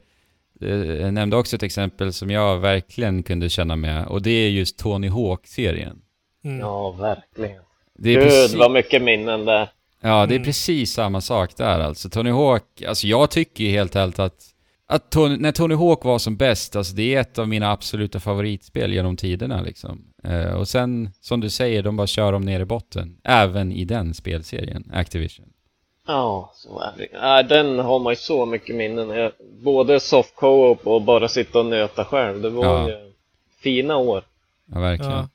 eh, 0.65 1.13
nämnde 1.13 1.37
också 1.37 1.57
ett 1.57 1.63
exempel 1.63 2.13
som 2.13 2.31
jag 2.31 2.59
verkligen 2.59 3.23
kunde 3.23 3.49
känna 3.49 3.77
med 3.77 4.07
och 4.07 4.23
det 4.23 4.31
är 4.31 4.51
just 4.51 4.79
Tony 4.79 5.09
Hawk-serien. 5.09 5.97
Mm. 6.45 6.59
Ja 6.61 6.91
verkligen. 6.91 7.63
Det 7.99 8.11
är 8.11 8.15
Gud 8.15 8.23
precis, 8.23 8.55
vad 8.57 8.71
mycket 8.71 9.03
minnen 9.03 9.45
där. 9.45 9.69
ja, 10.01 10.27
det 10.27 10.35
är 10.35 10.37
Mm. 10.37 10.45
precis 10.45 10.93
samma 10.93 11.21
sak 11.21 11.57
där 11.57 11.81
alltså. 11.81 12.11
Tony 12.11 12.31
Hawk, 12.31 12.83
alltså 12.89 13.07
jag 13.07 13.31
tycker 13.31 13.65
ju 13.65 13.71
helt 13.71 13.97
ärligt 13.97 14.19
att, 14.19 14.45
att 14.87 15.11
Tony, 15.11 15.37
när 15.37 15.53
Tony 15.53 15.75
Hawk 15.75 16.05
var 16.05 16.19
som 16.19 16.37
bäst, 16.37 16.77
alltså 16.77 16.95
det 16.95 17.15
är 17.15 17.21
ett 17.21 17.39
av 17.39 17.49
mina 17.49 17.71
absoluta 17.73 18.21
favoritspel 18.21 18.93
genom 18.93 19.17
tiderna 19.17 19.63
liksom. 19.63 20.05
Eh, 20.25 20.53
och 20.55 20.69
sen, 20.69 21.11
som 21.21 21.41
du 21.41 21.51
säger, 21.51 21.83
de 21.83 21.97
bara 21.97 22.07
kör 22.07 22.33
dem 22.33 22.43
ner 22.43 22.61
i 22.61 22.65
botten. 22.65 23.17
Även 23.25 23.73
i 23.73 23.85
den 23.85 24.15
spelserien, 24.15 24.91
Activision. 24.93 25.47
Ja, 26.07 26.53
så 26.55 26.81
är 26.81 26.93
det. 26.97 27.09
Nej, 27.21 27.45
den 27.45 27.79
har 27.79 27.99
man 27.99 28.13
ju 28.13 28.17
så 28.17 28.47
mycket 28.47 28.77
minnen. 28.77 29.33
Både 29.65 30.01
soft 30.01 30.35
co-op 30.37 30.87
och 30.87 31.03
bara 31.03 31.29
sitta 31.29 31.59
och 31.59 31.67
nöta 31.67 32.05
själv. 32.05 32.43
Det 32.43 32.51
var 32.51 32.65
Ja. 32.65 32.89
ju 32.89 33.13
fina 33.63 33.97
år. 33.97 34.25
Ja, 34.73 34.81
verkligen. 34.81 35.13
Ja. 35.13 35.29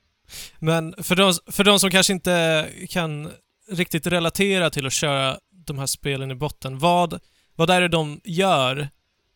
Men 0.60 0.96
för 1.04 1.16
de, 1.16 1.34
för 1.52 1.64
de 1.64 1.80
som 1.80 1.90
kanske 1.92 2.14
inte 2.14 2.68
kan 2.90 3.32
riktigt 3.72 4.08
relatera 4.08 4.70
till 4.70 4.86
att 4.88 4.94
köra 4.94 5.38
de 5.66 5.80
här 5.80 5.86
spelen 5.86 6.32
i 6.32 6.36
botten, 6.36 6.80
vad, 6.80 7.20
vad 7.56 7.70
är 7.70 7.82
det 7.82 7.88
de 7.88 8.22
gör 8.24 8.90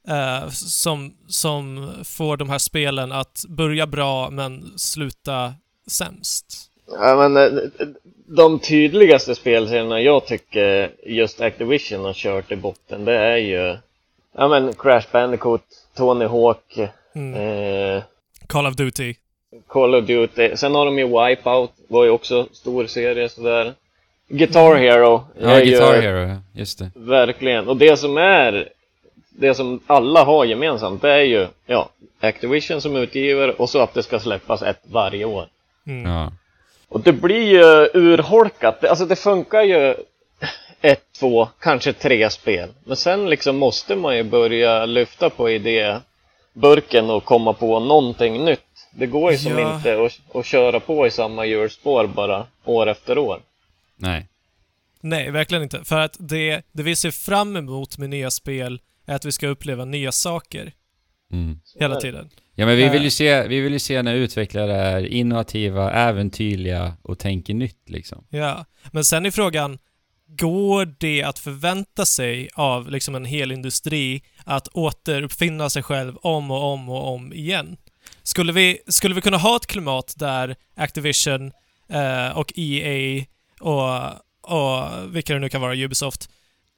eh, 0.07 0.49
som, 0.49 1.13
som 1.27 1.91
får 2.03 2.38
de 2.38 2.49
här 2.49 2.57
spelen 2.57 3.11
att 3.11 3.43
börja 3.49 3.88
bra 3.88 4.29
men 4.29 4.73
sluta 4.79 5.53
sämst? 5.88 6.69
Ja, 6.91 7.29
men 7.29 7.38
eh, 7.38 7.61
de 8.27 8.59
tydligaste 8.59 9.36
spelserierna 9.36 10.01
jag 10.01 10.25
tycker 10.25 10.91
just 11.05 11.41
Activision 11.41 12.05
har 12.05 12.13
kört 12.13 12.51
i 12.51 12.55
botten, 12.55 13.05
det 13.05 13.13
är 13.17 13.38
ju 13.38 13.77
ja, 14.38 14.47
men 14.47 14.73
Crash 14.73 15.07
Bandicoot, 15.11 15.63
Tony 15.95 16.25
Hawk, 16.25 16.77
Mm. 17.15 17.34
eh, 17.97 18.03
Call 18.47 18.67
of 18.67 18.75
Duty. 18.75 19.13
Call 19.67 19.95
of 19.95 20.05
Duty. 20.05 20.55
Sen 20.57 20.75
har 20.75 20.86
de 20.86 20.97
ju 20.99 21.05
Wipeout, 21.05 21.71
var 21.88 22.03
ju 22.03 22.09
också 22.09 22.47
stor 22.51 22.86
serie 22.88 23.29
sådär. 23.29 23.73
Guitar 24.27 24.75
Hero 24.75 25.23
Ja, 25.41 25.59
Guitar 25.59 26.01
Hero, 26.01 26.27
ja. 26.29 26.36
just 26.53 26.79
det. 26.79 26.91
verkligen. 26.95 27.67
Och 27.67 27.77
det 27.77 27.97
som 27.97 28.17
är 28.17 28.69
det 29.29 29.53
som 29.55 29.79
alla 29.88 30.23
har 30.23 30.45
gemensamt, 30.45 31.01
det 31.01 31.11
är 31.11 31.21
ju 31.21 31.47
ja, 31.65 31.89
Activision 32.19 32.81
som 32.81 32.95
utgivare 32.95 33.51
och 33.53 33.69
så 33.69 33.79
att 33.79 33.93
det 33.93 34.03
ska 34.03 34.19
släppas 34.19 34.61
ett 34.61 34.79
varje 34.84 35.25
år. 35.25 35.47
Mm. 35.88 36.11
Ja. 36.11 36.31
Och 36.94 37.02
det 37.02 37.14
blir 37.14 37.44
ju 37.44 37.89
urholkat. 37.94 38.82
Det- 38.82 38.89
Alltså 38.89 39.06
det 39.06 39.16
funkar 39.16 39.62
ju 39.62 39.96
ett, 40.82 41.04
två, 41.20 41.48
kanske 41.60 41.94
tre 41.94 42.30
spel. 42.30 42.70
Men 42.86 42.96
sen 42.98 43.30
liksom 43.30 43.58
måste 43.58 43.96
man 43.96 44.18
ju 44.18 44.24
börja 44.24 44.86
lyfta 44.86 45.30
på 45.30 45.50
idéburken 45.50 47.10
och 47.10 47.26
komma 47.26 47.54
på 47.54 47.80
någonting 47.80 48.46
nytt. 48.46 48.60
Det 48.96 49.06
går 49.08 49.32
ju 49.32 49.38
som 49.38 49.52
Ja. 49.58 49.76
inte 49.76 50.02
att, 50.06 50.36
att 50.36 50.46
köra 50.46 50.80
på 50.80 51.08
i 51.08 51.12
samma 51.12 51.46
hjulspår 51.46 52.08
bara 52.08 52.46
år 52.66 52.88
efter 52.89 53.18
år. 53.18 53.39
Nej. 53.98 54.28
Nej, 55.02 55.32
verkligen 55.32 55.64
inte. 55.64 55.84
För 55.84 56.00
att 56.00 56.16
det, 56.20 56.62
det 56.72 56.84
vi 56.84 56.96
ser 56.96 57.12
fram 57.12 57.56
emot 57.56 57.98
med 57.98 58.10
nya 58.10 58.32
spel 58.32 58.82
är 59.06 59.16
att 59.16 59.26
vi 59.26 59.32
ska 59.32 59.48
uppleva 59.48 59.86
nya 59.86 60.12
saker 60.12 60.72
Mm. 61.34 61.59
hela 61.79 61.95
tiden. 61.95 62.29
Ja 62.55 62.65
men 62.65 62.77
vi 62.77 62.84
Eh. 62.84 62.91
vill 62.91 63.03
ju 63.03 63.09
se, 63.09 63.47
vi 63.47 63.59
vill 63.59 63.79
se 63.79 64.01
när 64.01 64.13
utvecklare 64.15 64.75
är 64.75 65.05
innovativa, 65.05 65.91
äventyrliga 65.91 66.93
och 67.01 67.19
tänker 67.19 67.53
nytt 67.53 67.89
liksom. 67.89 68.25
Ja, 68.29 68.65
men 68.91 69.05
sen 69.05 69.25
är 69.25 69.31
frågan, 69.31 69.77
går 70.27 70.95
det 70.99 71.23
att 71.23 71.39
förvänta 71.39 72.05
sig 72.05 72.49
av 72.53 72.89
liksom 72.91 73.15
en 73.15 73.25
hel 73.25 73.51
industri 73.51 74.23
att 74.45 74.67
återuppfinna 74.67 75.69
sig 75.69 75.84
själv 75.84 76.17
om 76.17 76.51
och 76.51 76.63
om 76.63 76.89
och 76.89 77.13
om 77.13 77.34
igen? 77.34 77.77
Skulle 78.23 78.53
vi, 78.53 78.77
skulle 78.88 79.15
vi 79.15 79.21
kunna 79.21 79.38
ha 79.38 79.55
ett 79.55 79.67
klimat 79.67 80.13
där 80.17 80.55
Activision 80.75 81.51
eh, 81.89 82.38
och 82.38 82.53
EA 82.55 83.23
och, 83.59 83.91
och 84.41 84.89
vilka 85.15 85.34
det 85.34 85.39
nu 85.39 85.49
kan 85.49 85.61
vara, 85.61 85.75
Ubisoft, 85.75 86.29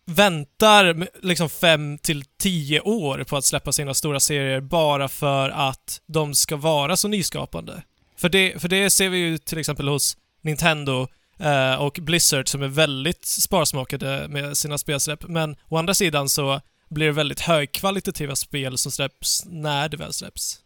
väntar 0.06 1.08
liksom 1.22 1.50
fem 1.50 1.98
till 1.98 2.24
tio 2.40 2.82
år 2.82 3.24
på 3.30 3.38
att 3.38 3.46
släppa 3.46 3.72
sina 3.72 3.94
stora 3.94 4.20
serier 4.20 4.62
bara 4.62 5.08
för 5.08 5.50
att 5.50 6.02
de 6.08 6.34
ska 6.34 6.56
vara 6.56 6.98
så 6.98 7.08
nyskapande? 7.08 7.74
För 8.18 8.30
det, 8.30 8.62
för 8.62 8.68
det 8.68 8.90
ser 8.90 9.10
vi 9.10 9.18
ju 9.18 9.38
till 9.38 9.58
exempel 9.58 9.88
hos 9.88 10.18
Nintendo 10.42 11.08
eh, 11.40 11.82
och 11.82 12.00
Blizzard 12.02 12.48
som 12.48 12.62
är 12.62 12.68
väldigt 12.68 13.26
sparsmakade 13.26 14.26
med 14.30 14.58
sina 14.58 14.78
spelsläpp. 14.78 15.28
Men 15.28 15.56
å 15.70 15.78
andra 15.78 15.94
sidan 15.94 16.30
så 16.30 16.62
blir 16.90 17.06
det 17.06 17.12
väldigt 17.12 17.40
högkvalitativa 17.40 18.36
spel 18.36 18.78
som 18.78 18.92
släpps 18.92 19.44
när 19.46 19.90
det 19.90 19.98
väl 19.98 20.14
släpps. 20.14 20.60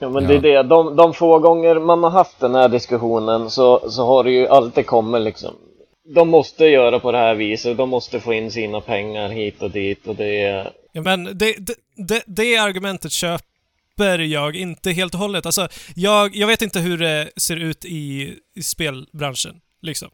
Ja 0.00 0.08
men 0.08 0.22
Ja. 0.22 0.28
det 0.28 0.34
är 0.36 0.62
det, 0.62 0.68
de, 0.68 0.96
de 0.96 1.14
få 1.14 1.38
gånger 1.38 1.74
man 1.80 2.02
har 2.02 2.10
haft 2.10 2.40
den 2.40 2.54
här 2.54 2.68
diskussionen 2.68 3.50
så, 3.50 3.90
så 3.90 4.06
har 4.06 4.24
det 4.24 4.30
ju 4.30 4.48
alltid 4.48 4.86
kommit 4.86 5.22
liksom 5.22 5.54
de 6.14 6.28
måste 6.28 6.64
göra 6.64 7.00
på 7.00 7.12
det 7.12 7.18
här 7.18 7.34
viset, 7.34 7.76
de 7.76 7.88
måste 7.88 8.20
få 8.20 8.32
in 8.32 8.50
sina 8.50 8.80
pengar 8.80 9.28
hit 9.28 9.62
och 9.62 9.70
dit 9.70 10.06
och 10.06 10.16
det 10.16 10.72
Ja, 10.92 11.02
men 11.02 11.24
det, 11.24 11.54
det, 11.58 11.74
det, 11.96 12.22
det 12.26 12.56
argumentet 12.56 13.12
köper 13.12 14.18
jag 14.18 14.56
inte 14.56 14.90
helt 14.90 15.14
och 15.14 15.20
hållet. 15.20 15.46
Alltså, 15.46 15.68
jag, 15.94 16.36
jag 16.36 16.46
vet 16.46 16.62
inte 16.62 16.80
hur 16.80 16.98
det 16.98 17.30
ser 17.36 17.56
ut 17.56 17.84
i, 17.84 18.34
i 18.54 18.62
spelbranschen, 18.62 19.60
liksom. 19.82 20.10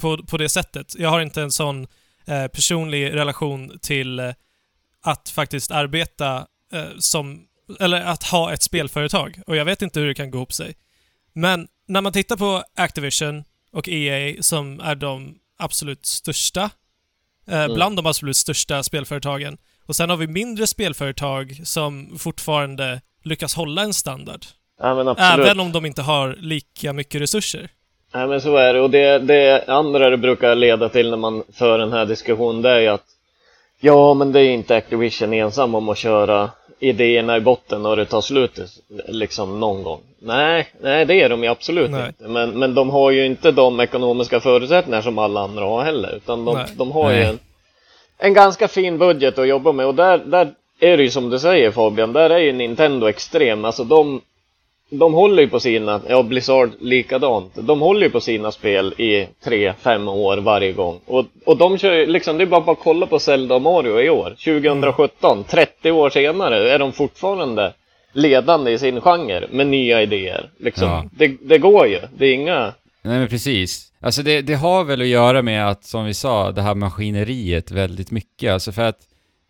På, 0.00 0.26
på 0.26 0.38
det 0.38 0.48
sättet. 0.48 0.94
Jag 0.98 1.08
har 1.08 1.20
inte 1.20 1.42
en 1.42 1.50
sån 1.50 1.86
eh, 2.26 2.46
personlig 2.46 3.14
relation 3.14 3.78
till 3.82 4.18
eh, 4.18 4.30
att 5.02 5.28
faktiskt 5.28 5.70
arbeta 5.70 6.46
eh, 6.72 6.88
som, 6.98 7.46
eller 7.80 8.00
att 8.00 8.22
ha 8.22 8.52
ett 8.52 8.62
spelföretag. 8.62 9.40
Och 9.46 9.56
jag 9.56 9.64
vet 9.64 9.82
inte 9.82 10.00
hur 10.00 10.06
det 10.06 10.14
kan 10.14 10.30
gå 10.30 10.38
ihop 10.38 10.52
sig. 10.52 10.74
Men 11.32 11.68
när 11.86 12.00
man 12.00 12.12
tittar 12.12 12.36
på 12.36 12.62
Activision 12.76 13.44
och 13.74 13.88
EA 13.88 14.42
som 14.42 14.80
är 14.80 14.94
de 14.94 15.34
absolut 15.58 16.06
största 16.06 16.70
eh, 17.50 17.74
bland 17.74 17.96
de 17.96 18.06
absolut 18.06 18.36
största 18.36 18.82
spelföretagen. 18.82 19.58
Och 19.86 19.96
sen 19.96 20.10
har 20.10 20.16
vi 20.16 20.26
mindre 20.26 20.66
spelföretag 20.66 21.60
som 21.64 22.18
fortfarande 22.18 23.00
lyckas 23.22 23.54
hålla 23.54 23.82
en 23.82 23.94
standard. 23.94 24.44
Ja 24.80 25.16
Även 25.18 25.60
om 25.60 25.72
de 25.72 25.86
inte 25.86 26.02
har 26.02 26.36
lika 26.38 26.92
mycket 26.92 27.20
resurser. 27.20 27.68
Nej 28.14 28.26
men 28.26 28.40
så 28.40 28.56
är 28.56 28.74
det 28.74 28.80
och 28.80 28.90
det, 28.90 29.18
det 29.18 29.64
andra 29.68 30.10
det 30.10 30.16
brukar 30.16 30.54
leda 30.54 30.88
till 30.88 31.10
när 31.10 31.16
man 31.16 31.42
för 31.52 31.78
den 31.78 31.92
här 31.92 32.06
diskussionen 32.06 32.62
det 32.62 32.70
är 32.70 32.80
ju 32.80 32.88
att 32.88 33.06
Ja 33.80 34.14
men 34.14 34.32
det 34.32 34.40
är 34.40 34.50
inte 34.50 34.76
Activision 34.76 35.32
ensam 35.32 35.74
om 35.74 35.88
att 35.88 35.98
köra 35.98 36.50
idéerna 36.78 37.36
i 37.36 37.40
botten 37.40 37.86
och 37.86 37.96
det 37.96 38.04
tar 38.04 38.20
slut 38.20 38.82
liksom 39.08 39.60
någon 39.60 39.82
gång. 39.82 40.00
Nej, 40.18 40.68
nej 40.80 41.04
det 41.04 41.22
är 41.22 41.28
de 41.28 41.42
ju 41.42 41.48
absolut 41.48 41.90
Nej. 41.90 42.06
inte. 42.06 42.28
Men, 42.28 42.50
men 42.58 42.74
de 42.74 42.90
har 42.90 43.10
ju 43.10 43.26
inte 43.26 43.50
de 43.50 43.80
ekonomiska 43.80 44.40
förutsättningar 44.40 45.02
som 45.02 45.18
alla 45.18 45.40
andra 45.40 45.64
har 45.64 45.82
heller. 45.82 46.16
Utan 46.16 46.44
de, 46.44 46.64
de 46.76 46.92
har 46.92 47.10
ju 47.10 47.16
Nej. 47.16 47.26
en, 47.26 47.38
en 48.18 48.34
ganska 48.34 48.68
fin 48.68 48.98
budget 48.98 49.38
att 49.38 49.48
jobba 49.48 49.72
med 49.72 49.86
och 49.86 49.94
där, 49.94 50.18
där 50.18 50.54
är 50.80 50.96
det 50.96 51.02
ju 51.02 51.10
som 51.10 51.30
du 51.30 51.38
säger 51.38 51.70
Fabian, 51.70 52.12
där 52.12 52.30
är 52.30 52.38
ju 52.38 52.52
Nintendo 52.52 53.06
extrem. 53.06 53.64
Alltså 53.64 53.84
de, 53.84 54.20
de 54.98 55.14
håller 55.14 55.42
ju 55.42 55.48
på 55.48 55.60
sina, 55.60 56.00
ja 56.08 56.22
Blizzard 56.22 56.70
likadant, 56.80 57.52
de 57.54 57.80
håller 57.80 58.02
ju 58.02 58.10
på 58.10 58.20
sina 58.20 58.52
spel 58.52 58.94
i 58.98 59.28
tre 59.44 59.72
fem 59.80 60.08
år 60.08 60.36
varje 60.36 60.72
gång. 60.72 61.00
Och, 61.06 61.26
och 61.44 61.56
de 61.56 61.78
kör 61.78 61.92
ju 61.92 62.06
liksom, 62.06 62.38
det 62.38 62.44
är 62.44 62.46
bara, 62.46 62.72
att 62.72 62.78
kolla 62.78 63.06
på 63.06 63.18
Zelda 63.18 63.54
och 63.54 63.62
Mario 63.62 64.00
i 64.00 64.10
år, 64.10 64.30
2017, 64.44 65.44
30 65.44 65.90
år 65.90 66.10
senare 66.10 66.70
är 66.70 66.78
de 66.78 66.92
fortfarande 66.92 67.72
ledande 68.12 68.70
i 68.70 68.78
sin 68.78 69.00
genre 69.00 69.48
med 69.50 69.66
nya 69.66 70.02
idéer. 70.02 70.50
Liksom. 70.58 70.88
Ja. 70.88 71.04
Det, 71.12 71.36
det 71.42 71.58
går 71.58 71.86
ju, 71.86 72.00
det 72.16 72.26
är 72.26 72.34
inga... 72.34 72.74
Nej 73.02 73.18
men 73.18 73.28
precis. 73.28 73.92
Alltså 74.00 74.22
det, 74.22 74.42
det 74.42 74.54
har 74.54 74.84
väl 74.84 75.00
att 75.00 75.06
göra 75.06 75.42
med 75.42 75.68
att, 75.68 75.84
som 75.84 76.04
vi 76.04 76.14
sa, 76.14 76.52
det 76.52 76.62
här 76.62 76.74
maskineriet 76.74 77.70
väldigt 77.70 78.10
mycket. 78.10 78.52
Alltså 78.52 78.72
för 78.72 78.82
att, 78.82 78.98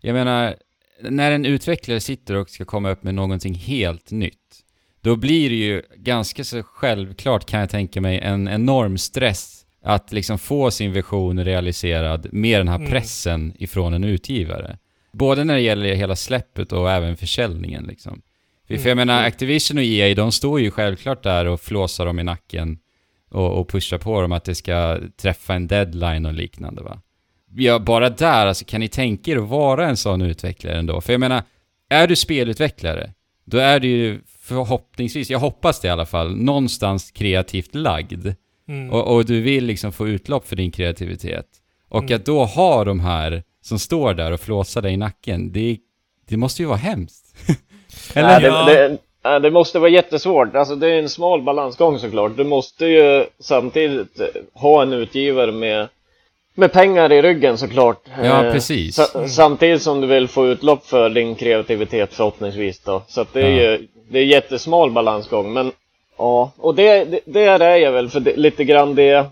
jag 0.01 0.13
menar, 0.13 0.55
när 1.01 1.31
en 1.31 1.45
utvecklare 1.45 1.99
sitter 1.99 2.35
och 2.35 2.49
ska 2.49 2.65
komma 2.65 2.91
upp 2.91 3.03
med 3.03 3.15
någonting 3.15 3.53
helt 3.53 4.11
nytt, 4.11 4.64
då 5.05 5.15
blir 5.15 5.49
det 5.49 5.55
ju 5.55 5.81
ganska 5.95 6.43
så 6.43 6.63
självklart 6.63 7.45
kan 7.45 7.59
jag 7.59 7.69
tänka 7.69 8.01
mig 8.01 8.19
en 8.19 8.47
enorm 8.47 8.97
stress 8.97 9.65
att 9.83 10.11
liksom 10.11 10.37
få 10.39 10.71
sin 10.71 10.91
vision 10.93 11.43
realiserad 11.45 12.27
med 12.33 12.59
den 12.59 12.67
här 12.67 12.75
Mm. 12.75 12.89
pressen 12.89 13.53
ifrån 13.59 13.93
en 13.93 14.03
utgivare. 14.03 14.77
Både 15.11 15.43
när 15.43 15.53
det 15.53 15.61
gäller 15.61 15.93
hela 15.95 16.15
släppet 16.15 16.71
och 16.71 16.91
även 16.91 17.17
försäljningen 17.17 17.83
liksom. 17.83 18.21
För, 18.67 18.77
för 18.77 18.89
jag 18.89 18.95
menar, 18.95 19.23
Activision 19.23 19.77
och 19.77 19.83
EA, 19.83 20.15
de 20.15 20.31
står 20.31 20.61
ju 20.61 20.71
självklart 20.71 21.23
där 21.23 21.45
och 21.45 21.61
flåsar 21.61 22.05
dem 22.05 22.19
i 22.19 22.23
nacken 22.23 22.79
och, 23.31 23.59
och 23.59 23.69
pushar 23.69 23.97
på 23.97 24.21
dem 24.21 24.31
att 24.31 24.43
det 24.43 24.55
ska 24.55 24.99
träffa 25.21 25.53
en 25.53 25.67
deadline 25.67 26.25
och 26.25 26.33
liknande 26.33 26.81
va. 26.81 27.01
Ja, 27.55 27.79
bara 27.79 28.09
där, 28.09 28.45
alltså 28.47 28.65
kan 28.65 28.79
ni 28.79 28.87
tänka 28.87 29.31
er 29.31 29.37
att 29.37 29.49
vara 29.49 29.87
en 29.87 29.97
sån 29.97 30.21
utvecklare 30.21 30.77
ändå? 30.77 31.01
För 31.01 31.13
jag 31.13 31.19
menar, 31.19 31.43
är 31.89 32.07
du 32.07 32.15
spelutvecklare, 32.15 33.13
då 33.45 33.57
är 33.57 33.79
du 33.79 33.87
ju 33.87 34.19
förhoppningsvis, 34.39 35.29
jag 35.29 35.39
hoppas 35.39 35.79
det 35.79 35.87
i 35.87 35.91
alla 35.91 36.05
fall, 36.05 36.35
någonstans 36.35 37.11
kreativt 37.11 37.75
lagd. 37.75 38.27
Mm. 38.67 38.89
Och, 38.89 39.15
och 39.15 39.25
du 39.25 39.41
vill 39.41 39.65
liksom 39.65 39.91
få 39.91 40.07
utlopp 40.07 40.47
för 40.47 40.55
din 40.55 40.71
kreativitet. 40.71 41.45
Och 41.89 42.03
Mm. 42.03 42.15
att 42.15 42.25
då 42.25 42.45
ha 42.45 42.83
de 42.83 42.99
här 42.99 43.43
som 43.61 43.79
står 43.79 44.13
där 44.13 44.31
och 44.31 44.39
flåsar 44.39 44.81
dig 44.81 44.93
i 44.93 44.97
nacken, 44.97 45.51
det, 45.51 45.77
det 46.29 46.37
måste 46.37 46.61
ju 46.61 46.67
vara 46.67 46.77
hemskt. 46.77 47.35
Eller? 48.13 48.27
Nej, 48.27 48.41
det, 48.41 48.87
det, 48.87 48.97
nej, 49.23 49.39
det 49.39 49.51
måste 49.51 49.79
vara 49.79 49.89
jättesvårt. 49.89 50.55
Alltså 50.55 50.75
det 50.75 50.87
är 50.87 50.99
en 50.99 51.09
smal 51.09 51.41
balansgång 51.41 51.99
såklart. 51.99 52.37
Du 52.37 52.43
måste 52.43 52.85
ju 52.85 53.25
samtidigt 53.39 54.21
ha 54.53 54.81
en 54.81 54.93
utgivare 54.93 55.51
med, 55.51 55.87
med 56.55 56.71
pengar 56.73 57.11
i 57.11 57.21
ryggen 57.21 57.57
såklart. 57.57 58.01
Ja, 58.23 58.45
Eh, 58.45 58.51
precis. 58.51 58.95
sa- 58.95 59.27
samtidigt 59.27 59.81
som 59.81 60.01
du 60.01 60.07
vill 60.07 60.27
få 60.27 60.47
utlopp 60.47 60.85
för 60.85 61.09
din 61.09 61.35
kreativitet 61.35 62.13
förhoppningsvis 62.13 62.79
då. 62.79 63.01
Så 63.07 63.21
att 63.21 63.33
det 63.33 63.41
är 63.41 63.49
Ja. 63.49 63.71
ju 63.71 63.87
det 64.09 64.19
är 64.19 64.23
jättesmal 64.23 64.91
balansgång. 64.91 65.53
Men 65.53 65.71
ja, 66.17 66.51
och 66.57 66.75
det, 66.75 67.03
det, 67.05 67.21
där 67.25 67.59
är 67.59 67.75
jag 67.77 67.91
väl 67.91 68.09
för 68.09 68.19
det, 68.19 68.35
lite 68.37 68.63
grann 68.63 68.95
det 68.95 69.25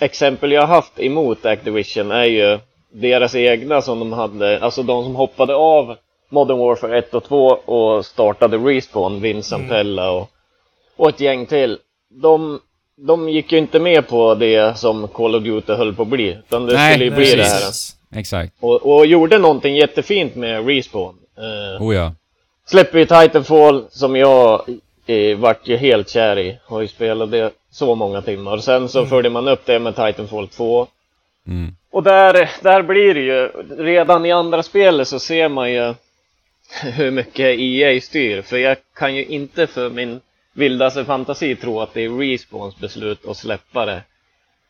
exempel 0.00 0.52
jag 0.52 0.60
har 0.60 0.68
haft 0.74 1.00
emot 1.00 1.46
Activision 1.46 2.10
är 2.10 2.24
ju 2.24 2.58
deras 2.92 3.34
egna 3.34 3.82
som 3.82 3.98
de 3.98 4.12
hade, 4.12 4.60
alltså 4.60 4.82
de 4.82 5.04
som 5.04 5.16
hoppade 5.16 5.54
av 5.54 5.96
Modern 6.30 6.58
Warfare 6.58 6.98
1 6.98 7.14
och 7.14 7.24
2 7.24 7.46
och 7.46 8.06
startade 8.06 8.56
Respawn, 8.56 9.20
Vince 9.20 9.54
Mm. 9.54 9.68
Zampella 9.68 10.10
och, 10.10 10.30
och 10.96 11.08
ett 11.08 11.20
gäng 11.20 11.46
till. 11.46 11.78
De, 12.22 12.60
de 13.02 13.28
gick 13.28 13.52
ju 13.52 13.58
inte 13.58 13.80
med 13.80 14.08
på 14.08 14.34
det 14.34 14.78
som 14.78 15.08
Call 15.08 15.34
of 15.34 15.42
Duty 15.42 15.72
höll 15.72 15.94
på 15.94 16.02
att 16.02 16.08
bli, 16.08 16.28
utan 16.28 16.66
det 16.66 16.72
Nej, 16.74 16.92
skulle 16.92 17.04
ju 17.04 17.10
bli 17.10 17.24
precis. 17.24 17.96
det 18.10 18.14
här. 18.14 18.20
Exakt. 18.20 18.52
Och, 18.60 18.96
och 18.96 19.06
gjorde 19.06 19.38
någonting 19.38 19.76
jättefint 19.76 20.34
med 20.34 20.66
Respawn. 20.66 21.14
Eh, 21.38 21.82
Oh 21.82 21.94
ja. 21.94 22.12
släpper 22.66 22.98
ju 22.98 23.04
Titanfall 23.04 23.84
som 23.90 24.16
jag 24.16 24.62
eh, 25.06 25.38
vart 25.38 25.68
ju 25.68 25.76
helt 25.76 26.08
kär 26.08 26.38
i. 26.38 26.58
Har 26.64 26.80
ju 26.80 26.88
spelat 26.88 27.30
det 27.30 27.50
så 27.70 27.94
många 27.94 28.22
timmar. 28.22 28.58
Sen 28.58 28.88
så 28.88 29.06
följer 29.06 29.30
man 29.30 29.48
upp 29.48 29.66
det 29.66 29.78
med 29.78 29.96
Titanfall 29.96 30.48
2. 30.48 30.86
Mm. 31.46 31.74
Och 31.90 32.02
där, 32.02 32.50
där 32.62 32.82
blir 32.82 33.14
det 33.14 33.20
ju, 33.20 33.48
redan 33.84 34.26
i 34.26 34.32
andra 34.32 34.62
spelet 34.62 35.08
så 35.08 35.18
ser 35.18 35.48
man 35.48 35.72
ju 35.72 35.94
hur 36.82 37.10
mycket 37.10 37.58
EA 37.58 38.00
styr. 38.00 38.42
För 38.42 38.56
jag 38.56 38.76
kan 38.94 39.14
ju 39.14 39.24
inte 39.24 39.66
för 39.66 39.90
min 39.90 40.20
vildaste 40.54 41.04
fantasi 41.04 41.56
tro 41.56 41.80
att 41.80 41.94
det 41.94 42.04
är 42.04 42.18
Respawns 42.18 42.78
beslut 42.78 43.26
att 43.28 43.36
släppa 43.36 43.86
det 43.86 44.02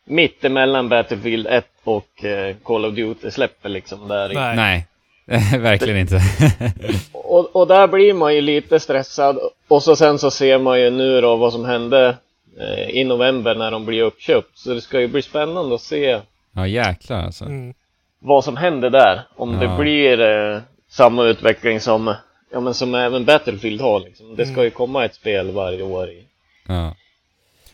mitt 0.04 0.44
emellan 0.44 0.88
Battlefield 0.88 1.46
1 1.46 1.66
och 1.84 2.24
eh, 2.24 2.56
Call 2.64 2.84
of 2.84 2.94
Duty 2.94 3.30
släpper 3.30 3.68
liksom 3.68 4.08
där. 4.08 4.28
Nej. 4.34 4.56
Nej. 4.56 4.86
Verkligen 5.60 5.96
inte. 5.98 6.20
Och, 7.12 7.56
och 7.56 7.66
där 7.66 7.86
blir 7.86 8.14
man 8.14 8.34
ju 8.34 8.40
lite 8.40 8.80
stressad 8.80 9.38
och 9.68 9.82
så 9.82 9.96
sen 9.96 10.18
så 10.18 10.30
ser 10.30 10.58
man 10.58 10.80
ju 10.80 10.90
nu 10.90 11.20
då 11.20 11.36
vad 11.36 11.52
som 11.52 11.64
hände 11.64 12.16
eh, 12.60 12.90
i 12.90 13.04
november 13.04 13.54
när 13.54 13.70
de 13.70 13.86
blir 13.86 14.02
uppköpt. 14.02 14.58
Så 14.58 14.74
det 14.74 14.80
ska 14.80 15.00
ju 15.00 15.08
bli 15.08 15.22
spännande 15.22 15.74
att 15.74 15.80
se 15.80 16.20
ja 16.54 16.66
jäklar 16.66 17.22
alltså. 17.22 17.44
Mm. 17.44 17.74
vad 18.18 18.44
som 18.44 18.56
händer 18.56 18.90
där. 18.90 19.22
Om 19.36 19.54
Ja. 19.54 19.60
det 19.68 19.82
blir 19.82 20.20
eh, 20.20 20.60
samma 20.88 21.24
utveckling 21.24 21.80
som, 21.80 22.14
ja, 22.53 22.61
men 22.61 22.74
som 22.74 22.94
även 22.94 23.24
Battlefield 23.24 23.80
har. 23.80 24.01
Liksom. 24.01 24.36
Det 24.36 24.46
ska 24.46 24.64
ju 24.64 24.70
komma 24.70 25.05
ett 25.05 25.14
spel 25.14 25.51
varje 25.51 25.82
år. 25.82 26.09
I. 26.11 26.24
Ja. 26.66 26.96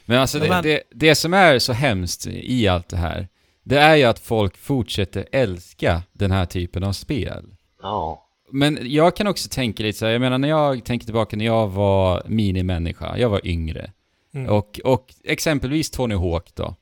Men 0.04 0.18
alltså 0.18 0.38
det, 0.38 0.60
det, 0.62 0.82
det 0.90 1.14
som 1.14 1.34
är 1.34 1.58
så 1.58 1.72
hemskt 1.72 2.26
i 2.26 2.68
allt 2.68 2.88
det 2.88 2.96
här, 2.96 3.28
det 3.62 3.78
är 3.78 3.96
ju 3.96 4.04
att 4.04 4.18
folk 4.18 4.56
fortsätter 4.56 5.26
älska 5.32 6.02
den 6.12 6.30
här 6.30 6.46
typen 6.46 6.84
av 6.84 6.92
spel. 6.92 7.44
Ja. 7.82 8.22
Men 8.52 8.78
jag 8.82 9.16
kan 9.16 9.26
också 9.26 9.48
tänka 9.48 9.82
lite 9.82 9.98
så 9.98 10.04
här, 10.04 10.12
jag 10.12 10.20
menar 10.20 10.38
när 10.38 10.48
jag 10.48 10.84
tänker 10.84 11.04
tillbaka 11.04 11.36
när 11.36 11.44
jag 11.44 11.68
var 11.68 12.22
minimänniska, 12.26 13.18
jag 13.18 13.28
var 13.28 13.46
yngre. 13.46 13.92
Mm. 14.34 14.52
Och, 14.52 14.80
och 14.84 15.14
exempelvis 15.24 15.90
Tony 15.90 16.14
Hawk 16.14 16.54
då. 16.54 16.74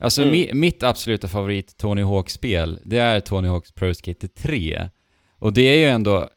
Alltså 0.00 0.22
Mm. 0.22 0.32
mi, 0.32 0.50
mitt 0.52 0.82
absoluta 0.82 1.28
favorit 1.28 1.76
Tony 1.76 2.02
Hawk-spel, 2.02 2.78
det 2.84 2.98
är 2.98 3.20
Tony 3.20 3.48
Hawk's 3.48 3.74
Pro 3.74 3.94
Skater 3.94 4.28
3. 4.28 4.88
Och 5.38 5.52
det 5.52 5.62
är 5.62 5.78
ju 5.78 5.86
ändå 5.86 6.28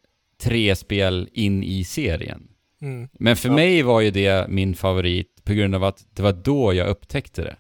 tre 0.44 0.76
spel 0.76 1.30
in 1.34 1.64
i 1.64 1.84
serien. 1.84 2.44
Mm. 2.82 3.10
Men 3.14 3.36
för 3.36 3.50
Ja. 3.50 3.56
mig 3.56 3.82
var 3.82 4.02
ju 4.02 4.12
det 4.12 4.50
min 4.50 4.76
favorit 4.76 5.42
på 5.44 5.54
grund 5.54 5.76
av 5.76 5.84
att 5.84 6.06
det 6.16 6.22
var 6.22 6.34
då 6.34 6.74
jag 6.74 6.88
upptäckte 6.90 7.42
det. 7.42 7.56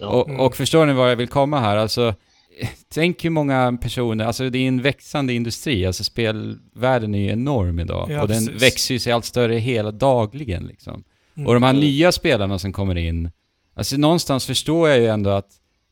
Ja. 0.00 0.06
Och, 0.08 0.28
Mm. 0.28 0.40
och 0.40 0.56
förstår 0.56 0.86
ni 0.86 0.92
vad 0.92 1.10
jag 1.10 1.16
vill 1.16 1.28
komma 1.28 1.60
här? 1.60 1.76
Alltså, 1.76 2.14
tänk 2.94 3.24
hur 3.24 3.30
många 3.30 3.78
personer, 3.82 4.24
alltså 4.24 4.50
det 4.50 4.58
är 4.58 4.68
en 4.68 4.82
växande 4.82 5.32
industri, 5.32 5.86
alltså 5.86 6.04
spelvärlden 6.04 7.14
är 7.14 7.18
ju 7.18 7.28
enorm 7.30 7.78
idag. 7.80 8.10
Ja, 8.10 8.22
och 8.22 8.28
den 8.28 8.46
precis. 8.46 8.62
växer 8.62 8.94
ju 8.94 8.98
sig 8.98 9.12
allt 9.12 9.24
större 9.24 9.54
hela 9.54 9.90
dagligen 9.90 10.66
liksom. 10.66 11.04
Mm. 11.36 11.46
Och 11.46 11.54
de 11.54 11.62
här 11.62 11.72
nya 11.72 12.12
spelarna 12.12 12.58
som 12.58 12.72
kommer 12.72 12.96
in, 12.98 13.30
Alltså 13.74 13.96
någonstans 13.96 14.46
förstår 14.46 14.88
jag 14.88 14.98
ju 14.98 15.06
ändå 15.06 15.30
att 15.30 15.50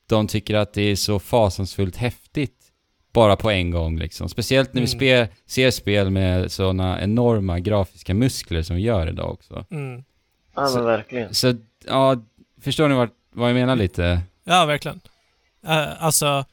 de 0.09 0.27
tycker 0.27 0.55
att 0.55 0.73
det 0.73 0.83
är 0.83 0.97
så 0.97 1.19
fasansfullt 1.19 1.97
häftigt 1.97 2.58
bara 3.19 3.37
på 3.37 3.51
en 3.51 3.71
gång 3.71 3.99
liksom. 3.99 4.29
Speciellt 4.29 4.75
när 4.75 4.83
vi 4.83 4.87
Mm. 4.89 4.99
spel, 4.99 5.27
ser 5.47 5.71
spel 5.71 6.11
med 6.11 6.53
sådana 6.53 7.01
enorma 7.03 7.59
grafiska 7.59 8.15
muskler 8.15 8.63
som 8.63 8.77
vi 8.77 8.83
gör 8.83 9.09
idag 9.09 9.31
också. 9.33 9.65
Mm. 9.71 10.05
Ja 10.55 10.67
Så- 10.67 10.77
men 10.77 10.85
verkligen. 10.85 11.35
Så, 11.35 11.55
ja, 11.87 12.17
förstår 12.63 12.89
ni 12.89 12.95
vad, 12.95 13.09
vad 13.33 13.49
jag 13.51 13.55
menar 13.55 13.77
lite? 13.77 14.21
Ja, 14.45 14.65
verkligen. 14.65 15.01
Uh, 15.69 16.05
alltså, 16.05 16.45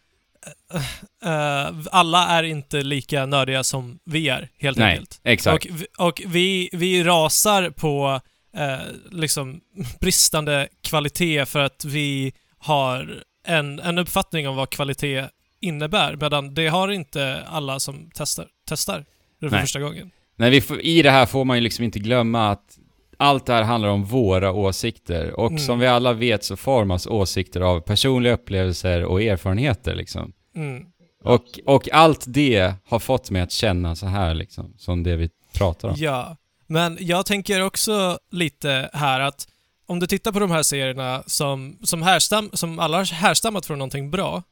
eh, 1.24 1.66
eh, 1.66 1.74
alla 1.92 2.28
är 2.28 2.44
inte 2.44 2.82
lika 2.84 3.26
nördiga 3.26 3.64
som 3.64 4.00
vi 4.06 4.30
är, 4.30 4.50
helt 4.58 4.78
Nej, 4.78 4.92
enkelt. 4.92 5.20
exakt. 5.24 5.66
Och, 5.66 5.72
vi, 5.76 5.86
och 5.98 6.22
vi, 6.26 6.70
vi 6.74 7.04
rasar 7.04 7.70
på 7.70 8.22
eh, 8.58 8.78
liksom 9.12 9.62
bristande 10.00 10.68
kvalitet 10.82 11.46
för 11.46 11.60
att 11.60 11.86
vi 11.86 12.34
har 12.58 13.24
en, 13.48 13.80
en 13.80 13.98
uppfattning 13.98 14.48
om 14.48 14.56
vad 14.56 14.70
kvalitet 14.70 15.26
innebär, 15.60 16.16
medan 16.16 16.54
det 16.54 16.68
har 16.68 16.88
inte 16.92 17.44
alla 17.48 17.80
som 17.80 18.10
testar, 18.14 18.48
testar 18.68 19.06
det 19.40 19.50
för 19.50 19.56
Nej. 19.56 19.62
första 19.62 19.80
gången. 19.80 20.12
Nej, 20.36 20.62
får, 20.62 20.82
i 20.82 21.02
det 21.02 21.12
här 21.12 21.26
får 21.26 21.46
man 21.46 21.58
ju 21.58 21.62
liksom 21.62 21.86
inte 21.86 22.00
glömma 22.00 22.50
att 22.50 22.78
allt 23.18 23.46
det 23.46 23.54
här 23.54 23.64
handlar 23.64 23.90
om 23.90 24.04
våra 24.06 24.52
åsikter. 24.52 25.32
Och 25.40 25.52
Mm. 25.52 25.60
som 25.60 25.80
vi 25.80 25.88
alla 25.88 26.14
vet 26.14 26.44
så 26.44 26.56
formas 26.56 27.08
åsikter 27.08 27.62
av 27.62 27.80
personliga 27.80 28.34
upplevelser 28.34 29.06
och 29.06 29.22
erfarenheter 29.22 29.96
liksom. 29.96 30.34
Mm. 30.56 30.86
Och, 31.24 31.46
och 31.66 31.90
allt 31.92 32.24
det 32.28 32.74
har 32.88 33.00
fått 33.00 33.30
mig 33.30 33.42
att 33.42 33.52
känna 33.52 33.96
så 33.96 34.06
här 34.06 34.34
liksom, 34.34 34.74
som 34.78 35.04
det 35.04 35.16
vi 35.16 35.30
pratar 35.54 35.90
om. 35.90 35.96
Ja, 35.98 36.38
men 36.68 36.98
jag 37.00 37.26
tänker 37.26 37.62
också 37.62 38.20
lite 38.32 38.90
här 38.94 39.20
att 39.20 39.48
om 39.86 40.00
du 40.00 40.08
tittar 40.08 40.32
på 40.32 40.40
de 40.40 40.52
här 40.52 40.64
serierna 40.64 41.24
som, 41.26 41.78
som, 41.84 42.02
härstam, 42.02 42.50
som 42.54 42.80
alla 42.80 42.98
har 42.98 43.14
härstammat 43.14 43.66
från 43.66 43.78
någonting 43.78 44.12
bra 44.12 44.44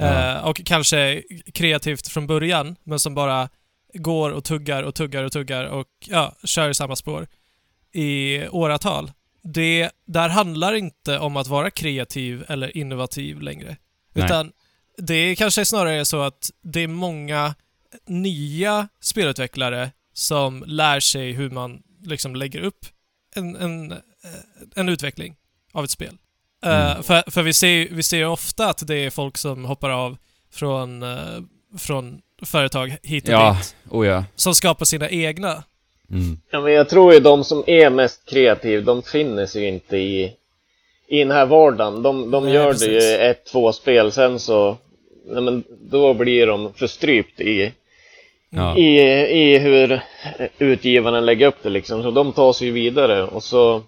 Eh, 0.00 0.36
och 0.44 0.60
kanske 0.64 1.22
kreativt 1.54 2.08
från 2.08 2.26
början, 2.26 2.76
men 2.84 2.98
som 2.98 3.14
bara 3.14 3.48
går 3.94 4.30
och 4.30 4.44
tuggar 4.44 4.82
och 4.82 4.94
tuggar 4.94 5.24
och 5.24 5.32
tuggar 5.32 5.64
och 5.64 5.86
ja, 6.06 6.36
kör 6.44 6.70
i 6.70 6.74
samma 6.74 6.96
spår 6.96 7.26
i 7.92 8.48
åratal. 8.48 9.12
Det 9.42 9.90
där 10.06 10.28
handlar 10.28 10.74
inte 10.74 11.18
om 11.18 11.36
att 11.36 11.46
vara 11.46 11.70
kreativ 11.70 12.44
eller 12.48 12.76
innovativ 12.76 13.40
längre. 13.40 13.76
Nej. 14.12 14.24
Utan 14.24 14.52
det 14.98 15.36
kanske 15.36 15.64
snarare 15.64 15.94
är 15.94 16.04
så 16.04 16.22
att 16.22 16.50
det 16.62 16.80
är 16.80 16.88
många 16.88 17.54
nya 18.06 18.88
spelutvecklare 19.00 19.90
som 20.12 20.64
lär 20.66 21.00
sig 21.00 21.32
hur 21.32 21.50
man 21.50 21.82
liksom 22.02 22.36
lägger 22.36 22.60
upp 22.60 22.86
en, 23.34 23.56
en, 23.56 23.92
eh, 23.92 23.98
en 24.74 24.88
utveckling 24.88 25.36
av 25.72 25.84
ett 25.84 25.90
spel. 25.90 26.18
Eh, 26.64 26.90
Mm. 26.90 27.02
för 27.02 27.30
för 27.30 27.42
vi, 27.42 27.52
ser, 27.52 27.88
vi 27.90 28.02
ser 28.02 28.16
ju 28.16 28.26
ofta 28.26 28.66
att 28.68 28.86
det 28.86 28.94
är 28.96 29.10
folk 29.10 29.36
som 29.36 29.64
hoppar 29.64 29.90
av 29.90 30.16
från, 30.54 31.02
eh, 31.02 31.18
från 31.78 32.20
företag 32.46 32.96
hit 33.02 33.24
och 33.28 33.34
Ja, 33.34 33.52
dit, 33.60 33.76
oh 33.90 34.06
ja. 34.06 34.24
som 34.36 34.54
skapar 34.54 34.84
sina 34.84 35.08
egna. 35.10 35.62
Mm. 36.10 36.40
Ja, 36.50 36.60
men 36.60 36.72
jag 36.72 36.88
tror 36.88 37.14
ju 37.14 37.20
de 37.20 37.44
som 37.44 37.64
är 37.66 37.90
mest 37.90 38.28
kreativa, 38.30 38.82
de 38.82 39.02
finner 39.02 39.46
sig 39.46 39.64
inte 39.68 39.96
i, 39.96 40.32
i 41.08 41.18
den 41.18 41.30
här 41.30 41.46
vardagen. 41.46 42.02
De, 42.02 42.30
de 42.30 42.44
Nej, 42.44 42.54
gör 42.54 42.70
precis. 42.72 42.88
det 42.88 43.10
ju 43.10 43.16
ett, 43.30 43.46
två 43.46 43.72
spel, 43.72 44.12
sen 44.12 44.38
så, 44.38 44.76
nej, 45.26 45.42
men 45.42 45.64
då 45.90 46.14
blir 46.14 46.46
de 46.46 46.72
förstrypt 46.74 47.40
i, 47.40 47.72
Ja. 48.50 48.76
i, 48.76 48.98
i 49.44 49.58
hur 49.58 50.00
utgivaren 50.58 51.26
lägger 51.26 51.46
upp 51.46 51.62
det 51.62 51.68
liksom. 51.70 52.02
Så 52.02 52.10
de 52.10 52.32
tar 52.32 52.52
sig 52.52 52.66
ju 52.66 52.72
vidare 52.72 53.22
och 53.22 53.42
så, 53.42 53.82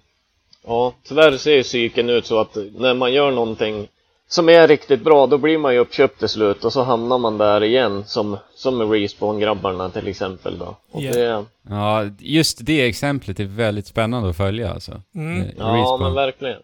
ja, 0.66 0.94
tyvärr 1.08 1.36
ser 1.36 1.54
ju 1.54 1.62
psyken 1.62 2.10
ut 2.10 2.26
så 2.26 2.40
att 2.40 2.56
när 2.78 2.94
man 2.94 3.12
gör 3.12 3.30
någonting 3.30 3.88
som 4.28 4.48
är 4.48 4.68
riktigt 4.68 5.02
bra, 5.04 5.26
då 5.26 5.38
blir 5.38 5.58
man 5.58 5.72
ju 5.74 5.78
uppköpt 5.80 6.18
till 6.18 6.28
slut 6.28 6.64
och 6.64 6.72
så 6.72 6.82
hamnar 6.82 7.18
man 7.18 7.38
där 7.38 7.64
igen 7.64 8.04
som, 8.06 8.36
som 8.54 8.78
med 8.78 8.90
Respawn-grabbarna 8.90 9.90
till 9.90 10.08
exempel 10.08 10.58
då. 10.58 10.76
Och 10.90 11.02
Ja. 11.02 11.12
det, 11.12 11.44
ja, 11.68 12.04
just 12.18 12.58
det 12.66 12.86
exemplet 12.86 13.40
är 13.40 13.44
väldigt 13.44 13.86
spännande 13.86 14.28
att 14.30 14.36
följa 14.36 14.70
alltså. 14.72 14.92
Mm. 15.14 15.42
Eh, 15.42 15.48
Ja, 15.58 15.96
men 16.00 16.14
verkligen. 16.14 16.60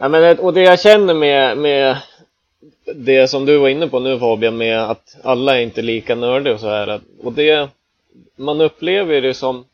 Ja, 0.00 0.08
men, 0.08 0.22
det- 0.22 0.38
och 0.42 0.54
det 0.54 0.62
jag 0.62 0.80
känner 0.80 1.14
med, 1.14 1.58
med 1.58 1.96
det 2.94 3.28
som 3.28 3.46
du 3.46 3.56
var 3.58 3.68
inne 3.68 3.86
på 3.88 4.00
nu 4.00 4.18
Fabian, 4.18 4.56
med 4.56 4.90
att 4.90 5.16
alla 5.24 5.56
är 5.58 5.62
inte 5.62 5.82
lika 5.82 6.14
nördiga 6.14 6.54
och 6.54 6.60
så 6.60 6.68
här. 6.68 7.00
Och 7.22 7.32
det, 7.32 7.68
man 8.36 8.60
upplever 8.60 9.20
det 9.20 9.34
som, 9.34 9.64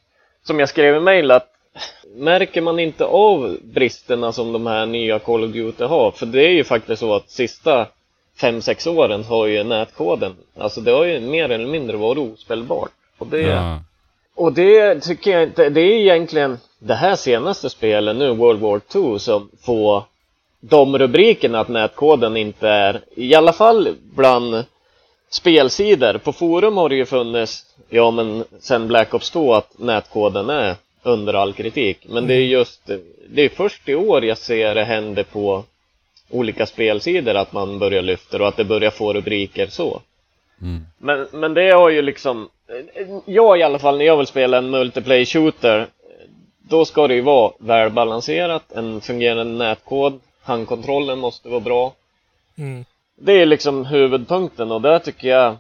som 0.46 0.60
jag 0.60 0.68
skrev 0.68 0.96
i 0.96 1.00
mejl, 1.00 1.30
att 1.30 1.49
märker 2.16 2.60
man 2.60 2.78
inte 2.78 3.04
av 3.04 3.56
bristerna 3.62 4.32
som 4.32 4.52
de 4.52 4.66
här 4.66 4.86
nya 4.86 5.18
Call 5.18 5.44
of 5.44 5.50
Duty 5.50 5.84
har? 5.84 6.10
För 6.10 6.26
det 6.26 6.42
är 6.42 6.50
ju 6.50 6.64
faktiskt 6.64 7.00
så 7.00 7.14
att 7.14 7.30
sista 7.30 7.86
5-6 8.40 8.88
åren 8.88 9.24
har 9.24 9.46
ju 9.46 9.64
nätkoden, 9.64 10.36
alltså 10.58 10.80
det 10.80 10.90
har 10.90 11.04
ju 11.04 11.20
mer 11.20 11.48
eller 11.48 11.66
mindre 11.66 11.96
varit 11.96 12.32
ospelbart. 12.34 12.90
Och 13.18 13.26
det, 13.26 13.40
Ja. 13.40 13.78
och 14.34 14.52
det 14.52 15.00
tycker 15.00 15.30
jag 15.30 15.42
inte, 15.42 15.68
det 15.68 15.80
är 15.80 16.00
egentligen 16.00 16.58
det 16.78 16.94
här 16.94 17.16
senaste 17.16 17.70
spelet 17.70 18.16
nu, 18.16 18.30
World 18.34 18.60
War 18.60 18.78
2, 18.78 19.18
som 19.18 19.50
får 19.62 20.02
de 20.60 20.98
rubrikerna 20.98 21.60
att 21.60 21.68
nätkoden 21.68 22.36
inte 22.36 22.68
är, 22.68 23.00
i 23.16 23.34
alla 23.34 23.52
fall 23.52 23.88
bland 24.14 24.64
spelsidor. 25.30 26.18
På 26.18 26.32
forum 26.32 26.76
har 26.76 26.88
det 26.88 26.94
ju 26.94 27.06
funnits, 27.06 27.66
ja 27.88 28.10
men 28.10 28.44
sen 28.60 28.88
Black 28.88 29.14
Ops 29.14 29.30
2, 29.30 29.54
att 29.54 29.78
nätkoden 29.78 30.50
är 30.50 30.76
under 31.02 31.34
all 31.34 31.52
kritik. 31.52 32.06
Men 32.08 32.26
det 32.26 32.34
är 32.34 32.44
just, 32.44 32.90
det 33.28 33.42
är 33.42 33.48
först 33.48 33.88
i 33.88 33.94
år 33.94 34.24
jag 34.24 34.38
ser 34.38 34.74
det 34.74 34.84
hända 34.84 35.24
på 35.24 35.64
olika 36.30 36.66
spelsidor 36.66 37.34
att 37.34 37.52
man 37.52 37.78
börjar 37.78 38.02
lyfta 38.02 38.38
och 38.38 38.48
att 38.48 38.56
det 38.56 38.64
börjar 38.64 38.90
få 38.90 39.12
rubriker 39.12 39.66
så. 39.66 40.00
Mm. 40.62 40.86
Men, 40.98 41.26
men 41.32 41.54
det 41.54 41.70
har 41.70 41.90
ju 41.90 42.02
liksom, 42.02 42.48
jag 43.24 43.58
i 43.58 43.62
alla 43.62 43.78
fall 43.78 43.98
när 43.98 44.04
jag 44.04 44.16
vill 44.16 44.26
spela 44.26 44.58
en 44.58 44.70
multiplayer 44.70 45.24
shooter, 45.24 45.86
då 46.58 46.84
ska 46.84 47.08
det 47.08 47.14
ju 47.14 47.20
vara 47.20 47.52
välbalanserat, 47.58 48.72
en 48.72 49.00
fungerande 49.00 49.64
nätkod, 49.64 50.20
handkontrollen 50.42 51.18
måste 51.18 51.48
vara 51.48 51.60
bra. 51.60 51.92
Mm. 52.58 52.84
Det 53.16 53.32
är 53.32 53.46
liksom 53.46 53.84
huvudpunkten 53.84 54.72
och 54.72 54.80
där 54.80 54.98
tycker 54.98 55.28
jag 55.28 55.56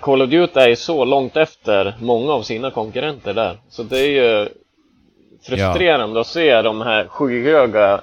Call 0.00 0.22
of 0.22 0.30
Duty 0.30 0.60
är 0.60 0.68
ju 0.68 0.76
så 0.76 1.04
långt 1.04 1.36
efter 1.36 1.94
många 2.00 2.32
av 2.32 2.42
sina 2.42 2.70
konkurrenter 2.70 3.34
där. 3.34 3.58
Så 3.68 3.82
det 3.82 3.98
är 4.00 4.08
ju 4.40 4.48
frustrerande 5.46 6.20
att 6.20 6.26
se 6.26 6.62
de 6.62 6.80
här 6.80 7.06
skyhöga 7.08 8.00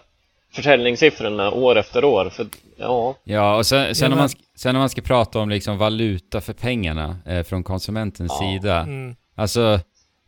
försäljningssiffrorna 0.53 1.51
år 1.51 1.77
efter 1.77 2.03
år. 2.05 2.29
För 2.29 2.45
ja, 2.77 3.15
Ja, 3.23 3.57
och 3.57 3.65
sen, 3.65 3.95
sen, 3.95 4.05
Ja, 4.11 4.13
om 4.13 4.19
man, 4.19 4.29
sen 4.57 4.75
om 4.75 4.79
man 4.79 4.89
ska 4.89 5.01
prata 5.01 5.39
om 5.39 5.49
liksom 5.49 5.77
valuta 5.77 6.41
för 6.41 6.53
pengarna 6.53 7.17
eh, 7.25 7.43
från 7.43 7.63
konsumentens 7.63 8.31
Ja. 8.39 8.51
sida. 8.59 8.79
Mm. 8.79 9.15
Alltså, 9.35 9.79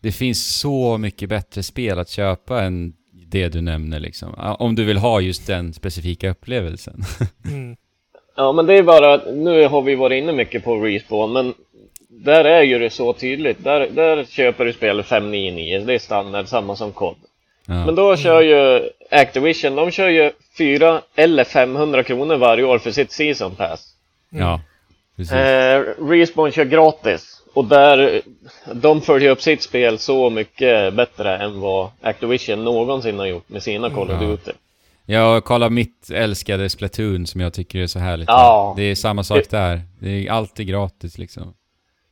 det 0.02 0.12
finns 0.12 0.56
så 0.60 0.98
mycket 0.98 1.30
bättre 1.30 1.64
spel 1.64 2.00
att 2.00 2.10
köpa 2.10 2.62
än 2.62 2.94
det 3.28 3.48
du 3.50 3.62
nämner 3.62 4.00
liksom. 4.00 4.34
Ja, 4.38 4.56
Om 4.56 4.76
du 4.76 4.84
vill 4.84 4.98
ha 4.98 5.22
just 5.22 5.48
den 5.48 5.74
specifika 5.74 6.30
upplevelsen. 6.30 7.04
Mm. 7.46 7.76
Ja, 8.36 8.52
men 8.52 8.66
det 8.66 8.74
är 8.74 8.84
bara, 8.84 9.18
nu 9.32 9.68
har 9.68 9.82
vi 9.82 9.96
varit 9.96 10.24
inne 10.24 10.32
mycket 10.32 10.64
på 10.64 10.76
Respawn, 10.76 11.34
men 11.34 11.54
där 12.10 12.46
är 12.46 12.62
ju 12.62 12.80
det 12.80 12.90
så 12.90 13.14
tydligt. 13.14 13.64
Där, 13.64 13.88
där 13.90 14.26
köper 14.26 14.66
du 14.66 14.74
spel 14.74 15.04
599, 15.04 15.84
det 15.86 15.94
är 15.94 16.00
standard, 16.00 16.48
samma 16.48 16.76
som 16.76 16.92
COD. 16.92 17.16
Ja. 17.66 17.86
Men 17.86 17.96
då 17.96 18.18
kör 18.18 18.42
ju 18.42 18.90
Activision, 19.12 19.76
de 19.76 19.92
kör 19.92 20.10
ju 20.10 20.32
4 20.58 21.02
eller 21.16 21.44
500 21.44 22.04
kronor 22.04 22.36
varje 22.36 22.64
år 22.64 22.80
för 22.80 22.92
sitt 22.92 23.12
Season 23.12 23.56
Pass. 23.56 23.94
ja, 24.30 24.60
precis. 25.18 25.34
Eh, 25.34 25.84
Respawn 26.00 26.52
kör 26.52 26.66
gratis. 26.66 27.42
Och 27.54 27.66
där, 27.66 28.22
de 28.74 29.02
följer 29.02 29.32
upp 29.32 29.42
sitt 29.42 29.62
spel 29.62 30.00
så 30.00 30.30
mycket 30.30 30.94
bättre 30.94 31.38
än 31.38 31.60
vad 31.60 31.90
Activision 32.02 32.64
någonsin 32.64 33.20
har 33.20 33.26
gjort 33.26 33.50
med 33.50 33.64
sina 33.64 33.90
Call 33.90 34.12
of. 34.12 34.20
Duty. 34.20 34.52
Ja, 35.06 35.38
och 35.38 35.44
kolla 35.44 35.70
mitt 35.70 36.10
älskade 36.14 36.70
Splatoon 36.70 37.28
som 37.28 37.42
jag 37.42 37.54
tycker 37.54 37.80
är 37.80 37.88
så 37.88 38.00
härligt. 38.00 38.28
Ja. 38.28 38.74
Det 38.78 38.84
är 38.84 38.96
samma 38.96 39.24
sak 39.24 39.50
där. 39.50 39.82
Det 40.00 40.10
är 40.28 40.32
alltid 40.32 40.68
gratis 40.68 41.18
liksom. 41.18 41.54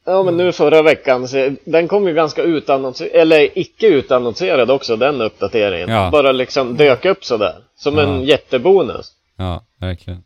Ja 0.05 0.23
men 0.23 0.37
nu 0.37 0.51
förra 0.51 0.81
veckan, 0.81 1.27
så, 1.27 1.55
den 1.65 1.87
kom 1.87 2.07
ju 2.07 2.13
ganska 2.13 2.41
utannonserad, 2.43 3.11
eller 3.13 3.59
icke 3.59 3.87
utannonserad 3.87 4.71
också 4.71 4.95
den 4.95 5.21
uppdateringen. 5.21 5.89
Ja. 5.89 6.09
Bara 6.11 6.31
liksom 6.31 6.77
dök 6.77 7.05
upp 7.05 7.25
sådär. 7.25 7.55
Som 7.75 7.97
Ja. 7.97 8.03
en 8.03 8.23
jättebonus. 8.23 9.11
Ja, 9.37 9.65
verkligen. 9.79 10.23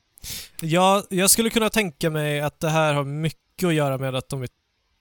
Ja, 0.62 1.04
jag 1.10 1.30
skulle 1.30 1.50
kunna 1.50 1.70
tänka 1.70 2.10
mig 2.10 2.42
att 2.42 2.60
det 2.60 2.70
här 2.70 2.94
har 2.94 3.04
mycket 3.04 3.68
att 3.68 3.74
göra 3.74 3.98
med 3.98 4.16
att 4.16 4.30
de 4.30 4.42
är 4.42 4.48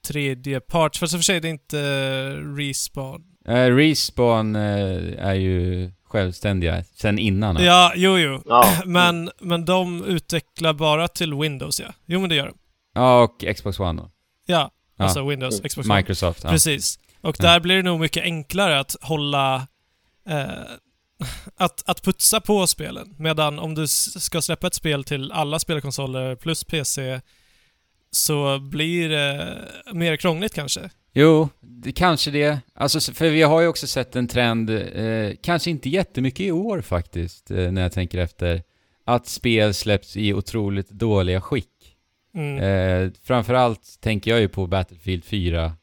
tredje 0.07 0.59
parts. 0.59 0.99
Fast 0.99 1.13
i 1.13 1.17
och 1.17 1.19
för 1.19 1.23
sig 1.23 1.39
det 1.39 1.47
är 1.47 1.49
inte 1.49 1.79
eh, 1.79 2.57
Respawn. 2.57 3.21
Eh, 3.47 3.75
Respawn 3.75 4.55
eh, 4.55 5.25
är 5.27 5.33
ju 5.33 5.91
självständiga 6.05 6.83
sen 6.95 7.19
innan. 7.19 7.63
Ja, 7.63 7.93
jo, 7.95 8.17
jo. 8.17 8.41
Ja. 8.45 8.73
Men, 8.85 9.29
men 9.41 9.65
de 9.65 10.03
utvecklar 10.05 10.73
bara 10.73 11.07
till 11.07 11.33
Windows, 11.33 11.79
ja. 11.79 11.87
Jo, 12.05 12.19
men 12.19 12.29
det 12.29 12.35
gör 12.35 12.45
de. 12.47 12.57
Ja, 12.93 13.23
och 13.23 13.43
Xbox 13.55 13.79
One 13.79 14.01
då. 14.01 14.11
Ja, 14.45 14.71
Ja. 14.97 15.03
alltså 15.03 15.27
Windows, 15.29 15.61
Xbox 15.61 15.87
One. 15.89 15.95
Microsoft. 15.95 16.43
Ja. 16.43 16.49
Precis. 16.49 16.99
Och 17.21 17.35
Ja. 17.39 17.43
där 17.45 17.59
blir 17.59 17.75
det 17.75 17.81
nog 17.81 17.99
mycket 17.99 18.23
enklare 18.23 18.79
att 18.79 18.95
hålla, 19.01 19.67
eh, 20.29 20.45
att, 21.57 21.89
att 21.89 22.01
putsa 22.03 22.41
på 22.41 22.67
spelen. 22.67 23.15
Medan 23.17 23.59
om 23.59 23.75
du 23.75 23.87
ska 23.87 24.41
släppa 24.41 24.67
ett 24.67 24.73
spel 24.73 25.03
till 25.03 25.31
alla 25.31 25.59
spelkonsoler 25.59 26.35
plus 26.35 26.63
PC 26.63 27.21
så 28.11 28.59
blir 28.59 29.09
det 29.09 29.57
mer 29.93 30.17
krångligt 30.17 30.53
kanske. 30.53 30.89
Jo, 31.17 31.49
det, 31.61 31.91
kanske 31.91 32.31
det. 32.31 32.59
Alltså, 32.73 33.13
för 33.13 33.29
vi 33.29 33.41
har 33.41 33.61
ju 33.61 33.67
också 33.67 33.87
sett 33.87 34.15
en 34.15 34.27
trend, 34.27 34.69
eh, 34.69 35.31
kanske 35.41 35.69
inte 35.69 35.89
jättemycket 35.89 36.39
i 36.39 36.51
år 36.51 36.81
faktiskt, 36.81 37.51
eh, 37.51 37.71
när 37.71 37.81
jag 37.81 37.91
tänker 37.91 38.17
efter, 38.17 38.63
att 39.05 39.27
spel 39.27 39.73
släpps 39.73 40.17
i 40.17 40.33
otroligt 40.33 40.89
dåliga 40.89 41.41
skick. 41.41 41.69
Mm. 42.35 42.57
Eh, 42.63 43.11
framförallt 43.23 43.97
tänker 44.01 44.31
jag 44.31 44.39
ju 44.39 44.47
på 44.47 44.67
Battlefield 44.67 45.25
4, 45.25 45.73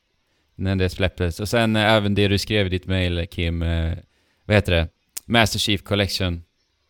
när 0.56 0.76
det 0.76 0.88
släpptes. 0.88 1.40
Och 1.40 1.48
sen 1.48 1.76
eh, 1.76 1.92
även 1.92 2.14
det 2.14 2.28
du 2.28 2.38
skrev 2.38 2.66
i 2.66 2.68
ditt 2.68 2.86
mail, 2.86 3.26
Kim, 3.30 3.62
eh, 3.62 3.92
vad 4.44 4.56
heter 4.56 4.72
det? 4.72 4.88
Master 5.26 5.59
Chief 5.59 5.82
Collection. 5.82 6.42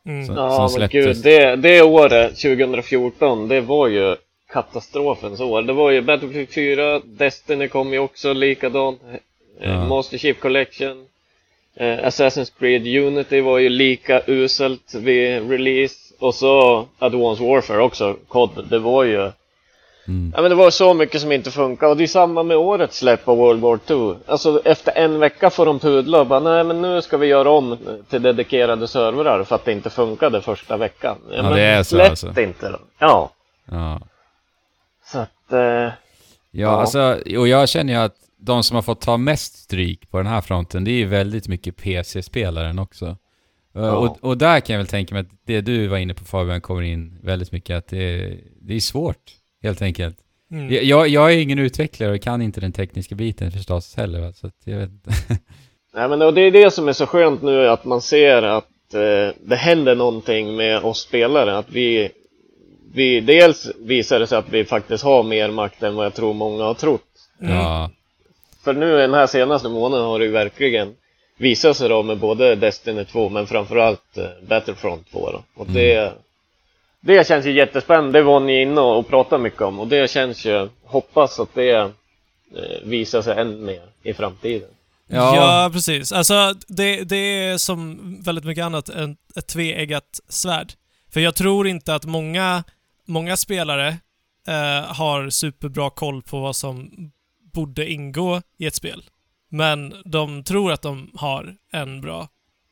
Mm. 0.06 0.27
Så- 0.27 0.32
Ja, 0.32 0.59
men 0.60 0.69
släpptes. 0.69 1.05
gud, 1.05 1.24
det, 1.24 1.56
det 1.56 1.82
året, 1.82 2.36
2014, 2.36 3.48
det 3.48 3.60
var 3.60 3.89
ju 3.89 4.16
katastrofens 4.53 5.41
år. 5.41 5.62
Det 5.62 5.73
var 5.73 5.91
ju 5.91 6.01
Battlefield 6.03 6.49
4, 6.51 7.01
Destiny 7.05 7.69
kom 7.69 7.93
ju 7.93 7.99
också 7.99 8.33
likadant, 8.33 9.01
eh, 9.12 9.19
Ja. 9.70 9.85
Master 9.85 10.19
Chief 10.19 10.41
Collection, 10.41 11.07
eh, 11.77 11.87
Assassin's 11.87 12.53
Creed 12.59 12.87
Unity 13.07 13.41
var 13.41 13.59
ju 13.59 13.69
lika 13.69 14.23
uselt 14.27 14.95
vid 14.95 15.51
release 15.51 15.95
och 16.19 16.35
så 16.35 16.87
Advanced 16.99 17.47
Warfare 17.47 17.83
också, 17.83 18.16
COD, 18.29 18.66
det 18.70 18.79
var 18.79 19.05
ju 19.05 19.31
Mm. 20.09 20.33
Ja 20.37 20.43
men 20.43 20.51
det 20.51 20.55
var 20.55 20.70
så 20.70 20.95
mycket 20.95 21.20
som 21.20 21.33
inte 21.33 21.51
funkar 21.51 21.87
och 21.87 21.97
det 21.97 22.03
är 22.03 22.07
samma 22.07 22.43
med 22.43 22.57
årets 22.57 22.99
släpp 22.99 23.29
av 23.29 23.37
World 23.37 23.61
War 23.61 23.77
2 23.87 24.16
Alltså 24.27 24.61
efter 24.65 24.93
en 24.97 25.19
vecka 25.19 25.51
får 25.51 25.66
de 25.66 25.79
pudla 25.79 26.20
och 26.20 26.27
bara 26.27 26.41
nej 26.41 26.65
men 26.65 26.83
nu 26.83 27.03
ska 27.03 27.16
vi 27.16 27.27
göra 27.27 27.51
om 27.51 27.79
till 28.11 28.23
dedikerade 28.23 28.89
servrar 28.89 29.45
för 29.45 29.55
att 29.55 29.65
det 29.65 29.73
inte 29.73 29.91
funkade 29.91 30.41
första 30.41 30.77
veckan 30.77 31.16
Ja, 31.31 31.43
men 31.43 31.53
det 31.53 31.61
är 31.61 31.83
så 31.83 31.97
släpp 31.97 32.11
alltså. 32.11 32.41
inte 32.41 32.69
då 32.69 32.79
Ja, 32.99 33.31
Ja. 33.70 34.01
Eh, 35.53 35.93
Ja, 36.55 36.69
alltså, 36.69 37.19
och 37.37 37.49
jag 37.49 37.69
känner 37.69 37.93
ju 37.93 37.99
att 37.99 38.16
de 38.39 38.62
som 38.62 38.74
har 38.74 38.83
fått 38.83 39.01
ta 39.01 39.16
mest 39.16 39.57
stryk 39.57 40.11
på 40.11 40.16
den 40.16 40.27
här 40.27 40.41
fronten, 40.41 40.85
det 40.85 40.91
är 40.91 40.97
ju 40.97 41.07
väldigt 41.07 41.49
mycket 41.49 41.77
PC-spelaren 41.77 42.79
också. 42.79 43.07
Uh, 43.07 43.16
Ja. 43.74 43.97
Och, 43.97 44.19
och 44.20 44.39
där 44.39 44.61
kan 44.61 44.74
jag 44.74 44.79
väl 44.79 44.87
tänka 44.87 45.15
mig 45.15 45.20
att 45.20 45.31
det 45.47 45.61
du 45.61 45.87
var 45.87 45.99
inne 45.99 46.15
på 46.15 46.24
Fabian 46.24 46.61
kommer 46.61 46.83
in 46.83 47.19
väldigt 47.23 47.53
mycket, 47.53 47.77
att 47.77 47.89
det, 47.89 48.35
det 48.61 48.74
är 48.74 48.81
svårt, 48.81 49.33
helt 49.62 49.83
enkelt. 49.83 50.16
Mm. 50.51 50.87
Jag, 50.89 51.09
jag, 51.09 51.33
är 51.33 51.39
ingen 51.39 51.59
utvecklare 51.59 52.12
och 52.12 52.23
kan 52.23 52.43
inte 52.43 52.61
den 52.61 52.73
tekniska 52.73 53.15
biten 53.15 53.51
förstås 53.51 53.97
heller, 53.97 54.33
så 54.33 54.47
att 54.47 54.57
jag 54.65 54.79
vet. 54.79 54.91
Nej 55.95 56.09
men 56.09 56.23
och 56.23 56.35
det 56.35 56.41
är 56.41 56.51
det 56.51 56.70
som 56.70 56.89
är 56.89 56.93
så 56.93 57.07
skönt 57.07 57.43
nu 57.43 57.69
att 57.69 57.85
man 57.85 58.03
ser 58.03 58.43
att 58.43 58.95
eh, 58.95 59.35
det 59.45 59.57
händer 59.57 59.95
någonting 59.95 60.57
med 60.57 60.79
oss 60.79 61.01
spelare 61.01 61.59
att 61.59 61.70
vi 61.70 62.11
vi, 62.94 63.20
dels 63.20 63.70
visar 63.78 64.20
det 64.20 64.27
sig 64.27 64.39
att 64.39 64.48
vi 64.48 64.64
faktiskt 64.64 65.05
har 65.05 65.23
mer 65.23 65.51
makt 65.51 65.82
än 65.82 65.94
vad 65.94 66.06
jag 66.06 66.14
tror 66.14 66.35
många 66.35 66.64
har 66.64 66.74
trott 66.74 67.02
Mm. 67.40 67.55
Ja, 67.55 67.90
För 68.64 68.73
nu 68.73 68.97
den 68.97 69.14
här 69.14 69.27
senaste 69.27 69.69
månaden 69.69 70.06
har 70.06 70.19
det 70.19 70.24
ju 70.24 70.31
verkligen 70.31 70.94
visat 71.39 71.77
sig 71.77 71.89
då 71.89 72.02
med 72.02 72.19
både 72.19 72.55
Destiny 72.55 73.05
2 73.05 73.28
men 73.28 73.47
framförallt 73.47 74.19
eh, 74.19 74.24
Battlefront 74.48 75.10
2 75.10 75.31
då. 75.31 75.43
Och 75.55 75.66
det, 75.66 76.12
det 77.01 77.27
känns 77.27 77.47
ju 77.47 77.52
jättespännande, 77.52 78.19
det 78.19 78.23
var 78.23 78.40
ni 78.40 78.62
inne 78.62 78.81
och 78.81 79.09
pratade 79.09 79.43
mycket 79.43 79.62
om 79.62 79.81
och 79.81 79.86
det 79.86 80.10
känns 80.10 80.44
ju, 80.44 80.69
hoppas 80.85 81.40
att 81.40 81.55
det 81.55 81.70
eh, 81.70 81.90
visar 82.85 83.23
sig 83.23 83.39
än 83.39 83.64
mer 83.64 83.82
i 84.02 84.14
framtiden. 84.14 84.69
Ja. 85.06 85.36
Ja, 85.36 85.70
precis. 85.73 86.12
Alltså, 86.12 86.55
det, 86.69 87.05
det 87.05 87.16
är 87.16 87.56
som 87.59 87.98
väldigt 88.23 88.44
mycket 88.44 88.64
annat 88.64 88.89
ett 89.36 89.47
tveeggat 89.47 90.20
svärd. 90.28 90.73
För 91.12 91.20
jag 91.20 91.35
tror 91.35 91.66
inte 91.69 91.94
att 91.94 92.05
många, 92.05 92.64
många 93.13 93.37
spelare 93.37 93.89
eh, 94.47 94.95
har 94.95 95.31
superbra 95.31 95.91
koll 95.91 96.23
på 96.23 96.41
vad 96.41 96.57
som 96.57 96.91
borde 97.53 97.93
ingå 97.93 98.43
i 98.59 98.67
ett 98.67 98.75
spel. 98.75 99.05
Men 99.49 99.95
de 100.05 100.45
tror 100.45 100.73
att 100.73 100.83
de 100.83 101.11
har 101.15 101.57
en 101.73 102.01
bra, 102.01 102.29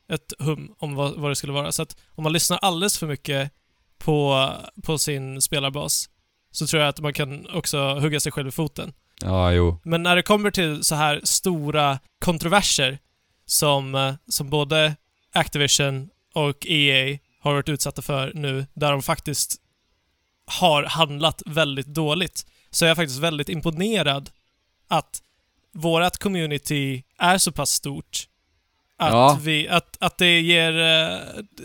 ett 0.09 0.33
hum 0.39 0.75
om 0.79 0.95
vad, 0.95 1.15
vad 1.15 1.31
det 1.31 1.35
skulle 1.35 1.53
vara. 1.53 1.71
Så 1.71 1.81
att 1.81 1.97
om 2.09 2.23
man 2.23 2.33
lyssnar 2.33 2.57
alldeles 2.57 2.97
för 2.97 3.07
mycket 3.07 3.51
på, 3.97 4.49
på 4.83 4.97
sin 4.97 5.41
spelarbas 5.41 6.09
så 6.51 6.67
tror 6.67 6.81
jag 6.81 6.89
att 6.89 6.99
man 6.99 7.13
kan 7.13 7.47
också 7.49 7.99
hugga 7.99 8.19
sig 8.19 8.31
själv 8.31 8.47
i 8.47 8.51
foten. 8.51 8.93
ja 9.21 9.51
jo. 9.51 9.79
Men 9.83 10.03
när 10.03 10.15
det 10.15 10.21
kommer 10.21 10.51
till 10.51 10.83
så 10.83 10.95
här 10.95 11.21
stora 11.23 11.99
kontroverser 12.19 12.99
som, 13.45 13.95
eh, 13.95 14.13
som 14.27 14.49
både 14.49 14.95
Activision 15.33 16.09
och 16.33 16.67
EA 16.67 17.17
har 17.39 17.53
varit 17.53 17.69
utsatta 17.69 18.01
för 18.01 18.31
nu, 18.33 18.65
där 18.73 18.91
de 18.91 19.01
faktiskt 19.01 19.60
har 20.59 20.83
handlat 20.83 21.41
väldigt 21.45 21.87
dåligt, 21.87 22.45
så 22.69 22.85
är 22.85 22.89
jag 22.89 22.97
faktiskt 22.97 23.19
väldigt 23.19 23.49
imponerad 23.49 24.29
att 24.87 25.21
vårat 25.73 26.17
community 26.17 27.03
är 27.17 27.37
så 27.37 27.51
pass 27.51 27.69
stort 27.71 28.27
att, 28.97 29.11
Ja. 29.13 29.37
vi, 29.41 29.67
att, 29.69 29.97
att 29.99 30.17
det 30.17 30.39
ger 30.39 30.71
uh, 30.71 31.17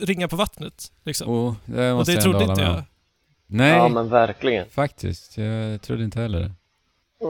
ringar 0.03 0.27
på 0.29 0.37
vattnet. 0.37 0.93
Liksom. 1.05 1.31
Oh, 1.31 1.55
det 1.65 1.91
och 1.91 1.97
måste 1.97 2.13
det 2.13 2.15
jag 2.17 2.23
trodde 2.23 2.45
inte 2.45 2.63
jag. 2.63 2.73
med. 2.73 2.85
Nej, 3.47 3.71
Ja 3.77 3.89
men 3.89 4.09
verkligen. 4.09 4.67
faktiskt. 4.71 5.39
Jag 5.39 5.83
trodde 5.83 6.05
inte 6.05 6.21
heller 6.21 6.41
det. 6.41 6.51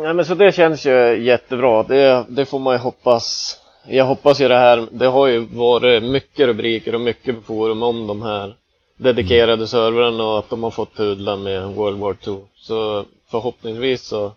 Nej 0.02 0.14
men 0.14 0.24
så 0.24 0.34
det 0.34 0.54
känns 0.54 0.86
ju 0.86 1.24
jättebra, 1.24 1.82
det, 1.82 2.24
det 2.28 2.46
får 2.46 2.58
man 2.58 2.74
ju 2.74 2.78
hoppas. 2.78 3.56
Jag 3.88 4.04
hoppas 4.04 4.40
ju 4.40 4.48
det 4.48 4.58
här, 4.58 4.86
det 4.92 5.06
har 5.06 5.26
ju 5.26 5.38
varit 5.38 6.02
mycket 6.02 6.46
rubriker 6.46 6.94
och 6.94 7.00
mycket 7.00 7.36
på 7.36 7.42
forum 7.42 7.82
om 7.82 8.06
de 8.06 8.22
här 8.22 8.54
dedikerade 8.96 9.66
servrarna 9.68 10.24
och 10.24 10.38
att 10.38 10.50
de 10.50 10.62
har 10.62 10.70
fått 10.70 10.94
pudla 10.96 11.36
med 11.36 11.62
World 11.68 11.98
War 11.98 12.14
2. 12.14 12.40
Så 12.56 13.04
förhoppningsvis 13.30 14.02
så 14.02 14.32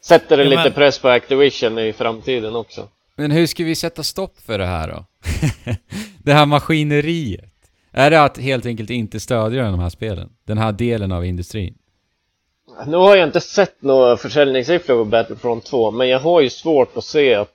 sätter 0.00 0.36
det 0.36 0.42
Ja, 0.42 0.50
lite 0.50 0.62
men- 0.62 0.72
press 0.72 0.98
på 0.98 1.08
Activision 1.08 1.78
i 1.78 1.92
framtiden 1.92 2.56
också. 2.56 2.88
Men 3.16 3.30
hur 3.30 3.46
ska 3.46 3.64
vi 3.64 3.74
sätta 3.74 4.02
stopp 4.02 4.38
för 4.46 4.58
det 4.58 4.66
här 4.66 4.88
då? 4.88 5.04
det 6.22 6.32
här 6.32 6.46
maskineriet. 6.46 7.50
Är 7.92 8.10
det 8.10 8.22
att 8.22 8.38
helt 8.38 8.66
enkelt 8.66 8.90
inte 8.90 9.20
stödja 9.20 9.62
de 9.62 9.78
här 9.80 9.88
spelen? 9.90 10.30
Den 10.46 10.58
här 10.58 10.72
delen 10.72 11.12
av 11.12 11.24
industrin? 11.24 11.74
Nu 12.86 12.96
har 12.96 13.16
jag 13.16 13.28
inte 13.28 13.40
sett 13.40 13.82
några 13.82 14.16
försäljningssiffror 14.16 14.96
på 14.96 15.04
Battlefront 15.04 15.64
2 15.64 15.90
men 15.90 16.08
jag 16.08 16.18
har 16.20 16.40
ju 16.40 16.50
svårt 16.50 16.96
att 16.96 17.04
se 17.04 17.34
att 17.34 17.50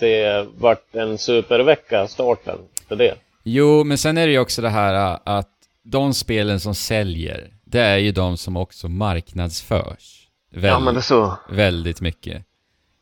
det 0.00 0.46
vart 0.58 0.94
en 0.94 1.18
supervecka 1.18 2.08
starten 2.08 2.58
för 2.88 2.96
det. 2.96 3.14
Jo, 3.42 3.84
men 3.84 3.98
sen 3.98 4.18
är 4.18 4.26
det 4.26 4.32
ju 4.32 4.38
också 4.38 4.62
det 4.62 4.68
här 4.68 4.94
äh, 4.94 5.18
att 5.24 5.48
de 5.86 6.14
spelen 6.14 6.60
som 6.60 6.74
säljer, 6.74 7.50
det 7.64 7.80
är 7.80 7.96
ju 7.98 8.12
de 8.12 8.36
som 8.36 8.56
också 8.56 8.88
marknadsförs. 8.88 10.28
Väldigt, 10.50 10.70
Ja 10.70 10.78
men 10.80 10.94
det 10.94 11.00
är 11.00 11.02
så. 11.02 11.38
väldigt 11.50 12.00
mycket. 12.00 12.44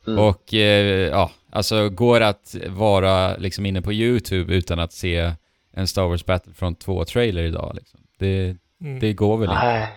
Mm. 0.06 0.18
Och 0.18 0.54
eh, 0.54 1.08
ja, 1.08 1.30
alltså 1.52 1.88
går 1.88 2.20
att 2.20 2.54
vara 2.68 3.36
liksom 3.36 3.66
inne 3.66 3.82
på 3.82 3.92
YouTube 3.92 4.54
utan 4.54 4.78
att 4.78 4.92
se 4.92 5.32
en 5.72 5.86
Star 5.86 6.02
Wars 6.08 6.24
Battlefront 6.26 6.86
2-trailer 6.86 7.42
idag 7.42 7.72
liksom. 7.74 8.00
Det, 8.18 8.56
Mm. 8.80 9.00
det 9.00 9.12
går 9.12 9.36
väl 9.36 9.48
inte? 9.50 9.64
Nej. 9.64 9.88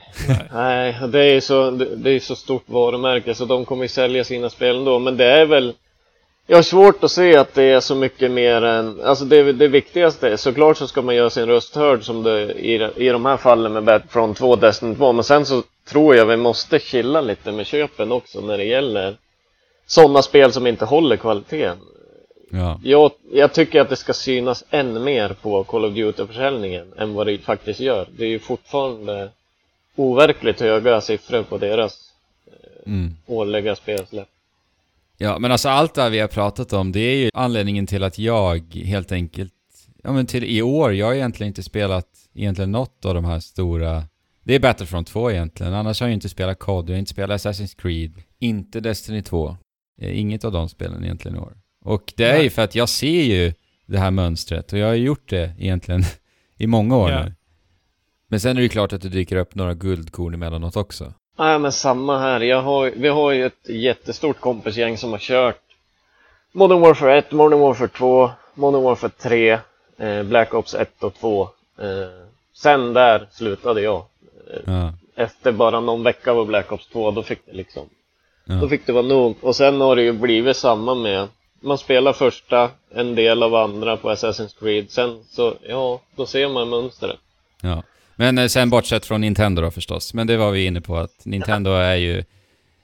Nej. 0.54 1.10
Det 1.10 1.20
är 1.20 1.34
ju 1.34 1.42
så, 1.42 1.72
det, 1.72 1.96
det 1.96 2.12
är 2.12 2.20
så 2.20 2.36
stort 2.36 2.70
varumärke 2.70 3.36
så 3.36 3.46
de 3.46 3.66
kommer 3.66 3.84
ju 3.84 3.88
sälja 3.88 4.24
sina 4.24 4.50
spel 4.50 4.76
ändå. 4.78 5.00
Men 5.00 5.18
det 5.18 5.26
är 5.26 5.46
väl, 5.46 5.74
jag 6.48 6.58
har 6.58 6.64
svårt 6.64 7.04
att 7.04 7.12
se 7.12 7.36
att 7.36 7.54
det 7.54 7.64
är 7.64 7.80
så 7.80 7.96
mycket 7.96 8.32
mer 8.32 8.62
än, 8.62 9.02
alltså 9.04 9.26
det, 9.26 9.54
det 9.54 9.68
viktigaste, 9.68 10.38
såklart 10.38 10.78
så 10.78 10.88
ska 10.88 11.02
man 11.02 11.16
göra 11.16 11.30
sin 11.30 11.46
röst 11.46 11.76
hörd 11.76 12.04
som 12.04 12.24
det 12.24 12.54
i, 12.54 12.90
i 12.96 13.10
de 13.10 13.26
här 13.26 13.38
fallen 13.38 13.74
med 13.74 13.84
Battlefront 13.84 14.38
2 14.38 14.50
och 14.50 14.60
Destiny 14.60 14.96
2. 14.96 15.14
Men 15.14 15.24
sen 15.24 15.46
så 15.46 15.64
tror 15.90 16.16
jag 16.16 16.26
vi 16.26 16.38
måste 16.38 16.80
chilla 16.80 17.22
lite 17.22 17.52
med 17.52 17.66
köpen 17.66 18.12
också 18.12 18.42
när 18.42 18.58
det 18.58 18.64
gäller 18.64 19.18
sådana 19.88 20.22
spel 20.22 20.54
som 20.54 20.68
inte 20.68 20.86
håller 20.86 21.16
kvaliteten. 21.18 21.78
Ja. 22.52 22.80
Jag, 22.84 23.12
jag 23.32 23.54
tycker 23.54 23.82
att 23.82 23.90
det 23.90 23.96
ska 23.96 24.14
synas 24.14 24.64
än 24.70 25.04
mer 25.04 25.30
på 25.42 25.64
Call 25.64 25.86
of 25.86 25.94
Duty-försäljningen 25.94 26.94
än 26.98 27.14
vad 27.14 27.28
det 27.28 27.38
faktiskt 27.38 27.80
gör. 27.80 28.08
Det 28.18 28.24
är 28.24 28.30
ju 28.30 28.40
fortfarande 28.40 29.30
overkligt 29.96 30.60
höga 30.60 31.02
siffror 31.02 31.44
på 31.44 31.58
deras 31.58 32.04
Mm. 32.86 33.16
årliga 33.26 33.76
spelsläpp. 33.76 34.28
Ja, 35.18 35.40
men 35.40 35.52
alltså 35.52 35.70
allt 35.70 35.94
det 35.94 36.02
här 36.02 36.10
vi 36.10 36.20
har 36.20 36.28
pratat 36.28 36.74
om, 36.74 36.92
det 36.92 37.00
är 37.00 37.16
ju 37.16 37.30
anledningen 37.34 37.88
till 37.88 38.04
att 38.04 38.20
jag 38.20 38.74
helt 38.76 39.12
enkelt, 39.12 39.54
ja 40.04 40.12
men 40.14 40.26
till 40.26 40.44
i 40.44 40.62
år, 40.62 40.94
jag 40.94 41.06
har 41.06 41.14
egentligen 41.14 41.48
inte 41.48 41.64
spelat 41.64 42.08
egentligen 42.34 42.72
något 42.72 43.06
av 43.06 43.14
de 43.14 43.26
här 43.26 43.40
stora, 43.40 44.04
det 44.44 44.56
är 44.56 44.60
Battlefront 44.60 45.08
2 45.08 45.32
egentligen, 45.32 45.74
annars 45.74 46.00
har 46.02 46.08
jag 46.08 46.14
inte 46.14 46.30
spelat 46.30 46.60
COD, 46.60 46.90
jag 46.90 46.94
har 46.96 47.00
inte 47.00 47.12
spelat 47.12 47.42
Assassin's 47.42 47.82
Creed, 47.82 48.14
inte 48.40 48.80
Destiny 48.80 49.22
2, 49.22 49.58
Eh, 50.02 50.20
inget 50.20 50.46
av 50.46 50.52
de 50.52 50.70
spelen 50.70 51.04
egentligen 51.04 51.38
i 51.38 51.40
år. 51.40 51.58
Och 51.86 52.14
det 52.18 52.24
är 52.24 52.42
ju 52.42 52.50
för 52.50 52.62
att 52.62 52.76
jag 52.76 52.90
ser 52.90 53.24
ju 53.24 53.54
det 53.86 53.98
här 54.00 54.12
mönstret, 54.12 54.74
och 54.74 54.80
jag 54.80 54.88
har 54.88 54.94
gjort 54.94 55.30
det 55.30 55.54
egentligen 55.60 56.04
i 56.58 56.68
många 56.68 56.98
år 56.98 57.12
Ja. 57.12 57.24
nu. 57.26 57.34
Men 58.30 58.40
sen 58.40 58.52
är 58.52 58.56
det 58.56 58.62
ju 58.62 58.70
klart 58.70 58.94
att 58.94 59.02
det 59.02 59.10
dyker 59.10 59.36
upp 59.36 59.56
några 59.56 59.74
guldkorn 59.74 60.34
emellanåt 60.34 60.76
också. 60.76 61.14
Nej 61.38 61.60
men 61.60 61.72
samma 61.72 62.20
här. 62.20 62.40
Jag 62.40 62.62
har, 62.62 62.92
vi 62.96 63.08
har 63.08 63.32
ju 63.32 63.46
ett 63.46 63.70
jättestort 63.70 64.40
kompisgäng 64.40 64.98
som 64.98 65.12
har 65.12 65.20
kört 65.20 65.62
Modern 66.52 66.82
Warfare 66.82 67.18
1, 67.18 67.32
Modern 67.32 67.60
Warfare 67.60 67.88
2, 67.88 68.32
Modern 68.54 68.84
Warfare 68.84 69.12
3. 69.18 69.60
eh, 69.98 70.24
Black 70.24 70.54
Ops 70.54 70.74
1 70.76 71.04
och 71.04 71.14
2. 71.20 71.50
Eh, 71.80 71.88
sen 72.54 72.94
där 72.94 73.28
slutade 73.32 73.82
jag. 73.82 74.06
Ja. 74.66 74.94
Efter 75.16 75.52
bara 75.52 75.80
någon 75.80 76.04
vecka 76.04 76.32
av 76.32 76.46
Black 76.46 76.72
Ops 76.72 76.88
2, 76.88 77.12
då 77.12 77.24
fick 77.24 77.46
det 77.46 77.54
liksom 77.54 77.90
Ja. 78.50 78.54
Då 78.56 78.70
fick 78.70 78.86
det 78.86 78.92
vara 78.94 79.04
nog. 79.06 79.36
Och 79.42 79.56
sen 79.56 79.82
har 79.82 79.96
det 79.96 80.02
ju 80.02 80.12
blivit 80.12 80.58
samma 80.58 80.96
med 80.96 81.28
man 81.60 81.78
spelar 81.78 82.14
första, 82.14 82.70
en 82.96 83.16
del 83.16 83.44
av 83.44 83.56
andra 83.56 83.98
på 83.98 84.10
Assassin's 84.12 84.60
Creed. 84.60 84.92
Sen 84.92 85.24
så, 85.30 85.54
ja, 85.68 86.00
då 86.16 86.26
ser 86.26 86.50
man 86.50 86.70
mönstret. 86.70 87.20
Ja. 87.62 87.84
Men 88.20 88.38
eh, 88.38 88.48
sen 88.48 88.70
bortsett 88.70 89.06
från 89.06 89.22
Nintendo 89.22 89.62
då 89.62 89.72
förstås. 89.72 90.14
Men 90.14 90.28
det 90.28 90.38
var 90.38 90.52
vi 90.52 90.66
inne 90.66 90.82
på 90.82 90.98
att 90.98 91.26
Nintendo 91.26 91.72
är 91.76 91.96
ju 91.96 92.24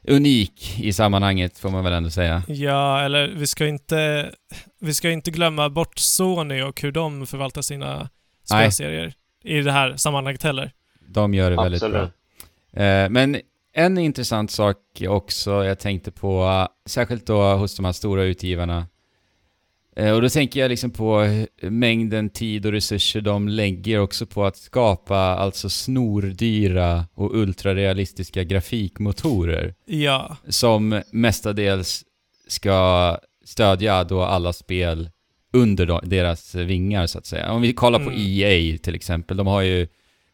unik 0.08 0.80
i 0.80 0.94
sammanhanget 0.94 1.60
får 1.60 1.70
man 1.70 1.84
väl 1.84 1.94
ändå 1.94 2.10
säga. 2.10 2.44
Ja, 2.48 3.02
eller 3.02 3.28
vi 3.28 3.48
ska 3.48 3.68
inte... 3.68 4.32
Vi 4.80 4.94
ska 4.94 5.12
inte 5.12 5.32
glömma 5.32 5.70
bort 5.70 5.98
Sony 5.98 6.62
och 6.62 6.82
hur 6.82 6.92
de 6.92 7.28
förvaltar 7.28 7.62
sina 7.62 8.10
spelserier 8.44 9.14
i 9.44 9.62
det 9.62 9.72
här 9.72 9.98
sammanhanget 9.98 10.44
heller. 10.44 10.72
De 11.08 11.34
gör 11.34 11.52
det 11.52 11.56
väldigt 11.58 11.84
Absolut. 11.84 12.12
bra. 12.74 12.84
Eh, 12.84 13.10
Men 13.10 13.38
en 13.74 13.98
intressant 13.98 14.52
sak 14.52 14.78
också 15.08 15.64
jag 15.64 15.80
tänkte 15.80 16.12
på, 16.12 16.68
särskilt 16.86 17.26
då 17.28 17.54
hos 17.54 17.76
de 17.76 17.86
här 17.86 17.92
stora 17.92 18.24
utgivarna. 18.24 18.88
Eh, 19.96 20.12
Och 20.16 20.22
då 20.22 20.30
tänker 20.30 20.60
jag 20.60 20.70
liksom 20.70 20.92
på 20.92 21.28
mängden 21.62 22.30
tid 22.30 22.66
och 22.66 22.72
resurser 22.72 23.22
de 23.22 23.48
lägger 23.48 24.00
också 24.00 24.26
på 24.26 24.46
att 24.46 24.58
skapa 24.58 25.18
alltså 25.18 25.70
snordyra 25.70 27.06
och 27.14 27.36
ultrarealistiska 27.36 28.44
grafikmotorer. 28.44 29.76
Ja, 29.86 30.38
som 30.50 31.02
mestadels 31.12 32.04
ska 32.48 33.18
stödja 33.46 34.04
då 34.04 34.22
alla 34.22 34.54
spel 34.54 35.10
under 35.54 36.00
deras 36.06 36.56
vingar 36.56 37.08
så 37.08 37.18
att 37.18 37.26
säga. 37.26 37.52
Om 37.52 37.62
vi 37.62 37.74
kollar 37.74 38.00
på 38.00 38.10
Mm. 38.10 38.20
EA 38.20 38.78
till 38.78 38.96
exempel, 38.96 39.38
de 39.38 39.48
har 39.48 39.62
ju 39.62 39.88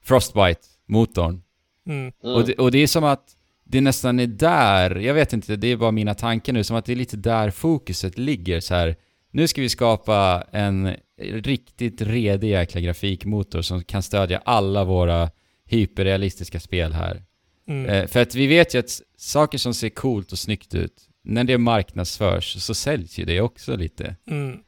Frostbite-motorn. 0.03 1.41
mm. 1.87 2.11
Mm. 2.23 2.35
Och, 2.35 2.45
det, 2.47 2.53
och 2.53 2.71
det 2.71 2.77
är 2.77 2.87
som 2.87 3.03
att 3.03 3.35
det 3.63 3.81
nästan 3.81 4.19
är 4.19 4.27
där, 4.27 4.95
jag 4.95 5.13
vet 5.13 5.33
inte, 5.33 5.55
det 5.55 5.67
är 5.67 5.77
bara 5.77 5.91
mina 5.91 6.13
tankar 6.13 6.53
nu, 6.53 6.63
som 6.63 6.75
att 6.77 6.85
det 6.85 6.91
är 6.91 6.95
lite 6.95 7.17
där 7.17 7.51
fokuset 7.51 8.17
ligger 8.17 8.59
så 8.59 8.75
här. 8.75 8.95
Nu 9.31 9.47
ska 9.47 9.61
vi 9.61 9.69
skapa 9.69 10.43
en 10.51 10.95
riktigt 11.21 12.01
redig 12.01 12.49
jäkla 12.49 12.81
grafikmotor 12.81 13.61
som 13.61 13.83
kan 13.83 14.03
stödja 14.03 14.41
alla 14.45 14.83
våra 14.83 15.31
hyperrealistiska 15.65 16.59
spel 16.59 16.93
här. 16.93 17.23
Mm. 17.67 17.85
Eh, 17.85 18.07
för 18.07 18.21
att 18.21 18.35
vi 18.35 18.47
vet 18.47 18.73
ju 18.75 18.79
att 18.79 19.01
saker 19.17 19.57
som 19.57 19.73
ser 19.73 19.89
coolt 19.89 20.31
och 20.31 20.39
snyggt 20.39 20.75
ut, 20.75 20.93
när 21.23 21.43
det 21.43 21.57
marknadsförs 21.57 22.61
så 22.61 22.73
säljs 22.73 23.19
ju 23.19 23.25
det 23.25 23.41
också 23.41 23.75
lite. 23.75 24.15
Mm. 24.27 24.59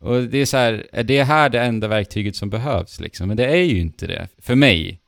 Och 0.00 0.22
det 0.22 0.38
är 0.38 0.46
så 0.46 0.56
här, 0.56 0.86
är 0.92 1.04
det 1.04 1.22
här 1.22 1.48
det 1.48 1.60
enda 1.60 1.88
verktyget 1.88 2.36
som 2.36 2.50
behövs 2.50 3.00
liksom? 3.00 3.28
Men 3.28 3.36
det 3.36 3.46
är 3.46 3.62
ju 3.64 3.80
inte 3.80 4.06
det. 4.06 4.28
För 4.38 4.54
mig. 4.54 5.00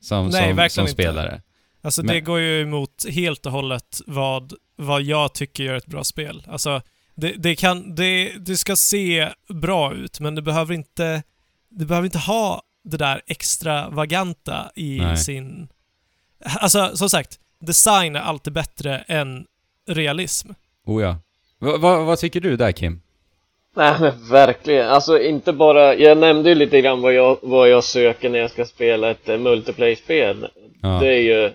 Som, 0.00 0.28
Nej, 0.28 0.54
som, 0.54 0.68
som 0.68 0.82
inte. 0.82 0.92
spelare. 0.92 1.42
Alltså 1.82 2.02
Men- 2.02 2.14
det 2.14 2.20
går 2.20 2.40
ju 2.40 2.62
emot 2.62 3.04
helt 3.10 3.46
och 3.46 3.52
hållet 3.52 4.00
vad, 4.06 4.52
vad 4.76 5.02
jag 5.02 5.34
tycker 5.34 5.64
gör 5.64 5.74
ett 5.74 5.86
bra 5.86 6.04
spel. 6.04 6.42
Alltså, 6.46 6.82
det, 7.14 7.32
det 7.32 7.56
kan, 7.56 7.94
det, 7.94 8.32
det 8.46 8.56
ska 8.56 8.76
se 8.76 9.28
bra 9.48 9.94
ut, 9.94 10.20
men 10.20 10.34
det 10.34 10.42
behöver 10.42 10.74
inte, 10.74 11.22
det 11.68 11.84
behöver 11.84 12.06
inte 12.06 12.18
ha 12.18 12.62
det 12.84 12.96
där 12.96 13.22
extravaganta 13.26 14.70
i 14.74 14.98
Nej. 14.98 15.16
sin... 15.16 15.68
Alltså, 16.60 16.96
som 16.96 17.10
sagt, 17.10 17.38
design 17.60 18.16
är 18.16 18.20
alltid 18.20 18.52
bättre 18.52 18.98
än 18.98 19.46
realism. 19.88 20.48
Oh 20.86 21.02
ja. 21.02 21.16
Va, 21.58 21.76
va, 21.76 22.04
vad 22.04 22.18
tycker 22.18 22.40
du 22.40 22.56
där 22.56 22.72
Kim? 22.72 23.00
Nej 23.76 23.94
men 24.00 24.28
verkligen, 24.30 24.88
alltså 24.88 25.20
inte 25.20 25.52
bara, 25.52 25.94
jag 25.94 26.18
nämnde 26.18 26.48
ju 26.48 26.54
lite 26.54 26.80
grann 26.80 27.00
vad 27.00 27.14
jag, 27.14 27.38
vad 27.42 27.68
jag 27.68 27.84
söker 27.84 28.30
när 28.30 28.38
jag 28.38 28.50
ska 28.50 28.64
spela 28.64 29.10
ett 29.10 29.26
multiplayer-spel. 29.26 30.48
Ja. 30.82 30.88
Det 30.88 31.06
är 31.06 31.20
ju 31.20 31.52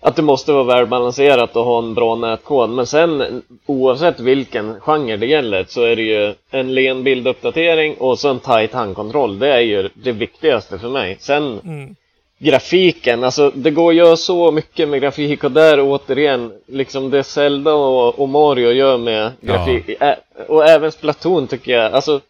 att 0.00 0.16
det 0.16 0.22
måste 0.22 0.52
vara 0.52 0.64
välbalanserat 0.64 1.56
och 1.56 1.64
ha 1.64 1.78
en 1.78 1.94
bra 1.94 2.14
nätkod. 2.14 2.70
Men 2.70 2.86
sen 2.86 3.42
oavsett 3.66 4.20
vilken 4.20 4.80
genre 4.80 5.16
det 5.16 5.26
gäller 5.26 5.64
så 5.68 5.82
är 5.82 5.96
det 5.96 6.02
ju 6.02 6.34
en 6.50 6.74
len 6.74 7.04
bilduppdatering 7.04 7.94
och 7.98 8.18
så 8.18 8.28
en 8.28 8.40
tight 8.40 8.72
handkontroll. 8.72 9.38
Det 9.38 9.48
är 9.52 9.60
ju 9.60 9.88
det 9.94 10.12
viktigaste 10.12 10.78
för 10.78 10.88
mig. 10.88 11.16
Sen 11.20 11.60
Mm. 11.64 11.94
grafiken, 12.38 13.24
alltså 13.24 13.50
det 13.54 13.70
går 13.70 13.94
göra 13.94 14.16
så 14.16 14.50
mycket 14.50 14.88
med 14.88 15.00
grafik 15.00 15.44
och 15.44 15.50
där 15.52 15.80
återigen, 15.80 16.52
liksom 16.66 17.10
det 17.10 17.24
Zelda 17.24 17.72
och, 17.74 18.18
och 18.18 18.28
Mario 18.28 18.70
gör 18.72 18.98
med 18.98 19.32
grafik, 19.40 19.88
ä, 20.00 20.16
och 20.48 20.68
även 20.68 20.92
Splatoon 20.92 21.46
tycker 21.46 21.72
jag, 21.72 21.92
alltså 21.92 22.20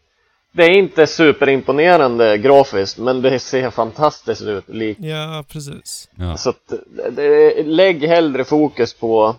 det 0.53 0.65
är 0.65 0.71
inte 0.79 1.07
superimponerande 1.07 2.39
grafiskt, 2.39 2.99
men 2.99 3.23
det 3.23 3.39
ser 3.39 3.71
fantastiskt 3.71 4.43
ut. 4.43 4.69
Lik, 4.69 4.97
Ja, 5.01 5.45
precis. 5.49 6.09
Ja. 6.17 6.37
så 6.37 6.51
att, 6.51 6.73
det- 7.11 7.63
lägg 7.67 8.05
hellre 8.05 8.45
fokus 8.45 8.95
på, 8.95 9.37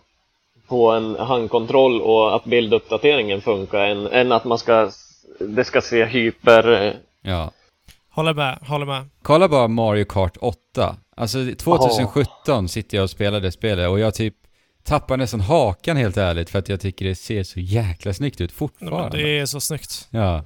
på 0.67 0.91
en 0.91 1.15
handkontroll 1.15 2.01
och 2.01 2.35
att 2.35 2.45
bilduppdateringen 2.45 3.41
funkar 3.41 3.79
än, 3.79 4.07
än 4.07 4.31
att 4.31 4.45
man 4.45 4.57
ska, 4.57 4.91
det 5.39 5.63
ska 5.63 5.81
se 5.81 6.05
hyper... 6.05 6.95
ja. 7.21 7.51
Håller 8.11 8.33
med, 8.33 8.57
håller 8.67 8.85
med. 8.85 9.09
Kolla 9.21 9.47
bara 9.47 9.67
Mario 9.67 10.05
Kart 10.05 10.37
8. 10.41 10.95
Alltså 11.15 11.37
2017 11.57 12.69
sitter 12.69 12.97
jag 12.97 13.03
och 13.03 13.09
spelar 13.09 13.39
det 13.39 13.51
spelet 13.51 13.89
och 13.89 13.99
jag 13.99 14.13
typ 14.13 14.33
tappar 14.83 15.17
nästan 15.17 15.39
hakan 15.41 15.97
helt 15.97 16.17
ärligt 16.17 16.49
för 16.49 16.59
att 16.59 16.69
jag 16.69 16.79
tycker 16.81 17.05
det 17.05 17.15
ser 17.15 17.43
så 17.43 17.59
jäkla 17.59 18.13
snyggt 18.13 18.41
ut 18.41 18.51
fortfarande. 18.51 19.17
det 19.17 19.39
är 19.39 19.45
så 19.45 19.59
snyggt. 19.59 20.07
Ja. 20.09 20.43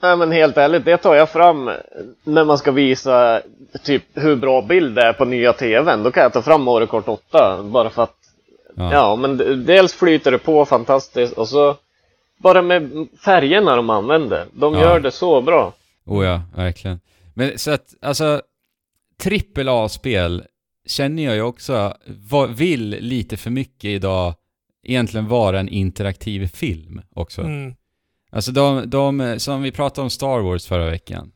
Nej 0.00 0.16
men 0.16 0.32
helt 0.32 0.56
ärligt, 0.56 0.84
det 0.84 0.96
tar 0.96 1.14
jag 1.14 1.30
fram 1.30 1.70
när 2.24 2.44
man 2.44 2.58
ska 2.58 2.72
visa 2.72 3.42
typ 3.84 4.02
hur 4.14 4.36
bra 4.36 4.62
bild 4.62 4.94
det 4.94 5.02
är 5.02 5.12
på 5.12 5.24
nya 5.24 5.52
TVn. 5.52 6.02
Då 6.02 6.10
kan 6.10 6.22
jag 6.22 6.32
ta 6.32 6.42
fram 6.42 6.86
Kart 6.86 7.08
8 7.08 7.62
bara 7.62 7.90
för 7.90 8.02
att, 8.02 8.14
Ja. 8.76 8.92
ja 8.92 9.16
men 9.16 9.36
dels 9.66 9.94
flyter 9.94 10.30
det 10.30 10.38
på 10.38 10.64
fantastiskt 10.64 11.32
och 11.32 11.48
så 11.48 11.76
bara 12.36 12.62
med 12.62 13.08
färgerna 13.24 13.76
de 13.76 13.90
använder. 13.90 14.46
De 14.52 14.74
Ja. 14.74 14.80
gör 14.80 15.00
det 15.00 15.10
så 15.10 15.40
bra. 15.42 15.72
Oh 16.06 16.24
ja, 16.26 16.42
verkligen. 16.56 17.00
Men 17.34 17.58
så 17.58 17.70
att, 17.70 17.94
alltså, 18.02 18.42
trippel 19.22 19.68
A-spel 19.68 20.44
känner 20.86 21.22
jag 21.24 21.34
ju 21.34 21.42
också 21.42 21.94
vill 22.48 22.88
lite 23.00 23.36
för 23.36 23.50
mycket 23.50 23.84
idag 23.84 24.34
egentligen 24.82 25.28
vara 25.28 25.60
en 25.60 25.68
interaktiv 25.68 26.46
film 26.46 27.00
också. 27.14 27.40
Mm. 27.42 27.74
Alltså 28.32 28.52
de, 28.52 28.90
de, 28.90 29.34
som 29.38 29.62
vi 29.62 29.72
pratade 29.72 30.02
om 30.02 30.10
Star 30.10 30.38
Wars 30.40 30.66
förra 30.66 30.90
veckan. 30.90 31.32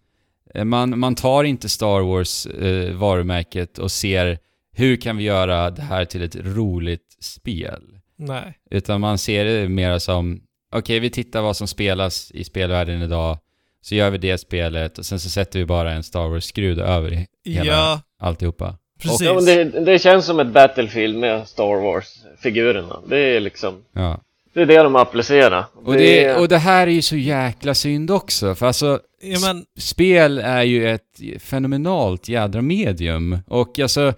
Eh, 0.54 0.64
Man, 0.64 0.98
man 0.98 1.14
tar 1.14 1.44
inte 1.44 1.68
Star 1.68 2.00
Wars 2.00 2.46
eh, 2.46 2.92
varumärket 2.94 3.78
och 3.78 3.90
ser 3.90 4.38
hur 4.74 4.96
kan 4.96 5.16
vi 5.16 5.24
göra 5.24 5.70
det 5.70 5.82
här 5.82 6.04
till 6.04 6.22
ett 6.22 6.36
roligt 6.36 7.16
spel? 7.20 7.82
Nej. 8.16 8.58
Utan 8.70 9.00
man 9.00 9.18
ser 9.18 9.44
det 9.44 9.68
mer 9.68 9.98
som, 9.98 10.40
okej 10.74 11.00
vi 11.00 11.10
tittar 11.10 11.42
vad 11.42 11.56
som 11.56 11.68
spelas 11.68 12.30
i 12.30 12.44
spelvärlden 12.44 13.02
idag, 13.02 13.38
så 13.80 13.94
gör 13.94 14.10
vi 14.10 14.18
det 14.18 14.38
spelet 14.38 14.98
och 14.98 15.06
sen 15.06 15.20
så 15.20 15.30
sätter 15.30 15.58
vi 15.58 15.64
bara 15.64 15.92
en 15.92 16.02
Star 16.02 16.28
Wars-skrud 16.28 16.78
över 16.78 17.12
i 17.12 17.26
hela 17.52 17.66
Ja, 17.66 18.00
alltihopa. 18.20 18.78
precis. 19.02 19.20
Ja, 19.20 19.34
men 19.34 19.44
det, 19.44 19.64
det 19.64 19.98
känns 19.98 20.26
som 20.26 20.40
ett 20.40 20.52
Battlefield 20.52 21.18
med 21.18 21.48
Star 21.48 21.76
Wars-figurerna. 21.80 22.96
Det 23.08 23.18
är 23.18 23.40
liksom, 23.40 23.82
Ja. 23.92 24.20
Det 24.54 24.60
är 24.62 24.66
det 24.66 24.82
de 24.82 24.96
applicerar. 24.96 25.64
Och 25.84 25.94
det, 25.94 26.34
och 26.34 26.48
det 26.48 26.58
här 26.58 26.86
är 26.86 26.90
ju 26.90 27.02
så 27.02 27.16
jäkla 27.16 27.74
synd 27.74 28.10
också, 28.10 28.54
för 28.54 28.66
alltså 28.66 29.00
Ja, 29.24 29.38
men, 29.40 29.64
spel 29.78 30.38
är 30.38 30.62
ju 30.62 30.88
ett 30.90 31.20
fenomenalt 31.38 32.28
jädra 32.28 32.62
medium. 32.62 33.38
Och 33.46 33.78
alltså, 33.78 34.12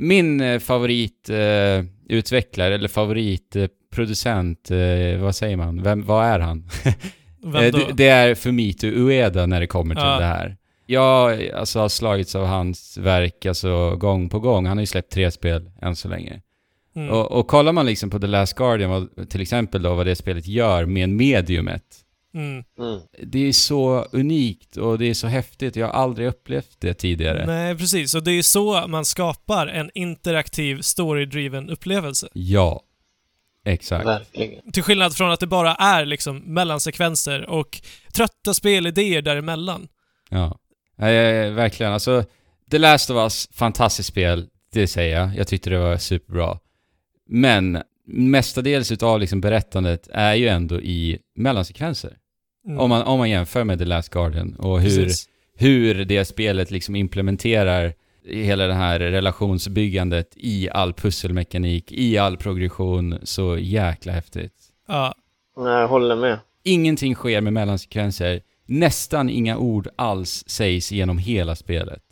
min 0.00 0.40
eh, 0.40 0.58
favoritutvecklare, 0.58 1.78
eh, 1.78 1.84
utvecklare, 2.08 2.74
eller 2.74 2.88
favoritproducent, 2.88 4.70
eh, 4.70 5.20
vad 5.20 5.36
säger 5.36 5.56
man? 5.56 5.82
Vem, 5.82 6.04
vad 6.06 6.24
är 6.26 6.38
han? 6.40 6.68
vem 7.44 7.64
Eh, 7.64 7.72
då? 7.72 7.78
det, 7.78 7.92
det 7.92 8.08
är 8.08 8.34
Fumito 8.34 8.86
Ueda 8.86 9.46
när 9.46 9.60
det 9.60 9.66
kommer 9.66 9.94
till 9.94 10.04
Ja. 10.04 10.18
det 10.18 10.24
här. 10.24 10.56
Jag 10.86 11.48
alltså, 11.50 11.78
har 11.80 11.88
slagits 11.88 12.34
av 12.34 12.46
hans 12.46 12.98
verk 12.98 13.46
alltså, 13.46 13.96
gång 13.96 14.28
på 14.28 14.38
gång. 14.40 14.66
Han 14.66 14.76
har 14.76 14.82
ju 14.82 14.86
släppt 14.86 15.12
tre 15.12 15.30
spel 15.30 15.70
än 15.82 15.96
så 15.96 16.08
länge. 16.08 16.40
Mm. 16.94 17.10
Och, 17.10 17.32
och 17.32 17.48
kollar 17.48 17.72
man 17.72 17.86
liksom 17.86 18.10
på 18.10 18.18
The 18.18 18.26
Last 18.26 18.54
Guardian, 18.54 18.90
vad, 18.90 19.30
till 19.30 19.40
exempel 19.40 19.82
då, 19.82 19.94
vad 19.94 20.06
det 20.06 20.16
spelet 20.16 20.46
gör 20.46 20.86
med 20.86 21.08
mediumet. 21.08 21.84
Mm. 22.34 22.64
Mm. 22.78 23.00
Det 23.22 23.48
är 23.48 23.52
så 23.52 24.06
unikt 24.12 24.76
och 24.76 24.98
det 24.98 25.10
är 25.10 25.14
så 25.14 25.26
häftigt. 25.26 25.76
Jag 25.76 25.86
har 25.86 25.94
aldrig 25.94 26.28
upplevt 26.28 26.76
det 26.78 26.94
tidigare. 26.94 27.46
Nej, 27.46 27.76
precis. 27.76 28.14
Och 28.14 28.22
det 28.22 28.30
är 28.30 28.34
ju 28.34 28.42
så 28.42 28.86
man 28.88 29.04
skapar 29.04 29.66
en 29.66 29.90
interaktiv 29.94 30.80
story-driven 30.80 31.70
upplevelse. 31.70 32.28
Ja. 32.32 32.82
Exakt. 33.64 34.06
Verkligen. 34.06 34.72
Till 34.72 34.82
skillnad 34.82 35.16
från 35.16 35.30
att 35.30 35.40
det 35.40 35.46
bara 35.46 35.74
är 35.74 36.04
liksom 36.04 36.38
mellansekvenser 36.38 37.50
och 37.50 37.80
trötta 38.14 38.54
spelidéer 38.54 39.22
däremellan. 39.22 39.88
Ja. 40.30 40.58
Nej, 40.96 41.50
verkligen. 41.50 41.92
Alltså, 41.92 42.24
The 42.70 42.78
Last 42.78 43.10
of 43.10 43.16
Us, 43.16 43.48
fantastiskt 43.52 44.08
spel. 44.08 44.48
Det 44.72 44.86
säger 44.86 45.20
jag. 45.20 45.36
Jag 45.36 45.48
tyckte 45.48 45.70
det 45.70 45.78
var 45.78 45.96
superbra. 45.96 46.58
Men 47.34 47.82
mestadels 48.06 48.92
utav 48.92 49.20
liksom 49.20 49.40
berättandet 49.40 50.08
är 50.12 50.34
ju 50.34 50.48
ändå 50.48 50.80
i 50.80 51.18
mellansekvenser. 51.34 52.16
Mm. 52.66 52.78
Om, 52.78 52.88
man, 52.90 53.02
om 53.02 53.18
man 53.18 53.30
jämför 53.30 53.64
med 53.64 53.78
The 53.78 53.84
Last 53.84 54.08
Guardian 54.08 54.54
och 54.54 54.80
hur, 54.80 55.04
Precis. 55.04 55.28
hur 55.56 56.04
det 56.04 56.24
spelet 56.24 56.70
liksom 56.70 56.96
implementerar 56.96 57.94
hela 58.24 58.66
det 58.66 58.74
här 58.74 59.00
relationsbyggandet 59.00 60.32
i 60.36 60.70
all 60.70 60.92
pusselmekanik, 60.92 61.92
i 61.92 62.18
all 62.18 62.36
progression, 62.36 63.18
så 63.22 63.58
jäkla 63.58 64.12
häftigt. 64.12 64.54
Ja, 64.88 65.14
Nej, 65.56 65.80
jag 65.80 65.88
håller 65.88 66.16
med. 66.16 66.38
Ingenting 66.62 67.14
sker 67.14 67.40
med 67.40 67.52
mellansekvenser. 67.52 68.40
Nästan 68.66 69.30
inga 69.30 69.56
ord 69.56 69.88
alls 69.96 70.44
sägs 70.46 70.92
genom 70.92 71.18
hela 71.18 71.56
spelet. 71.56 72.02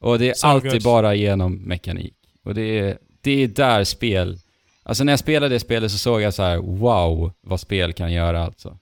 Och 0.00 0.18
det 0.18 0.30
är 0.30 0.34
So 0.34 0.46
alltid 0.46 0.82
bara 0.82 1.14
genom 1.14 1.54
mekanik. 1.54 2.14
Och 2.44 2.54
det 2.54 2.78
är, 2.78 2.98
det 3.20 3.30
är 3.30 3.48
där 3.48 3.84
spel... 3.84 4.38
Alltså 4.82 5.04
när 5.04 5.12
jag 5.12 5.20
spelade 5.20 5.54
det 5.54 5.60
spelet 5.60 5.90
så 5.90 5.98
såg 5.98 6.20
jag 6.20 6.34
så 6.34 6.42
här: 6.42 6.56
wow, 6.58 7.32
vad 7.40 7.60
spel 7.60 7.92
kan 7.92 8.12
göra 8.12 8.44
alltså. 8.44 8.78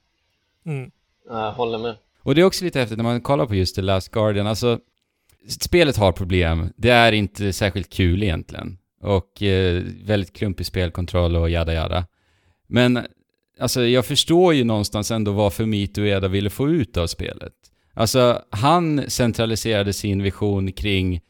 mm. 0.65 0.91
Jag 1.29 1.51
håller 1.51 1.77
med. 1.77 1.95
Och 2.23 2.35
det 2.35 2.41
är 2.41 2.45
också 2.45 2.65
lite 2.65 2.79
häftigt 2.79 2.97
när 2.97 3.03
man 3.03 3.21
kollar 3.21 3.45
på 3.45 3.55
just 3.55 3.75
The 3.75 3.81
Last 3.81 4.11
Guardian, 4.11 4.47
alltså 4.47 4.79
spelet 5.47 5.97
har 5.97 6.11
problem. 6.11 6.69
Det 6.77 6.89
är 6.89 7.11
inte 7.11 7.53
särskilt 7.53 7.89
kul 7.89 8.23
egentligen. 8.23 8.77
Och 9.01 9.43
eh, 9.43 9.83
väldigt 10.03 10.33
klumpig 10.33 10.65
spelkontroll 10.65 11.35
och 11.35 11.49
jada 11.49 11.73
jada. 11.73 12.05
Men 12.67 13.05
alltså 13.59 13.85
jag 13.85 14.05
förstår 14.05 14.53
ju 14.53 14.63
någonstans 14.63 15.11
ändå 15.11 15.31
vad 15.31 15.53
Fumito 15.53 16.01
Ueda 16.01 16.27
ville 16.27 16.49
få 16.49 16.69
ut 16.69 16.97
av 16.97 17.07
spelet. 17.07 17.53
Alltså 17.93 18.41
han 18.49 19.09
centraliserade 19.09 19.93
sin 19.93 20.23
vision 20.23 20.71
kring 20.71 21.21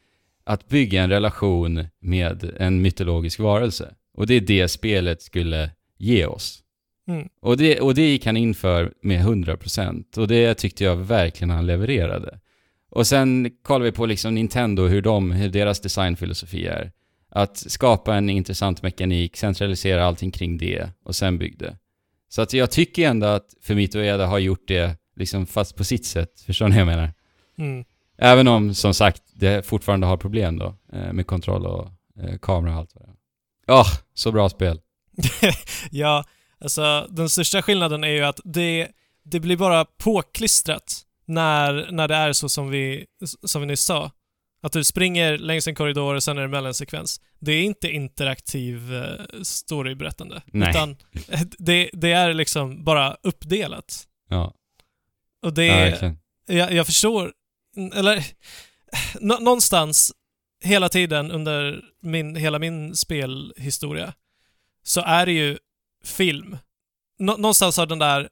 att 0.44 0.68
bygga 0.68 1.02
en 1.02 1.10
relation 1.10 1.86
med 2.00 2.52
en 2.58 2.82
mytologisk 2.82 3.38
varelse. 3.38 3.94
Och 4.14 4.26
det 4.26 4.34
är 4.34 4.40
det 4.40 4.68
spelet 4.68 5.22
skulle 5.22 5.70
ge 5.98 6.26
oss. 6.26 6.62
Mm. 7.08 7.28
Och 7.40 7.56
det, 7.56 7.80
och 7.80 7.94
det 7.94 8.10
gick 8.10 8.26
han 8.26 8.36
in 8.36 8.54
för 8.54 8.92
med 9.02 9.20
100% 9.26 10.18
och 10.18 10.28
det 10.28 10.54
tyckte 10.54 10.84
jag 10.84 10.96
verkligen 10.96 11.50
han 11.50 11.66
levererade. 11.66 12.38
Och 12.90 13.06
sen 13.06 13.50
kollar 13.62 13.84
vi 13.84 13.92
på 13.92 14.06
liksom 14.06 14.34
Nintendo, 14.34 14.86
hur, 14.86 15.02
de, 15.02 15.30
hur 15.30 15.48
deras 15.48 15.80
designfilosofi 15.80 16.66
är. 16.66 16.92
Att 17.30 17.56
skapa 17.56 18.14
en 18.14 18.30
intressant 18.30 18.82
mekanik, 18.82 19.36
centralisera 19.36 20.04
allting 20.04 20.30
kring 20.30 20.58
det 20.58 20.88
och 21.04 21.16
sen 21.16 21.38
byggde. 21.38 21.76
Så 22.28 22.42
att 22.42 22.52
jag 22.52 22.70
tycker 22.70 23.08
ändå 23.08 23.26
att 23.26 23.54
Fumito 23.62 23.98
Ueda 23.98 24.26
har 24.26 24.38
gjort 24.38 24.68
det, 24.68 24.96
liksom 25.16 25.46
fast 25.46 25.76
på 25.76 25.84
sitt 25.84 26.06
sätt. 26.06 26.40
Förstår 26.46 26.68
ni 26.68 26.72
vad 26.74 26.80
jag 26.80 26.86
menar? 26.86 27.12
Mm. 27.58 27.84
Även 28.18 28.48
om, 28.48 28.74
som 28.74 28.94
sagt, 28.94 29.22
det 29.34 29.66
fortfarande 29.66 30.06
har 30.06 30.16
problem 30.16 30.58
då 30.58 30.74
eh, 30.92 31.12
med 31.12 31.26
kontroll 31.26 31.66
och 31.66 31.88
eh, 32.22 32.38
kamera 32.38 32.72
och 32.72 32.78
allt 32.78 32.94
vad 32.94 33.04
det 33.04 33.10
är. 33.10 33.16
Åh, 33.68 33.88
så 34.14 34.32
bra 34.32 34.48
spel. 34.48 34.80
ja, 35.90 36.24
alltså 36.60 37.06
den 37.10 37.28
största 37.28 37.62
skillnaden 37.62 38.04
är 38.04 38.08
ju 38.08 38.22
att 38.22 38.40
det, 38.44 38.88
det 39.24 39.40
blir 39.40 39.56
bara 39.56 39.84
påklistrat 39.84 41.02
när, 41.26 41.88
när 41.92 42.08
det 42.08 42.14
är 42.14 42.32
så 42.32 42.48
som 42.48 42.70
vi, 42.70 43.06
som 43.44 43.60
vi 43.60 43.66
nyss 43.66 43.84
sa. 43.84 44.10
Att 44.62 44.72
du 44.72 44.84
springer 44.84 45.38
längs 45.38 45.68
en 45.68 45.74
korridor 45.74 46.14
och 46.14 46.22
sen 46.22 46.38
är 46.38 46.42
det 46.42 46.48
mellansekvens. 46.48 47.20
Det 47.40 47.52
är 47.52 47.62
inte 47.62 47.88
interaktiv 47.88 48.94
eh, 48.94 49.42
storyberättande. 49.42 50.42
Nej. 50.46 50.70
Utan 50.70 50.96
det, 51.58 51.90
det 51.92 52.12
är 52.12 52.34
liksom 52.34 52.84
bara 52.84 53.16
uppdelat. 53.22 54.06
Ja, 54.28 54.54
Och 55.42 55.54
det 55.54 55.66
ja 55.66 56.14
jag, 56.46 56.72
jag 56.72 56.86
förstår, 56.86 57.32
eller 57.94 58.24
nå, 59.20 59.38
någonstans 59.38 60.12
hela 60.62 60.88
tiden 60.88 61.30
under 61.30 61.84
min, 62.00 62.36
hela 62.36 62.58
min 62.58 62.96
spelhistoria 62.96 64.14
så 64.82 65.00
är 65.00 65.26
det 65.26 65.32
ju 65.32 65.58
film. 66.04 66.58
Nå, 67.18 67.36
någonstans 67.36 67.76
har 67.76 67.86
den 67.86 67.98
där 67.98 68.28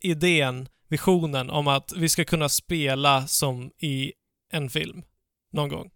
idén, 0.00 0.68
visionen 0.88 1.50
om 1.50 1.68
att 1.68 1.92
vi 1.96 2.08
ska 2.08 2.24
kunna 2.24 2.48
spela 2.48 3.26
som 3.26 3.70
i 3.78 4.12
en 4.50 4.70
film 4.70 5.02
någon 5.52 5.68
gång. 5.68 5.90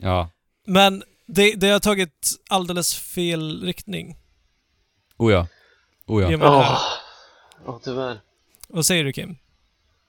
Ja. 0.00 0.30
Men 0.66 1.02
det, 1.26 1.54
det 1.54 1.70
har 1.70 1.80
tagit 1.80 2.30
alldeles 2.48 2.94
fel 2.94 3.62
riktning. 3.64 4.16
Oh 5.16 5.32
ja. 5.32 5.46
Oh 6.06 6.22
ja. 6.22 6.32
i 6.32 6.34
och 6.34 6.38
med 6.38 6.48
det 6.48 6.62
här. 6.62 6.72
Åh, 6.72 6.82
ja, 7.66 7.80
tyvärr. 7.84 8.20
Vad 8.68 8.86
säger 8.86 9.04
du 9.04 9.12
Kim? 9.12 9.36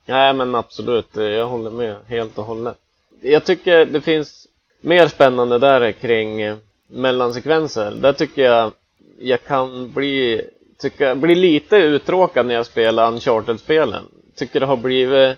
Nej, 0.05 0.33
men 0.33 0.55
absolut. 0.55 1.07
Jag 1.13 1.47
håller 1.47 1.71
med 1.71 1.97
helt 2.07 2.37
och 2.37 2.45
hållet. 2.45 2.77
Jag 3.21 3.45
tycker 3.45 3.85
det 3.85 4.01
finns 4.01 4.47
mer 4.81 5.07
spännande 5.07 5.57
där 5.57 5.91
kring 5.91 6.41
eh, 6.41 6.55
mellansekvenser. 6.87 7.91
Där 7.91 8.13
tycker 8.13 8.41
jag 8.41 8.71
jag 9.19 9.43
kan 9.43 9.91
bli, 9.91 10.41
tycker 10.81 11.05
jag, 11.07 11.17
bli 11.17 11.35
lite 11.35 11.75
uttråkad 11.75 12.45
när 12.45 12.55
jag 12.55 12.65
spelar 12.65 13.07
Uncharted-spelen. 13.07 14.03
Tycker 14.35 14.59
det 14.59 14.65
har 14.65 14.77
blivit 14.77 15.37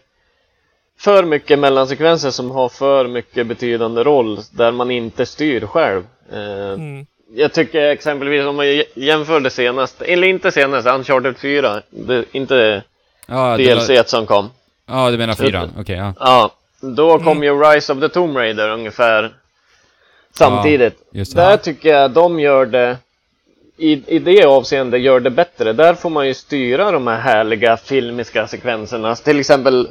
för 0.99 1.23
mycket 1.23 1.59
mellansekvenser 1.59 2.31
som 2.31 2.51
har 2.51 2.69
för 2.69 3.07
mycket 3.07 3.47
betydande 3.47 4.03
roll 4.03 4.39
där 4.51 4.71
man 4.71 4.91
inte 4.91 5.25
styr 5.25 5.61
själv. 5.65 6.03
Eh, 6.31 6.73
Mm. 6.73 7.05
Jag 7.35 7.53
tycker 7.53 7.81
exempelvis 7.81 8.45
om 8.45 8.55
man 8.55 8.83
jämför 8.95 9.39
det 9.39 9.49
senaste, 9.49 10.05
eller 10.05 10.27
inte 10.27 10.51
senaste, 10.51 10.89
Uncharted 10.89 11.37
4, 11.37 11.81
det, 11.89 12.25
inte 12.31 12.55
det 12.55 12.83
DLC 13.57 13.89
var, 13.89 14.03
som 14.03 14.25
kom. 14.25 14.49
ja, 14.87 15.11
du 15.11 15.17
menar 15.17 15.33
fyran? 15.33 15.73
Okej, 15.79 15.95
ja. 15.95 16.13
Ja, 16.19 16.51
då 16.83 17.17
kom 17.19 17.27
Mm. 17.27 17.43
ju 17.43 17.63
Rise 17.63 17.93
of 17.93 17.99
the 17.99 18.09
Tomb 18.09 18.37
Raider 18.37 18.69
ungefär 18.69 19.33
samtidigt. 20.33 20.97
Det. 21.11 21.33
Där 21.35 21.57
tycker 21.57 21.89
jag 21.89 22.11
de 22.11 22.39
gör 22.39 22.65
det 22.65 22.97
i, 23.77 24.15
i 24.15 24.19
det 24.19 24.45
avseendet 24.45 25.01
gör 25.01 25.19
det 25.19 25.29
bättre. 25.29 25.73
Där 25.73 25.93
får 25.93 26.09
man 26.09 26.27
ju 26.27 26.33
styra 26.33 26.91
de 26.91 27.07
här 27.07 27.19
härliga 27.19 27.77
filmiska 27.77 28.47
sekvenserna. 28.47 29.15
Till 29.15 29.39
exempel 29.39 29.89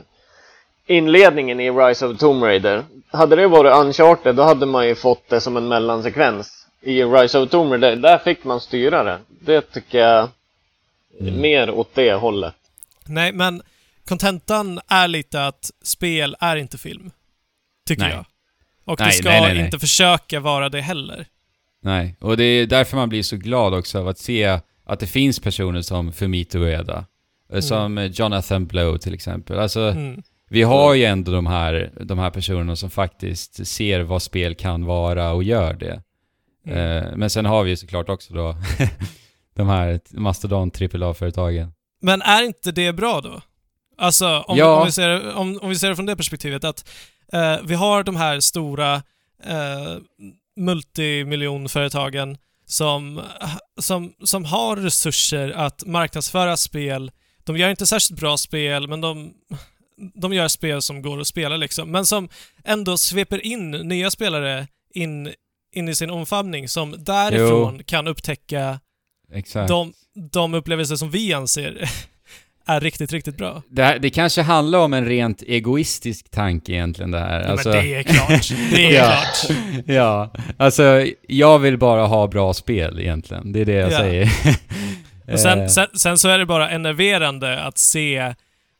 inledningen 0.86 1.60
i 1.60 1.70
Rise 1.70 2.06
of 2.06 2.12
the 2.12 2.18
Tomb 2.18 2.42
Raider. 2.44 2.84
Hade 3.10 3.36
det 3.36 3.46
varit 3.48 3.72
Uncharted 3.76 4.34
då 4.34 4.42
hade 4.42 4.66
man 4.66 4.86
ju 4.88 4.94
fått 4.94 5.28
det 5.28 5.40
som 5.40 5.56
en 5.56 5.68
mellansekvens. 5.68 6.66
I 6.80 7.02
Rise 7.04 7.38
of 7.38 7.48
the 7.48 7.50
Tomb 7.52 7.72
Raider, 7.72 7.96
där 7.96 8.18
fick 8.18 8.44
man 8.44 8.60
styra 8.60 9.04
det. 9.04 9.18
Det 9.28 9.60
tycker 9.60 9.98
jag 9.98 10.28
Mm. 11.20 11.40
mer 11.40 11.70
åt 11.70 11.94
det 11.94 12.12
hållet. 12.12 12.54
Nej, 13.06 13.32
men 13.32 13.62
kontentan 14.08 14.80
är 14.88 15.08
lite 15.08 15.46
att 15.46 15.70
spel 15.84 16.36
är 16.40 16.56
inte 16.56 16.78
film. 16.78 17.10
Tycker 17.86 18.02
Nej. 18.02 18.12
jag. 18.12 18.24
Och 18.84 19.00
Nej, 19.00 19.08
det 19.08 19.12
ska 19.14 19.28
nej, 19.30 19.64
inte 19.64 19.78
försöka 19.78 20.40
vara 20.40 20.68
det 20.68 20.80
heller. 20.80 21.26
Nej, 21.82 22.16
och 22.20 22.36
det 22.36 22.44
är 22.44 22.66
därför 22.66 22.96
man 22.96 23.08
blir 23.08 23.22
så 23.22 23.36
glad 23.36 23.74
också 23.74 23.98
av 23.98 24.08
att 24.08 24.18
se 24.18 24.58
att 24.84 25.00
det 25.00 25.06
finns 25.06 25.40
personer 25.40 25.82
som 25.82 26.12
Fumito 26.12 26.58
Ueda. 26.58 27.04
eh, 27.52 27.60
Som 27.60 27.98
eh, 27.98 28.04
Jonathan 28.06 28.66
Blow 28.66 28.96
till 28.98 29.14
exempel. 29.14 29.58
Alltså, 29.58 29.80
Mm. 29.80 30.22
vi 30.48 30.62
har 30.62 30.94
ju 30.94 31.04
ändå 31.04 31.32
de 31.32 31.46
här, 31.46 31.92
de 32.00 32.18
här 32.18 32.30
personerna 32.30 32.76
som 32.76 32.90
faktiskt 32.90 33.66
ser 33.66 34.00
vad 34.00 34.22
spel 34.22 34.54
kan 34.54 34.84
vara 34.84 35.32
och 35.32 35.42
gör 35.42 35.74
det. 35.74 36.02
Mm. 36.66 36.78
Eh, 37.04 37.16
men 37.16 37.30
sen 37.30 37.44
har 37.46 37.64
vi 37.64 37.70
ju 37.70 37.76
såklart 37.76 38.08
också 38.08 38.34
då 38.34 38.56
de 39.56 39.68
här 39.68 40.00
mastodon 40.10 40.70
AAA-företagen. 40.80 41.72
Men 42.02 42.22
är 42.22 42.42
inte 42.42 42.72
det 42.72 42.92
bra 42.92 43.20
då? 43.20 43.40
Alltså, 44.02 44.26
om, 44.40 44.58
Ja. 44.58 44.80
om, 44.80 44.86
vi, 44.86 44.92
ser, 44.92 45.34
om, 45.34 45.58
om 45.62 45.68
vi 45.68 45.76
ser 45.78 45.88
det 45.88 45.96
från 45.96 46.06
det 46.06 46.16
perspektivet 46.16 46.64
att 46.64 46.88
eh, 47.32 47.56
vi 47.64 47.74
har 47.74 48.02
de 48.02 48.16
här 48.16 48.40
stora 48.40 48.94
eh, 49.44 49.96
multimiljonföretagen 50.56 52.38
som, 52.66 53.20
som, 53.80 54.12
som 54.24 54.44
har 54.44 54.76
resurser 54.76 55.50
att 55.50 55.86
marknadsföra 55.86 56.56
spel. 56.56 57.10
De 57.44 57.56
gör 57.56 57.68
inte 57.70 57.86
särskilt 57.86 58.20
bra 58.20 58.36
spel, 58.36 58.88
men 58.88 59.00
de, 59.00 59.32
de 60.14 60.32
gör 60.32 60.48
spel 60.48 60.82
som 60.82 61.02
går 61.02 61.20
att 61.20 61.26
spela 61.26 61.56
liksom. 61.56 61.90
Men 61.90 62.06
som 62.06 62.28
ändå 62.64 62.96
sveper 62.96 63.46
in 63.46 63.70
nya 63.70 64.10
spelare 64.10 64.66
in, 64.94 65.32
in 65.74 65.88
i 65.88 65.94
sin 65.94 66.10
omfamning 66.10 66.68
som 66.68 67.04
därifrån 67.04 67.84
kan 67.84 68.06
upptäcka 68.08 68.80
Exakt. 69.32 69.68
de, 69.68 69.92
de 70.30 70.54
upplevelser 70.54 70.96
som 70.96 71.10
vi 71.10 71.32
anser 71.32 71.90
är 72.66 72.80
riktigt, 72.80 73.12
riktigt 73.12 73.36
bra. 73.36 73.62
Det, 73.70 73.82
här, 73.84 73.98
det 73.98 74.10
kanske 74.10 74.42
handlar 74.42 74.78
om 74.78 74.92
en 74.94 75.06
rent 75.06 75.42
egoistisk 75.42 76.30
tanke 76.30 76.72
egentligen 76.72 77.10
det 77.10 77.18
här. 77.20 77.40
Alltså- 77.40 77.68
Men 77.68 77.78
det 77.84 77.94
är 77.94 78.02
klart. 78.02 78.48
Det 78.70 78.86
är 78.86 78.92
Ja. 78.94 79.04
klart. 79.46 79.56
ja, 79.86 80.32
alltså 80.56 81.06
jag 81.28 81.58
vill 81.58 81.78
bara 81.78 82.06
ha 82.06 82.26
bra 82.26 82.54
spel 82.54 83.00
egentligen. 83.00 83.52
Det 83.52 83.60
är 83.60 83.64
det 83.64 83.72
jag 83.72 83.92
Ja. 83.92 83.98
säger. 83.98 84.30
Och 85.32 85.40
sen, 85.40 85.60
Eh, 85.60 85.66
sen, 85.66 85.86
sen 85.94 86.18
så 86.18 86.28
är 86.28 86.38
det 86.38 86.46
bara 86.46 86.70
enerverande 86.70 87.62
att 87.62 87.78
se 87.78 88.34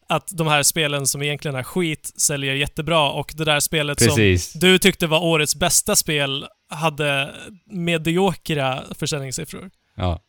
att 0.09 0.29
de 0.33 0.47
här 0.47 0.63
spelen 0.63 1.07
som 1.07 1.23
egentligen 1.23 1.55
är 1.57 1.63
skit 1.63 2.13
säljer 2.17 2.55
jättebra 2.55 3.11
och 3.11 3.33
det 3.37 3.45
där 3.45 3.61
spelet 3.61 3.99
Precis. 3.99 4.51
som 4.51 4.61
du 4.61 4.79
tyckte 4.79 5.07
var 5.07 5.25
årets 5.25 5.57
bästa 5.57 5.97
spel 5.97 6.47
hade 6.71 7.31
mediokra 7.71 8.83
försäljningssiffror. 8.99 9.71
Ja. 9.97 10.21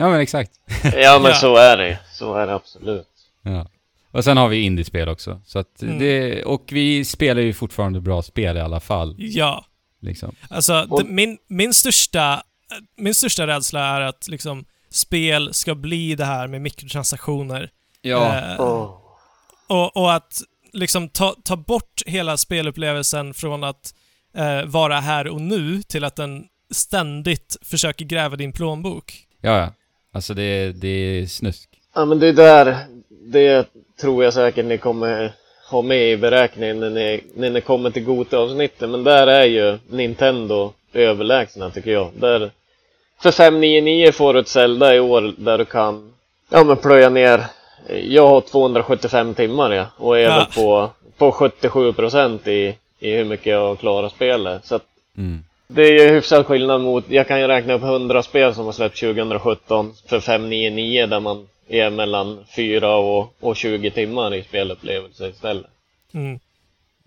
Ja 0.00 0.10
men 0.10 0.20
exakt. 0.20 0.52
Ja 0.82 1.18
men 1.22 1.30
Ja. 1.30 1.34
så 1.36 1.56
är 1.56 1.76
det 1.76 1.98
Så 2.12 2.34
är 2.34 2.46
det 2.46 2.54
absolut. 2.54 3.08
Ja. 3.42 3.66
Och 4.10 4.24
sen 4.24 4.36
har 4.36 4.48
vi 4.48 4.60
indiespel 4.62 5.08
också. 5.08 5.40
Så 5.46 5.58
att 5.58 5.82
Mm. 5.82 5.98
det, 5.98 6.44
och 6.44 6.64
vi 6.70 7.04
spelar 7.04 7.42
ju 7.42 7.52
fortfarande 7.52 8.00
bra 8.00 8.22
spel 8.22 8.56
i 8.56 8.60
alla 8.60 8.80
fall. 8.80 9.14
Ja. 9.18 9.64
Liksom. 10.00 10.34
Alltså, 10.50 10.86
Och- 10.90 11.04
det, 11.04 11.10
min, 11.10 11.38
min, 11.48 11.74
största, 11.74 12.42
min 12.96 13.14
största 13.14 13.46
rädsla 13.46 13.80
är 13.96 14.00
att 14.00 14.28
liksom 14.28 14.64
spel 14.90 15.54
ska 15.54 15.74
bli 15.74 16.14
det 16.14 16.24
här 16.24 16.46
med 16.48 16.60
mikrotransaktioner. 16.60 17.70
Ja, 18.02 18.36
Eh, 18.36 18.60
Åh. 18.60 18.98
och, 19.68 19.96
och 19.96 20.12
att 20.14 20.40
liksom 20.72 21.08
ta, 21.08 21.34
ta 21.44 21.56
bort 21.56 22.02
hela 22.06 22.36
spelupplevelsen 22.36 23.34
från 23.34 23.64
att 23.64 23.94
eh, 24.36 24.62
vara 24.64 25.00
här 25.00 25.28
och 25.28 25.40
nu 25.40 25.82
till 25.82 26.04
att 26.04 26.16
den 26.16 26.44
ständigt 26.70 27.56
försöker 27.62 28.04
gräva 28.04 28.36
din 28.36 28.52
plånbok. 28.52 29.12
ja, 29.40 29.58
ja. 29.58 29.72
Alltså 30.12 30.34
det, 30.34 30.72
det 30.72 30.88
är 30.88 31.26
snusk. 31.26 31.68
Ja 31.94 32.04
men 32.04 32.18
det 32.18 32.26
är 32.28 32.32
där, 32.32 32.76
det 33.08 33.66
tror 34.00 34.24
jag 34.24 34.34
säkert 34.34 34.64
ni 34.64 34.78
kommer 34.78 35.32
ha 35.70 35.82
med 35.82 36.12
i 36.12 36.16
beräkningen 36.16 36.80
när 36.80 36.90
ni, 36.90 37.20
när 37.34 37.50
ni 37.50 37.60
kommer 37.60 37.90
till 37.90 38.04
Gota-avsnittet. 38.04 38.88
Men 38.90 39.04
där 39.04 39.26
är 39.26 39.44
ju 39.44 39.78
Nintendo 39.90 40.72
överlägsna 40.92 41.70
tycker 41.70 41.90
jag. 41.90 42.10
Där, 42.14 42.50
för 43.22 43.30
599 43.30 44.12
får 44.12 44.34
du 44.34 44.40
ett 44.40 44.48
Zelda 44.48 44.94
i 44.94 45.00
år 45.00 45.34
där 45.38 45.58
du 45.58 45.64
kan 45.64 46.12
ja, 46.50 46.64
men 46.64 46.76
plöja 46.76 47.08
ner. 47.08 47.44
Jag 48.08 48.28
har 48.28 48.40
275 48.40 49.34
timmar 49.34 49.70
ja, 49.72 49.86
och 49.96 50.18
är 50.18 50.22
Ja. 50.22 50.36
väl 50.36 50.46
på, 50.64 50.90
på 51.18 51.30
77% 51.30 52.48
i, 52.48 52.74
i 52.98 53.10
hur 53.16 53.24
mycket 53.24 53.46
jag 53.46 53.68
har 53.68 53.76
klarat 53.76 54.12
spelet. 54.12 54.66
Så 54.66 54.74
att 54.74 54.84
Mm. 55.16 55.44
Det 55.68 55.82
är 55.82 55.92
ju 55.92 56.14
hyfsad 56.14 56.46
skillnad 56.46 56.80
mot, 56.80 57.10
jag 57.10 57.28
kan 57.28 57.40
ju 57.40 57.46
räkna 57.46 57.72
upp 57.74 57.82
100 57.82 58.22
spel 58.22 58.54
som 58.54 58.64
har 58.64 58.72
släppts 58.72 59.00
2017 59.00 59.94
för 60.06 60.20
599 60.20 61.06
där 61.06 61.20
man 61.20 61.48
är 61.68 61.90
mellan 61.90 62.44
4 62.56 62.96
och, 62.96 63.34
och 63.40 63.56
20 63.56 63.90
timmar 63.90 64.34
i 64.34 64.42
spelupplevelse 64.42 65.28
istället. 65.28 65.70
Mm. 66.12 66.40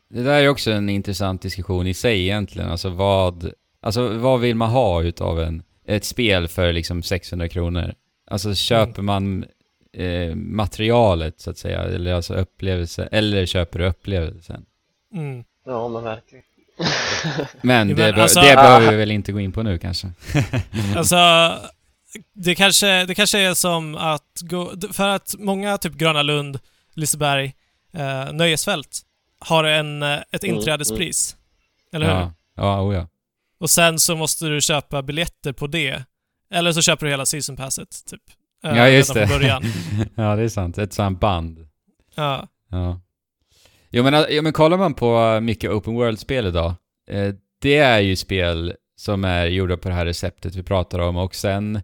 Det 0.10 0.24
där 0.24 0.44
är 0.44 0.50
också 0.50 0.72
en 0.72 0.90
intressant 0.90 1.42
diskussion 1.42 1.88
i 1.88 1.94
sig 1.94 2.22
egentligen. 2.22 2.70
Alltså 2.70 2.90
vad, 2.90 3.52
alltså 3.82 4.08
vad 4.08 4.40
vill 4.40 4.56
man 4.56 4.70
ha 4.70 5.04
utav 5.04 5.40
en, 5.40 5.64
ett 5.86 6.06
spel 6.06 6.48
för 6.48 6.74
liksom 6.74 7.04
600 7.04 7.48
kronor? 7.48 7.94
Alltså 8.28 8.56
köper 8.56 9.02
man 9.02 9.46
eh, 9.94 10.36
materialet 10.36 11.40
så 11.40 11.50
att 11.50 11.58
säga, 11.58 11.82
eller 11.82 12.14
alltså 12.14 12.34
upplevelse, 12.34 13.10
eller 13.12 13.46
köper 13.46 13.80
du 13.80 13.88
upplevelsen? 13.88 14.66
Mm. 15.14 15.44
Ja 15.66 15.88
men 15.88 16.04
verkligen. 16.04 16.44
Men, 17.62 17.88
det, 17.88 17.96
men 17.96 18.20
alltså- 18.22 18.40
det 18.42 18.56
behöver 18.56 18.92
vi 18.92 18.98
väl 18.98 19.12
inte 19.12 19.32
gå 19.32 19.40
in 19.40 19.52
på 19.52 19.64
nu 19.64 19.78
kanske? 19.78 20.12
Alltså, 20.96 21.18
det 22.34 22.56
kanske, 22.56 23.06
det 23.06 23.16
kanske 23.16 23.40
är 23.40 23.54
som 23.54 23.96
att 23.96 24.42
gå... 24.42 24.74
För 24.92 25.08
att 25.08 25.36
många, 25.40 25.78
typ 25.78 25.94
Gröna 25.94 26.22
Lund, 26.22 26.60
Liseberg, 26.96 27.54
eh, 27.94 28.34
Nöjesfält, 28.34 29.02
har 29.40 29.64
en, 29.64 30.04
eh, 30.04 30.20
ett 30.32 30.44
Mm, 30.44 30.56
inträdespris. 30.56 31.36
Eller 31.94 32.06
hur? 32.06 32.14
Ja, 32.14 32.34
ja, 32.58 32.82
oh 32.82 32.96
ja. 32.96 33.08
Och 33.60 33.70
sen 33.70 34.00
så 34.00 34.16
måste 34.16 34.46
du 34.46 34.62
köpa 34.62 35.02
biljetter 35.02 35.54
på 35.54 35.68
det. 35.68 36.04
Eller 36.54 36.72
så 36.72 36.82
köper 36.82 37.06
du 37.06 37.12
hela 37.12 37.26
season 37.26 37.56
passet, 37.56 37.90
typ. 38.10 38.22
Eh, 38.64 38.78
Ja, 38.78 38.88
just 38.90 39.10
redan 39.16 39.22
det. 39.22 39.28
från 39.28 39.40
början. 39.42 39.64
ja, 40.16 40.36
det 40.36 40.44
är 40.44 40.50
sant. 40.50 40.78
Ett 40.78 40.94
sånt 40.94 41.20
band. 41.20 41.68
Ja. 42.16 42.48
Ja. 42.70 43.02
Jo 43.92 44.04
men, 44.04 44.14
ja, 44.30 44.42
men 44.42 44.54
kollar 44.54 44.78
man 44.78 44.94
på 44.94 45.40
mycket 45.42 45.72
open 45.72 45.94
world-spel 45.94 46.46
idag, 46.46 46.74
eh, 47.10 47.34
det 47.62 47.78
är 47.78 48.00
ju 48.00 48.16
spel 48.16 48.74
som 48.96 49.24
är 49.24 49.46
gjorda 49.46 49.78
på 49.78 49.90
det 49.90 49.96
här 49.96 50.06
receptet 50.06 50.56
vi 50.56 50.64
pratar 50.64 51.00
om 51.00 51.18
och 51.18 51.36
sen 51.36 51.82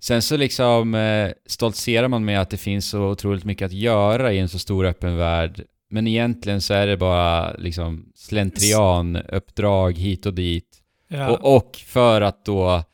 Sen 0.00 0.22
så 0.22 0.36
liksom 0.36 0.94
eh, 0.94 1.30
stoltserar 1.46 2.08
man 2.08 2.24
med 2.24 2.40
att 2.40 2.50
det 2.50 2.56
finns 2.56 2.88
så 2.88 3.02
otroligt 3.02 3.44
mycket 3.44 3.66
att 3.66 3.72
göra 3.72 4.32
i 4.32 4.38
en 4.38 4.48
så 4.48 4.58
stor 4.58 4.84
öppen 4.84 5.16
värld 5.16 5.64
men 5.90 6.06
egentligen 6.06 6.60
så 6.60 6.74
är 6.74 6.86
det 6.86 6.96
bara 6.96 7.52
liksom 7.52 8.12
slentrian, 8.14 9.16
uppdrag 9.16 9.98
hit 9.98 10.26
och 10.26 10.34
dit 10.34 10.82
ja. 11.08 11.30
och, 11.30 11.56
och 11.56 11.76
för 11.86 12.20
att 12.20 12.44
då 12.44 12.84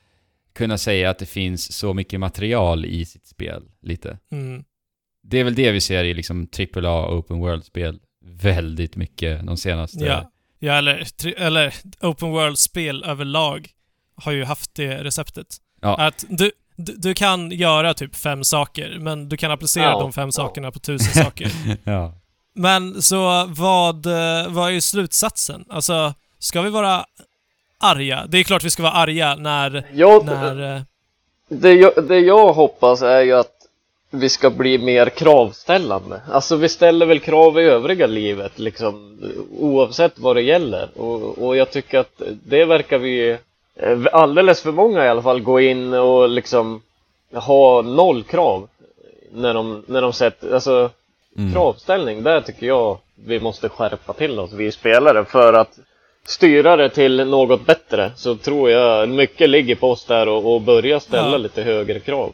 kunna 0.54 0.78
säga 0.78 1.10
att 1.10 1.18
det 1.18 1.26
finns 1.26 1.72
så 1.72 1.94
mycket 1.94 2.20
material 2.20 2.84
i 2.84 3.04
sitt 3.04 3.26
spel, 3.26 3.62
lite. 3.82 4.18
Mm. 4.30 4.64
Det 5.22 5.38
är 5.38 5.44
väl 5.44 5.54
det 5.54 5.72
vi 5.72 5.80
ser 5.80 6.04
i 6.04 6.14
liksom 6.14 6.48
AAA 6.74 7.18
Open 7.18 7.38
World-spel 7.38 8.00
väldigt 8.28 8.96
mycket 8.96 9.46
de 9.46 9.56
senaste... 9.56 10.04
Ja. 10.04 10.30
ja, 10.58 10.72
eller, 10.72 11.06
eller 11.36 11.74
Open 12.00 12.30
World-spel 12.30 13.04
överlag 13.04 13.70
har 14.14 14.32
ju 14.32 14.44
haft 14.44 14.74
det 14.74 15.04
receptet. 15.04 15.46
Ja. 15.80 15.96
Att 16.06 16.24
du, 16.28 16.52
du, 16.76 16.94
du 16.96 17.14
kan 17.14 17.50
göra 17.50 17.94
typ 17.94 18.16
fem 18.16 18.44
saker, 18.44 18.96
men 19.00 19.28
du 19.28 19.36
kan 19.36 19.50
applicera 19.50 19.84
Ja, 19.84 20.00
de 20.00 20.12
fem 20.12 20.28
ja. 20.28 20.32
sakerna 20.32 20.70
på 20.70 20.78
tusen 20.78 21.24
saker. 21.24 21.52
ja. 21.84 22.14
Men 22.54 23.02
så 23.02 23.46
vad, 23.48 24.06
eh, 24.06 24.48
vad 24.48 24.72
är 24.72 24.80
slutsatsen? 24.80 25.64
Alltså, 25.68 26.14
ska 26.38 26.62
vi 26.62 26.70
vara 26.70 27.04
arga? 27.78 28.26
Det 28.28 28.38
är 28.38 28.44
klart 28.44 28.64
vi 28.64 28.70
ska 28.70 28.82
vara 28.82 28.92
arga 28.92 29.36
när... 29.36 29.86
Jag, 29.94 30.26
när 30.26 30.76
eh, 30.76 30.82
det, 31.48 31.72
jag, 31.72 32.08
det 32.08 32.18
jag 32.18 32.52
hoppas 32.52 33.02
är 33.02 33.20
ju 33.20 33.32
att 33.32 33.57
vi 34.10 34.28
ska 34.28 34.50
bli 34.50 34.78
mer 34.78 35.06
kravställande. 35.08 36.20
Alltså 36.30 36.56
vi 36.56 36.68
ställer 36.68 37.06
väl 37.06 37.20
krav 37.20 37.60
i 37.60 37.62
övriga 37.62 38.06
livet 38.06 38.58
liksom 38.58 39.18
oavsett 39.58 40.18
vad 40.18 40.36
det 40.36 40.42
gäller. 40.42 40.88
Och, 40.96 41.38
och 41.46 41.56
jag 41.56 41.70
tycker 41.70 41.98
att 41.98 42.22
det 42.44 42.64
verkar 42.64 42.98
vi 42.98 43.36
eh, 43.76 43.98
alldeles 44.12 44.62
för 44.62 44.72
många 44.72 45.04
i 45.04 45.08
alla 45.08 45.22
fall 45.22 45.40
gå 45.40 45.60
in 45.60 45.94
och 45.94 46.28
liksom 46.28 46.82
ha 47.32 47.82
noll 47.82 48.22
krav 48.22 48.68
när 49.32 49.54
de, 49.54 49.84
när 49.86 50.02
de 50.02 50.12
sätter, 50.12 50.54
alltså 50.54 50.90
Mm. 51.38 51.52
kravställning, 51.52 52.22
där 52.22 52.40
tycker 52.40 52.66
jag 52.66 52.98
vi 53.26 53.40
måste 53.40 53.68
skärpa 53.68 54.12
till 54.12 54.38
oss, 54.38 54.52
vi 54.52 54.72
spelare, 54.72 55.24
för 55.24 55.52
att 55.52 55.78
styra 56.26 56.76
det 56.76 56.88
till 56.90 57.16
något 57.26 57.66
bättre 57.66 58.10
så 58.16 58.36
tror 58.36 58.70
jag 58.70 59.08
mycket 59.08 59.48
ligger 59.50 59.74
på 59.74 59.90
oss 59.90 60.04
där 60.04 60.28
och, 60.28 60.54
och 60.54 60.60
börja 60.60 61.00
ställa 61.00 61.30
Ja. 61.30 61.36
lite 61.36 61.62
högre 61.62 62.00
krav. 62.00 62.32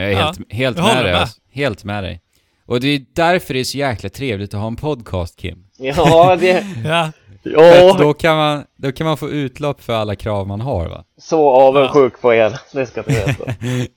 Jag 0.00 0.12
är 0.12 0.16
Ja, 0.18 0.24
helt, 0.26 0.52
helt 0.52 0.76
jag 0.78 0.84
med 0.86 1.04
dig. 1.04 1.12
med. 1.12 1.20
Alltså. 1.20 1.40
Helt 1.52 1.84
med 1.84 2.04
dig. 2.04 2.20
Och 2.66 2.80
det 2.80 2.88
är 2.88 3.00
därför 3.14 3.54
det 3.54 3.60
är 3.60 3.64
så 3.64 3.78
jäkla 3.78 4.08
trevligt 4.08 4.54
att 4.54 4.60
ha 4.60 4.66
en 4.66 4.76
podcast, 4.76 5.36
Kim. 5.36 5.64
Ja, 5.78 6.36
det... 6.40 6.66
ja, 6.84 7.12
Ja, 7.42 7.96
då 7.98 8.14
kan, 8.14 8.36
man, 8.36 8.64
då 8.76 8.92
kan 8.92 9.06
man 9.06 9.16
få 9.16 9.28
utlopp 9.30 9.80
för 9.82 9.92
alla 9.92 10.16
krav 10.16 10.46
man 10.46 10.60
har, 10.60 10.88
va? 10.88 11.04
så 11.20 11.50
avundsjuk 11.50 12.20
på 12.20 12.34
er, 12.34 12.58
det 12.72 12.86
ska 12.86 13.02
ni 13.06 13.14
veta. 13.14 13.44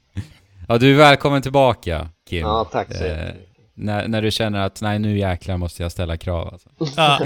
Ja, 0.67 0.77
du 0.77 0.93
är 0.93 0.97
välkommen 0.97 1.41
tillbaka, 1.41 2.09
Kim. 2.29 2.39
Ja, 2.39 2.69
tack 2.71 2.95
så 2.97 3.05
Eh, 3.05 3.29
när, 3.73 4.07
när 4.07 4.21
du 4.21 4.31
känner 4.31 4.59
att 4.65 4.81
nej, 4.81 4.99
nu 4.99 5.17
jäklar 5.17 5.57
måste 5.57 5.83
jag 5.83 5.91
ställa 5.91 6.17
krav 6.17 6.47
alltså. 6.47 6.69
ja. 6.97 7.19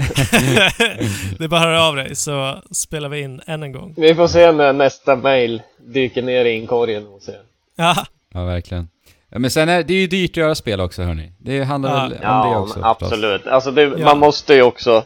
det 1.38 1.44
är 1.44 1.48
bara 1.48 1.60
att 1.60 1.66
höra 1.66 1.82
av 1.84 1.96
dig 1.96 2.16
så 2.16 2.62
spelar 2.70 3.08
vi 3.08 3.20
in 3.20 3.40
än 3.46 3.62
en 3.62 3.72
gång. 3.72 3.94
Vi 3.96 4.14
får 4.14 4.28
se 4.28 4.52
när 4.52 4.72
nästa 4.72 5.16
mail 5.16 5.62
dyker 5.78 6.22
ner 6.22 6.44
i 6.44 6.52
inkorgen 6.52 7.06
hos 7.06 7.28
er. 7.28 7.40
Ja, 7.76 8.06
Ja, 8.36 8.44
verkligen. 8.44 8.88
Men 9.30 9.50
sen 9.50 9.68
är 9.68 9.82
det 9.82 9.94
ju 9.94 10.06
dyrt 10.06 10.30
att 10.30 10.36
göra 10.36 10.54
spel 10.54 10.80
också, 10.80 11.02
hörni. 11.02 11.32
Det 11.38 11.62
handlar 11.64 11.90
Ja. 11.90 11.96
väl 11.96 12.04
om 12.04 12.10
det 12.10 12.18
Ja, 12.22 12.58
också. 12.58 12.78
men 12.78 12.94
förstås. 12.94 13.02
absolut. 13.12 13.46
Alltså 13.46 13.70
det, 13.70 13.82
Ja. 13.82 13.98
man 14.04 14.18
måste 14.18 14.54
ju 14.54 14.62
också 14.62 15.04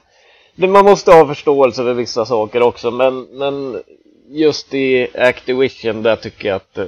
det, 0.57 0.69
Man 0.69 0.85
måste 0.85 1.13
ha 1.13 1.27
förståelse 1.27 1.83
för 1.83 1.95
vissa 1.95 2.27
saker 2.27 2.63
också 2.63 2.91
men, 2.91 3.23
men 3.23 3.83
just 4.29 4.75
i 4.75 5.09
Activision 5.19 6.03
där 6.03 6.17
tycker 6.17 6.49
jag 6.49 6.57
att 6.57 6.79
eh, 6.79 6.85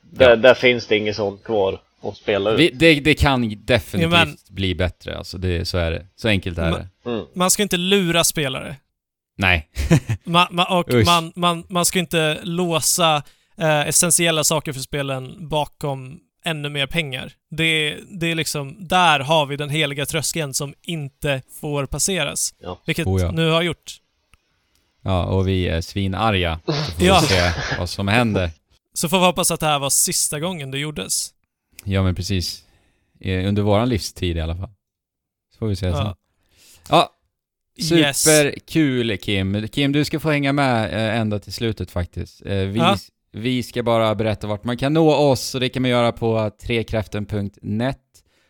där, 0.00 0.30
Ja. 0.30 0.36
där 0.36 0.54
finns 0.54 0.86
det 0.86 0.96
inget 0.96 1.16
sånt 1.16 1.44
kvar 1.44 1.78
att 2.02 2.16
spela 2.16 2.50
ut. 2.50 2.60
Vi, 2.60 2.70
det, 2.70 3.00
det 3.00 3.14
kan 3.14 3.40
definitivt 3.64 4.12
Ja, 4.12 4.24
men- 4.24 4.36
bli 4.48 4.74
bättre, 4.74 5.18
alltså. 5.18 5.38
Det, 5.38 5.64
så 5.68 5.78
är 5.78 5.90
det. 5.90 6.06
Så 6.16 6.28
enkelt 6.28 6.58
är 6.58 6.70
Men- 6.70 6.72
det. 7.04 7.10
Mm. 7.10 7.24
man 7.34 7.50
ska 7.50 7.62
inte 7.62 7.76
lura 7.76 8.24
spelare. 8.24 8.76
Nej. 9.36 9.68
Ma, 10.24 10.48
ma, 10.50 10.78
och 10.78 10.92
man, 11.06 11.32
man, 11.34 11.64
man 11.68 11.84
ska 11.84 11.98
inte 11.98 12.38
låsa 12.42 13.22
eh, 13.60 13.88
essentiella 13.88 14.44
saker 14.44 14.72
för 14.72 14.80
spelen 14.80 15.48
bakom 15.48 16.20
ännu 16.44 16.68
mer 16.68 16.86
pengar. 16.86 17.32
Det, 17.50 17.98
det 18.10 18.26
är 18.30 18.34
liksom, 18.34 18.88
där 18.88 19.20
har 19.20 19.46
vi 19.46 19.56
den 19.56 19.70
heliga 19.70 20.06
tröskeln 20.06 20.54
som 20.54 20.74
inte 20.82 21.42
får 21.60 21.86
passeras. 21.86 22.54
Ja. 22.58 22.78
Vilket 22.86 23.06
Oh 23.06 23.20
ja. 23.20 23.30
nu 23.30 23.50
har 23.50 23.62
gjort. 23.62 23.96
Ja, 25.02 25.24
och 25.24 25.48
vi 25.48 25.68
är 25.68 25.80
svinarga. 25.80 26.60
Så 26.66 26.72
får 26.92 27.06
Ja. 27.06 27.18
vi 27.22 27.26
se 27.26 27.52
vad 27.78 27.90
som 27.90 28.08
händer. 28.08 28.50
Så 28.94 29.08
får 29.08 29.18
vi 29.20 29.24
hoppas 29.26 29.50
att 29.50 29.60
det 29.60 29.66
här 29.66 29.78
var 29.78 29.90
sista 29.90 30.40
gången 30.40 30.70
det 30.70 30.78
gjordes. 30.78 31.30
Ja, 31.84 32.02
men 32.02 32.14
precis. 32.14 32.64
Eh, 33.20 33.48
Under 33.48 33.62
våran 33.62 33.88
livstid 33.88 34.36
i 34.36 34.40
alla 34.40 34.56
fall. 34.56 34.70
Så 35.52 35.58
får 35.58 35.66
vi 35.68 35.76
se 35.76 35.92
sen. 35.92 36.06
Ja. 36.06 36.16
Ja, 36.88 37.16
Yes. 37.96 38.22
superkul 38.22 39.18
Kim. 39.18 39.68
Kim, 39.68 39.92
du 39.92 40.04
ska 40.04 40.20
få 40.20 40.30
hänga 40.30 40.52
med 40.52 40.84
eh, 40.84 41.20
ända 41.20 41.38
till 41.38 41.52
slutet 41.52 41.90
faktiskt. 41.90 42.46
Eh, 42.46 42.52
vi, 42.54 42.78
Ja. 42.78 42.96
Vi 43.32 43.62
ska 43.62 43.82
bara 43.82 44.14
berätta 44.14 44.46
vart 44.46 44.64
man 44.64 44.76
kan 44.76 44.92
nå 44.92 45.14
oss 45.14 45.54
och 45.54 45.60
det 45.60 45.68
kan 45.68 45.82
man 45.82 45.90
göra 45.90 46.12
på 46.12 46.50
trekraften.net. 46.62 47.98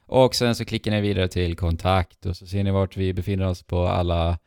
Och 0.07 0.35
sen 0.35 0.55
så 0.55 0.65
klickar 0.65 0.91
ni 0.91 1.01
vidare 1.01 1.29
till 1.29 1.57
kontakt 1.57 2.27
och 2.27 2.37
så 2.37 2.47
ser 2.47 2.65
ni 2.65 2.71
vart 2.71 2.97
vi 2.97 3.13
befinner 3.15 3.47
oss 3.47 3.63
på 3.63 3.87
alla 3.87 4.39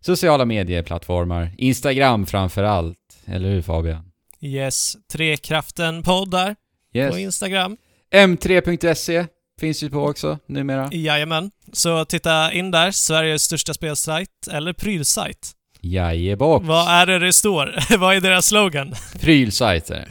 sociala 0.00 0.44
medieplattformar. 0.44 1.50
Instagram 1.58 2.26
framför 2.26 2.62
allt. 2.62 2.98
Eller 3.26 3.48
hur 3.48 3.62
Fabian? 3.62 4.10
Yes. 4.40 4.96
Trekraften 5.12 6.02
poddar 6.02 6.56
Yes. 6.92 7.12
på 7.12 7.18
Instagram. 7.18 7.76
M3.se 8.14 9.26
finns 9.60 9.82
ju 9.82 9.90
på 9.90 10.04
också 10.04 10.38
numera. 10.46 10.88
Jajamän. 10.92 11.50
Så 11.72 12.04
titta 12.04 12.52
in 12.52 12.70
där. 12.70 12.90
Sveriges 12.90 13.42
största 13.42 13.74
spelsajt, 13.74 14.48
eller 14.50 14.72
prylsajt. 14.72 15.52
Jajebox. 15.82 16.66
Vad 16.66 16.88
är 16.88 17.06
det 17.06 17.18
det 17.18 17.32
står? 17.32 17.74
Vad 17.98 18.16
är 18.16 18.20
deras 18.20 18.46
slogan? 18.46 18.94
Prylsajter. 19.20 20.08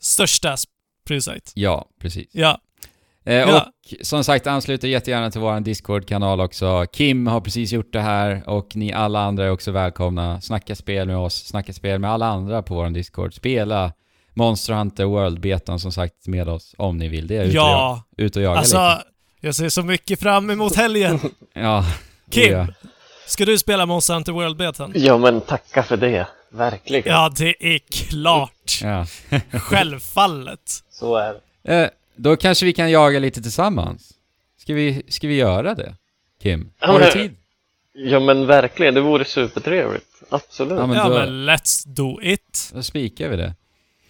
Största 0.00 0.56
prylsajt. 1.06 1.52
Ja, 1.54 1.88
precis. 2.00 2.28
Ja. 2.32 2.58
Eh, 3.24 3.34
Ja. 3.34 3.60
Och 3.60 3.94
som 4.06 4.24
sagt, 4.24 4.46
anslut 4.46 4.84
er 4.84 4.88
jättegärna 4.88 5.30
till 5.30 5.40
vår 5.40 5.60
Discord-kanal 5.60 6.40
också. 6.40 6.86
Kim 6.92 7.26
har 7.26 7.40
precis 7.40 7.72
gjort 7.72 7.92
det 7.92 8.00
här 8.00 8.48
och 8.48 8.76
ni 8.76 8.92
alla 8.92 9.20
andra 9.20 9.44
är 9.44 9.50
också 9.50 9.70
välkomna. 9.72 10.40
Snacka 10.40 10.74
spel 10.76 11.06
med 11.06 11.16
oss, 11.16 11.34
snacka 11.46 11.72
spel 11.72 11.98
med 11.98 12.10
alla 12.10 12.26
andra 12.26 12.62
på 12.62 12.74
vår 12.74 12.90
Discord. 12.90 13.34
Spela 13.34 13.92
Monster 14.34 14.72
Hunter 14.74 15.04
World-betan 15.04 15.80
som 15.80 15.92
sagt 15.92 16.26
med 16.26 16.48
oss 16.48 16.74
om 16.78 16.98
ni 16.98 17.08
vill 17.08 17.26
det. 17.26 17.34
Ut 17.44 17.48
och, 17.48 17.54
Ja, 17.54 18.02
jag, 18.16 18.24
ut 18.26 18.36
och 18.36 18.42
jaga 18.42 18.58
alltså, 18.58 18.76
lite. 18.88 19.02
jag 19.40 19.54
ser 19.54 19.68
så 19.68 19.82
mycket 19.82 20.20
fram 20.20 20.50
emot 20.50 20.76
helgen. 20.76 21.20
Ja. 21.54 21.84
Kim, 22.30 22.44
Oh, 22.44 22.50
ja. 22.50 22.66
Ska 23.32 23.44
du 23.44 23.58
spela 23.58 23.86
Monster 23.86 24.14
Hunter 24.14 24.32
World-betan? 24.32 24.92
Ja 24.94 25.18
men 25.18 25.40
tacka 25.40 25.82
för 25.82 25.96
det. 25.96 26.26
Verkligen. 26.50 27.12
Ja, 27.12 27.32
det 27.38 27.54
är 27.74 27.78
klart. 27.78 28.80
ja. 28.82 29.06
Självfallet. 29.58 30.60
Så 30.90 31.16
är 31.16 31.34
det. 31.62 31.82
Eh, 31.82 31.88
då 32.16 32.36
kanske 32.36 32.66
vi 32.66 32.72
kan 32.72 32.90
jaga 32.90 33.18
lite 33.18 33.42
tillsammans. 33.42 34.10
Ska 34.58 34.74
vi, 34.74 35.02
ska 35.08 35.28
vi 35.28 35.34
göra 35.34 35.74
det? 35.74 35.94
Kim? 36.42 36.70
Ja, 36.80 36.86
Har 36.86 36.98
du 37.00 37.10
tid? 37.10 37.36
Ja 37.94 38.20
men 38.20 38.46
verkligen, 38.46 38.94
det 38.94 39.00
vore 39.00 39.24
supertrevligt. 39.24 40.06
Absolut. 40.28 40.78
Ja, 40.78 40.86
men 40.86 40.96
ja, 40.96 41.08
då- 41.08 41.14
men 41.14 41.48
let's 41.50 41.82
do 41.88 42.18
it. 42.22 42.70
Då 42.74 42.82
spikar 42.82 43.28
vi 43.28 43.36
det. 43.36 43.54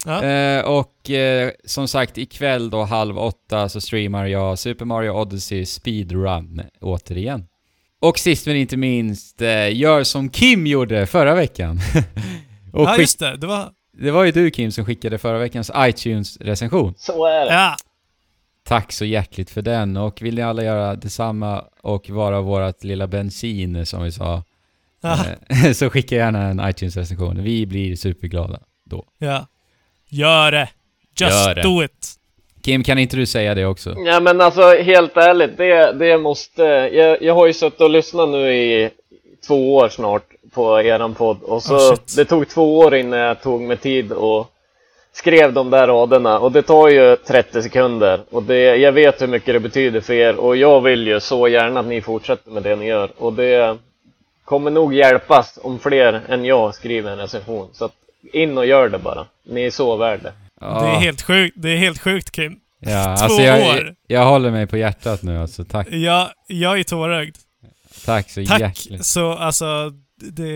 Ja. 0.04 0.22
Eh, 0.24 0.64
och 0.64 1.10
eh, 1.10 1.50
som 1.64 1.88
sagt, 1.88 2.18
ikväll 2.18 2.70
då 2.70 2.82
halv 2.84 3.18
åtta 3.18 3.68
så 3.68 3.80
streamar 3.80 4.26
jag 4.26 4.58
Super 4.58 4.84
Mario 4.84 5.10
Odyssey 5.10 5.66
Speedrun 5.66 6.62
återigen. 6.80 7.46
Och 8.02 8.18
sist 8.18 8.46
men 8.46 8.56
inte 8.56 8.76
minst, 8.76 9.42
eh, 9.42 9.76
gör 9.76 10.04
som 10.04 10.28
Kim 10.28 10.66
gjorde 10.66 11.06
förra 11.06 11.34
veckan. 11.34 11.80
och 12.72 12.82
Ja, 12.88 12.96
just 12.98 13.18
det. 13.18 13.36
Det 13.36 13.46
var... 13.46 13.70
det 13.98 14.10
var 14.10 14.24
ju 14.24 14.32
du 14.32 14.50
Kim 14.50 14.72
som 14.72 14.84
skickade 14.84 15.18
förra 15.18 15.38
veckans 15.38 15.70
iTunes-recension. 15.76 16.94
Så 16.96 17.26
är 17.26 17.44
det. 17.46 17.52
Ja. 17.52 17.76
Tack 18.64 18.92
så 18.92 19.04
hjärtligt 19.04 19.50
för 19.50 19.62
den 19.62 19.96
och 19.96 20.22
vill 20.22 20.34
ni 20.34 20.42
alla 20.42 20.64
göra 20.64 20.94
detsamma 20.96 21.64
och 21.82 22.10
vara 22.10 22.40
vårat 22.40 22.84
lilla 22.84 23.06
bensin 23.06 23.86
som 23.86 24.02
vi 24.02 24.12
sa, 24.12 24.44
Ja. 25.02 25.18
eh, 25.48 25.72
så 25.72 25.90
skicka 25.90 26.14
gärna 26.16 26.42
en 26.42 26.60
iTunes-recension. 26.60 27.42
Vi 27.42 27.66
blir 27.66 27.96
superglada 27.96 28.60
då. 28.86 29.04
ja. 29.18 29.46
Gör 30.08 30.52
det. 30.52 30.68
Just 31.20 31.32
Gör 31.32 31.54
det. 31.54 31.62
do 31.62 31.84
it. 31.84 32.14
Kim, 32.62 32.84
kan 32.84 32.98
inte 32.98 33.16
du 33.16 33.26
säga 33.26 33.54
det 33.54 33.66
också? 33.66 33.94
Ja 34.06 34.20
men 34.20 34.40
alltså 34.40 34.74
helt 34.74 35.16
ärligt, 35.16 35.56
det, 35.56 35.92
det 35.92 36.18
måste... 36.18 36.62
Jag, 36.92 37.22
jag 37.22 37.34
har 37.34 37.46
ju 37.46 37.52
suttit 37.52 37.80
och 37.80 37.90
lyssnat 37.90 38.28
nu 38.28 38.54
i 38.54 38.90
två 39.46 39.76
år 39.76 39.88
snart 39.88 40.22
på 40.54 40.80
eran 40.82 41.14
podd. 41.14 41.42
Och 41.42 41.62
så 41.62 41.74
Oh, 41.76 41.98
det 42.16 42.24
tog 42.24 42.48
två 42.48 42.78
år 42.78 42.94
innan 42.94 43.18
jag 43.18 43.42
tog 43.42 43.60
mig 43.60 43.76
tid 43.76 44.12
och 44.12 44.50
skrev 45.12 45.52
de 45.52 45.70
där 45.70 45.86
raderna. 45.86 46.38
Och 46.38 46.52
det 46.52 46.62
tar 46.62 46.88
ju 46.88 47.16
30 47.16 47.62
sekunder. 47.62 48.20
Och 48.30 48.42
det, 48.42 48.76
jag 48.76 48.92
vet 48.92 49.22
hur 49.22 49.26
mycket 49.26 49.54
det 49.54 49.60
betyder 49.60 50.00
för 50.00 50.14
er. 50.14 50.36
Och 50.36 50.56
jag 50.56 50.80
vill 50.80 51.06
ju 51.06 51.20
så 51.20 51.48
gärna 51.48 51.80
att 51.80 51.86
ni 51.86 52.00
fortsätter 52.00 52.50
med 52.50 52.62
det 52.62 52.76
ni 52.76 52.86
gör. 52.86 53.10
Och 53.18 53.32
det 53.32 53.78
kommer 54.44 54.70
nog 54.70 54.94
hjälpas 54.94 55.58
om 55.62 55.78
fler 55.78 56.20
än 56.28 56.44
jag 56.44 56.74
skriver 56.74 57.10
en 57.10 57.18
recension. 57.18 57.68
Så 57.72 57.84
att 57.84 57.92
in 58.32 58.58
och 58.58 58.66
gör 58.66 58.88
det 58.88 58.98
bara. 58.98 59.26
Ni 59.42 59.64
är 59.64 59.70
så 59.70 59.96
värd 59.96 60.20
det. 60.22 60.32
Ja. 60.62 60.82
Det 60.82 60.88
är 60.90 61.00
helt 61.00 61.22
sjukt. 61.22 61.54
Det 61.58 61.68
är 61.70 61.76
helt 61.76 61.98
sjukt 62.00 62.30
Kim. 62.32 62.56
Ja, 62.80 63.16
Två 63.16 63.24
alltså 63.24 63.42
jag, 63.42 63.60
år. 63.66 63.94
jag 64.06 64.24
håller 64.26 64.50
mig 64.50 64.66
på 64.66 64.76
hjärtat 64.76 65.22
nu 65.22 65.38
alltså. 65.38 65.64
Tack, 65.64 65.86
Jag, 65.90 66.28
jag 66.46 66.78
är 66.78 66.84
tårögd. 66.84 67.36
tack 68.04 68.30
så 68.30 68.44
Tack. 68.46 68.60
hjärtligt. 68.60 69.06
Så 69.06 69.32
alltså, 69.32 69.92
det... 70.16 70.48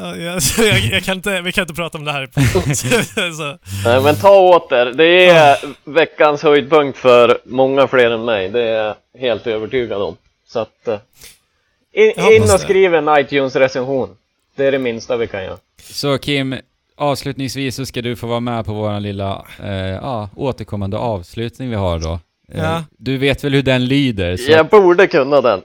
Ja, 0.00 0.16
jag, 0.16 0.40
jag, 0.58 0.78
jag 0.78 1.02
kan 1.02 1.16
inte, 1.16 1.40
vi 1.40 1.52
kan 1.52 1.62
inte 1.62 1.74
prata 1.74 1.98
om 1.98 2.04
det 2.04 2.12
här. 2.12 2.28
så, 3.32 3.58
Nej 3.88 4.00
men 4.02 4.14
ta 4.16 4.38
åt 4.40 4.72
er. 4.72 4.86
Det 4.86 5.26
är 5.26 5.56
veckans 5.84 6.42
höjdpunkt 6.42 6.98
för 6.98 7.38
många 7.44 7.86
fler 7.88 8.10
än 8.10 8.24
mig. 8.24 8.48
Det 8.48 8.62
är 8.62 8.84
jag 8.84 9.20
helt 9.20 9.46
övertygad 9.46 10.02
om. 10.02 10.16
Så 10.48 10.58
att... 10.58 10.88
eh, 10.88 10.98
In, 11.96 12.12
in 12.32 12.42
och 12.42 12.60
skriv 12.60 12.94
en 12.94 13.08
iTunes-recension. 13.08 14.08
Det 14.56 14.64
är 14.64 14.72
det 14.72 14.78
minsta 14.78 15.16
vi 15.16 15.26
kan 15.26 15.44
göra. 15.44 15.58
Så 15.82 16.18
Kim, 16.18 16.54
avslutningsvis 16.96 17.76
så 17.76 17.86
ska 17.86 18.02
du 18.02 18.16
få 18.16 18.26
vara 18.26 18.40
med 18.40 18.64
på 18.64 18.72
vår 18.74 19.00
lilla 19.00 19.46
eh, 19.62 19.70
ja, 19.74 20.28
återkommande 20.36 20.96
avslutning 20.98 21.70
vi 21.70 21.76
har 21.76 21.98
då. 21.98 22.12
Eh, 22.52 22.62
Ja. 22.62 22.84
Du 22.98 23.18
vet 23.18 23.44
väl 23.44 23.54
hur 23.54 23.62
den 23.62 23.84
lyder? 23.86 24.36
Så, 24.36 24.50
Jag 24.52 24.68
borde 24.68 25.06
kunna 25.06 25.40
den. 25.40 25.60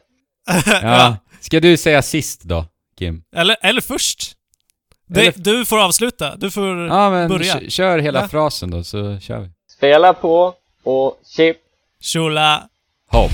ja. 0.81 1.18
Ska 1.41 1.60
du 1.60 1.77
säga 1.77 2.01
sist 2.01 2.41
då, 2.43 2.65
Kim? 2.97 3.23
Eller, 3.35 3.56
eller 3.61 3.81
först. 3.81 4.35
Det, 5.07 5.22
Eller- 5.22 5.34
Du 5.35 5.65
får 5.65 5.80
avsluta. 5.85 6.35
Du 6.35 6.51
får 6.51 6.88
Ja 6.88 7.10
men 7.10 7.30
börja. 7.30 7.60
kör 7.69 7.99
hela 7.99 8.22
Ja. 8.22 8.27
frasen 8.27 8.72
då 8.72 8.84
så 8.84 9.19
kör 9.19 9.39
vi. 9.39 9.49
Spela 9.77 10.14
på 10.14 10.53
och 10.84 11.19
chip 11.35 11.57
Tjola. 12.01 12.64
Hopp! 13.11 13.31